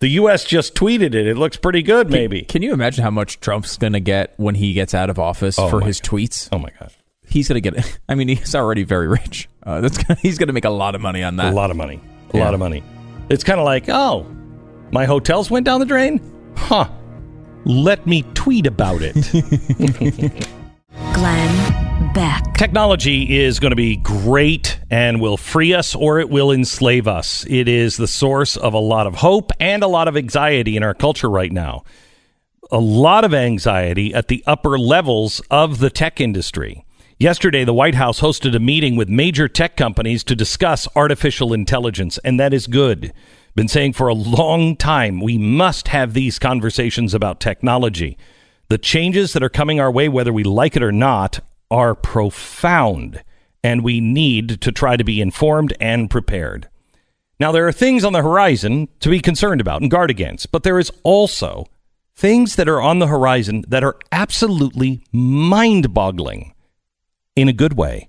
The 0.00 0.08
U.S. 0.08 0.44
just 0.44 0.74
tweeted 0.74 1.14
it. 1.14 1.26
It 1.28 1.36
looks 1.36 1.56
pretty 1.56 1.82
good, 1.82 2.10
maybe. 2.10 2.42
Can 2.42 2.60
you 2.62 2.72
imagine 2.72 3.04
how 3.04 3.10
much 3.10 3.38
Trump's 3.38 3.76
going 3.76 3.92
to 3.92 4.00
get 4.00 4.34
when 4.36 4.56
he 4.56 4.72
gets 4.72 4.94
out 4.94 5.08
of 5.10 5.18
office 5.18 5.58
Oh 5.58 5.68
for 5.70 5.80
his 5.80 6.00
tweets? 6.00 6.48
Oh 6.50 6.58
my 6.58 6.70
god, 6.80 6.90
He's 7.26 7.48
going 7.48 7.62
to 7.62 7.70
get. 7.70 7.98
I 8.08 8.14
mean, 8.16 8.28
he's 8.28 8.54
already 8.54 8.82
very 8.82 9.06
rich. 9.08 9.48
Uh, 9.62 9.80
that's 9.80 9.96
gonna, 9.98 10.18
he's 10.20 10.38
going 10.38 10.48
to 10.48 10.52
make 10.52 10.64
a 10.64 10.70
lot 10.70 10.94
of 10.96 11.00
money 11.00 11.22
on 11.22 11.36
that. 11.36 11.52
a 11.52 11.56
lot 11.56 11.70
of 11.70 11.76
money. 11.76 12.00
A 12.34 12.36
Yeah. 12.38 12.44
lot 12.44 12.54
of 12.54 12.60
money. 12.60 12.82
It's 13.28 13.44
kind 13.44 13.60
of 13.60 13.64
like, 13.64 13.88
oh, 13.88 14.26
my 14.90 15.04
hotels 15.04 15.50
went 15.50 15.64
down 15.66 15.78
the 15.80 15.86
drain? 15.86 16.20
Huh. 16.56 16.88
Let 17.64 18.06
me 18.06 18.22
tweet 18.34 18.66
about 18.66 19.02
it. 19.02 19.14
Glenn 21.14 22.12
Beck. 22.12 22.54
Technology 22.54 23.40
is 23.40 23.60
going 23.60 23.70
to 23.70 23.76
be 23.76 23.96
great 23.96 24.80
and 24.90 25.20
will 25.20 25.36
free 25.36 25.72
us 25.72 25.94
or 25.94 26.18
it 26.18 26.28
will 26.28 26.50
enslave 26.50 27.06
us. 27.06 27.46
It 27.48 27.68
is 27.68 27.96
the 27.96 28.08
source 28.08 28.56
of 28.56 28.74
a 28.74 28.78
lot 28.78 29.06
of 29.06 29.14
hope 29.14 29.52
and 29.60 29.82
a 29.82 29.88
lot 29.88 30.08
of 30.08 30.16
anxiety 30.16 30.76
in 30.76 30.82
our 30.82 30.94
culture 30.94 31.30
right 31.30 31.52
now. 31.52 31.84
A 32.70 32.80
lot 32.80 33.24
of 33.24 33.32
anxiety 33.32 34.12
at 34.12 34.28
the 34.28 34.42
upper 34.46 34.78
levels 34.78 35.40
of 35.50 35.78
the 35.78 35.90
tech 35.90 36.20
industry. 36.20 36.84
Yesterday, 37.18 37.64
the 37.64 37.74
White 37.74 37.94
House 37.94 38.20
hosted 38.20 38.56
a 38.56 38.58
meeting 38.58 38.96
with 38.96 39.08
major 39.08 39.46
tech 39.46 39.76
companies 39.76 40.24
to 40.24 40.34
discuss 40.34 40.88
artificial 40.96 41.52
intelligence, 41.52 42.18
and 42.24 42.40
that 42.40 42.52
is 42.52 42.66
good. 42.66 43.12
Been 43.54 43.68
saying 43.68 43.92
for 43.92 44.08
a 44.08 44.14
long 44.14 44.76
time 44.76 45.20
we 45.20 45.36
must 45.36 45.88
have 45.88 46.14
these 46.14 46.38
conversations 46.38 47.12
about 47.12 47.38
technology. 47.38 48.16
The 48.68 48.78
changes 48.78 49.34
that 49.34 49.42
are 49.42 49.50
coming 49.50 49.78
our 49.78 49.90
way, 49.90 50.08
whether 50.08 50.32
we 50.32 50.42
like 50.42 50.74
it 50.74 50.82
or 50.82 50.92
not, 50.92 51.40
are 51.70 51.94
profound, 51.94 53.22
and 53.62 53.84
we 53.84 54.00
need 54.00 54.60
to 54.62 54.72
try 54.72 54.96
to 54.96 55.04
be 55.04 55.20
informed 55.20 55.74
and 55.80 56.08
prepared. 56.08 56.68
Now, 57.38 57.52
there 57.52 57.66
are 57.66 57.72
things 57.72 58.04
on 58.04 58.14
the 58.14 58.22
horizon 58.22 58.88
to 59.00 59.10
be 59.10 59.20
concerned 59.20 59.60
about 59.60 59.82
and 59.82 59.90
guard 59.90 60.10
against, 60.10 60.50
but 60.50 60.62
there 60.62 60.78
is 60.78 60.92
also 61.02 61.66
things 62.14 62.56
that 62.56 62.68
are 62.68 62.80
on 62.80 63.00
the 63.00 63.06
horizon 63.08 63.64
that 63.68 63.84
are 63.84 63.98
absolutely 64.10 65.04
mind 65.12 65.92
boggling 65.92 66.54
in 67.36 67.48
a 67.48 67.52
good 67.52 67.74
way. 67.74 68.08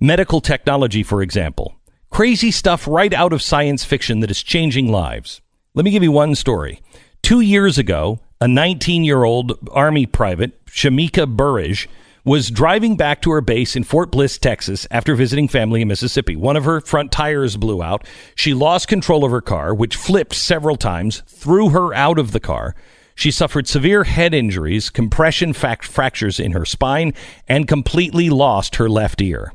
Medical 0.00 0.40
technology, 0.40 1.02
for 1.02 1.20
example. 1.20 1.79
Crazy 2.10 2.50
stuff 2.50 2.88
right 2.88 3.14
out 3.14 3.32
of 3.32 3.40
science 3.40 3.84
fiction 3.84 4.20
that 4.20 4.30
is 4.30 4.42
changing 4.42 4.90
lives. 4.90 5.40
Let 5.74 5.84
me 5.84 5.92
give 5.92 6.02
you 6.02 6.12
one 6.12 6.34
story. 6.34 6.82
Two 7.22 7.40
years 7.40 7.78
ago, 7.78 8.18
a 8.40 8.48
19 8.48 9.04
year 9.04 9.22
old 9.22 9.52
Army 9.70 10.06
private, 10.06 10.64
Shamika 10.66 11.28
Burrage, 11.28 11.88
was 12.24 12.50
driving 12.50 12.96
back 12.96 13.22
to 13.22 13.30
her 13.30 13.40
base 13.40 13.76
in 13.76 13.84
Fort 13.84 14.10
Bliss, 14.10 14.38
Texas, 14.38 14.86
after 14.90 15.14
visiting 15.14 15.48
family 15.48 15.82
in 15.82 15.88
Mississippi. 15.88 16.36
One 16.36 16.56
of 16.56 16.64
her 16.64 16.80
front 16.80 17.12
tires 17.12 17.56
blew 17.56 17.82
out. 17.82 18.06
She 18.34 18.54
lost 18.54 18.88
control 18.88 19.24
of 19.24 19.30
her 19.30 19.40
car, 19.40 19.74
which 19.74 19.96
flipped 19.96 20.34
several 20.34 20.76
times, 20.76 21.22
threw 21.28 21.70
her 21.70 21.94
out 21.94 22.18
of 22.18 22.32
the 22.32 22.40
car. 22.40 22.74
She 23.14 23.30
suffered 23.30 23.68
severe 23.68 24.04
head 24.04 24.34
injuries, 24.34 24.90
compression 24.90 25.52
fractures 25.52 26.40
in 26.40 26.52
her 26.52 26.64
spine, 26.64 27.14
and 27.48 27.68
completely 27.68 28.30
lost 28.30 28.76
her 28.76 28.88
left 28.88 29.22
ear. 29.22 29.52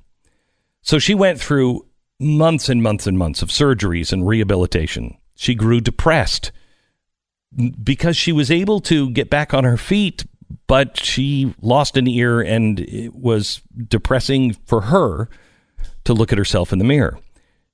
So 0.81 0.99
she 0.99 1.13
went 1.15 1.39
through 1.39 1.85
months 2.19 2.69
and 2.69 2.81
months 2.81 3.07
and 3.07 3.17
months 3.17 3.41
of 3.41 3.49
surgeries 3.49 4.13
and 4.13 4.27
rehabilitation. 4.27 5.17
She 5.35 5.55
grew 5.55 5.81
depressed 5.81 6.51
because 7.83 8.17
she 8.17 8.31
was 8.31 8.51
able 8.51 8.79
to 8.81 9.09
get 9.11 9.29
back 9.29 9.53
on 9.53 9.63
her 9.63 9.77
feet, 9.77 10.25
but 10.67 10.97
she 10.97 11.53
lost 11.61 11.97
an 11.97 12.07
ear 12.07 12.41
and 12.41 12.79
it 12.79 13.13
was 13.13 13.61
depressing 13.87 14.53
for 14.65 14.81
her 14.81 15.29
to 16.03 16.13
look 16.13 16.31
at 16.31 16.37
herself 16.37 16.71
in 16.71 16.79
the 16.79 16.85
mirror. 16.85 17.19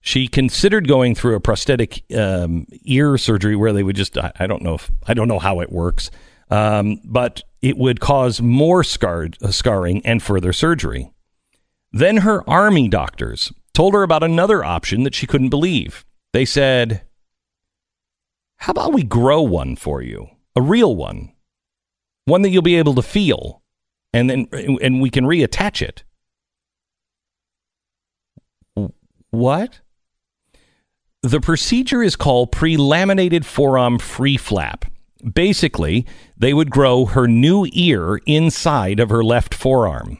She 0.03 0.27
considered 0.27 0.87
going 0.87 1.13
through 1.13 1.35
a 1.35 1.39
prosthetic 1.39 2.03
um, 2.15 2.65
ear 2.83 3.17
surgery 3.17 3.55
where 3.55 3.73
they 3.73 3.83
would 3.83 3.95
just, 3.95 4.17
I, 4.17 4.31
I, 4.39 4.47
don't 4.47 4.63
know 4.63 4.73
if, 4.73 4.89
I 5.05 5.13
don't 5.13 5.27
know 5.27 5.37
how 5.37 5.59
it 5.59 5.71
works, 5.71 6.09
um, 6.49 6.99
but 7.05 7.43
it 7.61 7.77
would 7.77 7.99
cause 7.99 8.41
more 8.41 8.83
scarred, 8.83 9.37
uh, 9.43 9.51
scarring 9.51 10.03
and 10.03 10.23
further 10.23 10.53
surgery. 10.53 11.11
Then 11.91 12.17
her 12.17 12.47
army 12.49 12.87
doctors 12.87 13.51
told 13.73 13.93
her 13.93 14.03
about 14.03 14.23
another 14.23 14.63
option 14.63 15.03
that 15.03 15.15
she 15.15 15.27
couldn't 15.27 15.49
believe. 15.49 16.05
They 16.33 16.45
said, 16.45 17.03
How 18.57 18.71
about 18.71 18.93
we 18.93 19.03
grow 19.03 19.41
one 19.41 19.75
for 19.75 20.01
you? 20.01 20.29
A 20.55 20.61
real 20.61 20.95
one. 20.95 21.31
One 22.25 22.41
that 22.41 22.49
you'll 22.49 22.61
be 22.61 22.75
able 22.77 22.95
to 22.95 23.01
feel. 23.01 23.61
And 24.13 24.29
then 24.29 24.47
and 24.53 25.01
we 25.01 25.09
can 25.09 25.25
reattach 25.25 25.81
it. 25.81 26.03
What? 29.29 29.79
The 31.23 31.39
procedure 31.39 32.03
is 32.03 32.15
called 32.15 32.51
pre-laminated 32.51 33.45
forearm 33.45 33.99
free 33.99 34.37
flap. 34.37 34.85
Basically, 35.33 36.05
they 36.35 36.53
would 36.53 36.71
grow 36.71 37.05
her 37.05 37.27
new 37.27 37.67
ear 37.71 38.19
inside 38.25 38.99
of 38.99 39.09
her 39.09 39.23
left 39.23 39.53
forearm. 39.53 40.17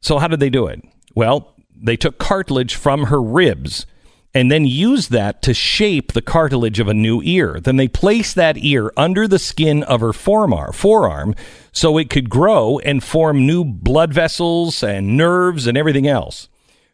So 0.00 0.18
how 0.18 0.28
did 0.28 0.40
they 0.40 0.50
do 0.50 0.66
it? 0.66 0.82
Well, 1.14 1.54
they 1.82 1.96
took 1.96 2.18
cartilage 2.18 2.74
from 2.74 3.04
her 3.04 3.20
ribs 3.20 3.86
and 4.34 4.50
then 4.50 4.64
used 4.64 5.10
that 5.10 5.42
to 5.42 5.52
shape 5.52 6.12
the 6.12 6.22
cartilage 6.22 6.80
of 6.80 6.88
a 6.88 6.94
new 6.94 7.20
ear. 7.22 7.60
Then 7.60 7.76
they 7.76 7.88
placed 7.88 8.34
that 8.36 8.56
ear 8.56 8.90
under 8.96 9.28
the 9.28 9.38
skin 9.38 9.82
of 9.82 10.00
her 10.00 10.12
forearm, 10.12 10.72
forearm 10.72 11.34
so 11.70 11.98
it 11.98 12.08
could 12.08 12.30
grow 12.30 12.78
and 12.78 13.04
form 13.04 13.46
new 13.46 13.64
blood 13.64 14.14
vessels 14.14 14.82
and 14.82 15.16
nerves 15.16 15.66
and 15.66 15.76
everything 15.76 16.06
else. 16.06 16.48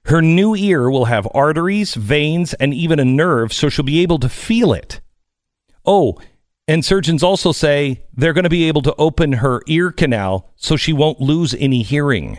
Her 0.07 0.23
new 0.23 0.57
ear 0.57 0.91
will 0.91 1.05
have 1.05 1.29
arteries, 1.35 1.95
veins, 1.95 2.55
and 2.55 2.73
even 2.73 2.99
a 2.99 3.05
nerve, 3.05 3.53
so 3.53 3.69
she'll 3.69 3.85
be 3.85 4.01
able 4.01 4.19
to 4.21 4.29
feel 4.29 4.73
it. 4.73 5.01
Oh, 5.85 6.19
and 6.67 6.85
surgeons 6.85 7.23
also 7.23 7.53
say 7.53 8.05
they're 8.15 8.33
going 8.33 8.45
to 8.45 8.51
be 8.51 8.69
able 8.69 8.83
to 8.83 8.95
open 8.97 9.35
her 9.35 9.63
ear 9.67 9.93
canal 9.93 10.51
so 10.57 10.77
she 10.77 10.93
won't 10.93 11.21
lose 11.21 11.55
any 11.55 11.83
hearing. 11.83 12.39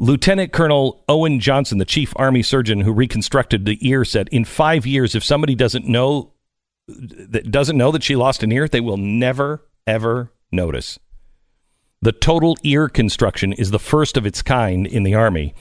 Lieutenant 0.00 0.52
Colonel 0.52 1.04
Owen 1.08 1.40
Johnson, 1.40 1.78
the 1.78 1.84
chief 1.84 2.12
army 2.16 2.42
surgeon 2.42 2.80
who 2.80 2.92
reconstructed 2.92 3.64
the 3.64 3.78
ear, 3.86 4.04
said, 4.04 4.28
"In 4.30 4.44
five 4.44 4.86
years, 4.86 5.14
if 5.14 5.24
somebody 5.24 5.54
doesn't 5.54 5.86
know 5.86 6.32
that 6.86 7.50
doesn't 7.50 7.76
know 7.76 7.90
that 7.90 8.04
she 8.04 8.16
lost 8.16 8.42
an 8.42 8.52
ear, 8.52 8.68
they 8.68 8.80
will 8.80 8.96
never 8.96 9.66
ever 9.86 10.32
notice." 10.52 10.98
The 12.00 12.12
total 12.12 12.56
ear 12.62 12.88
construction 12.88 13.52
is 13.52 13.72
the 13.72 13.80
first 13.80 14.16
of 14.16 14.24
its 14.24 14.40
kind 14.40 14.86
in 14.86 15.02
the 15.02 15.14
army. 15.14 15.54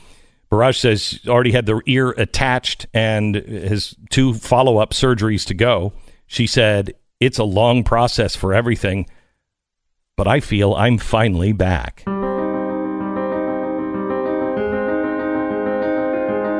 Burrage 0.50 0.80
says 0.80 1.20
already 1.28 1.52
had 1.52 1.66
the 1.66 1.82
ear 1.88 2.12
attached 2.12 2.86
and 2.94 3.36
has 3.36 3.96
two 4.12 4.36
follow 4.36 4.78
up 4.78 4.92
surgeries 4.92 5.46
to 5.48 5.54
go. 5.54 5.94
She 6.28 6.48
said, 6.48 6.94
It's 7.20 7.40
a 7.40 7.44
long 7.44 7.84
process 7.84 8.36
for 8.36 8.54
everything, 8.54 9.08
but 10.16 10.28
I 10.28 10.40
feel 10.40 10.76
I'm 10.76 11.00
finally 11.00 11.52
back. 11.52 12.04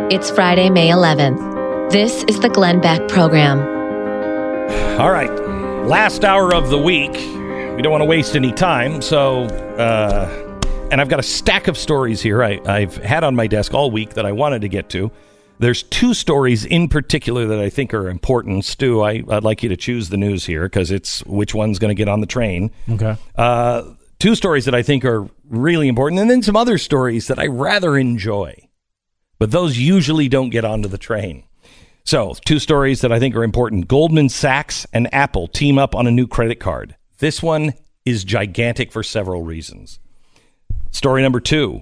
It's 0.10 0.32
Friday, 0.32 0.70
May 0.70 0.88
11th. 0.88 1.92
This 1.92 2.24
is 2.30 2.40
the 2.40 2.48
Glenn 2.48 2.80
Beck 2.80 3.10
Program. 3.10 3.60
All 5.02 5.12
right. 5.12 5.30
Last 5.86 6.24
hour 6.24 6.56
of 6.56 6.70
the 6.70 6.78
week. 6.78 7.12
We 7.12 7.82
don't 7.82 7.92
want 7.92 8.04
to 8.04 8.06
waste 8.06 8.34
any 8.34 8.54
time. 8.54 9.02
So, 9.02 9.44
uh, 9.44 10.60
and 10.92 11.02
I've 11.02 11.10
got 11.10 11.20
a 11.20 11.24
stack 11.24 11.68
of 11.68 11.78
stories 11.78 12.22
here 12.22 12.42
I, 12.42 12.62
I've 12.66 12.96
had 12.96 13.26
on 13.26 13.36
my 13.36 13.48
desk 13.48 13.74
all 13.74 13.92
week 13.92 14.14
that 14.14 14.26
I 14.26 14.32
wanted 14.32 14.62
to 14.62 14.70
get 14.70 14.88
to. 14.92 15.12
There's 15.60 15.84
two 15.84 16.14
stories 16.14 16.64
in 16.64 16.88
particular 16.88 17.46
that 17.46 17.60
I 17.60 17.70
think 17.70 17.94
are 17.94 18.08
important. 18.10 18.64
Stu, 18.64 19.02
I, 19.02 19.24
would 19.26 19.44
like 19.44 19.62
you 19.62 19.68
to 19.68 19.76
choose 19.76 20.08
the 20.08 20.18
news 20.18 20.46
here 20.46 20.70
because 20.70 20.90
it's 20.90 21.22
which 21.26 21.54
one's 21.54 21.80
going 21.80 21.94
to 21.94 22.00
get 22.00 22.08
on 22.08 22.22
the 22.22 22.28
train. 22.28 22.72
Okay. 22.90 23.18
Uh, 23.36 23.84
two 24.20 24.36
stories 24.36 24.64
that 24.64 24.74
I 24.74 24.84
think 24.84 25.04
are 25.04 25.28
really 25.50 25.90
important, 25.90 26.22
and 26.22 26.30
then 26.30 26.42
some 26.44 26.56
other 26.56 26.78
stories 26.78 27.28
that 27.28 27.40
I 27.40 27.48
rather 27.48 27.98
enjoy 27.98 28.67
but 29.40 29.52
those 29.52 29.78
usually 29.78 30.28
don't 30.28 30.50
get 30.50 30.66
onto 30.66 30.88
the 30.88 30.98
train. 30.98 31.44
So, 32.04 32.36
two 32.46 32.60
stories 32.60 33.02
that 33.02 33.12
I 33.12 33.20
think 33.20 33.36
are 33.36 33.44
important 33.44 33.90
Goldman 33.90 34.30
Sachs 34.30 34.88
and 34.94 35.14
Apple 35.14 35.48
team 35.48 35.78
up 35.78 35.94
on 35.94 36.08
a 36.08 36.12
new 36.12 36.26
credit 36.26 36.60
card. 36.60 36.96
This 37.20 37.44
one 37.44 37.74
is 38.06 38.24
gigantic 38.24 38.92
for 38.94 39.04
several 39.04 39.44
reasons. 39.44 40.00
Story 40.92 41.22
number 41.22 41.40
two. 41.42 41.82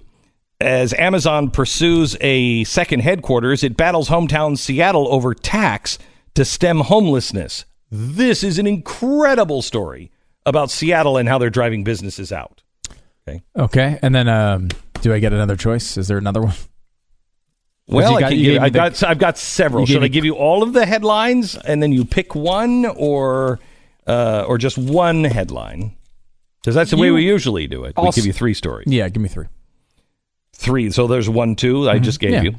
As 0.60 0.94
Amazon 0.94 1.52
pursues 1.52 2.16
a 2.22 2.64
second 2.64 3.02
headquarters, 3.02 3.64
it 3.64 3.78
battles 3.78 4.10
hometown 4.10 4.58
Seattle 4.58 5.08
over 5.14 5.36
tax 5.36 6.00
to 6.34 6.46
stem 6.46 6.80
homelessness. 6.80 7.66
This 7.92 8.44
is 8.44 8.58
an 8.58 8.66
incredible 8.66 9.62
story 9.62 10.12
about 10.46 10.72
Seattle 10.72 11.18
and 11.18 11.30
how 11.30 11.38
they're 11.38 11.50
driving 11.50 11.84
businesses 11.84 12.32
out. 12.32 12.64
Okay. 13.28 13.44
Okay. 13.56 14.00
And 14.02 14.16
then, 14.16 14.28
um, 14.28 14.70
do 15.02 15.14
I 15.14 15.20
get 15.20 15.34
another 15.34 15.56
choice? 15.56 15.98
Is 15.98 16.08
there 16.08 16.18
another 16.18 16.42
one? 16.42 16.56
Well, 17.88 18.20
got, 18.20 18.32
I 18.32 18.36
give, 18.36 18.62
I've, 18.62 18.74
the, 18.74 18.80
got, 18.80 19.04
I've 19.04 19.20
got 19.20 19.38
several. 19.38 19.86
Should 19.86 20.04
I 20.04 20.08
give 20.08 20.26
you 20.26 20.34
all 20.36 20.64
of 20.64 20.74
the 20.74 20.86
headlines 20.86 21.56
and 21.56 21.84
then 21.84 21.92
you 21.92 22.04
pick 22.04 22.34
one, 22.34 22.86
or 22.86 23.60
uh, 24.08 24.46
or 24.48 24.58
just 24.58 24.78
one 24.78 25.24
headline? 25.24 25.96
Because 26.62 26.74
that's 26.74 26.90
the 26.90 26.98
you, 26.98 27.04
way 27.04 27.12
we 27.12 27.24
usually 27.24 27.68
do 27.68 27.84
it. 27.84 27.94
We 27.96 28.10
give 28.12 28.26
you 28.26 28.34
three 28.34 28.56
stories. 28.56 28.88
Yeah, 28.88 29.08
give 29.10 29.22
me 29.22 29.30
three. 29.30 29.46
Three. 30.54 30.90
So 30.90 31.06
there's 31.06 31.30
one, 31.30 31.56
2 31.56 31.74
mm-hmm. 31.76 31.90
I 31.90 32.00
just 32.00 32.20
gave 32.20 32.32
yeah. 32.32 32.42
you. 32.42 32.56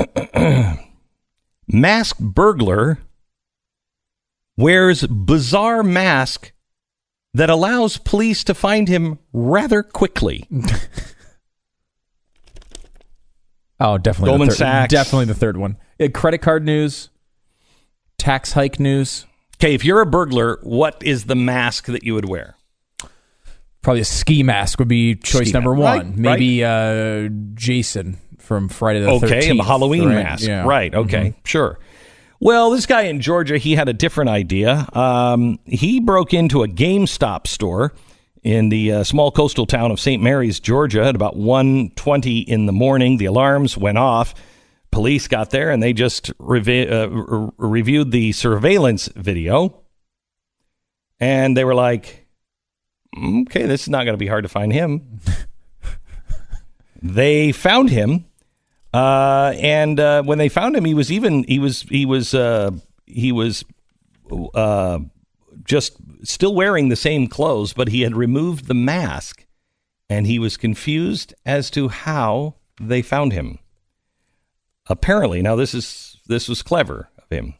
Mm-hmm. 0.00 0.78
Masked 1.68 2.20
burglar 2.20 2.98
wears 4.56 5.06
bizarre 5.06 5.84
mask 5.84 6.50
that 7.34 7.48
allows 7.48 7.98
police 7.98 8.42
to 8.44 8.54
find 8.54 8.88
him 8.88 9.18
rather 9.32 9.84
quickly. 9.84 10.48
Oh, 13.80 13.98
definitely. 13.98 14.30
Goldman 14.30 14.48
the 14.48 14.54
third, 14.54 14.58
Sachs. 14.58 14.90
Definitely 14.92 15.26
the 15.26 15.34
third 15.34 15.56
one. 15.56 15.76
Uh, 16.00 16.08
credit 16.12 16.38
card 16.38 16.64
news, 16.64 17.10
tax 18.18 18.52
hike 18.52 18.80
news. 18.80 19.26
Okay, 19.56 19.74
if 19.74 19.84
you're 19.84 20.00
a 20.00 20.06
burglar, 20.06 20.58
what 20.62 21.00
is 21.04 21.24
the 21.24 21.34
mask 21.36 21.86
that 21.86 22.04
you 22.04 22.14
would 22.14 22.28
wear? 22.28 22.56
Probably 23.82 24.00
a 24.00 24.04
ski 24.04 24.42
mask 24.42 24.78
would 24.80 24.88
be 24.88 25.14
choice 25.14 25.48
Ski 25.48 25.52
number 25.52 25.74
mask. 25.74 25.98
one. 26.04 26.10
Right, 26.10 26.18
Maybe 26.18 26.64
uh, 26.64 27.28
Jason 27.54 28.18
from 28.38 28.68
Friday 28.68 29.00
the 29.00 29.10
okay, 29.12 29.40
13th. 29.40 29.50
and 29.50 29.60
the 29.60 29.64
Halloween 29.64 30.06
right? 30.08 30.14
mask. 30.24 30.46
Yeah. 30.46 30.64
Right. 30.66 30.94
Okay. 30.94 31.30
Mhm. 31.30 31.34
Sure. 31.46 31.78
Well, 32.40 32.70
this 32.70 32.86
guy 32.86 33.02
in 33.02 33.20
Georgia, 33.20 33.58
he 33.58 33.74
had 33.74 33.88
a 33.88 33.92
different 33.92 34.30
idea. 34.30 34.88
Um, 34.92 35.58
he 35.64 35.98
broke 36.00 36.32
into 36.34 36.62
a 36.62 36.68
GameStop 36.68 37.46
store 37.48 37.92
in 38.42 38.68
the 38.68 38.92
uh, 38.92 39.04
small 39.04 39.30
coastal 39.30 39.66
town 39.66 39.90
of 39.90 40.00
St. 40.00 40.22
Mary's, 40.22 40.60
Georgia, 40.60 41.04
at 41.04 41.14
about 41.14 41.36
1.20 41.36 42.46
in 42.46 42.66
the 42.66 42.72
morning. 42.72 43.16
The 43.16 43.26
alarms 43.26 43.76
went 43.76 43.98
off. 43.98 44.34
Police 44.90 45.28
got 45.28 45.50
there 45.50 45.70
and 45.70 45.82
they 45.82 45.92
just 45.92 46.36
revi- 46.38 46.90
uh, 46.90 47.10
re- 47.10 47.50
reviewed 47.58 48.10
the 48.10 48.32
surveillance 48.32 49.08
video. 49.08 49.82
And 51.20 51.56
they 51.56 51.64
were 51.64 51.74
like, 51.74 52.26
okay, 53.16 53.66
this 53.66 53.82
is 53.82 53.88
not 53.88 54.04
going 54.04 54.14
to 54.14 54.18
be 54.18 54.28
hard 54.28 54.44
to 54.44 54.48
find 54.48 54.72
him. 54.72 55.20
they 57.02 57.52
found 57.52 57.90
him 57.90 58.24
uh, 58.92 59.52
and 59.58 60.00
uh, 60.00 60.22
when 60.22 60.38
they 60.38 60.48
found 60.48 60.76
him, 60.76 60.84
he 60.84 60.94
was 60.94 61.12
even 61.12 61.44
he 61.44 61.58
was 61.58 61.82
he 61.82 62.06
was 62.06 62.32
uh, 62.34 62.70
he 63.06 63.32
was 63.32 63.64
uh, 64.54 64.98
just 65.68 65.96
still 66.24 66.54
wearing 66.54 66.88
the 66.88 66.96
same 66.96 67.28
clothes, 67.28 67.72
but 67.72 67.88
he 67.88 68.00
had 68.00 68.16
removed 68.16 68.66
the 68.66 68.74
mask, 68.74 69.46
and 70.08 70.26
he 70.26 70.38
was 70.38 70.56
confused 70.56 71.34
as 71.46 71.70
to 71.70 71.88
how 71.88 72.56
they 72.80 73.02
found 73.02 73.32
him. 73.32 73.58
Apparently, 74.88 75.42
now 75.42 75.54
this 75.54 75.74
is 75.74 76.16
this 76.26 76.48
was 76.48 76.62
clever 76.62 77.10
of 77.18 77.24
him. 77.30 77.54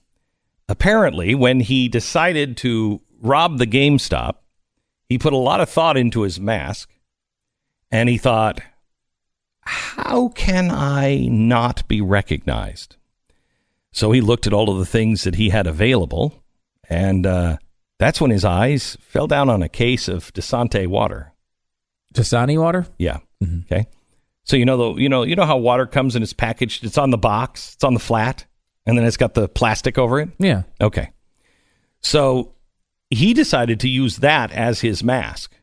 Apparently, 0.68 1.34
when 1.34 1.60
he 1.60 1.88
decided 1.88 2.56
to 2.58 3.00
rob 3.20 3.58
the 3.58 3.66
GameStop, 3.66 4.36
he 5.08 5.18
put 5.18 5.32
a 5.32 5.36
lot 5.36 5.60
of 5.60 5.68
thought 5.68 5.96
into 5.96 6.22
his 6.22 6.40
mask, 6.40 6.90
and 7.90 8.08
he 8.08 8.18
thought, 8.18 8.60
how 9.60 10.28
can 10.28 10.70
I 10.70 11.26
not 11.30 11.86
be 11.88 12.00
recognized? 12.00 12.96
So 13.92 14.12
he 14.12 14.20
looked 14.20 14.46
at 14.46 14.52
all 14.52 14.70
of 14.70 14.78
the 14.78 14.86
things 14.86 15.24
that 15.24 15.34
he 15.34 15.50
had 15.50 15.66
available, 15.66 16.42
and 16.88 17.26
uh, 17.26 17.58
that's 17.98 18.20
when 18.20 18.30
his 18.30 18.44
eyes 18.44 18.96
fell 19.00 19.26
down 19.26 19.48
on 19.48 19.62
a 19.62 19.68
case 19.68 20.08
of 20.08 20.32
Desante 20.32 20.86
water. 20.86 21.32
Dasani 22.14 22.60
water? 22.60 22.86
Yeah. 22.98 23.18
Okay. 23.64 23.86
So 24.44 24.56
you 24.56 24.64
know 24.64 24.94
the 24.94 25.00
you 25.00 25.08
know 25.08 25.22
you 25.24 25.36
know 25.36 25.44
how 25.44 25.58
water 25.58 25.86
comes 25.86 26.14
and 26.16 26.22
it's 26.22 26.32
packaged. 26.32 26.84
It's 26.84 26.98
on 26.98 27.10
the 27.10 27.18
box. 27.18 27.74
It's 27.74 27.84
on 27.84 27.94
the 27.94 28.00
flat, 28.00 28.46
and 28.86 28.96
then 28.96 29.04
it's 29.04 29.16
got 29.18 29.34
the 29.34 29.48
plastic 29.48 29.98
over 29.98 30.20
it. 30.20 30.30
Yeah. 30.38 30.62
Okay. 30.80 31.10
So 32.00 32.54
he 33.10 33.34
decided 33.34 33.80
to 33.80 33.88
use 33.88 34.18
that 34.18 34.50
as 34.52 34.80
his 34.80 35.04
mask. 35.04 35.54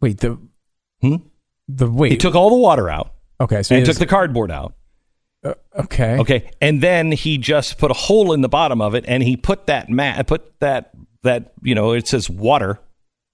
Wait, 0.00 0.18
the 0.18 0.38
Hmm? 1.02 1.16
the 1.68 1.88
wait. 1.90 2.12
He 2.12 2.18
took 2.18 2.34
all 2.34 2.50
the 2.50 2.56
water 2.56 2.90
out. 2.90 3.12
Okay, 3.40 3.62
so 3.62 3.76
he 3.76 3.84
took 3.84 3.96
the 3.96 4.06
cardboard 4.06 4.50
out. 4.50 4.74
okay. 5.74 6.18
Okay, 6.18 6.50
and 6.60 6.82
then 6.82 7.12
he 7.12 7.38
just 7.38 7.78
put 7.78 7.90
a 7.90 7.94
hole 7.94 8.32
in 8.32 8.40
the 8.42 8.48
bottom 8.48 8.80
of 8.82 8.94
it, 8.94 9.04
and 9.08 9.22
he 9.22 9.36
put 9.36 9.66
that 9.66 9.88
mat, 9.88 10.26
put 10.26 10.58
that 10.60 10.90
that 11.22 11.52
you 11.62 11.74
know 11.74 11.92
it 11.92 12.06
says 12.08 12.28
water. 12.30 12.78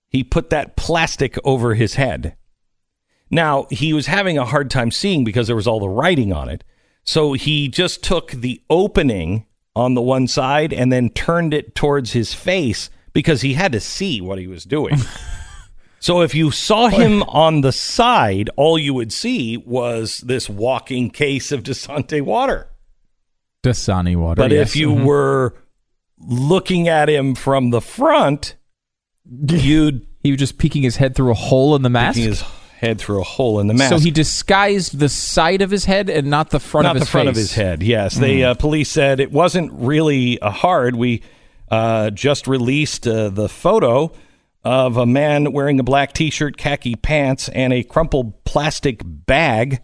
He 0.08 0.22
put 0.24 0.50
that 0.50 0.76
plastic 0.76 1.36
over 1.44 1.74
his 1.74 1.94
head. 1.94 2.36
Now 3.30 3.66
he 3.70 3.92
was 3.92 4.06
having 4.06 4.38
a 4.38 4.44
hard 4.44 4.70
time 4.70 4.90
seeing 4.90 5.24
because 5.24 5.46
there 5.46 5.56
was 5.56 5.66
all 5.66 5.80
the 5.80 5.88
writing 5.88 6.32
on 6.32 6.48
it. 6.48 6.62
So 7.04 7.32
he 7.34 7.68
just 7.68 8.02
took 8.02 8.30
the 8.30 8.62
opening 8.70 9.46
on 9.74 9.94
the 9.94 10.02
one 10.02 10.26
side 10.28 10.72
and 10.72 10.92
then 10.92 11.10
turned 11.10 11.52
it 11.52 11.74
towards 11.74 12.12
his 12.12 12.32
face 12.32 12.88
because 13.12 13.42
he 13.42 13.54
had 13.54 13.72
to 13.72 13.80
see 13.80 14.20
what 14.20 14.38
he 14.38 14.46
was 14.46 14.64
doing. 14.64 14.96
So 15.98 16.20
if 16.20 16.34
you 16.34 16.50
saw 16.52 16.88
him 16.88 17.22
on 17.24 17.62
the 17.62 17.72
side, 17.72 18.50
all 18.56 18.78
you 18.78 18.92
would 18.94 19.12
see 19.12 19.56
was 19.56 20.18
this 20.18 20.48
walking 20.48 21.10
case 21.10 21.50
of 21.50 21.62
Desante 21.64 22.20
water. 22.20 22.68
Dasani 23.64 24.14
water. 24.14 24.36
But 24.40 24.52
yes. 24.52 24.68
if 24.70 24.76
you 24.76 24.90
Mhm. 24.90 25.04
were 25.04 25.54
looking 26.18 26.88
at 26.88 27.08
him 27.08 27.34
from 27.34 27.70
the 27.70 27.80
front, 27.80 28.56
you'd 29.48 30.06
he 30.22 30.32
was 30.32 30.38
just 30.38 30.58
peeking 30.58 30.82
his 30.82 30.96
head 30.96 31.14
through 31.14 31.30
a 31.30 31.34
hole 31.34 31.76
in 31.76 31.82
the 31.82 31.90
mask. 31.90 32.18
his 32.18 32.42
head 32.80 32.98
through 32.98 33.20
a 33.20 33.24
hole 33.24 33.58
in 33.60 33.68
the 33.68 33.74
mask. 33.74 33.90
So 33.90 33.98
he 33.98 34.10
disguised 34.10 34.98
the 34.98 35.08
side 35.08 35.62
of 35.62 35.70
his 35.70 35.84
head 35.84 36.10
and 36.10 36.28
not 36.28 36.50
the 36.50 36.60
front 36.60 36.84
not 36.84 36.96
of 36.96 37.00
the 37.00 37.04
his 37.06 37.10
front 37.10 37.28
of 37.28 37.36
his 37.36 37.54
head. 37.54 37.82
Yes, 37.82 38.16
they 38.16 38.38
Mm. 38.38 38.50
uh, 38.50 38.54
police 38.54 38.90
said 38.90 39.18
it 39.20 39.32
wasn't 39.32 39.72
really 39.72 40.38
uh, 40.40 40.50
hard. 40.50 40.94
We 40.96 41.22
uh, 41.70 42.10
just 42.10 42.46
released 42.46 43.06
uh, 43.06 43.30
the 43.30 43.48
photo 43.48 44.12
of 44.64 44.96
a 44.96 45.06
man 45.06 45.52
wearing 45.52 45.78
a 45.80 45.84
black 45.84 46.12
T-shirt, 46.12 46.56
khaki 46.56 46.96
pants, 46.96 47.48
and 47.48 47.72
a 47.72 47.82
crumpled 47.84 48.44
plastic 48.44 49.00
bag 49.04 49.80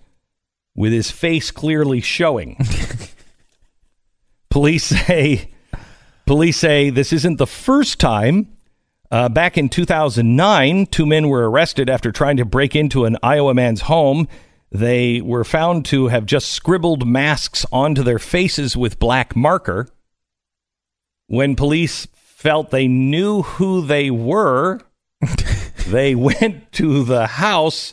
with 0.74 0.92
his 0.92 1.10
face 1.10 1.50
clearly 1.52 2.00
showing. 2.00 2.56
police 4.50 4.84
say 4.86 5.51
police 6.26 6.56
say 6.56 6.90
this 6.90 7.12
isn't 7.12 7.36
the 7.36 7.46
first 7.46 7.98
time. 8.00 8.48
Uh, 9.10 9.28
back 9.28 9.58
in 9.58 9.68
2009, 9.68 10.86
two 10.86 11.04
men 11.04 11.28
were 11.28 11.50
arrested 11.50 11.90
after 11.90 12.10
trying 12.10 12.38
to 12.38 12.44
break 12.44 12.74
into 12.74 13.04
an 13.04 13.18
Iowa 13.22 13.52
man's 13.52 13.82
home. 13.82 14.26
They 14.70 15.20
were 15.20 15.44
found 15.44 15.84
to 15.86 16.08
have 16.08 16.24
just 16.24 16.50
scribbled 16.50 17.06
masks 17.06 17.66
onto 17.70 18.02
their 18.02 18.18
faces 18.18 18.74
with 18.74 18.98
black 18.98 19.36
marker. 19.36 19.88
When 21.26 21.56
police 21.56 22.06
felt 22.14 22.70
they 22.70 22.88
knew 22.88 23.42
who 23.42 23.82
they 23.82 24.10
were, 24.10 24.80
they 25.86 26.14
went 26.14 26.72
to 26.72 27.04
the 27.04 27.26
house, 27.26 27.92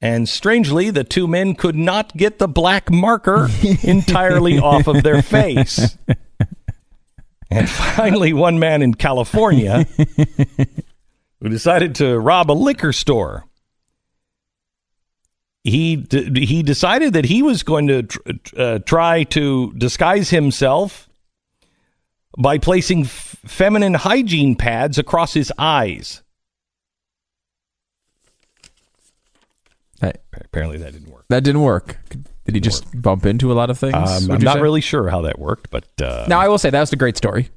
and 0.00 0.28
strangely, 0.28 0.90
the 0.90 1.04
two 1.04 1.26
men 1.26 1.54
could 1.54 1.76
not 1.76 2.16
get 2.16 2.38
the 2.38 2.48
black 2.48 2.90
marker 2.90 3.48
entirely 3.82 4.58
off 4.58 4.86
of 4.86 5.02
their 5.02 5.22
face. 5.22 5.96
And 7.54 7.68
finally, 7.70 8.32
one 8.32 8.58
man 8.58 8.82
in 8.82 8.94
California 8.94 9.84
who 11.40 11.48
decided 11.48 11.94
to 11.96 12.18
rob 12.18 12.50
a 12.50 12.52
liquor 12.52 12.92
store. 12.92 13.44
He 15.62 15.96
d- 15.96 16.44
he 16.44 16.62
decided 16.62 17.14
that 17.14 17.24
he 17.24 17.42
was 17.42 17.62
going 17.62 17.86
to 17.86 18.02
tr- 18.02 18.20
uh, 18.56 18.78
try 18.80 19.22
to 19.24 19.72
disguise 19.74 20.30
himself 20.30 21.08
by 22.36 22.58
placing 22.58 23.04
f- 23.04 23.36
feminine 23.46 23.94
hygiene 23.94 24.56
pads 24.56 24.98
across 24.98 25.32
his 25.32 25.52
eyes. 25.56 26.22
Hey. 30.00 30.12
Apparently, 30.34 30.78
that 30.78 30.92
didn't 30.92 31.10
work. 31.10 31.24
That 31.28 31.44
didn't 31.44 31.62
work. 31.62 31.98
Did 32.44 32.54
he 32.54 32.60
just 32.60 32.84
bump 33.00 33.24
into 33.26 33.50
a 33.50 33.54
lot 33.54 33.70
of 33.70 33.78
things? 33.78 33.94
Um, 33.94 34.30
I'm 34.30 34.42
not 34.42 34.56
say? 34.56 34.60
really 34.60 34.80
sure 34.82 35.08
how 35.08 35.22
that 35.22 35.38
worked, 35.38 35.70
but 35.70 35.86
uh, 36.00 36.26
Now 36.28 36.40
I 36.40 36.48
will 36.48 36.58
say 36.58 36.70
that 36.70 36.80
was 36.80 36.92
a 36.92 36.96
great 36.96 37.16
story. 37.16 37.48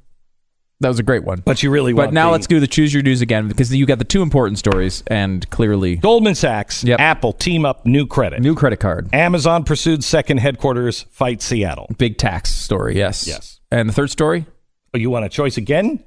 That 0.80 0.88
was 0.88 1.00
a 1.00 1.02
great 1.02 1.24
one. 1.24 1.42
But 1.44 1.62
you 1.62 1.70
really 1.70 1.92
But 1.92 2.12
now 2.12 2.26
the- 2.28 2.32
let's 2.32 2.46
do 2.46 2.60
the 2.60 2.68
choose 2.68 2.94
your 2.94 3.02
news 3.02 3.20
again 3.20 3.48
because 3.48 3.74
you 3.74 3.84
got 3.84 3.98
the 3.98 4.04
two 4.04 4.22
important 4.22 4.58
stories 4.58 5.02
and 5.08 5.48
clearly 5.50 5.96
Goldman 5.96 6.36
Sachs, 6.36 6.84
Apple 6.88 7.32
team 7.32 7.64
up 7.64 7.84
new 7.84 8.06
credit. 8.06 8.40
New 8.40 8.54
credit 8.54 8.78
card. 8.78 9.12
Amazon 9.12 9.64
pursued 9.64 10.04
second 10.04 10.38
headquarters 10.38 11.02
fight 11.10 11.42
Seattle. 11.42 11.88
Big 11.98 12.16
tax 12.16 12.50
story, 12.54 12.96
yes. 12.96 13.26
Yes. 13.26 13.58
And 13.72 13.88
the 13.88 13.92
third 13.92 14.10
story? 14.10 14.46
Oh, 14.94 14.98
you 14.98 15.10
want 15.10 15.24
a 15.24 15.28
choice 15.28 15.56
again? 15.56 16.02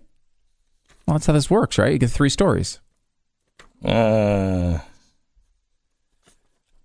Well, 1.06 1.18
that's 1.18 1.26
how 1.26 1.34
this 1.34 1.50
works, 1.50 1.78
right? 1.78 1.92
You 1.92 2.00
get 2.00 2.10
three 2.10 2.30
stories. 2.30 2.80
Uh, 3.84 4.80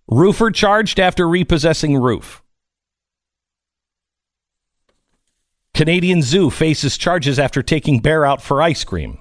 roofer 0.09 0.51
charged 0.51 1.01
after 1.01 1.29
repossessing 1.29 1.97
roof. 1.97 2.43
Canadian 5.75 6.23
Zoo 6.23 6.49
faces 6.49 6.97
charges 6.97 7.39
after 7.39 7.63
taking 7.63 8.01
bear 8.01 8.25
out 8.25 8.41
for 8.41 8.63
ice 8.63 8.83
cream. 8.83 9.19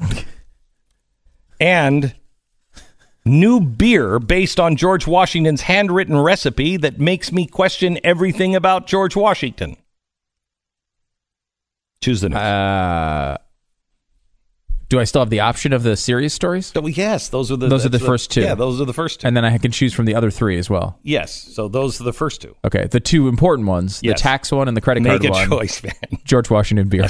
and 1.59 2.15
new 3.25 3.59
beer 3.59 4.19
based 4.19 4.59
on 4.59 4.75
George 4.75 5.05
Washington's 5.05 5.61
handwritten 5.61 6.17
recipe 6.17 6.77
that 6.77 6.99
makes 6.99 7.31
me 7.31 7.45
question 7.45 7.99
everything 8.03 8.55
about 8.55 8.87
George 8.87 9.15
Washington. 9.15 9.75
Choose 12.01 12.21
the 12.21 12.29
news. 12.29 12.37
Uh, 12.37 13.37
do 14.89 14.99
I 14.99 15.03
still 15.03 15.21
have 15.21 15.29
the 15.29 15.39
option 15.39 15.73
of 15.73 15.83
the 15.83 15.97
serious 15.97 16.33
stories? 16.33 16.71
Oh, 16.75 16.85
yes, 16.87 17.29
those 17.29 17.51
are 17.51 17.55
the 17.57 17.67
those 17.67 17.85
are 17.85 17.89
the 17.89 17.97
that's 17.97 18.05
first 18.07 18.31
two. 18.31 18.41
Yeah, 18.41 18.55
those 18.55 18.79
are 18.79 18.85
the 18.85 18.93
first 18.93 19.21
two. 19.21 19.27
And 19.27 19.35
then 19.35 19.43
I 19.45 19.57
can 19.57 19.71
choose 19.71 19.93
from 19.93 20.05
the 20.05 20.13
other 20.15 20.29
three 20.31 20.57
as 20.57 20.69
well. 20.69 20.99
Yes, 21.03 21.33
so 21.33 21.67
those 21.67 21.99
are 21.99 22.03
the 22.03 22.13
first 22.13 22.41
two. 22.41 22.55
Okay, 22.63 22.85
the 22.87 22.99
two 22.99 23.27
important 23.27 23.67
ones, 23.67 23.99
Yes. 24.03 24.19
the 24.19 24.23
tax 24.23 24.51
one 24.51 24.67
and 24.67 24.77
the 24.77 24.81
credit 24.81 25.01
Make 25.03 25.21
card 25.21 25.25
a 25.25 25.29
one. 25.31 25.49
choice, 25.49 25.83
man. 25.83 25.93
George 26.23 26.49
Washington 26.49 26.87
beer. 26.87 27.07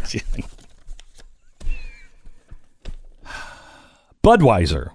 Budweiser 4.23 4.89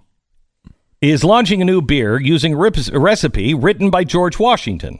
is 1.00 1.22
launching 1.24 1.62
a 1.62 1.64
new 1.64 1.80
beer 1.80 2.20
using 2.20 2.54
a 2.54 2.56
a 2.92 2.98
recipe 2.98 3.54
written 3.54 3.90
by 3.90 4.04
George 4.04 4.38
Washington, 4.38 4.98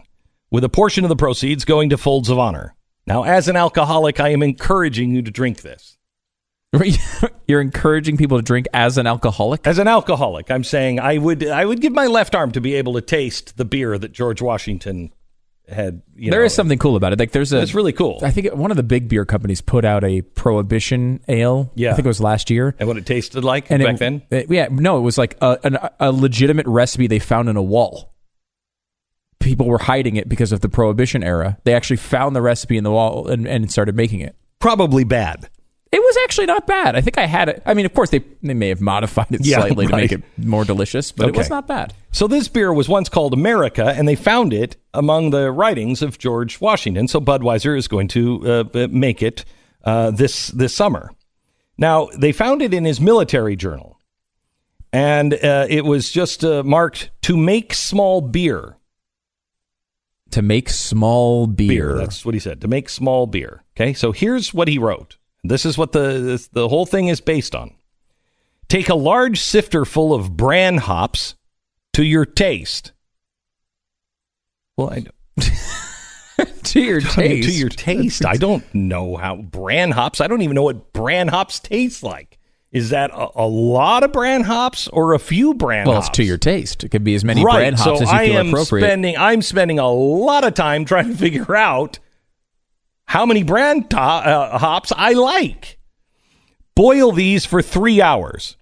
with 0.51 0.65
a 0.65 0.69
portion 0.69 1.05
of 1.05 1.09
the 1.09 1.17
proceeds 1.17 1.65
going 1.65 1.91
to 1.91 1.99
Folds 1.99 2.29
of 2.29 2.39
Honor. 2.39 2.75
Now, 3.07 3.25
as 3.25 3.49
an 3.49 3.57
alcoholic, 3.57 4.21
I 4.21 4.29
am 4.29 4.43
encouraging 4.43 5.11
you 5.11 5.23
to 5.23 5.31
drink 5.31 5.63
this. 5.63 5.97
You're 7.49 7.61
encouraging 7.61 8.17
people 8.17 8.39
to 8.39 8.43
drink 8.43 8.67
as 8.73 8.97
an 8.97 9.07
alcoholic. 9.07 9.67
As 9.67 9.79
an 9.79 9.89
alcoholic, 9.89 10.51
I'm 10.51 10.63
saying 10.65 11.01
I 11.01 11.19
would 11.19 11.47
I 11.47 11.65
would 11.65 11.81
give 11.81 11.93
my 11.93 12.07
left 12.07 12.35
arm 12.35 12.53
to 12.53 12.61
be 12.61 12.75
able 12.75 12.93
to 12.95 13.01
taste 13.01 13.57
the 13.57 13.65
beer 13.65 13.99
that 13.99 14.13
George 14.13 14.41
Washington 14.41 15.13
had. 15.69 16.03
You 16.15 16.31
There 16.31 16.41
know, 16.41 16.47
is 16.47 16.55
something 16.55 16.79
cool 16.79 16.95
about 16.95 17.13
it. 17.13 17.19
Like 17.19 17.33
there's 17.33 17.53
a. 17.53 17.61
It's 17.61 17.75
really 17.75 17.93
cool. 17.93 18.21
I 18.23 18.31
think 18.31 18.55
one 18.55 18.71
of 18.71 18.77
the 18.77 18.85
big 18.85 19.09
beer 19.09 19.25
companies 19.25 19.61
put 19.61 19.85
out 19.85 20.05
a 20.05 20.23
prohibition 20.23 21.21
ale. 21.27 21.73
Yeah. 21.75 21.91
I 21.91 21.95
think 21.95 22.07
it 22.07 22.09
was 22.09 22.21
last 22.21 22.51
year. 22.51 22.77
and 22.79 22.87
what 22.87 22.97
it 22.97 23.05
tasted 23.07 23.43
like 23.43 23.69
And 23.71 23.83
back 23.83 23.95
it- 23.97 23.99
then. 23.99 24.23
it- 24.31 24.47
yeah, 24.51 24.69
no, 24.71 24.97
it 24.99 25.03
was 25.03 25.19
like 25.19 25.37
a, 25.41 25.59
an, 25.65 25.77
a 25.99 26.13
legitimate 26.13 26.67
recipe 26.69 27.09
they 27.09 27.19
found 27.19 27.49
in 27.49 27.57
a 27.57 27.63
wall. 27.63 28.15
People 29.41 29.67
were 29.67 29.79
hiding 29.79 30.15
it 30.17 30.29
because 30.29 30.53
of 30.53 30.61
the 30.61 30.69
prohibition 30.69 31.25
era. 31.25 31.59
They 31.65 31.75
actually 31.75 31.97
found 31.97 32.37
the 32.37 32.43
recipe 32.43 32.77
in 32.77 32.85
the 32.85 32.91
wall 32.93 33.27
and, 33.27 33.49
and 33.49 33.73
started 33.73 33.97
making 33.97 34.21
it. 34.21 34.37
Probably 34.61 35.03
bad. 35.03 35.49
It 35.93 35.99
was 36.01 36.17
actually 36.23 36.47
not 36.47 36.69
bad. 36.69 36.95
I 36.95 37.01
think 37.01 37.19
I 37.19 37.27
had 37.27 37.49
it. 37.49 37.63
I 37.67 37.75
mean, 37.75 37.85
of 37.85 37.93
course, 37.95 38.11
they 38.11 38.21
they 38.43 38.55
may 38.55 38.69
have 38.69 38.81
modified 38.81 39.27
it 39.31 39.41
Yeah, 39.45 39.59
slightly 39.59 39.89
to 39.89 39.97
make 39.97 40.13
it 40.13 40.23
more 40.37 40.65
delicious, 40.65 41.11
but 41.11 41.29
it 41.29 41.37
was 41.37 41.51
not 41.51 41.67
bad. 41.67 41.95
So 42.13 42.29
this 42.29 42.47
beer 42.47 42.73
was 42.73 42.89
once 42.89 43.09
called 43.09 43.33
America, 43.33 43.87
and 43.97 44.07
they 44.07 44.15
found 44.15 44.53
it 44.53 44.77
among 44.95 45.31
the 45.31 45.51
writings 45.51 46.01
of 46.01 46.19
George 46.19 46.61
Washington. 46.61 47.09
So 47.09 47.21
Budweiser 47.21 47.77
is 47.77 47.89
going 47.89 48.07
to 48.09 48.65
uh, 48.75 48.89
make 48.91 49.21
it 49.21 49.45
uh, 49.85 50.13
this 50.13 50.49
this 50.49 50.73
summer. 50.73 51.11
Now 51.77 52.09
they 52.17 52.31
found 52.31 52.63
it 52.63 52.73
in 52.73 52.85
his 52.85 53.01
military 53.01 53.57
journal, 53.57 53.99
and 54.93 55.35
uh, 55.35 55.67
it 55.69 55.85
was 55.85 56.13
just 56.13 56.45
uh, 56.45 56.63
marked 56.63 57.11
to 57.23 57.37
make 57.37 57.75
small 57.75 58.21
beer. 58.21 58.77
To 60.33 60.43
make 60.43 60.69
small 60.69 61.49
beer. 61.49 61.97
That's 61.99 62.25
what 62.25 62.35
he 62.35 62.41
said. 62.41 62.61
To 62.61 62.69
make 62.69 62.89
small 62.89 63.27
beer. 63.27 63.65
Okay. 63.77 63.93
So 63.93 64.13
here's 64.13 64.55
what 64.55 64.69
he 64.69 64.79
wrote. 64.79 65.17
This 65.43 65.65
is 65.65 65.79
what 65.79 65.93
the 65.93 66.19
this, 66.19 66.49
the 66.49 66.69
whole 66.69 66.87
thing 66.87 67.09
is 67.09 67.21
based 67.21 67.55
on. 67.55 67.75
Take 68.69 68.89
a 68.89 68.95
large 68.95 69.41
sifter 69.41 69.85
full 69.85 70.15
of 70.15 70.37
bran 70.37 70.79
hops 70.79 71.35
to 71.95 72.05
your 72.05 72.25
taste. 72.25 72.93
Well, 74.77 74.91
I 74.91 75.01
don't 75.01 76.65
to 76.65 76.81
your 76.81 77.01
taste. 77.01 77.49
to 77.49 77.55
your 77.55 77.69
taste. 77.69 78.25
I 78.25 78.37
don't 78.37 78.65
know 78.75 79.17
how 79.17 79.37
bran 79.37 79.91
hops. 79.91 80.21
I 80.21 80.27
don't 80.27 80.43
even 80.43 80.55
know 80.55 80.63
what 80.63 80.93
bran 80.93 81.29
hops 81.29 81.59
taste 81.59 82.03
like. 82.03 82.39
Is 82.71 82.91
that 82.91 83.11
a, 83.11 83.29
a 83.35 83.47
lot 83.47 84.05
of 84.05 84.13
bran 84.13 84.43
hops 84.43 84.87
or 84.89 85.15
a 85.15 85.19
few 85.19 85.55
bran 85.55 85.87
well, 85.87 85.97
hops? 85.97 86.05
Well, 86.05 86.11
it's 86.11 86.17
to 86.19 86.25
your 86.25 86.39
taste. 86.39 86.85
It 86.85 86.91
could 86.91 87.03
be 87.03 87.17
as 87.17 87.25
many 87.25 87.45
right. 87.45 87.57
bran 87.57 87.75
hops 87.75 87.99
so 87.99 88.05
as 88.05 88.13
you 88.13 88.17
I 88.17 88.27
feel 88.29 88.39
am 88.39 88.49
appropriate. 88.51 88.87
spending. 88.87 89.17
I'm 89.17 89.43
spending 89.43 89.79
a 89.81 89.91
lot 89.91 90.45
of 90.45 90.55
time 90.55 90.85
trying 90.85 91.09
to 91.11 91.17
figure 91.17 91.57
out 91.57 91.99
how 93.11 93.27
many 93.27 93.43
brand 93.43 93.91
to- 93.91 93.99
uh, 93.99 94.57
hops 94.57 94.93
I 94.97 95.15
like. 95.15 95.79
Boil 96.77 97.11
these 97.11 97.45
for 97.45 97.61
three 97.61 98.01
hours, 98.01 98.57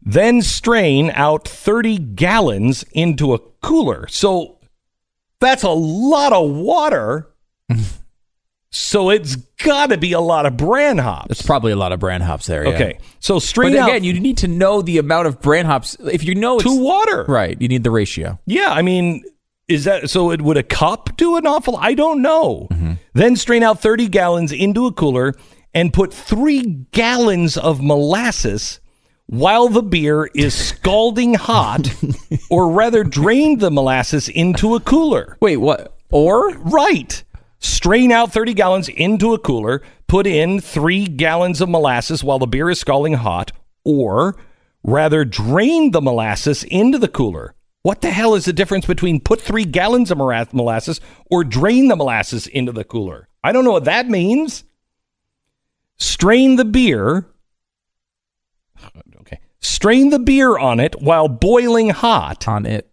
then 0.00 0.40
strain 0.40 1.10
out 1.10 1.46
30 1.46 1.98
gallons 1.98 2.84
into 2.92 3.34
a 3.34 3.38
cooler. 3.60 4.06
So 4.08 4.56
that's 5.40 5.62
a 5.62 5.68
lot 5.68 6.32
of 6.32 6.50
water. 6.50 7.28
so 8.70 9.10
it's 9.10 9.36
got 9.62 9.90
to 9.90 9.98
be 9.98 10.12
a 10.12 10.20
lot 10.20 10.46
of 10.46 10.56
bran 10.56 10.96
hops. 10.96 11.30
It's 11.30 11.42
probably 11.42 11.72
a 11.72 11.76
lot 11.76 11.92
of 11.92 12.00
bran 12.00 12.22
hops 12.22 12.46
there. 12.46 12.66
yeah. 12.66 12.74
Okay, 12.74 12.98
so 13.20 13.38
strain 13.38 13.72
But 13.72 13.80
out 13.80 13.88
again, 13.90 14.04
you 14.04 14.18
need 14.18 14.38
to 14.38 14.48
know 14.48 14.80
the 14.80 14.96
amount 14.96 15.26
of 15.26 15.42
bran 15.42 15.66
hops. 15.66 15.98
If 16.00 16.24
you 16.24 16.34
know 16.34 16.54
it's 16.56 16.64
to 16.64 16.82
water. 16.82 17.26
right, 17.28 17.60
you 17.60 17.68
need 17.68 17.84
the 17.84 17.90
ratio. 17.90 18.38
Yeah, 18.46 18.70
I 18.70 18.80
mean, 18.80 19.22
is 19.72 19.84
that 19.84 20.10
so? 20.10 20.30
It 20.30 20.42
would 20.42 20.56
a 20.56 20.62
cup 20.62 21.16
do 21.16 21.36
an 21.36 21.46
awful? 21.46 21.76
I 21.76 21.94
don't 21.94 22.22
know. 22.22 22.68
Mm-hmm. 22.70 22.92
Then 23.14 23.36
strain 23.36 23.62
out 23.62 23.80
thirty 23.80 24.08
gallons 24.08 24.52
into 24.52 24.86
a 24.86 24.92
cooler 24.92 25.34
and 25.74 25.92
put 25.92 26.12
three 26.12 26.62
gallons 26.92 27.56
of 27.56 27.82
molasses 27.82 28.80
while 29.26 29.68
the 29.68 29.82
beer 29.82 30.26
is 30.34 30.54
scalding 30.68 31.34
hot, 31.34 31.88
or 32.50 32.70
rather, 32.70 33.04
drain 33.04 33.58
the 33.58 33.70
molasses 33.70 34.28
into 34.28 34.74
a 34.74 34.80
cooler. 34.80 35.36
Wait, 35.40 35.56
what? 35.56 35.96
Or 36.10 36.50
right? 36.50 37.22
Strain 37.58 38.10
out 38.10 38.32
30 38.32 38.54
gallons 38.54 38.88
into 38.88 39.34
a 39.34 39.38
cooler, 39.38 39.82
put 40.08 40.26
in 40.26 40.60
three 40.60 41.06
gallons 41.06 41.60
of 41.60 41.68
molasses 41.68 42.24
while 42.24 42.40
the 42.40 42.46
beer 42.46 42.68
is 42.68 42.80
scalding 42.80 43.14
hot, 43.14 43.52
or 43.84 44.36
rather, 44.82 45.24
drain 45.24 45.92
the 45.92 46.02
molasses 46.02 46.64
into 46.64 46.98
the 46.98 47.08
cooler. 47.08 47.54
What 47.82 48.00
the 48.00 48.10
hell 48.10 48.34
is 48.34 48.44
the 48.44 48.52
difference 48.52 48.86
between 48.86 49.20
put 49.20 49.40
three 49.40 49.64
gallons 49.64 50.10
of 50.10 50.18
molasses 50.18 51.00
or 51.30 51.42
drain 51.42 51.88
the 51.88 51.96
molasses 51.96 52.46
into 52.46 52.72
the 52.72 52.84
cooler? 52.84 53.28
I 53.42 53.52
don't 53.52 53.64
know 53.64 53.72
what 53.72 53.84
that 53.84 54.08
means. 54.08 54.64
Strain 55.96 56.56
the 56.56 56.64
beer. 56.64 57.26
Okay. 59.20 59.38
Strain 59.60 60.10
the 60.10 60.18
beer 60.18 60.58
on 60.58 60.80
it 60.80 61.00
while 61.00 61.28
boiling 61.28 61.90
hot. 61.90 62.48
on 62.48 62.66
it. 62.66 62.90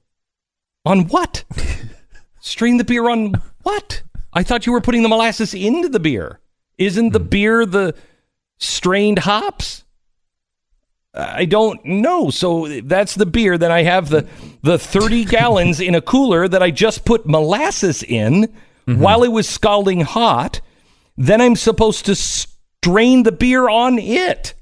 On 0.85 1.07
what? 1.07 1.43
Strain 2.39 2.77
the 2.77 2.83
beer 2.83 3.09
on 3.09 3.41
what? 3.63 4.03
I 4.33 4.43
thought 4.43 4.65
you 4.67 4.71
were 4.71 4.81
putting 4.81 5.01
the 5.01 5.09
molasses 5.09 5.55
into 5.55 5.89
the 5.89 5.99
beer. 5.99 6.39
Isn't 6.77 7.11
the 7.11 7.19
hmm. 7.19 7.27
beer 7.27 7.65
the 7.65 7.95
strained 8.59 9.19
hops? 9.19 9.83
I 11.13 11.45
don't 11.45 11.83
know. 11.85 12.29
So 12.29 12.67
that's 12.81 13.15
the 13.15 13.25
beer. 13.25 13.57
Then 13.57 13.71
I 13.71 13.83
have 13.83 14.09
the 14.09 14.27
the 14.61 14.77
30 14.77 15.25
gallons 15.25 15.79
in 15.79 15.95
a 15.95 16.01
cooler 16.01 16.47
that 16.47 16.61
I 16.61 16.71
just 16.71 17.05
put 17.05 17.25
molasses 17.25 18.03
in 18.03 18.53
mm-hmm. 18.87 18.99
while 18.99 19.23
it 19.23 19.29
was 19.29 19.47
scalding 19.47 20.01
hot. 20.01 20.61
Then 21.17 21.41
I'm 21.41 21.55
supposed 21.55 22.05
to 22.05 22.15
strain 22.15 23.23
the 23.23 23.31
beer 23.31 23.67
on 23.67 23.99
it. 23.99 24.53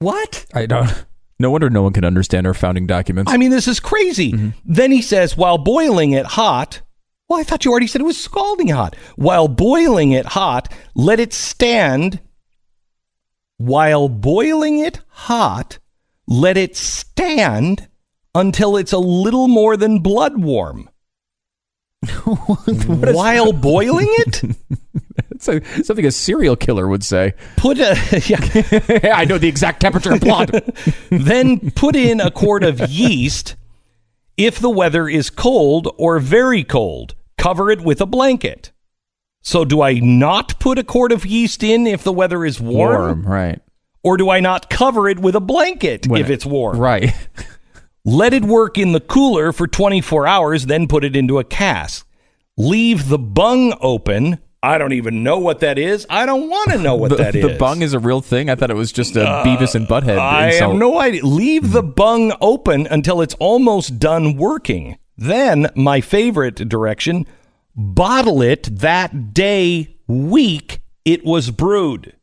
What? 0.00 0.46
I 0.52 0.66
don't. 0.66 1.04
No 1.38 1.50
wonder 1.50 1.70
no 1.70 1.82
one 1.82 1.92
can 1.92 2.04
understand 2.04 2.46
our 2.46 2.54
founding 2.54 2.86
documents. 2.86 3.32
I 3.32 3.36
mean, 3.36 3.50
this 3.50 3.66
is 3.66 3.80
crazy. 3.80 4.32
Mm-hmm. 4.32 4.48
Then 4.64 4.92
he 4.92 5.02
says, 5.02 5.36
while 5.36 5.58
boiling 5.58 6.12
it 6.12 6.26
hot, 6.26 6.80
well, 7.28 7.40
I 7.40 7.44
thought 7.44 7.64
you 7.64 7.70
already 7.70 7.86
said 7.86 8.00
it 8.00 8.04
was 8.04 8.22
scalding 8.22 8.68
hot. 8.68 8.94
While 9.16 9.48
boiling 9.48 10.12
it 10.12 10.26
hot, 10.26 10.72
let 10.94 11.18
it 11.18 11.32
stand. 11.32 12.20
While 13.64 14.08
boiling 14.08 14.80
it 14.80 15.02
hot, 15.06 15.78
let 16.26 16.56
it 16.56 16.76
stand 16.76 17.86
until 18.34 18.76
it's 18.76 18.92
a 18.92 18.98
little 18.98 19.46
more 19.46 19.76
than 19.76 20.00
blood 20.00 20.42
warm. 20.42 20.90
While 22.24 23.52
boiling 23.52 24.08
it? 24.10 24.42
It's 25.30 25.48
a, 25.48 25.82
something 25.82 26.06
a 26.06 26.12
serial 26.12 26.54
killer 26.54 26.86
would 26.86 27.02
say. 27.02 27.34
Put 27.56 27.78
a 27.80 27.96
yeah. 28.26 29.16
I 29.16 29.24
know 29.24 29.38
the 29.38 29.48
exact 29.48 29.80
temperature 29.80 30.12
of 30.12 30.20
blood. 30.20 30.50
then 31.10 31.72
put 31.72 31.96
in 31.96 32.20
a 32.20 32.30
quart 32.30 32.62
of 32.62 32.78
yeast 32.88 33.56
if 34.36 34.60
the 34.60 34.70
weather 34.70 35.08
is 35.08 35.30
cold 35.30 35.92
or 35.98 36.20
very 36.20 36.62
cold. 36.62 37.16
Cover 37.38 37.72
it 37.72 37.80
with 37.80 38.00
a 38.00 38.06
blanket. 38.06 38.71
So, 39.42 39.64
do 39.64 39.82
I 39.82 39.94
not 39.94 40.58
put 40.60 40.78
a 40.78 40.84
quart 40.84 41.10
of 41.10 41.26
yeast 41.26 41.62
in 41.62 41.86
if 41.86 42.04
the 42.04 42.12
weather 42.12 42.44
is 42.44 42.60
warm? 42.60 43.22
Warm, 43.22 43.26
right? 43.26 43.60
Or 44.04 44.16
do 44.16 44.30
I 44.30 44.40
not 44.40 44.70
cover 44.70 45.08
it 45.08 45.18
with 45.18 45.34
a 45.34 45.40
blanket 45.40 46.06
When 46.06 46.20
if 46.20 46.30
it- 46.30 46.34
it's 46.34 46.46
warm? 46.46 46.78
Right. 46.78 47.14
Let 48.04 48.34
it 48.34 48.42
work 48.42 48.78
in 48.78 48.92
the 48.92 49.00
cooler 49.00 49.52
for 49.52 49.68
24 49.68 50.26
hours, 50.26 50.66
then 50.66 50.88
put 50.88 51.04
it 51.04 51.14
into 51.14 51.38
a 51.38 51.44
cask. 51.44 52.06
Leave 52.56 53.08
the 53.08 53.18
bung 53.18 53.74
open. 53.80 54.40
I 54.60 54.78
don't 54.78 54.92
even 54.92 55.22
know 55.22 55.38
what 55.38 55.60
that 55.60 55.78
is. 55.78 56.04
I 56.10 56.26
don't 56.26 56.48
want 56.48 56.72
to 56.72 56.78
know 56.78 56.96
what 56.96 57.10
the, 57.10 57.16
that 57.16 57.34
is. 57.36 57.42
the 57.42 57.56
bung 57.58 57.80
is 57.80 57.94
a 57.94 58.00
real 58.00 58.20
thing. 58.20 58.50
I 58.50 58.56
thought 58.56 58.70
it 58.70 58.76
was 58.76 58.92
just 58.92 59.14
a 59.16 59.22
uh, 59.22 59.44
Beavis 59.44 59.76
and 59.76 59.86
Butthead. 59.86 60.18
I 60.18 60.48
insult. 60.48 60.72
have 60.72 60.78
no 60.80 61.00
idea. 61.00 61.24
Leave 61.24 61.70
the 61.70 61.82
hmm. 61.82 61.90
bung 61.90 62.32
open 62.40 62.86
until 62.88 63.20
it's 63.20 63.34
almost 63.34 63.98
done 63.98 64.36
working. 64.36 64.98
Then, 65.16 65.68
my 65.76 66.00
favorite 66.00 66.56
direction 66.68 67.26
bottle 67.74 68.42
it 68.42 68.64
that 68.80 69.32
day, 69.34 69.96
week 70.06 70.80
it 71.04 71.24
was 71.24 71.50
brewed. 71.50 72.14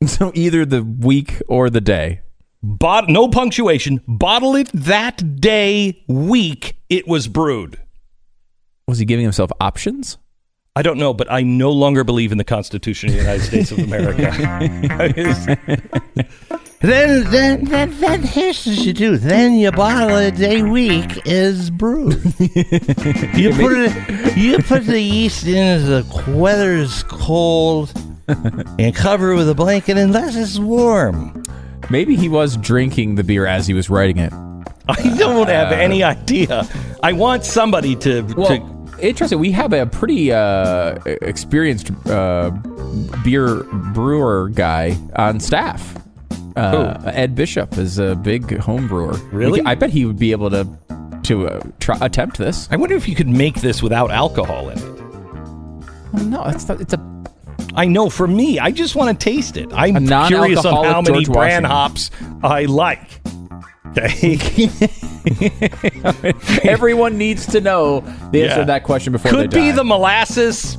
So 0.06 0.30
either 0.32 0.64
the 0.64 0.84
week 0.84 1.42
or 1.48 1.70
the 1.70 1.80
day. 1.80 2.20
Bot- 2.62 3.08
no 3.08 3.26
punctuation. 3.26 4.00
Bottle 4.06 4.54
it 4.54 4.70
that 4.72 5.40
day, 5.40 6.04
week 6.06 6.76
it 6.88 7.08
was 7.08 7.26
brewed. 7.26 7.80
Was 8.86 9.00
he 9.00 9.04
giving 9.04 9.24
himself 9.24 9.50
options? 9.60 10.16
I 10.76 10.82
don't 10.82 10.98
know, 10.98 11.12
but 11.12 11.30
I 11.32 11.42
no 11.42 11.72
longer 11.72 12.04
believe 12.04 12.30
in 12.30 12.38
the 12.38 12.44
Constitution 12.44 13.08
of 13.08 13.16
the 13.16 13.20
United 13.22 13.42
States 13.42 13.72
of 13.72 13.80
America. 13.80 14.30
Then, 16.80 17.28
then, 17.30 17.64
then, 17.64 17.98
then 17.98 18.22
here's 18.22 18.64
what 18.64 18.78
you 18.78 18.92
do. 18.92 19.16
Then 19.16 19.54
you 19.54 19.72
bottle 19.72 20.16
it 20.16 20.40
a 20.40 20.62
week 20.62 21.26
is 21.26 21.70
brewed. 21.70 22.14
you 22.38 23.50
put 23.50 23.72
it, 23.72 24.36
you 24.36 24.58
put 24.58 24.86
the 24.86 25.00
yeast 25.00 25.44
in 25.44 25.56
as 25.56 25.88
the 25.88 26.24
weather 26.28 26.74
is 26.74 27.02
cold, 27.04 27.92
and 28.78 28.94
cover 28.94 29.32
it 29.32 29.36
with 29.36 29.48
a 29.48 29.54
blanket 29.54 29.96
unless 29.96 30.36
it's 30.36 30.58
warm. 30.58 31.42
Maybe 31.90 32.14
he 32.14 32.28
was 32.28 32.56
drinking 32.56 33.16
the 33.16 33.24
beer 33.24 33.46
as 33.46 33.66
he 33.66 33.74
was 33.74 33.90
writing 33.90 34.18
it. 34.18 34.32
I 34.88 35.16
don't 35.18 35.48
have 35.48 35.72
any 35.72 36.04
idea. 36.04 36.68
I 37.02 37.12
want 37.12 37.44
somebody 37.44 37.96
to, 37.96 38.22
to 38.22 38.96
interesting. 39.00 39.38
We 39.40 39.50
have 39.52 39.72
a 39.72 39.86
pretty 39.86 40.32
uh, 40.32 40.98
experienced 41.04 41.90
uh, 42.06 42.50
beer 43.24 43.64
brewer 43.64 44.50
guy 44.50 44.96
on 45.16 45.40
staff. 45.40 45.96
Uh, 46.56 47.00
Ed 47.14 47.34
Bishop 47.34 47.76
is 47.78 47.98
a 47.98 48.14
big 48.16 48.58
home 48.58 48.88
brewer. 48.88 49.16
Really? 49.32 49.60
I 49.64 49.74
bet 49.74 49.90
he 49.90 50.04
would 50.04 50.18
be 50.18 50.32
able 50.32 50.50
to 50.50 50.66
to 51.24 51.48
uh, 51.48 51.60
try, 51.80 51.96
attempt 52.00 52.38
this. 52.38 52.68
I 52.70 52.76
wonder 52.76 52.94
if 52.96 53.06
you 53.08 53.14
could 53.14 53.28
make 53.28 53.56
this 53.56 53.82
without 53.82 54.10
alcohol 54.10 54.70
in 54.70 54.78
it. 54.78 56.24
No, 56.24 56.42
it's 56.46 56.66
not, 56.68 56.80
it's 56.80 56.94
a 56.94 57.08
I 57.74 57.84
know. 57.84 58.08
For 58.08 58.26
me, 58.26 58.58
I 58.58 58.70
just 58.70 58.96
want 58.96 59.18
to 59.18 59.24
taste 59.24 59.56
it. 59.56 59.70
I'm 59.72 60.06
curious 60.28 60.64
on 60.64 60.84
how 60.86 61.02
many 61.02 61.24
George 61.24 61.34
brand 61.36 61.64
Washington. 61.64 61.70
hops 61.70 62.10
I 62.42 62.64
like. 62.64 63.20
Okay. 63.98 64.68
Everyone 66.68 67.18
needs 67.18 67.46
to 67.46 67.60
know 67.60 68.00
the 68.00 68.42
answer 68.44 68.54
Yeah. 68.54 68.56
to 68.58 68.64
that 68.66 68.84
question 68.84 69.12
before 69.12 69.30
Could 69.32 69.50
they 69.50 69.56
die. 69.58 69.70
be 69.70 69.72
the 69.72 69.82
molasses. 69.84 70.78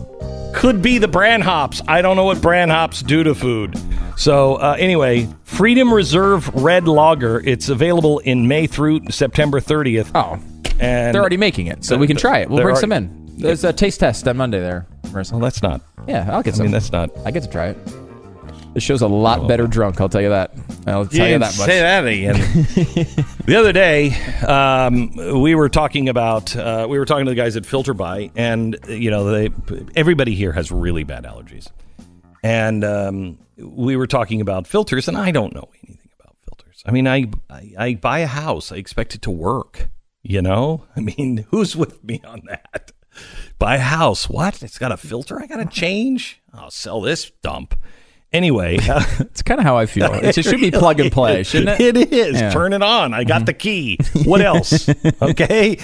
Could 0.53 0.81
be 0.81 0.97
the 0.97 1.07
bran 1.07 1.41
hops. 1.41 1.81
I 1.87 2.01
don't 2.01 2.15
know 2.15 2.25
what 2.25 2.41
bran 2.41 2.69
hops 2.69 3.01
do 3.01 3.23
to 3.23 3.33
food. 3.35 3.79
So 4.17 4.55
uh, 4.55 4.75
anyway, 4.77 5.27
Freedom 5.43 5.93
Reserve 5.93 6.47
Red 6.53 6.87
Lager. 6.87 7.39
It's 7.45 7.69
available 7.69 8.19
in 8.19 8.47
May 8.47 8.67
through 8.67 9.01
September 9.09 9.59
30th. 9.61 10.11
Oh, 10.15 10.33
and 10.79 11.13
They're 11.13 11.21
already 11.21 11.37
making 11.37 11.67
it, 11.67 11.85
so 11.85 11.97
we 11.97 12.07
can 12.07 12.17
try 12.17 12.39
it. 12.39 12.49
We'll 12.49 12.57
bring 12.57 12.67
already- 12.75 12.81
some 12.81 12.91
in. 12.91 13.15
There's 13.37 13.63
a 13.63 13.71
taste 13.71 14.01
test 14.01 14.27
on 14.27 14.35
Monday 14.35 14.59
there, 14.59 14.85
Marissa. 15.03 15.31
Well, 15.31 15.39
that's 15.41 15.63
not. 15.63 15.81
Yeah, 16.09 16.27
I'll 16.29 16.43
get 16.43 16.55
I 16.55 16.57
some. 16.57 16.65
mean, 16.65 16.73
that's 16.73 16.91
not. 16.91 17.09
I 17.25 17.31
get 17.31 17.43
to 17.43 17.49
try 17.49 17.67
it. 17.67 17.77
This 18.73 18.83
show's 18.83 19.01
a 19.01 19.07
lot 19.07 19.47
better 19.47 19.65
drunk. 19.65 20.01
I'll 20.01 20.09
tell 20.09 20.21
you 20.21 20.27
that. 20.29 20.51
I'll 20.87 21.05
tell 21.05 21.27
you 21.27 21.37
didn't 21.37 21.41
that 21.41 21.57
much. 21.57 21.67
Say 21.67 21.79
that 21.79 22.05
again. 22.05 23.25
the 23.45 23.55
other 23.55 23.73
day, 23.73 24.11
um, 24.43 25.41
we 25.41 25.55
were 25.55 25.69
talking 25.69 26.09
about 26.09 26.55
uh, 26.55 26.87
we 26.89 26.97
were 26.97 27.05
talking 27.05 27.25
to 27.25 27.31
the 27.31 27.35
guys 27.35 27.55
at 27.55 27.63
FilterBuy, 27.63 28.31
and 28.35 28.77
you 28.87 29.11
know, 29.11 29.25
they 29.25 29.49
everybody 29.95 30.35
here 30.35 30.51
has 30.53 30.71
really 30.71 31.03
bad 31.03 31.25
allergies, 31.25 31.67
and 32.43 32.83
um, 32.83 33.37
we 33.57 33.95
were 33.95 34.07
talking 34.07 34.41
about 34.41 34.67
filters, 34.67 35.07
and 35.07 35.17
I 35.17 35.31
don't 35.31 35.53
know 35.53 35.69
anything 35.83 36.09
about 36.19 36.35
filters. 36.47 36.83
I 36.85 36.91
mean, 36.91 37.07
I, 37.07 37.25
I 37.49 37.73
I 37.77 37.93
buy 37.95 38.19
a 38.19 38.27
house, 38.27 38.71
I 38.71 38.77
expect 38.77 39.15
it 39.15 39.21
to 39.23 39.31
work. 39.31 39.89
You 40.21 40.41
know, 40.41 40.85
I 40.95 41.01
mean, 41.01 41.45
who's 41.51 41.75
with 41.75 42.03
me 42.03 42.21
on 42.25 42.41
that? 42.47 42.91
Buy 43.57 43.75
a 43.75 43.79
house, 43.79 44.29
what? 44.29 44.63
It's 44.63 44.77
got 44.77 44.91
a 44.91 44.97
filter. 44.97 45.41
I 45.41 45.47
got 45.47 45.57
to 45.57 45.65
change. 45.65 46.41
I'll 46.53 46.71
sell 46.71 47.01
this 47.01 47.31
dump. 47.41 47.75
Anyway, 48.31 48.77
uh, 48.87 49.03
It's 49.19 49.41
kind 49.41 49.59
of 49.59 49.65
how 49.65 49.77
I 49.77 49.85
feel. 49.85 50.13
It 50.23 50.35
should 50.35 50.61
be 50.61 50.71
plug 50.71 50.99
and 50.99 51.11
play, 51.11 51.43
shouldn't 51.43 51.79
it? 51.79 51.97
It 51.97 52.13
is. 52.13 52.39
Yeah. 52.39 52.51
Turn 52.51 52.73
it 52.73 52.83
on. 52.83 53.13
I 53.13 53.23
got 53.23 53.45
the 53.45 53.53
key. 53.53 53.97
What 54.25 54.41
else? 54.41 54.87
okay. 55.21 55.79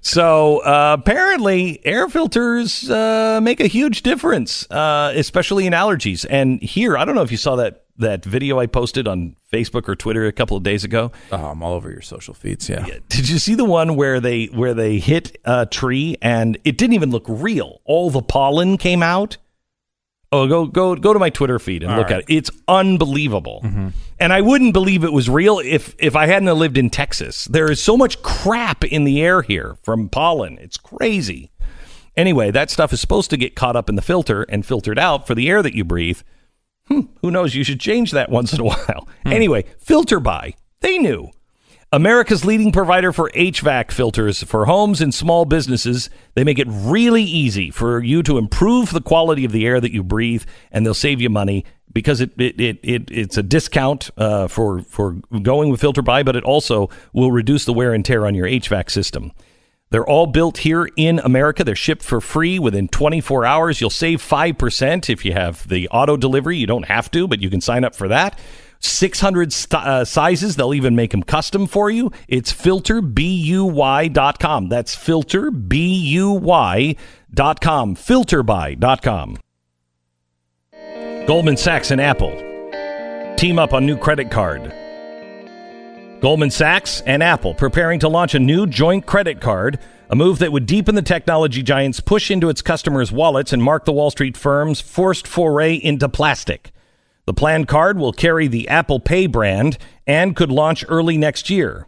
So 0.00 0.58
uh, 0.58 0.96
apparently, 0.98 1.84
air 1.84 2.08
filters 2.08 2.88
uh, 2.88 3.40
make 3.42 3.60
a 3.60 3.66
huge 3.66 4.02
difference, 4.02 4.70
uh, 4.70 5.12
especially 5.14 5.66
in 5.66 5.72
allergies. 5.72 6.24
And 6.28 6.62
here, 6.62 6.96
I 6.96 7.04
don't 7.04 7.14
know 7.14 7.22
if 7.22 7.32
you 7.32 7.36
saw 7.36 7.56
that 7.56 7.84
that 7.98 8.24
video 8.24 8.60
I 8.60 8.66
posted 8.66 9.08
on 9.08 9.34
Facebook 9.52 9.88
or 9.88 9.96
Twitter 9.96 10.26
a 10.26 10.32
couple 10.32 10.56
of 10.56 10.62
days 10.62 10.84
ago. 10.84 11.10
Oh, 11.32 11.46
I'm 11.46 11.62
all 11.64 11.74
over 11.74 11.90
your 11.90 12.00
social 12.00 12.32
feeds. 12.32 12.68
Yeah. 12.68 12.86
Did 13.08 13.28
you 13.28 13.40
see 13.40 13.56
the 13.56 13.64
one 13.64 13.96
where 13.96 14.20
they 14.20 14.46
where 14.46 14.72
they 14.72 14.98
hit 14.98 15.36
a 15.44 15.66
tree 15.66 16.16
and 16.22 16.58
it 16.64 16.78
didn't 16.78 16.94
even 16.94 17.10
look 17.10 17.24
real? 17.26 17.80
All 17.84 18.10
the 18.10 18.22
pollen 18.22 18.78
came 18.78 19.02
out. 19.02 19.36
Oh, 20.30 20.46
go 20.46 20.66
go 20.66 20.94
go 20.94 21.12
to 21.14 21.18
my 21.18 21.30
Twitter 21.30 21.58
feed 21.58 21.82
and 21.82 21.92
All 21.92 21.98
look 21.98 22.10
right. 22.10 22.22
at 22.22 22.30
it. 22.30 22.34
It's 22.34 22.50
unbelievable. 22.68 23.64
And 24.20 24.32
I 24.32 24.40
wouldn't 24.40 24.72
believe 24.72 25.04
it 25.04 25.12
was 25.12 25.30
real 25.30 25.58
if 25.60 25.94
if 25.98 26.14
I 26.16 26.26
hadn't 26.26 26.56
lived 26.58 26.76
in 26.76 26.90
Texas. 26.90 27.44
There 27.46 27.70
is 27.70 27.82
so 27.82 27.96
much 27.96 28.20
crap 28.22 28.84
in 28.84 29.04
the 29.04 29.22
air 29.22 29.42
here 29.42 29.76
from 29.82 30.08
pollen. 30.08 30.58
It's 30.60 30.76
crazy. 30.76 31.50
Anyway, 32.16 32.50
that 32.50 32.68
stuff 32.68 32.92
is 32.92 33.00
supposed 33.00 33.30
to 33.30 33.36
get 33.36 33.54
caught 33.54 33.76
up 33.76 33.88
in 33.88 33.94
the 33.94 34.02
filter 34.02 34.42
and 34.42 34.66
filtered 34.66 34.98
out 34.98 35.26
for 35.26 35.34
the 35.36 35.48
air 35.48 35.62
that 35.62 35.74
you 35.74 35.84
breathe. 35.84 36.20
Hmm, 36.88 37.02
who 37.22 37.30
knows? 37.30 37.54
You 37.54 37.62
should 37.64 37.80
change 37.80 38.10
that 38.10 38.28
once 38.38 38.52
in 38.52 38.60
a 38.60 38.64
while. 38.64 39.08
Anyway, 39.24 39.64
FilterBuy. 39.86 40.54
They 40.80 40.98
knew. 40.98 41.30
America's 41.90 42.44
leading 42.44 42.70
provider 42.70 43.14
for 43.14 43.30
HVAC 43.30 43.90
filters 43.90 44.42
for 44.42 44.66
homes 44.66 45.00
and 45.00 45.14
small 45.14 45.46
businesses. 45.46 46.10
They 46.34 46.44
make 46.44 46.58
it 46.58 46.66
really 46.68 47.22
easy 47.22 47.70
for 47.70 48.02
you 48.02 48.22
to 48.24 48.36
improve 48.36 48.90
the 48.90 49.00
quality 49.00 49.46
of 49.46 49.52
the 49.52 49.66
air 49.66 49.80
that 49.80 49.92
you 49.92 50.04
breathe, 50.04 50.44
and 50.70 50.84
they'll 50.84 50.92
save 50.92 51.22
you 51.22 51.30
money 51.30 51.64
because 51.90 52.20
it, 52.20 52.32
it, 52.36 52.60
it, 52.60 52.78
it 52.82 53.10
it's 53.10 53.38
a 53.38 53.42
discount 53.42 54.10
uh, 54.18 54.48
for 54.48 54.82
for 54.82 55.12
going 55.42 55.70
with 55.70 55.80
FilterBuy, 55.80 56.26
but 56.26 56.36
it 56.36 56.44
also 56.44 56.90
will 57.14 57.32
reduce 57.32 57.64
the 57.64 57.72
wear 57.72 57.94
and 57.94 58.04
tear 58.04 58.26
on 58.26 58.34
your 58.34 58.46
HVAC 58.46 58.90
system. 58.90 59.32
They're 59.90 60.06
all 60.06 60.26
built 60.26 60.58
here 60.58 60.90
in 60.96 61.18
America. 61.20 61.64
They're 61.64 61.74
shipped 61.74 62.02
for 62.02 62.20
free 62.20 62.58
within 62.58 62.88
24 62.88 63.46
hours. 63.46 63.80
You'll 63.80 63.88
save 63.88 64.20
5% 64.20 65.08
if 65.08 65.24
you 65.24 65.32
have 65.32 65.66
the 65.66 65.88
auto 65.88 66.18
delivery. 66.18 66.58
You 66.58 66.66
don't 66.66 66.84
have 66.84 67.10
to, 67.12 67.26
but 67.26 67.40
you 67.40 67.48
can 67.48 67.62
sign 67.62 67.84
up 67.84 67.94
for 67.94 68.08
that. 68.08 68.38
600 68.80 69.52
st- 69.52 69.86
uh, 69.86 70.04
sizes. 70.04 70.56
They'll 70.56 70.74
even 70.74 70.96
make 70.96 71.10
them 71.10 71.22
custom 71.22 71.66
for 71.66 71.90
you. 71.90 72.10
It's 72.28 72.52
filterbuy.com. 72.52 74.68
That's 74.68 74.96
filterbuy.com. 74.96 77.96
Filterbuy.com. 77.96 79.36
Goldman 81.26 81.56
Sachs 81.58 81.90
and 81.90 82.00
Apple 82.00 82.44
team 83.36 83.58
up 83.58 83.72
on 83.72 83.86
new 83.86 83.96
credit 83.96 84.30
card. 84.30 84.72
Goldman 86.20 86.50
Sachs 86.50 87.00
and 87.02 87.22
Apple 87.22 87.54
preparing 87.54 88.00
to 88.00 88.08
launch 88.08 88.34
a 88.34 88.40
new 88.40 88.66
joint 88.66 89.06
credit 89.06 89.40
card, 89.40 89.78
a 90.10 90.16
move 90.16 90.40
that 90.40 90.50
would 90.50 90.66
deepen 90.66 90.96
the 90.96 91.02
technology 91.02 91.62
giant's 91.62 92.00
push 92.00 92.32
into 92.32 92.48
its 92.48 92.62
customers' 92.62 93.12
wallets 93.12 93.52
and 93.52 93.62
mark 93.62 93.84
the 93.84 93.92
Wall 93.92 94.10
Street 94.10 94.36
firm's 94.36 94.80
forced 94.80 95.28
foray 95.28 95.74
into 95.74 96.08
plastic. 96.08 96.72
The 97.28 97.34
planned 97.34 97.68
card 97.68 97.98
will 97.98 98.14
carry 98.14 98.46
the 98.46 98.66
Apple 98.68 99.00
Pay 99.00 99.26
brand 99.26 99.76
and 100.06 100.34
could 100.34 100.50
launch 100.50 100.82
early 100.88 101.18
next 101.18 101.50
year. 101.50 101.86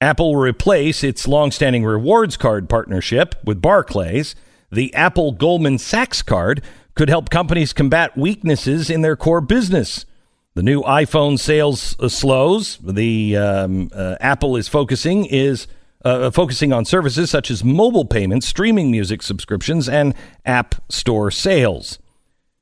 Apple 0.00 0.32
will 0.32 0.42
replace 0.42 1.02
its 1.02 1.26
long-standing 1.26 1.84
rewards 1.84 2.36
card 2.36 2.68
partnership 2.68 3.34
with 3.42 3.60
Barclays. 3.60 4.36
The 4.70 4.94
Apple 4.94 5.32
Goldman 5.32 5.78
Sachs 5.78 6.22
card 6.22 6.62
could 6.94 7.08
help 7.08 7.30
companies 7.30 7.72
combat 7.72 8.16
weaknesses 8.16 8.90
in 8.90 9.02
their 9.02 9.16
core 9.16 9.40
business. 9.40 10.06
The 10.54 10.62
new 10.62 10.82
iPhone 10.82 11.36
sales 11.36 11.96
uh, 11.98 12.08
slows. 12.08 12.76
The 12.76 13.36
um, 13.36 13.90
uh, 13.92 14.14
Apple 14.20 14.54
is 14.54 14.68
focusing 14.68 15.26
is 15.26 15.66
uh, 16.04 16.30
focusing 16.30 16.72
on 16.72 16.84
services 16.84 17.28
such 17.28 17.50
as 17.50 17.64
mobile 17.64 18.04
payments, 18.04 18.46
streaming 18.46 18.92
music 18.92 19.20
subscriptions, 19.20 19.88
and 19.88 20.14
app 20.46 20.76
store 20.88 21.32
sales. 21.32 21.98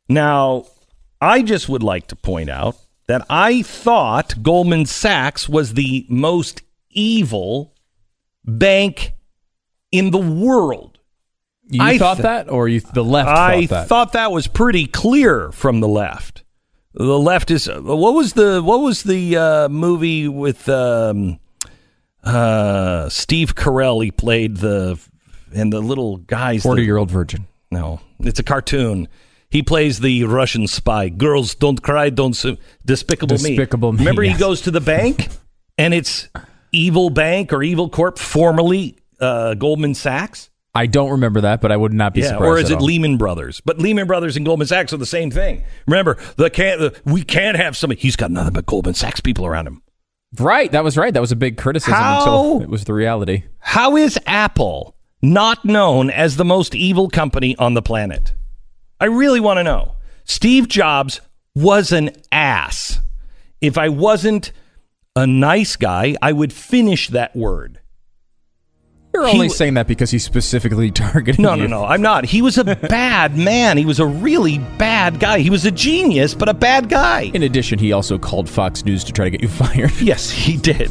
Now, 0.09 0.65
I 1.23 1.43
just 1.43 1.69
would 1.69 1.85
like 1.85 2.09
to 2.09 2.17
point 2.17 2.51
out 2.51 2.77
that 3.07 3.25
I 3.31 3.63
thought 3.63 4.43
Goldman 4.43 4.87
Sachs 4.87 5.49
was 5.49 5.75
the 5.75 6.05
most 6.09 6.63
evil 6.91 7.75
bank 8.45 9.13
in 9.93 10.11
the 10.11 10.19
world. 10.19 10.99
You 11.69 11.81
I 11.81 11.97
thought 11.97 12.17
th- 12.17 12.25
that, 12.25 12.51
or 12.51 12.67
you 12.69 12.81
the 12.81 13.05
left 13.05 13.29
I 13.29 13.67
thought 13.67 13.69
that? 13.69 13.89
thought 13.89 14.13
that 14.15 14.33
was 14.33 14.49
pretty 14.49 14.87
clear 14.87 15.53
from 15.53 15.81
the 15.81 15.89
left. 15.89 16.43
The 16.95 17.19
left 17.19 17.51
is 17.51 17.67
what 17.69 18.15
was 18.15 18.33
the 18.33 18.61
what 18.61 18.81
was 18.81 19.05
the 19.05 19.37
uh, 19.37 19.69
movie 19.69 20.27
with 20.29 20.69
um, 20.69 21.39
uh, 22.25 23.09
Steve 23.09 23.55
Carell? 23.55 24.05
He 24.05 24.11
played 24.11 24.57
the 24.57 25.01
and 25.55 25.73
the 25.73 25.81
little 25.81 26.17
guys. 26.17 26.65
Forty 26.65 26.85
year 26.85 26.97
old 26.97 27.11
virgin. 27.11 27.47
No, 27.71 28.01
it's 28.19 28.41
a 28.41 28.43
cartoon. 28.43 29.09
He 29.53 29.63
plays 29.63 30.01
the 30.01 30.25
Russian 30.25 30.67
spy. 30.67 31.11
Girls 31.11 31.55
don't 31.55 31.81
cry, 31.83 32.09
don't 32.11 32.35
su- 32.35 32.57
despicable, 32.87 33.37
Despicable 33.37 33.93
me. 33.93 33.99
Me, 33.99 34.05
Remember, 34.05 34.23
he 34.23 34.33
goes 34.35 34.63
to 34.63 34.71
the 34.71 34.81
bank, 34.81 35.29
and 35.79 35.93
it's 35.93 36.29
Evil 36.73 37.11
Bank 37.11 37.53
or 37.53 37.63
Evil 37.63 37.91
Corp, 37.91 38.19
formerly 38.19 38.97
uh, 39.21 39.53
Goldman 39.55 39.95
Sachs. 39.95 40.49
I 40.75 40.87
don't 40.87 41.11
remember 41.11 41.43
that, 41.43 41.61
but 41.61 41.71
I 41.71 41.77
would 41.77 41.93
not 41.93 42.15
be 42.15 42.21
Yeah, 42.23 42.29
surprised. 42.29 42.45
or 42.49 42.59
is 42.59 42.71
it 42.71 42.79
all. 42.79 42.85
Lehman 42.87 43.19
Brothers? 43.19 43.61
But 43.61 43.79
Lehman 43.79 44.07
Brothers 44.07 44.39
and 44.39 44.47
Goldman 44.47 44.67
Sachs 44.69 44.91
are 44.95 44.97
the 44.97 45.05
same 45.05 45.31
thing. 45.31 45.65
Remember, 45.87 46.17
the 46.37 46.49
can't 46.49 46.81
the, 46.81 46.99
we 47.05 47.23
can't 47.23 47.59
have 47.59 47.77
somebody. 47.77 48.01
He's 48.01 48.17
got 48.17 48.31
nothing 48.31 48.55
but 48.55 48.65
Goldman 48.65 48.95
Sachs 48.95 49.21
people 49.21 49.45
around 49.45 49.67
him. 49.67 49.83
Right, 50.39 50.73
that 50.73 50.83
was 50.83 50.97
right. 50.97 51.13
That 51.13 51.21
was 51.21 51.31
a 51.31 51.37
big 51.37 51.59
criticism 51.59 51.93
How? 51.93 52.21
until 52.21 52.63
it 52.63 52.71
was 52.71 52.85
the 52.85 52.95
reality. 52.95 53.45
How 53.59 53.99
is 53.99 54.19
Apple 54.25 54.97
not 55.21 55.63
known 55.63 56.09
as 56.09 56.39
the 56.39 56.45
most 56.47 56.75
evil 56.75 57.11
company 57.11 57.55
on 57.57 57.75
the 57.75 57.83
planet? 57.83 58.33
I 59.03 59.07
really 59.07 59.41
want 59.41 59.59
to 59.59 59.65
know. 59.65 59.97
Steve 60.23 60.69
Jobs 60.69 61.21
was 61.57 61.91
an 61.91 62.11
ass. 62.31 63.01
If 63.61 63.77
I 63.77 63.89
wasn't 63.89 64.53
a 65.17 65.27
nice 65.27 65.75
guy, 65.75 66.15
I 66.23 66.31
would 66.31 66.53
finish 66.53 67.09
that 67.09 67.35
word. 67.35 67.81
You're 69.13 69.25
only 69.25 69.49
w- 69.49 69.51
saying 69.51 69.75
that 69.75 69.89
because 69.89 70.13
he's 70.13 70.25
specifically 70.25 70.91
targeting 70.93 71.43
No, 71.43 71.55
you. 71.55 71.63
no, 71.67 71.81
no. 71.81 71.85
I'm 71.85 72.01
not. 72.01 72.25
He 72.25 72.43
was 72.43 72.59
a 72.59 72.65
bad 72.77 73.37
man. 73.37 73.77
He 73.77 73.85
was 73.85 73.99
a 73.99 74.07
really 74.07 74.59
bad 74.79 75.19
guy. 75.19 75.41
He 75.41 75.51
was 75.51 75.67
a 75.67 75.73
genius, 75.73 76.33
but 76.33 76.49
a 76.49 76.55
bad 76.55 76.89
guy. 76.89 77.23
In 77.35 77.43
addition, 77.43 77.81
he 77.81 77.91
also 77.91 78.19
called 78.19 78.49
Fox 78.49 78.85
News 78.85 79.03
to 79.05 79.13
try 79.13 79.25
to 79.25 79.31
get 79.31 79.43
you 79.43 79.49
fired. 79.65 79.91
Yes, 80.01 80.31
he 80.31 80.57
did. 80.57 80.91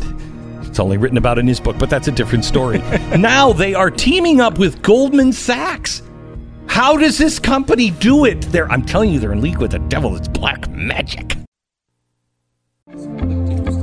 It's 0.68 0.80
only 0.80 0.98
written 0.98 1.18
about 1.18 1.40
in 1.40 1.48
his 1.48 1.62
book, 1.62 1.78
but 1.80 1.90
that's 1.90 2.10
a 2.10 2.12
different 2.12 2.44
story. 2.44 2.80
now 3.18 3.54
they 3.54 3.74
are 3.74 3.90
teaming 3.90 4.42
up 4.42 4.58
with 4.60 4.82
Goldman 4.82 5.32
Sachs. 5.32 6.02
How 6.72 6.96
does 6.96 7.18
this 7.18 7.38
company 7.38 7.92
do 7.92 8.24
it? 8.24 8.44
They're, 8.44 8.72
I'm 8.72 8.86
telling 8.86 9.12
you, 9.12 9.20
they're 9.20 9.34
in 9.34 9.42
league 9.42 9.58
with 9.58 9.72
the 9.72 9.80
devil. 9.80 10.16
It's 10.16 10.30
black 10.30 10.70
magic. 10.70 11.36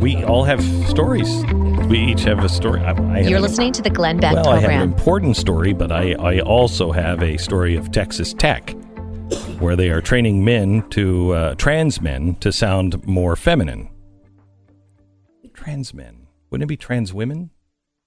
We 0.01 0.25
all 0.25 0.43
have 0.45 0.65
stories. 0.89 1.29
We 1.89 1.99
each 1.99 2.23
have 2.23 2.43
a 2.43 2.49
story. 2.49 2.81
I, 2.81 2.93
I 2.93 3.19
You're 3.21 3.41
listening 3.41 3.75
to 3.75 3.83
the 3.83 3.91
Glenn 3.91 4.17
Beck 4.17 4.37
well, 4.37 4.49
I 4.49 4.61
have 4.61 4.71
an 4.71 4.79
program. 4.79 4.93
important 4.95 5.37
story, 5.37 5.75
but 5.75 5.93
I, 5.93 6.13
I 6.15 6.41
also 6.41 6.91
have 6.91 7.23
a 7.23 7.37
story 7.37 7.77
of 7.77 7.93
Texas 7.93 8.33
Tech, 8.33 8.71
where 9.59 9.77
they 9.77 9.91
are 9.91 10.01
training 10.01 10.43
men 10.43 10.89
to 10.89 11.35
uh, 11.35 11.55
trans 11.57 12.01
men 12.01 12.37
to 12.37 12.51
sound 12.51 13.07
more 13.07 13.37
feminine. 13.37 13.91
Trans 15.53 15.93
men 15.93 16.27
wouldn't 16.49 16.65
it 16.65 16.69
be 16.69 16.79
trans 16.79 17.13
women, 17.13 17.51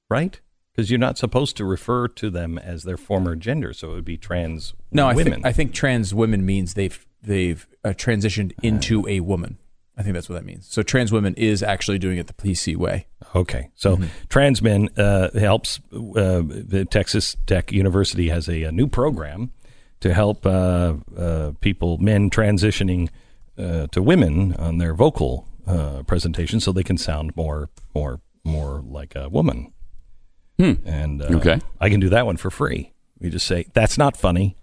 right? 0.09 0.41
Because 0.73 0.89
you're 0.89 0.99
not 0.99 1.17
supposed 1.17 1.57
to 1.57 1.65
refer 1.65 2.07
to 2.07 2.29
them 2.29 2.57
as 2.57 2.83
their 2.83 2.97
former 2.97 3.35
gender, 3.35 3.73
so 3.73 3.91
it 3.91 3.95
would 3.95 4.05
be 4.05 4.17
trans 4.17 4.73
women 4.73 4.87
No, 4.91 5.07
I 5.07 5.13
women. 5.15 5.33
think 5.33 5.45
I 5.45 5.51
think 5.51 5.73
trans 5.73 6.13
women 6.13 6.45
means 6.45 6.75
they've 6.75 7.05
they've 7.21 7.67
uh, 7.83 7.89
transitioned 7.89 8.53
into 8.63 9.07
a 9.07 9.19
woman. 9.19 9.57
I 9.97 10.03
think 10.03 10.13
that's 10.13 10.29
what 10.29 10.35
that 10.35 10.45
means. 10.45 10.67
So 10.69 10.81
trans 10.81 11.11
women 11.11 11.35
is 11.35 11.61
actually 11.61 11.99
doing 11.99 12.17
it 12.17 12.27
the 12.27 12.33
PC 12.33 12.77
way. 12.77 13.07
Okay, 13.35 13.69
so 13.75 13.99
trans 14.29 14.61
men 14.61 14.89
uh, 14.97 15.29
helps. 15.37 15.79
Uh, 15.93 16.41
the 16.45 16.87
Texas 16.89 17.35
Tech 17.45 17.71
University 17.71 18.29
has 18.29 18.47
a, 18.47 18.63
a 18.63 18.71
new 18.71 18.87
program 18.87 19.51
to 19.99 20.13
help 20.13 20.45
uh, 20.45 20.95
uh, 21.15 21.51
people, 21.61 21.97
men 21.99 22.29
transitioning 22.29 23.09
uh, 23.57 23.87
to 23.87 24.01
women 24.01 24.53
on 24.55 24.77
their 24.79 24.93
vocal 24.95 25.47
uh, 25.67 26.01
presentation, 26.03 26.59
so 26.59 26.71
they 26.71 26.83
can 26.83 26.97
sound 26.97 27.35
more, 27.35 27.69
more, 27.93 28.19
more 28.43 28.81
like 28.87 29.15
a 29.15 29.29
woman. 29.29 29.71
And 30.85 31.21
uh, 31.21 31.25
Okay. 31.37 31.59
I 31.79 31.89
can 31.89 31.99
do 31.99 32.09
that 32.09 32.25
one 32.25 32.37
for 32.37 32.49
free. 32.51 32.91
You 33.19 33.29
just 33.29 33.45
say 33.47 33.65
that's 33.73 33.97
not 33.97 34.17
funny. 34.17 34.55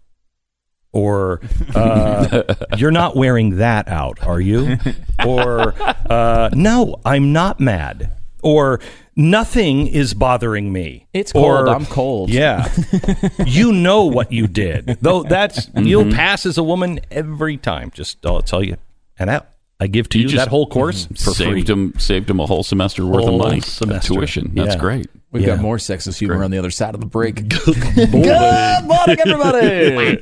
Or 0.92 1.40
uh, 1.74 2.54
you're 2.78 2.90
not 2.90 3.14
wearing 3.14 3.58
that 3.58 3.88
out, 3.88 4.22
are 4.26 4.40
you? 4.40 4.78
Or 5.26 5.74
uh, 6.10 6.48
no, 6.54 6.96
I'm 7.04 7.32
not 7.32 7.58
mad. 7.60 8.12
Or 8.42 8.78
nothing 9.16 9.88
is 9.88 10.14
bothering 10.14 10.72
me. 10.72 11.08
It's 11.12 11.32
Or, 11.34 11.56
cold, 11.64 11.68
I'm 11.68 11.86
cold. 11.86 12.30
Yeah, 12.30 12.72
you 13.46 13.72
know 13.72 14.04
what 14.04 14.30
you 14.30 14.46
did. 14.46 14.98
Though 15.02 15.24
that's 15.24 15.68
you'll 15.74 16.12
pass 16.12 16.46
as 16.46 16.56
a 16.56 16.62
woman 16.62 17.00
every 17.10 17.56
time. 17.56 17.90
Just 17.92 18.24
I'll 18.24 18.40
tell 18.42 18.62
you, 18.62 18.76
and 19.18 19.28
I, 19.30 19.40
I 19.80 19.88
give 19.88 20.08
to 20.10 20.18
you, 20.20 20.28
just 20.28 20.36
that 20.36 20.48
whole 20.48 20.68
course 20.68 21.06
for 21.06 21.34
free. 21.34 21.34
saved 21.34 21.68
him 21.68 21.94
saved 21.98 22.30
him 22.30 22.38
a 22.38 22.46
whole 22.46 22.62
semester 22.62 23.04
worth 23.04 23.24
Whole 23.24 23.40
of 23.42 23.48
money, 23.48 23.60
semester. 23.60 24.14
tuition. 24.14 24.52
That's 24.54 24.74
Yeah. 24.76 24.80
great. 24.80 25.10
We've 25.30 25.42
Yeah. 25.42 25.56
got 25.56 25.60
more 25.62 25.76
sexist 25.76 26.18
humor 26.18 26.42
on 26.42 26.50
the 26.50 26.56
other 26.56 26.70
side 26.70 26.94
of 26.94 27.00
the 27.00 27.06
break. 27.06 27.48
Good 27.64 28.84
morning, 28.84 29.18
everybody. 29.26 30.16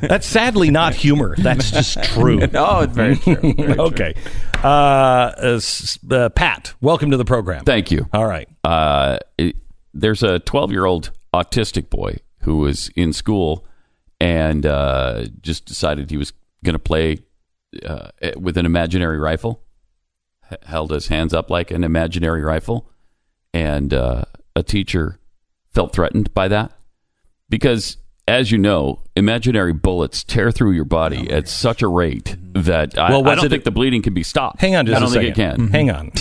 That's 0.06 0.26
sadly 0.26 0.70
not 0.70 0.94
humor. 0.94 1.34
That's 1.36 1.70
just 1.70 2.02
true. 2.04 2.38
no, 2.52 2.80
it's 2.80 2.94
very 2.94 3.16
true. 3.16 3.34
Very 3.36 3.52
true. 3.54 3.74
okay. 3.84 4.14
Uh, 4.64 4.66
uh, 4.66 5.60
uh, 6.10 6.28
Pat, 6.30 6.72
welcome 6.80 7.10
to 7.10 7.18
the 7.18 7.26
program. 7.26 7.64
Thank 7.64 7.90
you. 7.90 8.08
All 8.14 8.26
right. 8.26 8.48
Uh, 8.64 9.18
it, 9.36 9.56
there's 9.92 10.22
a 10.22 10.38
12 10.38 10.72
year 10.72 10.86
old 10.86 11.10
autistic 11.34 11.90
boy 11.90 12.16
who 12.42 12.56
was 12.58 12.88
in 12.96 13.12
school 13.12 13.66
and 14.20 14.64
uh, 14.64 15.26
just 15.42 15.66
decided 15.66 16.10
he 16.10 16.16
was 16.16 16.32
going 16.64 16.72
to 16.74 16.78
play 16.78 17.18
uh, 17.84 18.08
with 18.38 18.56
an 18.56 18.64
imaginary 18.64 19.18
rifle. 19.18 19.62
H- 20.50 20.58
held 20.64 20.92
his 20.92 21.08
hands 21.08 21.34
up 21.34 21.50
like 21.50 21.70
an 21.70 21.84
imaginary 21.84 22.40
rifle, 22.42 22.88
and 23.56 23.94
uh, 23.94 24.24
a 24.54 24.62
teacher 24.62 25.18
felt 25.72 25.92
threatened 25.92 26.32
by 26.34 26.48
that 26.48 26.72
because, 27.48 27.96
as 28.28 28.50
you 28.52 28.58
know, 28.58 29.02
imaginary 29.16 29.72
bullets 29.72 30.22
tear 30.24 30.50
through 30.50 30.72
your 30.72 30.84
body 30.84 31.30
at 31.30 31.48
such 31.48 31.80
a 31.82 31.88
rate 31.88 32.36
that 32.54 32.98
I, 32.98 33.10
Well, 33.10 33.20
I 33.26 33.30
was 33.30 33.36
don't 33.36 33.46
it- 33.46 33.48
think 33.50 33.64
the 33.64 33.70
bleeding 33.70 34.02
can 34.02 34.12
be 34.14 34.22
stopped. 34.22 34.60
Hang 34.60 34.76
on 34.76 34.84
just 34.86 34.96
I 34.96 35.00
don't 35.00 35.08
a 35.08 35.12
think 35.20 35.36
second. 35.36 35.52
it 35.52 35.56
can. 35.56 35.68
Hang 35.70 35.90
on. 35.90 36.12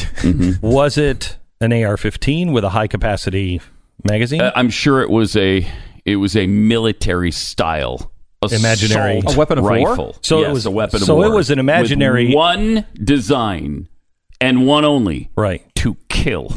Was 0.61 0.97
it 0.97 1.37
an 1.61 1.73
AR-15 1.73 2.53
with 2.53 2.63
a 2.63 2.69
high-capacity 2.69 3.61
magazine? 4.09 4.41
Uh, 4.41 4.51
I'm 4.55 4.69
sure 4.69 5.01
it 5.01 5.09
was 5.09 5.35
a 5.35 5.67
it 6.05 6.17
was 6.17 6.35
a 6.37 6.47
military 6.47 7.31
style 7.31 8.11
Imaginary- 8.51 9.21
A 9.25 9.35
weapon 9.35 9.57
of 9.57 9.63
war? 9.63 9.71
rifle. 9.71 10.15
So 10.21 10.43
it 10.43 10.51
was- 10.51 10.65
a 10.67 10.71
weapon 10.71 10.97
of 11.01 11.07
so 11.07 11.23
it 11.23 11.29
was 11.33 11.49
an 11.49 11.57
imaginary- 11.59 12.33
one 12.33 12.85
design 13.03 13.87
and 14.39 14.67
one 14.67 14.85
only. 14.85 15.31
Right. 15.35 15.63
To 15.77 15.97
kill. 16.09 16.55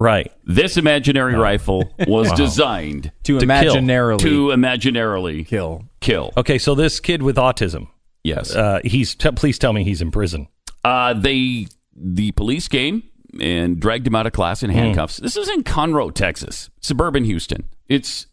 Right. 0.00 0.30
This 0.44 0.76
imaginary 0.76 1.34
rifle 1.34 1.90
was 2.06 2.28
Wow. 2.30 2.34
designed 2.36 3.12
To 3.24 3.38
kill. 3.38 3.48
imaginarily 3.48 4.18
to 4.20 4.46
imaginarily 4.48 5.46
kill. 5.46 5.84
kill. 6.00 6.32
Okay, 6.36 6.58
so 6.58 6.74
this 6.74 7.00
kid 7.00 7.22
with 7.22 7.36
autism. 7.36 7.88
Yes. 8.24 8.54
Uh, 8.54 8.80
he's. 8.84 9.14
T- 9.14 9.30
please 9.32 9.58
tell 9.58 9.72
me 9.72 9.84
he's 9.84 10.00
in 10.02 10.10
prison. 10.10 10.48
Uh, 10.84 11.14
they 11.14 11.66
the 11.96 12.30
police 12.32 12.68
came 12.68 13.02
and 13.40 13.80
dragged 13.80 14.06
him 14.06 14.14
out 14.14 14.26
of 14.26 14.32
class 14.32 14.60
Hmm. 14.60 14.66
in 14.66 14.70
handcuffs. 14.72 15.16
This 15.18 15.36
is 15.36 15.48
in 15.48 15.62
Conroe, 15.64 16.12
Texas, 16.14 16.70
suburban 16.80 17.24
Houston. 17.24 17.64
It's 17.88 18.26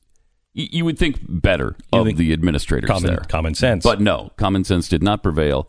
y- 0.55 0.67
you 0.71 0.85
would 0.85 0.97
think 0.99 1.17
better 1.27 1.75
of 1.91 2.05
think 2.05 2.17
the 2.17 2.31
administrators 2.33 2.87
common- 2.89 3.07
there, 3.09 3.23
common 3.27 3.55
sense. 3.55 3.83
but 3.83 4.01
no, 4.01 4.31
common 4.37 4.63
sense 4.63 4.87
did 4.87 5.01
not 5.03 5.23
prevail 5.23 5.67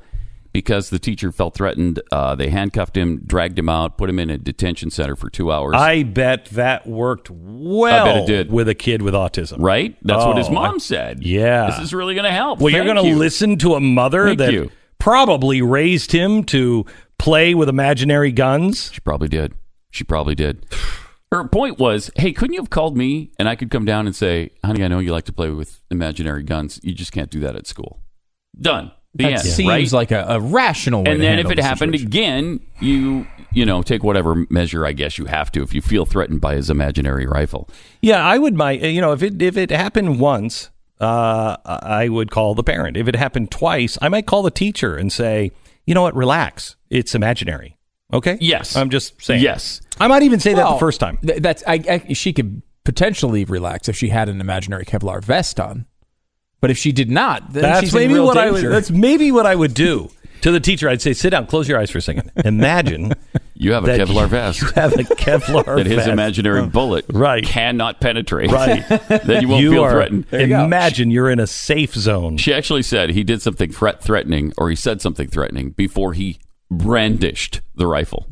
because 0.57 0.89
the 0.89 0.99
teacher 0.99 1.31
felt 1.33 1.53
threatened. 1.55 2.01
Uh, 2.11 2.35
they 2.35 2.49
handcuffed 2.49 2.97
him, 2.97 3.21
dragged 3.27 3.59
him 3.59 3.69
out, 3.69 3.99
put 3.99 4.09
him 4.09 4.19
in 4.19 4.31
a 4.31 4.39
detention 4.39 4.91
center 4.91 5.15
for 5.15 5.29
two 5.29 5.53
hours. 5.53 5.75
I 5.77 6.03
bet 6.03 6.47
that 6.47 6.87
worked 6.87 7.29
well. 7.31 8.07
I 8.07 8.13
bet 8.13 8.23
it 8.23 8.27
did. 8.27 8.51
with 8.51 8.67
a 8.67 8.75
kid 8.75 9.03
with 9.03 9.13
autism. 9.13 9.57
right? 9.61 9.95
That's 10.03 10.25
what 10.25 10.39
his 10.39 10.49
Oh, 10.49 10.53
mom 10.53 10.79
said. 10.81 11.23
Yeah. 11.23 11.67
this 11.67 11.81
is 11.81 11.93
really 11.93 12.15
going 12.15 12.25
to 12.25 12.33
help. 12.33 12.59
Well, 12.61 12.71
you're 12.73 12.85
Thank 12.85 12.95
going 12.95 13.05
to 13.05 13.11
you. 13.11 13.17
listen 13.19 13.59
to 13.59 13.75
a 13.75 13.81
mother 13.81 14.29
Thank 14.29 14.39
that 14.39 14.53
you. 14.55 14.71
probably 14.99 15.61
raised 15.61 16.13
him 16.13 16.43
to 16.45 16.87
play 17.19 17.55
with 17.55 17.69
imaginary 17.69 18.33
guns. 18.33 18.91
She 18.95 19.01
probably 19.01 19.29
did. 19.29 19.53
She 19.91 20.05
probably 20.05 20.35
did. 20.35 20.65
Her 21.31 21.47
point 21.49 21.79
was, 21.79 22.11
hey, 22.17 22.33
couldn't 22.33 22.55
you 22.55 22.61
have 22.61 22.71
called 22.71 22.97
me 22.97 23.31
and 23.39 23.47
I 23.47 23.57
could 23.57 23.71
come 23.71 23.85
down 23.85 24.07
and 24.07 24.17
say, 24.17 24.53
honey, 24.65 24.83
I 24.83 24.89
know 24.89 25.01
you 25.01 25.13
like 25.13 25.25
to 25.25 25.33
play 25.35 25.51
with 25.51 25.83
imaginary 25.91 26.45
guns. 26.45 26.81
You 26.83 26.95
just 26.95 27.13
can't 27.13 27.31
do 27.31 27.41
that 27.41 27.57
at 27.57 27.67
school. 27.67 28.01
Done. 28.59 28.93
The 29.17 29.25
That 29.25 29.33
end. 29.33 29.41
seems 29.43 29.69
right? 29.69 29.93
like 29.93 30.11
a, 30.11 30.25
a 30.29 30.41
rational 30.41 31.03
way 31.05 31.11
and 31.13 31.21
to 31.21 31.27
then 31.27 31.39
if 31.39 31.51
it 31.51 31.57
the 31.57 31.63
happened 31.63 31.93
situation. 31.93 32.07
again, 32.07 32.61
you 32.81 33.27
you 33.53 33.65
know 33.65 33.83
take 33.83 34.03
whatever 34.05 34.45
measure 34.51 34.85
I 34.85 34.93
guess 34.93 35.17
you 35.19 35.25
have 35.27 35.51
to 35.53 35.63
if 35.63 35.73
you 35.75 35.81
feel 35.81 36.05
threatened 36.05 36.41
by 36.41 36.55
his 36.57 36.69
imaginary 36.71 37.27
rifle. 37.27 37.69
Yeah, 38.03 38.23
I 38.25 38.39
would. 38.39 38.55
My, 38.55 38.73
you 38.73 39.01
know, 39.01 39.13
if 39.13 39.23
it 39.23 39.41
if 39.41 39.57
it 39.57 39.71
happened 39.71 40.21
once, 40.21 40.71
uh, 41.01 41.57
I 41.65 42.09
would 42.09 42.31
call 42.31 42.55
the 42.55 42.63
parent. 42.65 42.97
If 42.97 43.09
it 43.09 43.17
happened 43.17 43.51
twice, 43.51 43.97
I 44.03 44.09
might 44.09 44.27
call 44.27 44.43
the 44.43 44.51
teacher 44.51 44.97
and 44.97 45.13
say, 45.13 45.53
you 45.87 45.95
know 45.95 46.03
what, 46.03 46.15
relax. 46.15 46.77
It's 46.91 47.15
imaginary. 47.15 47.77
Okay. 48.13 48.39
Yes. 48.41 48.77
I'm 48.77 48.91
just 48.91 49.21
saying. 49.23 49.43
Yes. 49.43 49.81
I 49.99 50.07
might 50.09 50.23
even 50.23 50.39
say 50.41 50.55
that 50.55 50.71
the 50.71 50.79
first 50.79 51.01
time. 51.01 51.19
th- 51.27 51.41
that's 51.43 51.63
I, 51.67 51.83
I, 52.09 52.13
she 52.13 52.33
could 52.33 52.63
potentially 52.85 53.45
relax 53.45 53.89
if 53.89 53.97
she 53.97 54.11
had 54.11 54.29
an 54.29 54.41
imaginary 54.41 54.85
Kevlar 54.85 55.23
vest 55.25 55.59
on. 55.59 55.87
But 56.61 56.71
if 56.71 56.79
she 56.79 56.93
did 56.93 57.11
not, 57.11 57.53
then 57.53 57.63
That's 57.63 57.81
she's 57.81 57.95
in 57.95 58.01
maybe 58.01 58.15
real 58.15 58.27
what 58.27 58.39
I 58.39 58.51
would. 58.51 58.65
That's 58.65 58.91
maybe 58.91 59.31
what 59.31 59.47
I 59.47 59.55
would 59.55 59.75
do 59.75 60.11
to 60.41 60.51
the 60.51 60.59
teacher. 60.61 60.89
I'd 60.89 61.03
say, 61.03 61.13
sit 61.13 61.31
down, 61.31 61.47
close 61.47 61.69
your 61.69 61.79
eyes 61.79 61.91
for 61.91 61.99
a 61.99 62.03
second. 62.03 62.31
Imagine 62.45 63.13
You 63.59 63.73
have 63.73 63.85
a 63.85 63.87
that 63.87 64.01
Kevlar 64.01 64.29
vest. 64.29 64.61
You 64.63 64.69
have 64.75 64.93
a 64.95 65.03
Kevlar 65.05 65.77
that 65.77 65.87
his 65.87 65.97
vest. 65.97 66.09
imaginary 66.09 66.67
bullet 66.67 67.07
Right. 67.11 67.43
cannot 67.45 68.01
penetrate. 68.03 68.51
Right. 68.51 68.87
then 69.09 69.43
you 69.43 69.49
won't 69.49 69.63
you 69.63 69.71
feel 69.73 69.85
are, 69.85 69.91
threatened. 69.93 70.27
Imagine 70.33 71.11
you're 71.11 71.31
in 71.31 71.41
a 71.41 71.47
safe 71.47 71.95
zone. 71.95 72.37
She 72.37 72.53
actually 72.53 72.83
said 72.83 73.11
he 73.11 73.25
did 73.25 73.41
something 73.43 73.73
threat 73.73 74.03
threatening, 74.03 74.53
or 74.59 74.69
he 74.69 74.77
said 74.77 75.01
something 75.01 75.29
threatening 75.29 75.71
before 75.71 76.13
he 76.13 76.39
brandished 76.71 77.61
the 77.77 77.87
rifle. 77.87 78.27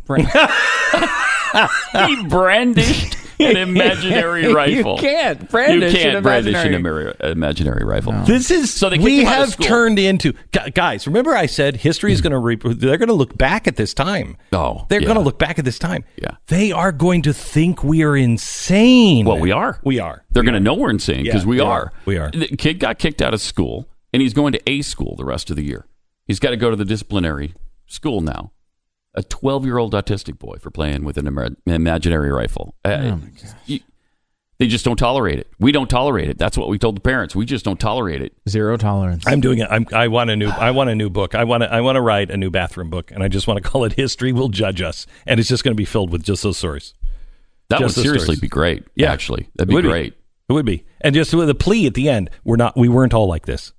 he 2.07 2.23
brandished 2.27 3.17
an 3.39 3.57
imaginary 3.57 4.43
You 4.49 4.55
rifle. 4.55 4.99
can't 4.99 5.49
brandish 5.51 5.93
you 5.93 5.99
can't 5.99 6.17
an 6.17 6.23
brandish 6.23 6.55
an 6.55 6.75
imaginary- 6.75 7.15
imari- 7.15 7.31
imaginary 7.33 7.85
rifle. 7.85 8.13
This 8.25 8.51
is 8.51 8.73
So 8.73 8.91
they 8.91 8.99
we 8.99 9.21
him 9.21 9.29
out 9.29 9.43
of 9.43 9.55
have 9.55 9.59
turned 9.67 9.99
into 9.99 10.33
guys. 10.75 11.07
Remember, 11.07 11.35
I 11.35 11.47
said 11.47 11.77
history 11.77 12.13
is 12.13 12.21
hmm. 12.21 12.29
going 12.29 12.33
to 12.33 12.39
re- 12.67 12.75
they're 12.75 12.97
going 12.99 13.09
to 13.09 13.15
look 13.15 13.37
back 13.37 13.67
at 13.67 13.77
this 13.77 13.95
time. 13.95 14.37
Oh, 14.53 14.87
they're 14.89 15.01
yeah. 15.01 15.07
going 15.07 15.19
to 15.19 15.23
look 15.25 15.39
back 15.39 15.59
at 15.59 15.65
this 15.65 15.79
time. 15.79 16.05
Yeah. 16.17 16.37
they 16.49 16.73
are 16.73 16.93
going 16.93 17.23
to 17.23 17.33
think 17.33 17.83
we 17.85 18.03
are 18.03 18.17
insane. 18.17 19.27
Well, 19.27 19.39
we 19.39 19.53
are. 19.53 19.79
We 19.85 19.99
are. 19.99 20.25
They're 20.31 20.43
We 20.43 20.47
going 20.47 20.55
to 20.55 20.61
know 20.61 20.75
we're 20.75 20.91
insane 20.91 21.25
because 21.25 21.43
Yeah, 21.43 21.49
we 21.49 21.57
we 21.57 21.61
are. 21.61 21.71
are. 21.87 21.93
We 22.07 22.19
are. 22.19 22.31
The 22.31 22.49
kid 22.57 22.79
got 22.79 22.99
kicked 22.99 23.21
out 23.23 23.35
of 23.35 23.41
school, 23.41 23.89
and 24.13 24.23
he's 24.23 24.35
going 24.35 24.53
to 24.53 24.61
A 24.71 24.83
school 24.83 25.17
the 25.17 25.25
rest 25.25 25.51
of 25.51 25.57
the 25.57 25.65
year. 25.65 25.87
He's 26.27 26.39
got 26.41 26.51
to 26.51 26.57
go 26.57 26.71
to 26.71 26.77
the 26.77 26.85
disciplinary 26.85 27.55
school 27.87 28.21
now. 28.21 28.53
A 29.17 29.23
12 29.23 29.65
year 29.65 29.79
old 29.79 29.93
autistic 29.95 30.39
boy 30.39 30.57
for 30.61 30.71
playing 30.71 31.05
with 31.05 31.17
an 31.19 31.27
ima- 31.27 31.51
imaginary 31.67 32.31
rifle. 32.31 32.75
Uh, 32.85 33.19
you- 33.67 33.81
they 34.59 34.69
just 34.69 34.85
don't 34.85 34.97
tolerate 34.97 35.41
it. 35.41 35.49
We 35.59 35.73
don't 35.73 35.91
tolerate 35.91 36.29
it. 36.29 36.39
That's 36.39 36.57
what 36.57 36.69
we 36.69 36.79
told 36.79 36.97
the 36.97 37.01
parents. 37.01 37.35
We 37.35 37.45
just 37.45 37.65
don't 37.65 37.79
tolerate 37.81 38.23
it. 38.23 38.35
Zero 38.49 38.77
tolerance. 38.77 39.25
I'm 39.27 39.41
doing 39.41 39.59
it. 39.59 39.67
I'm, 39.69 39.85
I 39.93 40.07
want 40.07 40.31
a 40.31 40.37
new. 40.37 40.49
I 40.49 40.71
want 40.71 40.91
a 40.91 40.95
new 40.95 41.11
book. 41.11 41.35
I 41.35 41.43
want 41.43 41.65
to. 41.65 41.73
I 41.73 41.81
want 41.81 41.97
to 41.97 42.01
write 42.01 42.31
a 42.31 42.37
new 42.37 42.51
bathroom 42.51 42.89
book, 42.89 43.11
and 43.11 43.23
I 43.23 43.27
just 43.29 43.49
want 43.49 43.61
to 43.63 43.69
call 43.69 43.85
it 43.85 43.95
"History 43.95 44.33
Will 44.33 44.49
Judge 44.49 44.81
Us," 44.81 45.09
and 45.27 45.41
it's 45.41 45.49
just 45.49 45.65
going 45.65 45.73
to 45.75 45.77
be 45.77 45.85
filled 45.85 46.11
with 46.11 46.23
just 46.23 46.45
those 46.45 46.57
stories. 46.57 46.95
That 47.69 47.81
Just 47.81 47.97
would 47.97 48.05
seriously 48.05 48.25
stories. 48.37 48.41
be 48.41 48.49
great. 48.49 48.85
Yeah. 48.95 49.11
actually, 49.13 49.49
that'd 49.57 49.69
be 49.69 49.75
Would 49.75 49.83
be. 49.83 49.89
great. 49.89 50.15
It 50.49 50.53
would 50.53 50.67
be, 50.67 50.85
and 51.01 51.15
just 51.17 51.35
with 51.35 51.51
a 51.51 51.55
plea 51.55 51.87
at 51.89 51.95
the 51.95 52.09
end. 52.09 52.31
We're 52.45 52.57
not. 52.57 52.77
We 52.77 52.89
weren't 52.89 53.13
all 53.13 53.27
like 53.27 53.47
this. 53.47 53.73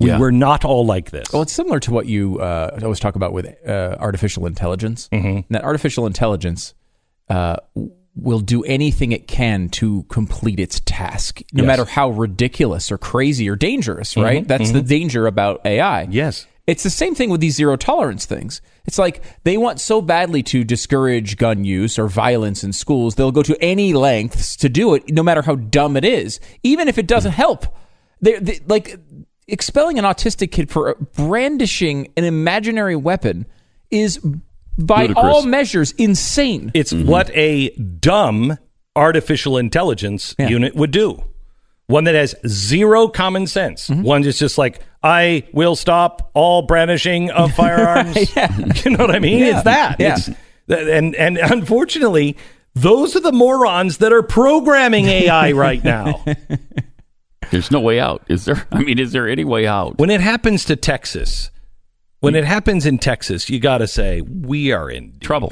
We 0.00 0.06
Yeah. 0.08 0.18
were 0.18 0.32
not 0.32 0.64
all 0.64 0.84
like 0.86 1.10
this. 1.10 1.30
Well, 1.32 1.42
it's 1.42 1.52
similar 1.52 1.78
to 1.80 1.92
what 1.92 2.06
you 2.06 2.38
uh, 2.40 2.78
always 2.82 2.98
talk 3.00 3.16
about 3.16 3.32
with 3.32 3.46
uh, 3.68 3.96
artificial 4.00 4.46
intelligence. 4.46 5.08
Mm-hmm. 5.12 5.52
That 5.52 5.62
artificial 5.62 6.06
intelligence 6.06 6.74
uh, 7.28 7.56
will 8.16 8.40
do 8.40 8.64
anything 8.64 9.12
it 9.12 9.28
can 9.28 9.68
to 9.68 10.02
complete 10.04 10.58
its 10.58 10.80
task, 10.84 11.42
no 11.52 11.62
Yes. 11.62 11.66
matter 11.68 11.84
how 11.84 12.10
ridiculous 12.10 12.90
or 12.90 12.98
crazy 12.98 13.48
or 13.48 13.56
dangerous. 13.56 14.16
Right? 14.16 14.42
Mhm, 14.44 14.48
That's 14.48 14.70
the 14.72 14.80
mhm. 14.80 14.88
danger 14.88 15.26
about 15.26 15.60
AI. 15.64 16.08
Yes. 16.10 16.46
It's 16.66 16.82
the 16.82 16.90
same 16.90 17.14
thing 17.14 17.30
with 17.30 17.40
these 17.40 17.56
zero 17.56 17.76
tolerance 17.76 18.26
things. 18.26 18.62
It's 18.86 18.98
like 18.98 19.22
they 19.44 19.56
want 19.56 19.80
so 19.80 20.00
badly 20.00 20.42
to 20.44 20.62
discourage 20.64 21.36
gun 21.36 21.64
use 21.64 21.98
or 21.98 22.08
violence 22.08 22.62
in 22.64 22.72
schools, 22.72 23.14
they'll 23.16 23.32
go 23.32 23.42
to 23.42 23.56
any 23.62 23.92
lengths 23.92 24.56
to 24.56 24.68
do 24.68 24.94
it, 24.94 25.10
no 25.12 25.22
matter 25.22 25.42
how 25.42 25.56
dumb 25.56 25.96
it 25.96 26.04
is, 26.04 26.38
even 26.62 26.88
if 26.88 26.96
it 26.96 27.06
doesn't 27.06 27.32
help. 27.32 27.66
They're, 28.20 28.40
they, 28.40 28.60
like 28.68 28.98
expelling 29.50 29.98
an 29.98 30.04
autistic 30.04 30.52
kid 30.52 30.70
for 30.70 30.94
brandishing 31.14 32.12
an 32.16 32.24
imaginary 32.24 32.96
weapon 32.96 33.46
is, 33.90 34.18
by 34.78 35.02
Ludicrous. 35.02 35.24
all 35.24 35.42
measures, 35.46 35.92
insane. 35.92 36.70
It's 36.74 36.92
mm-hmm. 36.92 37.08
what 37.08 37.30
a 37.34 37.70
dumb 37.70 38.58
artificial 38.96 39.58
intelligence 39.58 40.34
unit 40.38 40.74
would 40.74 40.90
do. 40.90 41.22
One 41.86 42.04
that 42.04 42.14
has 42.14 42.36
zero 42.46 43.08
common 43.08 43.48
sense. 43.48 43.88
Mm-hmm. 43.88 44.02
One 44.02 44.22
that's 44.22 44.38
just 44.38 44.58
like, 44.58 44.80
I 45.02 45.48
will 45.52 45.74
stop 45.74 46.30
all 46.34 46.62
brandishing 46.62 47.30
of 47.30 47.52
firearms. 47.56 48.16
You 48.84 48.92
know 48.92 49.04
what 49.04 49.14
I 49.14 49.18
mean? 49.18 49.38
Yeah. 49.38 49.54
It's 49.54 49.64
that. 49.64 49.96
Yeah. 49.98 50.16
It's, 50.16 50.30
and 50.68 51.16
and 51.16 51.36
unfortunately, 51.36 52.36
those 52.74 53.16
are 53.16 53.20
the 53.20 53.32
morons 53.32 53.98
that 53.98 54.12
are 54.12 54.22
programming 54.22 55.06
AI 55.06 55.52
right 55.52 55.82
now. 55.82 56.24
There's 57.50 57.70
no 57.70 57.80
way 57.80 58.00
out, 58.00 58.22
is 58.28 58.44
there? 58.44 58.66
I 58.72 58.82
mean, 58.82 58.98
is 58.98 59.12
there 59.12 59.28
any 59.28 59.44
way 59.44 59.66
out? 59.66 59.98
When 59.98 60.10
it 60.10 60.20
happens 60.20 60.64
to 60.66 60.76
Texas, 60.76 61.50
when 62.20 62.34
it 62.34 62.44
happens 62.44 62.84
in 62.84 62.98
Texas, 62.98 63.48
you 63.48 63.58
got 63.60 63.78
to 63.78 63.86
say 63.86 64.20
we 64.20 64.72
are 64.72 64.90
in 64.90 65.12
deep 65.12 65.20
trouble. 65.22 65.48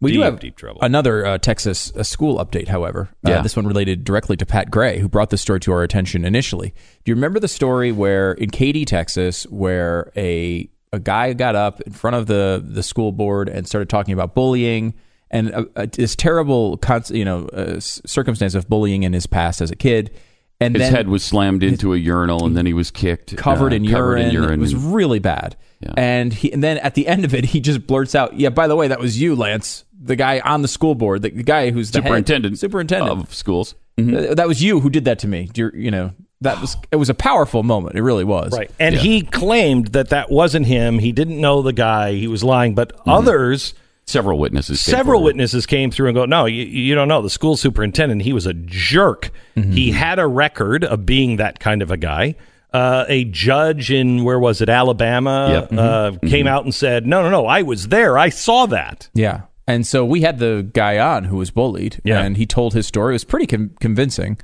We 0.00 0.12
deep, 0.12 0.18
do 0.20 0.22
have 0.22 0.38
deep 0.40 0.56
trouble. 0.56 0.80
another 0.82 1.26
uh, 1.26 1.38
Texas 1.38 1.92
uh, 1.96 2.02
school 2.04 2.38
update, 2.38 2.68
however. 2.68 3.08
Uh, 3.26 3.30
Yeah. 3.30 3.42
this 3.42 3.56
one 3.56 3.66
related 3.66 4.04
directly 4.04 4.36
to 4.36 4.46
Pat 4.46 4.70
Gray, 4.70 5.00
who 5.00 5.08
brought 5.08 5.30
this 5.30 5.42
story 5.42 5.58
to 5.60 5.72
our 5.72 5.82
attention 5.82 6.24
initially. 6.24 6.72
Do 7.04 7.10
you 7.10 7.16
remember 7.16 7.40
the 7.40 7.48
story 7.48 7.90
where 7.90 8.32
in 8.32 8.50
Katy, 8.50 8.84
Texas, 8.84 9.44
where 9.44 10.12
a 10.16 10.70
a 10.92 11.00
guy 11.00 11.32
got 11.32 11.56
up 11.56 11.80
in 11.80 11.92
front 11.92 12.14
of 12.14 12.26
the 12.26 12.62
the 12.64 12.84
school 12.84 13.10
board 13.10 13.48
and 13.48 13.66
started 13.66 13.88
talking 13.88 14.14
about 14.14 14.36
bullying 14.36 14.94
and 15.32 15.52
uh, 15.52 15.64
uh, 15.74 15.86
this 15.90 16.14
terrible, 16.14 16.76
cons- 16.76 17.10
you 17.10 17.24
know, 17.24 17.46
uh, 17.48 17.80
circumstance 17.80 18.54
of 18.54 18.68
bullying 18.68 19.02
in 19.02 19.12
his 19.12 19.26
past 19.26 19.60
as 19.60 19.72
a 19.72 19.74
kid, 19.76 20.12
and 20.60 20.74
His 20.74 20.82
then 20.84 20.92
head 20.94 21.08
was 21.08 21.24
slammed 21.24 21.62
into 21.62 21.92
a 21.94 21.96
urinal, 21.96 22.46
and 22.46 22.56
then 22.56 22.64
he 22.66 22.72
was 22.72 22.90
kicked, 22.90 23.36
covered, 23.36 23.72
uh, 23.72 23.76
in, 23.76 23.86
covered 23.88 24.18
urine. 24.18 24.26
in 24.28 24.32
urine. 24.32 24.52
It 24.54 24.58
was 24.62 24.74
really 24.74 25.18
bad. 25.18 25.56
And 25.98 26.32
he, 26.32 26.50
and 26.50 26.64
then 26.64 26.78
at 26.78 26.94
the 26.94 27.06
end 27.06 27.26
of 27.26 27.34
it, 27.34 27.44
he 27.44 27.60
just 27.60 27.86
blurts 27.86 28.14
out, 28.14 28.38
"Yeah, 28.40 28.48
by 28.48 28.68
the 28.68 28.74
way, 28.76 28.88
that 28.88 28.98
was 29.00 29.20
you, 29.20 29.34
Lance, 29.36 29.84
the 30.00 30.16
guy 30.16 30.40
on 30.40 30.62
the 30.62 30.68
school 30.68 30.94
board, 30.94 31.20
the, 31.20 31.28
the 31.30 31.42
guy 31.42 31.70
who's 31.70 31.90
the 31.90 32.00
head- 32.00 32.08
Superintendent 32.08 32.58
superintendent 32.58 33.10
of 33.20 33.34
schools. 33.34 33.74
Uh, 33.98 34.34
That 34.34 34.48
was 34.48 34.62
you 34.62 34.80
who 34.80 34.88
did 34.88 35.04
that 35.04 35.18
to 35.20 35.28
me. 35.28 35.50
You're, 35.54 35.76
you 35.76 35.90
know, 35.90 36.12
that 36.40 36.58
was 36.60 36.76
it 36.90 36.96
was 36.96 37.10
a 37.10 37.14
powerful 37.14 37.62
moment. 37.62 37.96
It 37.96 38.02
really 38.02 38.24
was. 38.24 38.52
Right. 38.52 38.70
And 38.80 38.94
he 38.94 39.22
claimed 39.22 39.88
that 39.88 40.08
that 40.08 40.30
wasn't 40.30 40.66
him. 40.66 40.98
He 41.00 41.12
didn't 41.12 41.38
know 41.40 41.60
the 41.60 41.72
guy. 41.74 42.12
He 42.14 42.28
was 42.28 42.42
lying. 42.42 42.74
But 42.74 42.92
others, 43.06 43.74
several 44.06 44.38
witnesses, 44.38 44.82
came 44.84 44.92
several 44.92 45.18
forward. 45.20 45.26
witnesses 45.26 45.66
came 45.66 45.90
through 45.90 46.08
and 46.08 46.14
go, 46.14 46.24
no, 46.26 46.46
you, 46.46 46.64
you 46.64 46.94
don't 46.94 47.08
know. 47.08 47.22
The 47.22 47.30
school 47.30 47.56
superintendent, 47.56 48.22
he 48.22 48.32
was 48.32 48.46
a 48.46 48.54
jerk. 48.54 49.30
He 49.54 49.90
had 49.92 50.18
a 50.18 50.26
record 50.26 50.84
of 50.84 51.06
being 51.06 51.36
that 51.36 51.60
kind 51.60 51.80
of 51.82 51.90
a 51.90 51.96
guy. 51.96 52.34
Uh, 52.72 53.04
a 53.08 53.24
judge 53.26 53.92
in 53.92 54.24
where 54.24 54.38
was 54.40 54.60
it, 54.60 54.68
Alabama, 54.68 55.66
Yep. 55.70 55.78
uh, 55.78 56.12
came 56.28 56.48
out 56.48 56.64
and 56.64 56.74
said, 56.74 57.06
no, 57.06 57.22
no, 57.22 57.30
no, 57.30 57.46
I 57.46 57.62
was 57.62 57.86
there. 57.88 58.18
I 58.18 58.30
saw 58.30 58.66
that. 58.66 59.08
Yeah. 59.14 59.42
And 59.68 59.86
so 59.86 60.04
we 60.04 60.22
had 60.22 60.40
the 60.40 60.68
guy 60.74 60.98
on 60.98 61.22
who 61.24 61.36
was 61.36 61.50
bullied, 61.52 62.00
Yeah. 62.04 62.20
and 62.20 62.36
he 62.36 62.46
told 62.46 62.74
his 62.74 62.86
story. 62.86 63.12
It 63.12 63.14
was 63.14 63.24
pretty 63.24 63.46
con- 63.46 63.70
convincing. 63.80 64.38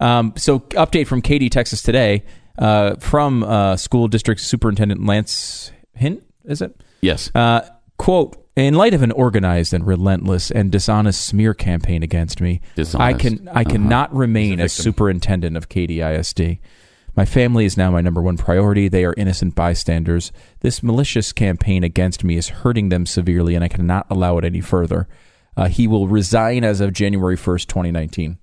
Um, 0.00 0.32
so, 0.36 0.58
update 0.70 1.06
from 1.06 1.22
Katy, 1.22 1.48
Texas 1.48 1.80
today, 1.80 2.24
uh, 2.58 2.96
from 2.96 3.42
uh, 3.44 3.76
school 3.76 4.08
district 4.08 4.40
superintendent 4.40 5.06
Lance 5.06 5.70
Hindt, 5.94 6.22
is 6.44 6.60
it? 6.60 6.78
Yes. 7.00 7.30
Quote, 7.98 8.36
in 8.56 8.74
light 8.74 8.94
of 8.94 9.02
an 9.02 9.12
organized 9.12 9.74
and 9.74 9.86
relentless 9.86 10.50
and 10.50 10.70
dishonest 10.72 11.24
smear 11.24 11.54
campaign 11.54 12.02
against 12.02 12.40
me, 12.40 12.60
I 12.94 13.12
can 13.14 13.48
I 13.48 13.60
Uh-huh. 13.62 13.70
cannot 13.70 14.14
remain 14.14 14.60
as 14.60 14.72
superintendent 14.72 15.56
of 15.56 15.68
Katy 15.68 16.00
ISD. 16.00 16.58
My 17.16 17.24
family 17.24 17.64
is 17.64 17.76
now 17.78 17.90
my 17.90 18.02
number 18.02 18.20
one 18.20 18.36
priority. 18.36 18.88
They 18.88 19.04
are 19.04 19.14
innocent 19.16 19.54
bystanders. 19.54 20.32
This 20.60 20.82
malicious 20.82 21.32
campaign 21.32 21.82
against 21.84 22.24
me 22.24 22.36
is 22.36 22.48
hurting 22.48 22.90
them 22.90 23.06
severely, 23.06 23.54
and 23.54 23.64
I 23.64 23.68
cannot 23.68 24.06
allow 24.10 24.36
it 24.38 24.44
any 24.44 24.60
further. 24.60 25.08
Uh, 25.56 25.68
he 25.68 25.86
will 25.86 26.08
resign 26.08 26.62
as 26.64 26.82
of 26.82 26.92
January 26.92 27.36
1st, 27.36 27.66
2019. 27.68 28.36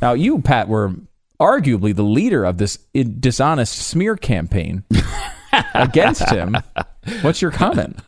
Now, 0.00 0.14
you, 0.14 0.40
Pat, 0.40 0.68
were 0.68 0.94
arguably 1.38 1.94
the 1.94 2.02
leader 2.02 2.44
of 2.44 2.56
this 2.58 2.78
dishonest 3.20 3.74
smear 3.76 4.16
campaign 4.16 4.84
against 5.74 6.28
him. 6.30 6.56
What's 7.22 7.42
your 7.42 7.50
comment? 7.50 7.98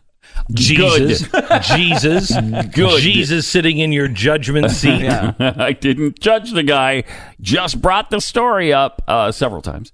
Jesus, 0.52 1.28
Jesus, 1.62 2.32
Good. 2.74 3.00
Jesus 3.00 3.46
sitting 3.46 3.78
in 3.78 3.92
your 3.92 4.08
judgment 4.08 4.70
seat. 4.72 5.04
I 5.08 5.72
didn't 5.72 6.18
judge 6.18 6.52
the 6.52 6.62
guy. 6.62 7.04
Just 7.40 7.80
brought 7.80 8.10
the 8.10 8.20
story 8.20 8.72
up 8.72 9.02
uh, 9.06 9.30
several 9.32 9.62
times, 9.62 9.92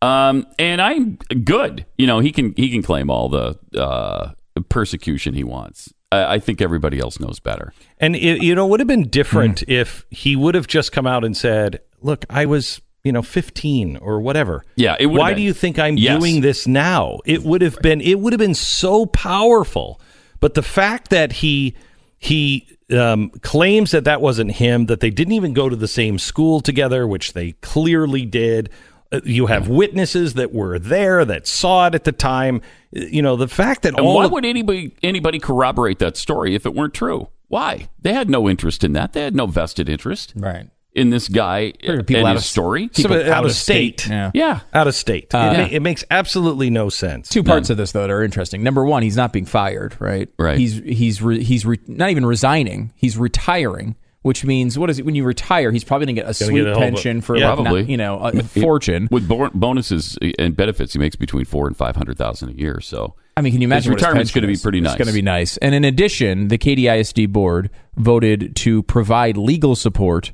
um, 0.00 0.46
and 0.58 0.80
I'm 0.80 1.16
good. 1.44 1.84
You 1.98 2.06
know, 2.06 2.20
he 2.20 2.32
can 2.32 2.54
he 2.56 2.70
can 2.70 2.82
claim 2.82 3.10
all 3.10 3.28
the 3.28 3.58
uh, 3.76 4.32
persecution 4.68 5.34
he 5.34 5.44
wants. 5.44 5.92
I, 6.10 6.34
I 6.34 6.38
think 6.38 6.60
everybody 6.62 6.98
else 7.00 7.20
knows 7.20 7.38
better. 7.40 7.72
And 7.98 8.16
it, 8.16 8.42
you 8.42 8.54
know, 8.54 8.66
it 8.66 8.70
would 8.70 8.80
have 8.80 8.86
been 8.86 9.08
different 9.08 9.60
Hmm. 9.60 9.70
if 9.72 10.06
he 10.10 10.36
would 10.36 10.54
have 10.54 10.66
just 10.66 10.90
come 10.92 11.06
out 11.06 11.24
and 11.24 11.36
said, 11.36 11.80
"Look, 12.00 12.24
I 12.30 12.46
was, 12.46 12.80
you 13.08 13.12
know, 13.12 13.22
15 13.22 13.96
or 13.96 14.20
whatever." 14.20 14.64
Yeah, 14.76 14.96
it 15.00 15.06
Why 15.06 15.30
been. 15.30 15.38
do 15.38 15.42
you 15.42 15.52
think 15.54 15.78
I'm 15.78 15.96
Yes. 15.98 16.18
doing 16.20 16.40
this 16.42 16.66
now? 16.66 17.18
It 17.24 17.42
would 17.42 17.62
have 17.62 17.78
been 17.82 18.00
it 18.00 18.20
would 18.20 18.32
have 18.32 18.38
been 18.46 18.54
so 18.54 19.06
powerful. 19.06 20.00
But 20.40 20.54
the 20.54 20.62
fact 20.62 21.10
that 21.10 21.32
he 21.42 21.74
he 22.18 22.66
um, 22.90 23.30
claims 23.42 23.90
that 23.90 24.04
that 24.04 24.20
wasn't 24.20 24.52
him, 24.52 24.86
that 24.86 25.00
they 25.00 25.10
didn't 25.10 25.34
even 25.34 25.52
go 25.52 25.68
to 25.68 25.76
the 25.76 25.88
same 25.88 26.18
school 26.18 26.60
together, 26.60 27.06
which 27.06 27.32
they 27.34 27.52
clearly 27.60 28.24
did. 28.24 28.70
Uh, 29.12 29.20
You 29.24 29.46
have 29.46 29.68
witnesses 29.68 30.34
that 30.34 30.52
were 30.52 30.78
there 30.78 31.24
that 31.24 31.46
saw 31.46 31.86
it 31.88 31.94
at 31.94 32.04
the 32.04 32.12
time. 32.12 32.60
Uh, 32.96 33.00
You 33.10 33.22
know, 33.22 33.36
the 33.36 33.48
fact 33.48 33.82
that 33.82 33.94
And 33.94 34.00
all 34.06 34.16
why 34.16 34.26
would 34.26 34.44
anybody 34.44 34.92
anybody 35.02 35.38
corroborate 35.38 35.98
that 35.98 36.16
story 36.16 36.54
if 36.54 36.64
it 36.66 36.74
weren't 36.74 36.94
true? 36.94 37.28
Why? 37.48 37.88
They 38.02 38.12
had 38.14 38.28
no 38.30 38.48
interest 38.48 38.84
in 38.84 38.92
that. 38.94 39.12
They 39.14 39.22
had 39.22 39.34
no 39.34 39.46
vested 39.46 39.88
interest, 39.88 40.32
right, 40.36 40.66
in 40.98 41.10
this 41.10 41.28
guy 41.28 41.72
and 41.82 42.06
people 42.06 42.26
out 42.26 42.34
his 42.34 42.42
of- 42.42 42.46
story. 42.48 42.90
Some 42.92 43.12
of- 43.12 43.26
out, 43.28 43.44
of 43.44 43.52
state. 43.52 44.06
Yeah. 44.08 44.30
Yeah. 44.34 44.60
out 44.74 44.86
of 44.88 44.94
state. 44.94 45.34
Uh, 45.34 45.38
it, 45.54 45.58
ma- 45.58 45.76
it 45.76 45.80
makes 45.80 46.04
absolutely 46.10 46.70
no 46.70 46.88
sense. 46.88 47.28
Two 47.28 47.42
parts 47.42 47.70
of 47.70 47.76
this 47.76 47.92
though 47.92 48.02
that 48.02 48.10
are 48.10 48.22
interesting. 48.22 48.62
Number 48.62 48.84
one, 48.84 49.02
he's 49.02 49.16
not 49.16 49.32
being 49.32 49.46
fired, 49.46 49.96
right? 50.00 50.28
Right. 50.38 50.58
He's 50.58 50.74
he's 50.78 51.22
re, 51.22 51.42
he's 51.42 51.64
re, 51.64 51.78
not 51.86 52.10
even 52.10 52.26
resigning. 52.26 52.92
He's 52.96 53.16
retiring, 53.16 53.96
which 54.22 54.44
means 54.44 54.78
what 54.78 54.90
is 54.90 54.98
it? 54.98 55.06
When 55.06 55.14
you 55.14 55.24
retire, 55.24 55.70
he's 55.70 55.84
probably 55.84 56.06
going 56.06 56.16
to 56.16 56.22
get 56.22 56.24
a 56.24 56.38
Gonna 56.38 56.50
sweet 56.50 56.60
get 56.64 56.66
a 56.68 56.74
whole 56.74 56.80
bu- 56.82 56.86
pension 56.96 57.20
for 57.20 57.36
Yeah. 57.36 57.50
like, 57.50 57.58
not- 57.58 57.64
Probably. 57.64 57.84
you 57.90 57.96
know 57.96 58.18
a, 58.18 58.28
a 58.38 58.42
fortune. 58.42 59.08
with 59.10 59.26
bo- 59.28 59.50
bonuses 59.54 60.18
and 60.38 60.56
benefits. 60.56 60.92
He 60.92 60.98
makes 60.98 61.16
between 61.16 61.44
four 61.44 61.66
and 61.66 61.76
five 61.76 61.96
hundred 61.96 62.18
thousand 62.18 62.50
a 62.50 62.54
year. 62.54 62.80
So 62.80 63.14
I 63.36 63.40
mean, 63.40 63.52
can 63.52 63.62
you 63.62 63.68
imagine 63.68 63.92
his 63.92 64.00
retirement's 64.02 64.32
going 64.32 64.42
to 64.42 64.48
be 64.48 64.56
pretty 64.56 64.80
nice? 64.80 64.94
It's 64.94 64.98
going 64.98 65.06
to 65.08 65.14
be 65.14 65.22
nice. 65.22 65.56
And 65.58 65.72
in 65.74 65.84
addition, 65.84 66.48
the 66.48 66.58
Katy 66.58 66.88
ISD 66.88 67.32
board 67.32 67.70
voted 67.96 68.56
to 68.56 68.82
provide 68.82 69.36
legal 69.36 69.76
support 69.76 70.32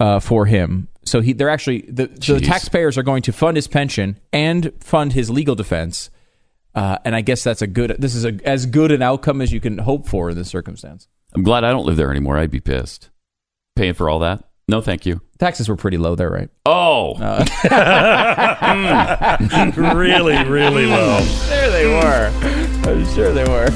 uh, 0.00 0.18
for 0.18 0.46
him. 0.46 0.88
So 1.04 1.20
he, 1.20 1.32
they're 1.32 1.50
actually 1.50 1.82
the, 1.82 2.10
so 2.20 2.34
the 2.34 2.40
taxpayers 2.40 2.98
are 2.98 3.02
going 3.02 3.22
to 3.22 3.32
fund 3.32 3.56
his 3.56 3.68
pension 3.68 4.18
and 4.32 4.72
fund 4.80 5.12
his 5.12 5.30
legal 5.30 5.54
defense. 5.54 6.10
Uh, 6.74 6.98
and 7.04 7.14
I 7.14 7.20
guess 7.20 7.44
that's 7.44 7.62
a 7.62 7.66
good. 7.66 7.96
This 7.98 8.14
is 8.14 8.24
a, 8.24 8.38
as 8.44 8.66
good 8.66 8.92
an 8.92 9.02
outcome 9.02 9.40
as 9.40 9.52
you 9.52 9.60
can 9.60 9.78
hope 9.78 10.08
for 10.08 10.30
in 10.30 10.36
this 10.36 10.48
circumstance. 10.48 11.08
I'm 11.34 11.42
glad 11.42 11.64
I 11.64 11.70
don't 11.70 11.86
live 11.86 11.96
there 11.96 12.10
anymore. 12.10 12.38
I'd 12.38 12.50
be 12.50 12.60
pissed 12.60 13.10
paying 13.76 13.94
for 13.94 14.08
all 14.08 14.20
that. 14.20 14.44
No, 14.68 14.80
thank 14.80 15.04
you. 15.04 15.20
Taxes 15.38 15.68
were 15.68 15.74
pretty 15.74 15.98
low 15.98 16.14
there, 16.14 16.30
right? 16.30 16.48
Oh, 16.64 17.14
really, 19.76 20.44
really 20.44 20.86
low. 20.86 21.20
There 21.48 21.70
they 21.70 21.86
were. 21.86 22.30
I'm 22.88 23.14
sure 23.14 23.32
they 23.32 23.44
were. 23.44 23.68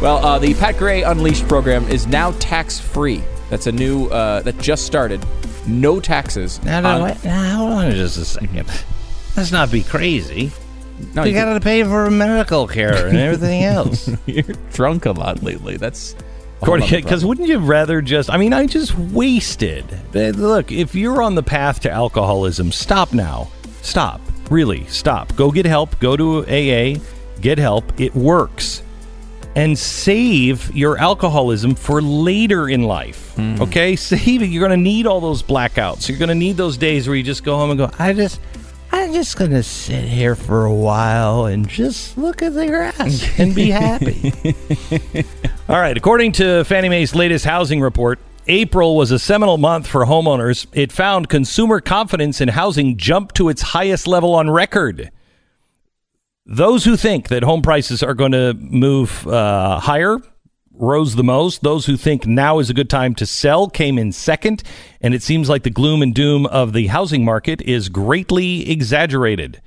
Well, 0.00 0.24
uh, 0.24 0.38
the 0.38 0.54
Pat 0.54 0.78
Gray 0.78 1.02
Unleashed 1.02 1.46
program 1.48 1.86
is 1.88 2.06
now 2.06 2.30
tax 2.38 2.80
free. 2.80 3.22
That's 3.50 3.66
a 3.66 3.72
new 3.72 4.06
uh, 4.06 4.42
that 4.42 4.58
just 4.58 4.86
started. 4.86 5.24
No 5.66 6.00
taxes. 6.00 6.62
Now, 6.64 6.80
now, 6.80 6.96
on- 6.96 7.02
wait, 7.02 7.24
now, 7.24 7.56
hold 7.58 7.72
on 7.72 7.90
just 7.92 8.18
a 8.18 8.24
second. 8.24 8.66
Let's 9.36 9.52
not 9.52 9.70
be 9.70 9.82
crazy. 9.82 10.50
No, 11.14 11.24
you 11.24 11.30
you 11.32 11.36
got 11.36 11.52
to 11.54 11.60
pay 11.60 11.82
for 11.82 12.08
medical 12.10 12.68
care 12.68 13.08
and 13.08 13.16
everything 13.16 13.64
else. 13.64 14.08
You're 14.26 14.44
drunk 14.72 15.06
a 15.06 15.12
lot 15.12 15.42
lately. 15.42 15.76
That's 15.76 16.14
Because 16.60 17.24
wouldn't 17.24 17.48
you 17.48 17.58
rather 17.58 18.00
just? 18.00 18.30
I 18.30 18.36
mean, 18.36 18.52
I 18.52 18.66
just 18.66 18.96
wasted. 18.98 19.84
Eh, 20.14 20.32
Look, 20.34 20.70
if 20.70 20.94
you're 20.94 21.20
on 21.22 21.34
the 21.34 21.42
path 21.42 21.80
to 21.80 21.90
alcoholism, 21.90 22.70
stop 22.72 23.12
now. 23.12 23.50
Stop. 23.82 24.20
Really, 24.50 24.84
stop. 24.86 25.34
Go 25.36 25.50
get 25.50 25.66
help. 25.66 25.98
Go 25.98 26.16
to 26.16 26.44
AA. 26.46 27.00
Get 27.40 27.58
help. 27.58 27.98
It 28.00 28.14
works. 28.14 28.73
And 29.56 29.78
save 29.78 30.74
your 30.74 30.98
alcoholism 30.98 31.74
for 31.74 32.02
later 32.02 32.68
in 32.68 32.82
life. 32.82 33.34
Hmm. 33.36 33.60
Okay? 33.62 33.94
Save 33.96 34.42
it. 34.42 34.46
You're 34.46 34.66
going 34.66 34.76
to 34.76 34.82
need 34.82 35.06
all 35.06 35.20
those 35.20 35.42
blackouts. 35.42 36.08
You're 36.08 36.18
going 36.18 36.28
to 36.28 36.34
need 36.34 36.56
those 36.56 36.76
days 36.76 37.06
where 37.06 37.16
you 37.16 37.22
just 37.22 37.44
go 37.44 37.56
home 37.56 37.70
and 37.70 37.78
go, 37.78 37.90
I 37.98 38.12
just. 38.12 38.40
I'm 38.92 39.12
just 39.12 39.36
gonna 39.36 39.64
sit 39.64 40.04
here 40.04 40.36
for 40.36 40.66
a 40.66 40.72
while 40.72 41.46
and 41.46 41.68
just 41.68 42.16
look 42.16 42.42
at 42.42 42.54
the 42.54 42.68
grass 42.68 43.28
and 43.40 43.52
be 43.52 43.68
happy. 43.68 44.32
All 45.68 45.80
right. 45.80 45.96
According 45.96 46.30
to 46.32 46.62
Fannie 46.62 46.88
Mae's 46.88 47.12
latest 47.12 47.44
housing 47.44 47.80
report, 47.80 48.20
April 48.46 48.94
was 48.94 49.10
a 49.10 49.18
seminal 49.18 49.56
month 49.56 49.86
for 49.86 50.04
homeowners. 50.04 50.66
It 50.72 50.92
found 50.92 51.28
consumer 51.28 51.80
confidence 51.80 52.40
in 52.40 52.48
housing 52.48 52.96
jumped 52.96 53.34
to 53.36 53.48
its 53.48 53.62
highest 53.62 54.06
level 54.06 54.34
on 54.34 54.48
record. 54.50 55.10
Those 56.46 56.84
who 56.84 56.96
think 56.96 57.28
that 57.28 57.42
home 57.42 57.62
prices 57.62 58.02
are 58.02 58.12
going 58.14 58.32
to 58.32 58.52
move 58.54 59.26
uh, 59.26 59.80
higher 59.80 60.18
rose 60.72 61.14
the 61.14 61.24
most. 61.24 61.62
Those 61.62 61.86
who 61.86 61.96
think 61.96 62.26
now 62.26 62.58
is 62.58 62.68
a 62.68 62.74
good 62.74 62.90
time 62.90 63.14
to 63.14 63.24
sell 63.24 63.70
came 63.70 63.96
in 63.98 64.12
second. 64.12 64.62
And 65.00 65.14
it 65.14 65.22
seems 65.22 65.48
like 65.48 65.62
the 65.62 65.70
gloom 65.70 66.02
and 66.02 66.14
doom 66.14 66.44
of 66.46 66.74
the 66.74 66.88
housing 66.88 67.24
market 67.24 67.62
is 67.62 67.88
greatly 67.88 68.70
exaggerated. 68.70 69.62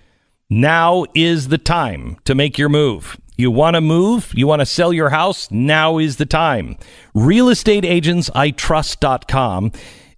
Now 0.49 1.05
is 1.15 1.47
the 1.47 1.57
time 1.57 2.17
to 2.25 2.35
make 2.35 2.57
your 2.57 2.67
move. 2.69 3.17
You 3.37 3.49
want 3.51 3.75
to 3.75 3.81
move? 3.81 4.33
You 4.35 4.47
want 4.47 4.61
to 4.61 4.65
sell 4.65 4.93
your 4.93 5.09
house? 5.09 5.51
Now 5.51 5.97
is 5.97 6.15
the 6.17 6.25
time. 6.25 6.77
RealestateAgentsITrust.com 7.15 9.71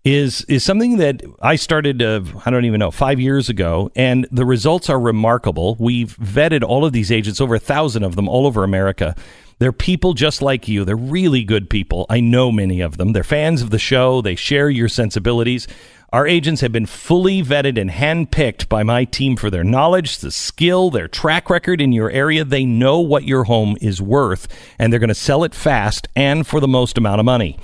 is 0.09 0.43
is 0.45 0.63
something 0.63 0.97
that 0.97 1.21
I 1.41 1.55
started 1.55 2.01
uh, 2.01 2.21
I 2.45 2.49
don't 2.49 2.65
even 2.65 2.79
know 2.79 2.91
5 2.91 3.19
years 3.19 3.47
ago 3.47 3.91
and 3.95 4.27
the 4.31 4.45
results 4.45 4.89
are 4.89 4.99
remarkable. 4.99 5.75
We've 5.79 6.15
vetted 6.17 6.63
all 6.63 6.83
of 6.83 6.93
these 6.93 7.11
agents 7.11 7.39
over 7.39 7.55
a 7.55 7.59
thousand 7.59 8.03
of 8.03 8.15
them 8.15 8.27
all 8.27 8.47
over 8.47 8.63
America. 8.63 9.15
They're 9.59 9.71
people 9.73 10.13
just 10.13 10.41
like 10.41 10.67
you. 10.67 10.85
They're 10.85 10.95
really 10.95 11.43
good 11.43 11.69
people. 11.69 12.05
I 12.09 12.21
know 12.21 12.51
many 12.51 12.79
of 12.81 12.97
them. 12.97 13.11
They're 13.11 13.23
fans 13.23 13.61
of 13.61 13.69
the 13.69 13.77
show. 13.79 14.21
They 14.21 14.35
share 14.35 14.69
your 14.69 14.87
sensibilities. 14.87 15.67
Our 16.11 16.25
agents 16.25 16.61
have 16.61 16.71
been 16.71 16.87
fully 16.87 17.43
vetted 17.43 17.79
and 17.79 17.91
handpicked 17.91 18.67
by 18.67 18.81
my 18.81 19.03
team 19.03 19.35
for 19.35 19.51
their 19.51 19.63
knowledge, 19.63 20.19
the 20.19 20.31
skill, 20.31 20.89
their 20.89 21.07
track 21.07 21.51
record 21.51 21.81
in 21.81 21.91
your 21.91 22.09
area. 22.09 22.43
They 22.43 22.65
know 22.65 22.99
what 22.99 23.25
your 23.25 23.43
home 23.43 23.77
is 23.79 24.01
worth, 24.01 24.47
and 24.79 24.91
they're 24.91 24.99
going 24.99 25.09
to 25.09 25.13
sell 25.13 25.43
it 25.43 25.53
fast 25.53 26.07
and 26.15 26.47
for 26.47 26.59
the 26.59 26.67
most 26.67 26.97
amount 26.97 27.19
of 27.19 27.25
money. 27.25 27.59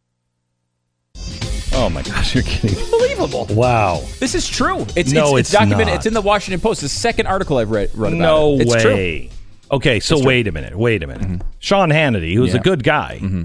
Oh 1.78 1.90
my 1.90 2.02
gosh, 2.02 2.34
you're 2.34 2.44
kidding. 2.44 2.78
Unbelievable. 2.84 3.46
Wow. 3.52 4.02
This 4.20 4.34
is 4.34 4.48
true. 4.48 4.86
It's 4.96 5.12
No, 5.12 5.36
it's, 5.36 5.50
it's 5.50 5.58
documented. 5.58 5.88
not. 5.88 5.96
It's 5.98 6.06
in 6.08 6.14
the 6.14 6.22
Washington 6.22 6.60
Post. 6.62 6.80
The 6.82 6.90
second 6.90 7.28
article 7.28 7.58
I've 7.60 7.70
read, 7.72 7.92
read 7.94 8.14
about 8.14 8.18
No 8.20 8.54
it. 8.56 8.62
It's 8.62 8.74
way. 8.74 8.82
True. 9.28 9.35
Okay, 9.72 10.00
so 10.00 10.24
wait 10.24 10.48
a 10.48 10.52
minute. 10.52 10.76
Wait 10.76 11.04
a 11.04 11.08
minute. 11.08 11.28
Mm-hmm. 11.28 11.48
Sean 11.60 11.90
Hannity, 11.90 12.36
who's 12.36 12.54
a 12.54 12.60
good 12.60 12.84
guy, 12.84 13.20
mm-hmm. 13.22 13.44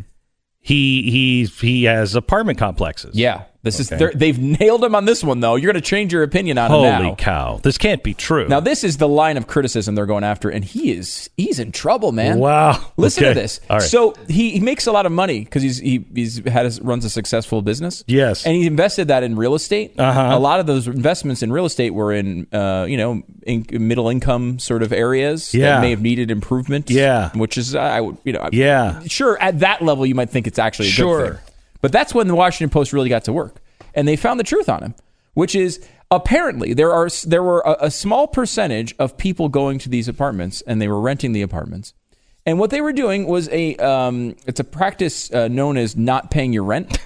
he 0.61 1.11
he 1.11 1.45
he 1.45 1.85
has 1.85 2.15
apartment 2.15 2.59
complexes. 2.59 3.17
Yeah, 3.17 3.45
this 3.63 3.79
is 3.81 3.91
Okay. 3.91 3.99
they're- 3.99 4.13
they've 4.15 4.39
nailed 4.39 4.83
him 4.83 4.95
on 4.95 5.05
this 5.05 5.23
one 5.23 5.41
though. 5.41 5.57
You're 5.57 5.73
going 5.73 5.83
to 5.83 5.87
change 5.89 6.13
your 6.13 6.23
opinion 6.23 6.57
on 6.59 6.71
Holy 6.71 6.89
him 6.89 6.93
now. 6.93 7.03
Holy 7.05 7.17
cow! 7.17 7.61
This 7.63 7.77
can't 7.79 8.03
be 8.03 8.15
true. 8.15 8.49
Now 8.49 8.61
this 8.61 8.85
is 8.85 8.97
the 8.97 9.09
line 9.09 9.37
of 9.37 9.47
criticism 9.47 9.95
they're 9.95 10.07
going 10.07 10.25
after, 10.25 10.49
and 10.49 10.65
he 10.65 10.93
is 10.93 11.29
he's 11.37 11.59
in 11.59 11.73
trouble, 11.73 12.13
man. 12.13 12.39
Wow. 12.39 12.93
Listen 12.97 13.25
Okay. 13.25 13.35
to 13.35 13.41
this. 13.41 13.61
All 13.69 13.79
right. 13.79 13.83
So 13.87 14.15
he, 14.29 14.51
he 14.53 14.61
makes 14.61 14.87
a 14.87 14.93
lot 14.93 15.05
of 15.07 15.13
money 15.13 15.41
because 15.45 15.63
he's 15.63 15.79
he, 15.79 16.05
he's 16.15 16.39
had 16.47 16.65
his, 16.65 16.81
runs 16.81 17.05
a 17.05 17.11
successful 17.11 17.61
business. 17.63 18.03
Yes. 18.07 18.47
and 18.47 18.55
he 18.57 18.67
invested 18.67 19.09
that 19.09 19.23
in 19.23 19.37
real 19.37 19.55
estate. 19.55 19.95
Uh-huh. 19.99 20.31
A 20.33 20.39
lot 20.39 20.61
of 20.61 20.67
those 20.67 20.87
investments 20.89 21.43
in 21.43 21.53
real 21.53 21.67
estate 21.67 21.91
were 21.91 22.13
in 22.13 22.47
uh, 22.53 22.87
you 22.89 22.97
know 22.97 23.23
in, 23.43 23.67
middle 23.73 24.09
income 24.09 24.59
sort 24.59 24.83
of 24.83 24.93
areas 24.93 25.53
Yeah. 25.55 25.77
that 25.77 25.81
may 25.83 25.91
have 25.91 26.01
needed 26.03 26.31
improvement. 26.31 26.91
Yeah. 26.91 27.31
which 27.35 27.59
is 27.59 27.75
I 27.75 28.01
would 28.01 28.17
you 28.25 28.33
know 28.33 28.49
Yeah. 28.53 29.01
sure 29.07 29.41
at 29.41 29.61
that 29.61 29.83
level 29.83 30.07
you 30.07 30.15
might 30.15 30.31
think 30.31 30.47
it's 30.47 30.59
actually 30.59 30.89
a 30.89 30.93
Sure. 30.93 31.41
But 31.81 31.93
that's 31.93 32.15
when 32.15 32.29
the 32.29 32.35
Washington 32.35 32.71
Post 32.71 32.93
really 32.93 33.09
got 33.09 33.25
to 33.25 33.33
work, 33.33 33.61
and 33.95 34.07
they 34.07 34.17
found 34.17 34.39
the 34.39 34.45
truth 34.45 34.69
on 34.69 34.83
him, 34.83 34.95
which 35.35 35.55
is 35.55 35.81
apparently 36.11 36.75
there 36.75 36.93
are 36.93 37.09
there 37.27 37.43
were 37.43 37.61
a, 37.61 37.77
a 37.87 37.91
small 37.91 38.27
percentage 38.27 38.95
of 38.99 39.17
people 39.17 39.49
going 39.49 39.79
to 39.81 39.89
these 39.89 40.09
apartments, 40.09 40.61
and 40.67 40.81
they 40.83 40.89
were 40.89 41.01
renting 41.01 41.33
the 41.33 41.43
apartments, 41.43 41.95
and 42.45 42.59
what 42.59 42.71
they 42.71 42.81
were 42.81 42.93
doing 42.93 43.27
was 43.27 43.49
a 43.51 43.77
um, 43.77 44.37
it's 44.47 44.61
a 44.61 44.65
practice 44.65 45.33
uh, 45.33 45.49
known 45.49 45.77
as 45.77 45.97
not 45.97 46.31
paying 46.31 46.53
your 46.53 46.65
rent. 46.65 46.99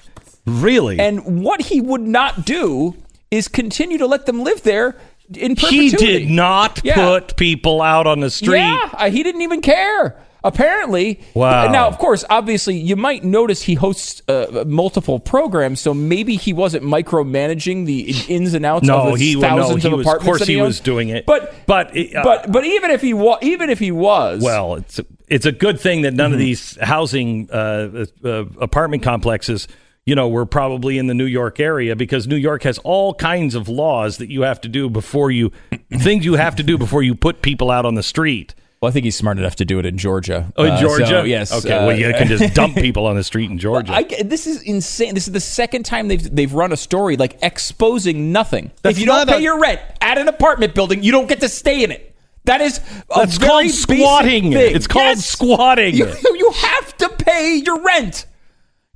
Really? 0.45 0.99
And 0.99 1.43
what 1.43 1.59
he 1.59 1.81
would 1.81 2.01
not 2.01 2.45
do 2.45 2.95
is 3.31 3.47
continue 3.47 3.97
to 3.97 4.05
let 4.05 4.27
them 4.27 4.43
live 4.43 4.61
there 4.61 4.95
in 5.33 5.55
perpetuity. 5.55 5.89
he 5.89 5.89
did 6.19 6.29
not 6.29 6.81
Yeah. 6.83 6.93
put 6.93 7.35
people 7.35 7.81
out 7.81 8.05
on 8.05 8.19
the 8.19 8.29
street. 8.29 8.57
Yeah, 8.59 9.09
he 9.09 9.23
didn't 9.23 9.41
even 9.41 9.61
care. 9.61 10.15
Apparently, 10.45 11.19
Wow. 11.33 11.71
Now, 11.71 11.87
of 11.87 11.97
course, 11.97 12.23
obviously, 12.29 12.77
you 12.77 12.95
might 12.95 13.23
notice 13.23 13.63
he 13.63 13.73
hosts 13.73 14.21
uh, 14.29 14.63
multiple 14.67 15.19
programs, 15.19 15.81
so 15.81 15.91
maybe 15.93 16.35
he 16.35 16.53
wasn't 16.53 16.83
micromanaging 16.83 17.85
the 17.87 18.13
ins 18.33 18.53
and 18.53 18.63
outs 18.65 18.85
No, 18.87 19.07
of 19.09 19.17
the 19.17 19.25
he- 19.25 19.35
well, 19.35 19.55
no, 19.57 19.63
thousands 19.63 19.83
he 19.83 19.89
of 19.91 19.97
was- 19.97 20.07
of 20.07 20.19
course 20.21 20.45
he 20.45 20.59
owns. 20.61 20.67
was 20.67 20.79
doing 20.79 21.09
it. 21.09 21.25
but 21.25 21.53
But 21.65 21.97
uh, 21.97 22.21
but 22.23 22.51
but 22.51 22.63
even 22.63 22.91
if 22.91 23.01
he 23.01 23.13
wa- 23.15 23.39
even 23.41 23.69
if 23.71 23.79
he 23.79 23.91
was, 23.91 24.41
Well, 24.43 24.75
it's 24.75 24.99
it's 25.27 25.47
a 25.47 25.51
good 25.51 25.79
thing 25.79 26.03
that 26.03 26.13
none 26.13 26.27
of 26.27 26.33
Mm-hmm. 26.33 26.39
these 26.45 26.77
housing 26.79 27.49
uh, 27.51 28.05
uh, 28.23 28.29
apartment 28.61 29.01
complexes, 29.01 29.67
you 30.05 30.13
know, 30.13 30.27
were 30.29 30.45
probably 30.45 30.99
in 30.99 31.07
the 31.07 31.15
New 31.15 31.25
York 31.25 31.59
area 31.59 31.95
because 31.95 32.27
New 32.27 32.35
York 32.35 32.61
has 32.63 32.77
all 32.79 33.15
kinds 33.15 33.55
of 33.55 33.67
laws 33.67 34.17
that 34.17 34.29
you 34.29 34.43
have 34.43 34.61
to 34.61 34.67
do 34.69 34.89
before 34.91 35.31
you 35.31 35.51
things 35.91 36.23
you 36.23 36.35
have 36.35 36.55
to 36.57 36.63
do 36.63 36.77
before 36.77 37.01
you 37.01 37.15
put 37.15 37.41
people 37.41 37.71
out 37.71 37.85
on 37.85 37.95
the 37.95 38.03
street. 38.03 38.53
Well, 38.85 38.89
I 38.89 38.93
think 38.93 39.03
he's 39.05 39.17
smart 39.17 39.39
enough 39.39 39.55
to 39.57 39.65
do 39.65 39.79
it 39.79 39.85
in 39.85 39.97
Georgia. 39.97 40.53
Oh, 40.55 40.63
in 40.63 40.71
Uh, 40.73 40.79
Georgia? 40.81 41.05
so, 41.07 41.23
yes. 41.23 41.51
Okay. 41.51 41.73
uh, 41.73 41.87
well, 41.87 41.97
you 41.97 42.11
can 42.13 42.27
just 42.27 42.53
dump 42.53 42.75
people 42.87 43.07
on 43.07 43.15
the 43.15 43.23
street 43.23 43.49
in 43.49 43.57
Georgia. 43.57 43.93
I, 43.93 44.03
this 44.23 44.45
is 44.47 44.61
insane. 44.61 45.15
This 45.15 45.25
is 45.27 45.33
the 45.33 45.39
second 45.39 45.83
time 45.85 46.07
they've 46.07 46.35
they've 46.35 46.53
run 46.53 46.71
a 46.71 46.77
story 46.77 47.17
like 47.17 47.37
exposing 47.41 48.31
nothing. 48.31 48.71
That's 48.83 48.95
if 48.97 48.99
you 49.01 49.07
don't 49.07 49.27
pay 49.27 49.37
a- 49.37 49.39
your 49.41 49.59
rent 49.59 49.81
at 50.01 50.17
an 50.17 50.27
apartment 50.27 50.75
building, 50.75 51.01
you 51.03 51.11
don't 51.11 51.27
get 51.27 51.39
to 51.41 51.49
stay 51.49 51.83
in 51.83 51.91
it. 51.91 52.15
That 52.45 52.61
is 52.61 52.79
That's 53.15 53.39
called 53.39 53.69
squatting. 53.71 54.53
It's 54.53 54.85
called 54.85 55.17
Yes. 55.17 55.25
squatting. 55.25 55.95
You, 55.95 56.05
you 56.23 56.51
have 56.51 56.95
to 56.97 57.09
pay 57.09 57.55
your 57.65 57.81
rent. 57.81 58.27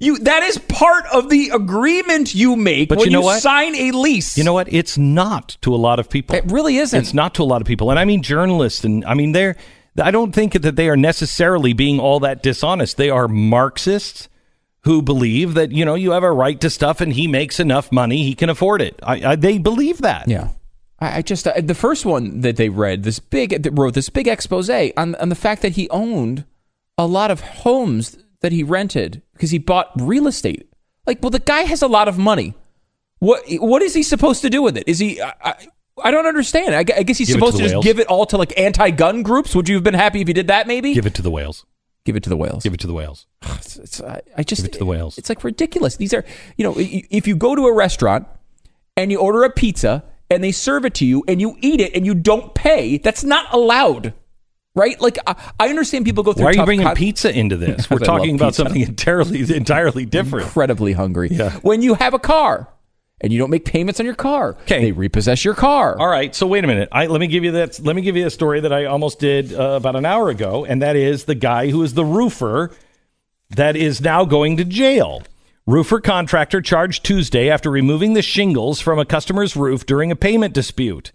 You 0.02 0.18
that 0.20 0.44
is 0.44 0.58
part 0.60 1.06
of 1.12 1.30
the 1.30 1.50
agreement 1.50 2.34
you 2.34 2.56
make 2.56 2.88
But 2.88 3.00
when 3.00 3.08
you 3.08 3.12
know 3.12 3.22
what? 3.22 3.42
sign 3.42 3.76
a 3.76 3.92
lease. 3.92 4.38
You 4.38 4.46
know 4.46 4.54
what? 4.54 4.72
It's 4.72 4.98
not 4.98 5.58
to 5.62 5.74
a 5.74 5.78
lot 5.78 6.00
of 6.00 6.10
people. 6.10 6.36
It 6.38 6.46
really 6.48 6.78
isn't. 6.78 6.98
It's 6.98 7.14
not 7.14 7.34
to 7.36 7.44
a 7.44 7.50
lot 7.54 7.60
of 7.60 7.68
people, 7.68 7.90
and 7.90 8.00
I 8.00 8.06
mean 8.06 8.22
journalists, 8.24 8.86
and 8.86 9.04
I 9.04 9.14
mean 9.14 9.34
they're. 9.34 9.58
I 10.00 10.12
don't 10.12 10.34
think 10.34 10.54
that 10.54 10.76
they 10.76 10.90
are 10.90 10.98
necessarily 10.98 11.74
being 11.74 12.00
all 12.00 12.20
that 12.22 12.44
dishonest. 12.44 12.98
They 12.98 13.10
are 13.10 13.28
Marxists 13.28 14.30
who 14.84 15.02
believe 15.02 15.56
that 15.56 15.72
you 15.72 15.84
know 15.86 15.96
you 15.96 16.12
have 16.12 16.24
a 16.24 16.32
right 16.32 16.60
to 16.62 16.70
stuff, 16.70 17.02
and 17.02 17.14
he 17.14 17.28
makes 17.28 17.60
enough 17.60 17.92
money, 17.92 18.24
he 18.24 18.36
can 18.36 18.50
afford 18.50 18.82
it. 18.82 19.00
I, 19.04 19.32
I, 19.32 19.36
they 19.36 19.58
believe 19.58 20.00
that. 20.00 20.28
Yeah. 20.28 20.50
I, 21.00 21.18
I 21.18 21.22
just 21.22 21.48
uh, 21.48 21.60
the 21.62 21.76
first 21.76 22.06
one 22.06 22.42
that 22.42 22.58
they 22.58 22.70
read 22.70 23.04
this 23.04 23.20
big 23.20 23.68
wrote 23.78 23.94
this 23.94 24.10
big 24.10 24.28
expose 24.28 24.70
on 24.70 25.16
on 25.16 25.30
the 25.30 25.36
fact 25.36 25.62
that 25.62 25.74
he 25.74 25.90
owned 25.90 26.46
a 26.98 27.06
lot 27.06 27.32
of 27.32 27.42
homes 27.42 28.18
that 28.42 28.52
he 28.52 28.64
rented 28.64 29.22
because 29.34 29.52
he 29.52 29.58
bought 29.58 29.92
real 29.96 30.28
estate. 30.28 30.70
Like, 31.06 31.22
well, 31.22 31.30
the 31.30 31.40
guy 31.40 31.62
has 31.62 31.82
a 31.82 31.88
lot 31.88 32.08
of 32.08 32.18
money. 32.18 32.54
What 33.20 33.44
what 33.60 33.82
is 33.82 33.94
he 33.94 34.04
supposed 34.04 34.42
to 34.44 34.50
do 34.50 34.62
with 34.62 34.78
it? 34.78 34.88
Is 34.88 35.00
he? 35.00 35.22
I, 35.22 35.68
I, 36.04 36.12
don't 36.12 36.26
understand. 36.26 36.74
I, 36.76 36.80
I 36.80 36.84
guess 37.04 37.18
he's 37.18 37.28
Give 37.28 37.38
it 37.38 37.40
supposed 37.40 37.58
to 37.58 37.64
to, 37.64 37.64
just 37.64 37.74
whales. 37.76 37.84
give 37.86 38.00
it 38.00 38.08
all 38.08 38.26
to 38.28 38.38
like 38.38 38.58
anti-gun 38.60 39.24
groups. 39.24 39.54
Would 39.56 39.68
you 39.70 39.76
have 39.76 39.84
been 39.84 39.94
happy 39.94 40.22
if 40.22 40.28
he 40.28 40.34
did 40.34 40.48
that? 40.48 40.68
Maybe 40.68 40.94
Give 40.94 41.06
it 41.06 41.14
to 41.16 41.22
the 41.22 41.32
whales. 41.32 41.66
give 42.06 42.16
it 42.16 42.24
to 42.24 42.30
the 42.30 42.38
whales. 42.38 42.64
Give 42.64 42.74
it 42.74 42.80
to 42.82 42.88
the 42.88 42.94
whales. 42.94 43.26
It's, 43.58 43.78
it's, 43.78 44.02
I, 44.02 44.22
I 44.38 44.44
just 44.44 44.62
Give 44.64 44.70
it 44.70 44.74
to 44.74 44.80
the 44.80 44.86
whales. 44.86 45.18
It's 45.18 45.30
like 45.30 45.44
ridiculous. 45.44 45.98
These 45.98 46.14
are 46.14 46.24
you 46.58 46.64
know 46.64 46.74
i- 46.78 47.04
if 47.10 47.28
you 47.28 47.36
go 47.36 47.56
to 47.56 47.68
a 47.68 47.74
restaurant 47.74 48.28
and 48.98 49.12
you 49.12 49.20
order 49.20 49.44
a 49.44 49.50
pizza 49.52 50.04
and 50.30 50.44
they 50.44 50.52
serve 50.52 50.86
it 50.86 50.94
to 50.96 51.06
you 51.06 51.24
and 51.28 51.40
you 51.42 51.56
eat 51.62 51.80
it 51.82 51.94
and 51.96 52.06
you 52.06 52.14
don't 52.16 52.54
pay, 52.56 52.98
that's 52.98 53.24
not 53.24 53.52
allowed, 53.54 54.14
right? 54.76 55.00
Like 55.02 55.18
I, 55.28 55.36
I 55.60 55.70
understand 55.70 56.06
people 56.06 56.24
go 56.24 56.34
through. 56.34 56.46
Why 56.46 56.50
are 56.50 56.54
you 56.54 56.58
tough 56.58 56.66
bringing 56.66 56.86
con- 56.86 56.96
pizza 56.96 57.38
into 57.38 57.58
this? 57.58 57.90
We're 57.90 57.96
I 57.96 58.00
love 58.00 58.06
talking 58.06 58.36
about 58.36 58.50
pizza. 58.50 58.64
something 58.64 58.82
entirely 58.88 59.56
entirely 59.56 60.06
different. 60.06 60.46
Incredibly 60.48 60.94
hungry. 60.94 61.30
Yeah. 61.32 61.52
When 61.62 61.82
you 61.82 61.94
have 61.96 62.14
a 62.14 62.20
car 62.20 62.68
and 63.22 63.34
you 63.34 63.40
don't 63.40 63.50
make 63.50 63.66
payments 63.66 64.00
on 64.00 64.06
your 64.06 64.16
car, 64.16 64.56
okay. 64.62 64.82
they 64.82 64.92
repossess 64.92 65.44
your 65.44 65.54
car. 65.54 65.98
All 65.98 66.08
right, 66.08 66.34
so 66.34 66.48
wait 66.48 66.64
a 66.64 66.68
minute. 66.68 66.90
I, 66.92 67.08
let 67.08 67.20
me 67.20 67.28
give 67.28 67.44
you 67.44 67.52
that. 67.52 67.80
Let 67.80 67.96
me 67.96 68.02
give 68.02 68.16
you 68.16 68.26
a 68.26 68.30
story 68.30 68.62
that 68.62 68.74
I 68.74 68.86
almost 68.86 69.20
did 69.20 69.54
uh, 69.54 69.72
about 69.72 69.96
an 69.96 70.06
hour 70.06 70.30
ago, 70.30 70.66
and 70.66 70.82
that 70.82 70.96
is 70.96 71.26
the 71.26 71.36
guy 71.36 71.70
who 71.70 71.84
is 71.84 71.94
the 71.94 72.06
roofer 72.06 72.72
that 73.50 73.76
is 73.76 74.02
now 74.02 74.26
going 74.26 74.58
to 74.58 74.66
jail. 74.66 75.24
Roofer 75.66 76.00
contractor 76.00 76.62
charged 76.62 77.06
Tuesday 77.06 77.50
after 77.50 77.70
removing 77.70 78.14
the 78.14 78.22
shingles 78.22 78.80
from 78.80 78.98
a 78.98 79.06
customer's 79.06 79.56
roof 79.56 79.86
during 79.86 80.12
a 80.12 80.16
payment 80.16 80.54
dispute. 80.54 81.12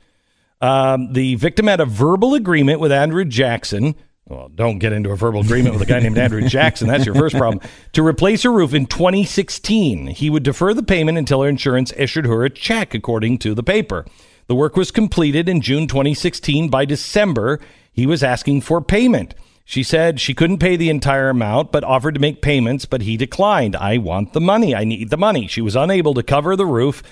Um, 0.60 1.12
the 1.12 1.34
victim 1.34 1.66
had 1.66 1.80
a 1.80 1.84
verbal 1.84 2.34
agreement 2.34 2.80
with 2.80 2.92
Andrew 2.92 3.24
Jackson. 3.24 3.96
Well, 4.26 4.48
don't 4.48 4.78
get 4.78 4.94
into 4.94 5.10
a 5.10 5.16
verbal 5.16 5.40
agreement 5.42 5.74
with 5.74 5.82
a 5.82 5.86
guy 5.86 6.00
named 6.00 6.16
Andrew 6.16 6.40
Jackson. 6.48 6.88
That's 6.88 7.04
your 7.04 7.14
first 7.14 7.36
problem. 7.36 7.66
To 7.92 8.06
replace 8.06 8.42
her 8.44 8.52
roof 8.52 8.72
in 8.72 8.86
2016, 8.86 10.06
he 10.06 10.30
would 10.30 10.42
defer 10.42 10.72
the 10.72 10.82
payment 10.82 11.18
until 11.18 11.42
her 11.42 11.48
insurance 11.48 11.92
issued 11.96 12.24
her 12.24 12.44
a 12.44 12.50
check, 12.50 12.94
according 12.94 13.38
to 13.38 13.54
the 13.54 13.62
paper. 13.62 14.06
The 14.46 14.54
work 14.54 14.76
was 14.76 14.90
completed 14.90 15.48
in 15.48 15.60
June 15.60 15.86
2016. 15.86 16.70
By 16.70 16.86
December, 16.86 17.60
he 17.92 18.06
was 18.06 18.22
asking 18.22 18.62
for 18.62 18.80
payment. 18.80 19.34
She 19.66 19.82
said 19.82 20.20
she 20.20 20.34
couldn't 20.34 20.58
pay 20.58 20.76
the 20.76 20.90
entire 20.90 21.28
amount, 21.30 21.72
but 21.72 21.84
offered 21.84 22.14
to 22.14 22.20
make 22.20 22.42
payments, 22.42 22.84
but 22.86 23.02
he 23.02 23.16
declined. 23.16 23.76
I 23.76 23.98
want 23.98 24.32
the 24.32 24.40
money. 24.40 24.74
I 24.74 24.84
need 24.84 25.10
the 25.10 25.16
money. 25.16 25.46
She 25.48 25.60
was 25.60 25.76
unable 25.76 26.14
to 26.14 26.22
cover 26.22 26.56
the 26.56 26.66
roof. 26.66 27.02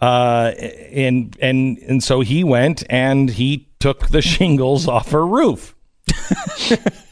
Uh, 0.00 0.52
and, 0.92 1.36
and, 1.40 1.78
and 1.78 2.02
so 2.02 2.20
he 2.20 2.42
went 2.42 2.82
and 2.88 3.28
he 3.28 3.68
took 3.80 4.08
the 4.08 4.22
shingles 4.22 4.88
off 4.88 5.10
her 5.10 5.26
roof. 5.26 5.74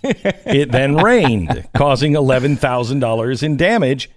It 0.04 0.72
then 0.72 0.96
rained, 0.96 1.68
causing 1.76 2.12
$11,000 2.14 3.42
in 3.42 3.56
damage. 3.56 4.10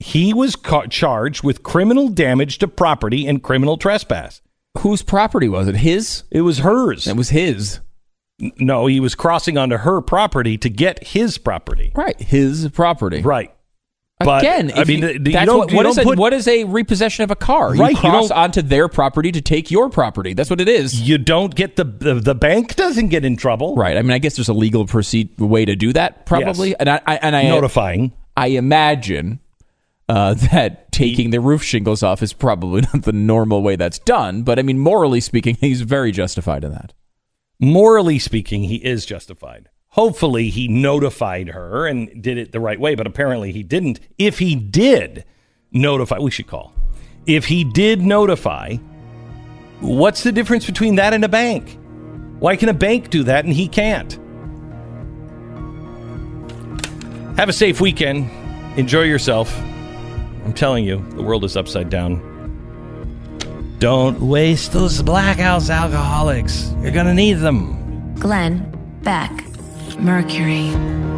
He 0.00 0.32
was 0.32 0.54
ca- 0.56 0.86
charged 0.86 1.42
with 1.42 1.62
criminal 1.62 2.08
damage 2.08 2.58
to 2.58 2.68
property 2.68 3.26
and 3.26 3.42
criminal 3.42 3.76
trespass. 3.76 4.40
Whose 4.78 5.02
property 5.02 5.48
was 5.48 5.66
it? 5.66 5.76
His? 5.76 6.22
It 6.30 6.42
was 6.42 6.58
hers. 6.58 7.06
It 7.06 7.16
was 7.16 7.30
his. 7.30 7.80
N- 8.40 8.52
No, 8.58 8.86
he 8.86 9.00
was 9.00 9.14
crossing 9.16 9.58
onto 9.58 9.78
her 9.78 10.00
property 10.00 10.56
to 10.58 10.70
get 10.70 11.02
his 11.08 11.36
property. 11.38 11.90
Right, 11.96 12.20
his 12.20 12.68
property. 12.70 13.22
Right. 13.22 13.52
But, 14.20 14.42
Again, 14.42 14.72
I 14.74 14.82
mean, 14.82 14.98
you- 14.98 15.06
th- 15.06 15.14
you 15.26 15.32
that's 15.32 15.48
what, 15.52 15.70
you 15.70 15.76
what 15.76 15.86
is 15.86 15.96
a, 15.98 16.02
put- 16.02 16.18
what 16.18 16.32
is 16.32 16.48
a 16.48 16.64
repossession 16.64 17.22
of 17.22 17.30
a 17.30 17.36
car? 17.36 17.68
Right, 17.74 17.90
You 17.92 17.96
you 17.96 18.10
cross 18.10 18.28
don't- 18.30 18.38
onto 18.38 18.62
their 18.62 18.88
property 18.88 19.30
to 19.30 19.40
take 19.40 19.70
your 19.70 19.88
property. 19.90 20.34
That's 20.34 20.50
what 20.50 20.60
it 20.60 20.68
is. 20.68 21.00
You 21.00 21.18
don't 21.18 21.54
get 21.54 21.76
the 21.76 21.84
the, 21.84 22.14
the 22.14 22.34
bank 22.34 22.74
doesn't 22.74 23.08
get 23.10 23.24
in 23.24 23.36
trouble. 23.36 23.76
Right. 23.76 23.96
I 23.96 24.02
mean, 24.02 24.10
I 24.10 24.18
guess 24.18 24.34
there's 24.36 24.48
a 24.48 24.52
legal 24.54 24.86
proceed 24.86 25.38
way 25.38 25.64
to 25.64 25.76
do 25.76 25.92
that, 25.92 26.26
probably. 26.26 26.70
Yes. 26.70 26.76
And 26.80 26.88
I, 26.90 27.00
I 27.06 27.16
and 27.18 27.36
I 27.36 27.44
Notifying. 27.44 28.12
I 28.36 28.48
imagine 28.48 29.38
uh, 30.08 30.34
that 30.52 30.90
taking 30.90 31.30
the 31.30 31.40
roof 31.40 31.62
shingles 31.62 32.02
off 32.02 32.20
is 32.20 32.32
probably 32.32 32.80
not 32.92 33.04
the 33.04 33.12
normal 33.12 33.62
way 33.62 33.76
that's 33.76 34.00
done. 34.00 34.42
But 34.42 34.58
I 34.58 34.62
mean, 34.62 34.80
morally 34.80 35.20
speaking, 35.20 35.54
he's 35.60 35.82
very 35.82 36.10
justified 36.10 36.64
in 36.64 36.72
that. 36.72 36.92
Morally 37.60 38.18
speaking, 38.18 38.64
he 38.64 38.76
is 38.76 39.06
justified. 39.06 39.68
Hopefully, 39.98 40.48
he 40.48 40.68
notified 40.68 41.48
her 41.48 41.88
and 41.88 42.22
did 42.22 42.38
it 42.38 42.52
the 42.52 42.60
right 42.60 42.78
way, 42.78 42.94
but 42.94 43.04
apparently 43.04 43.50
he 43.50 43.64
didn't. 43.64 43.98
If 44.16 44.38
he 44.38 44.54
did 44.54 45.24
notify, 45.72 46.20
we 46.20 46.30
should 46.30 46.46
call. 46.46 46.72
If 47.26 47.46
he 47.46 47.64
did 47.64 48.00
notify, 48.00 48.76
what's 49.80 50.22
the 50.22 50.30
difference 50.30 50.64
between 50.66 50.94
that 50.94 51.14
and 51.14 51.24
a 51.24 51.28
bank? 51.28 51.76
Why 52.38 52.54
can 52.54 52.68
a 52.68 52.72
bank 52.72 53.10
do 53.10 53.24
that 53.24 53.44
and 53.44 53.52
he 53.52 53.66
can't? 53.66 54.12
Have 57.36 57.48
a 57.48 57.52
safe 57.52 57.80
weekend. 57.80 58.30
Enjoy 58.78 59.02
yourself. 59.02 59.52
I'm 60.44 60.54
telling 60.54 60.84
you, 60.84 61.04
the 61.16 61.24
world 61.24 61.42
is 61.42 61.56
upside 61.56 61.90
down. 61.90 62.22
Don't 63.80 64.20
waste 64.20 64.70
those 64.70 65.02
blackouts, 65.02 65.74
alcoholics. 65.74 66.72
You're 66.82 66.92
going 66.92 67.06
to 67.06 67.14
need 67.14 67.40
them. 67.40 68.14
Glenn 68.14 68.78
Beck, 69.02 69.47
Mercury. 69.98 71.17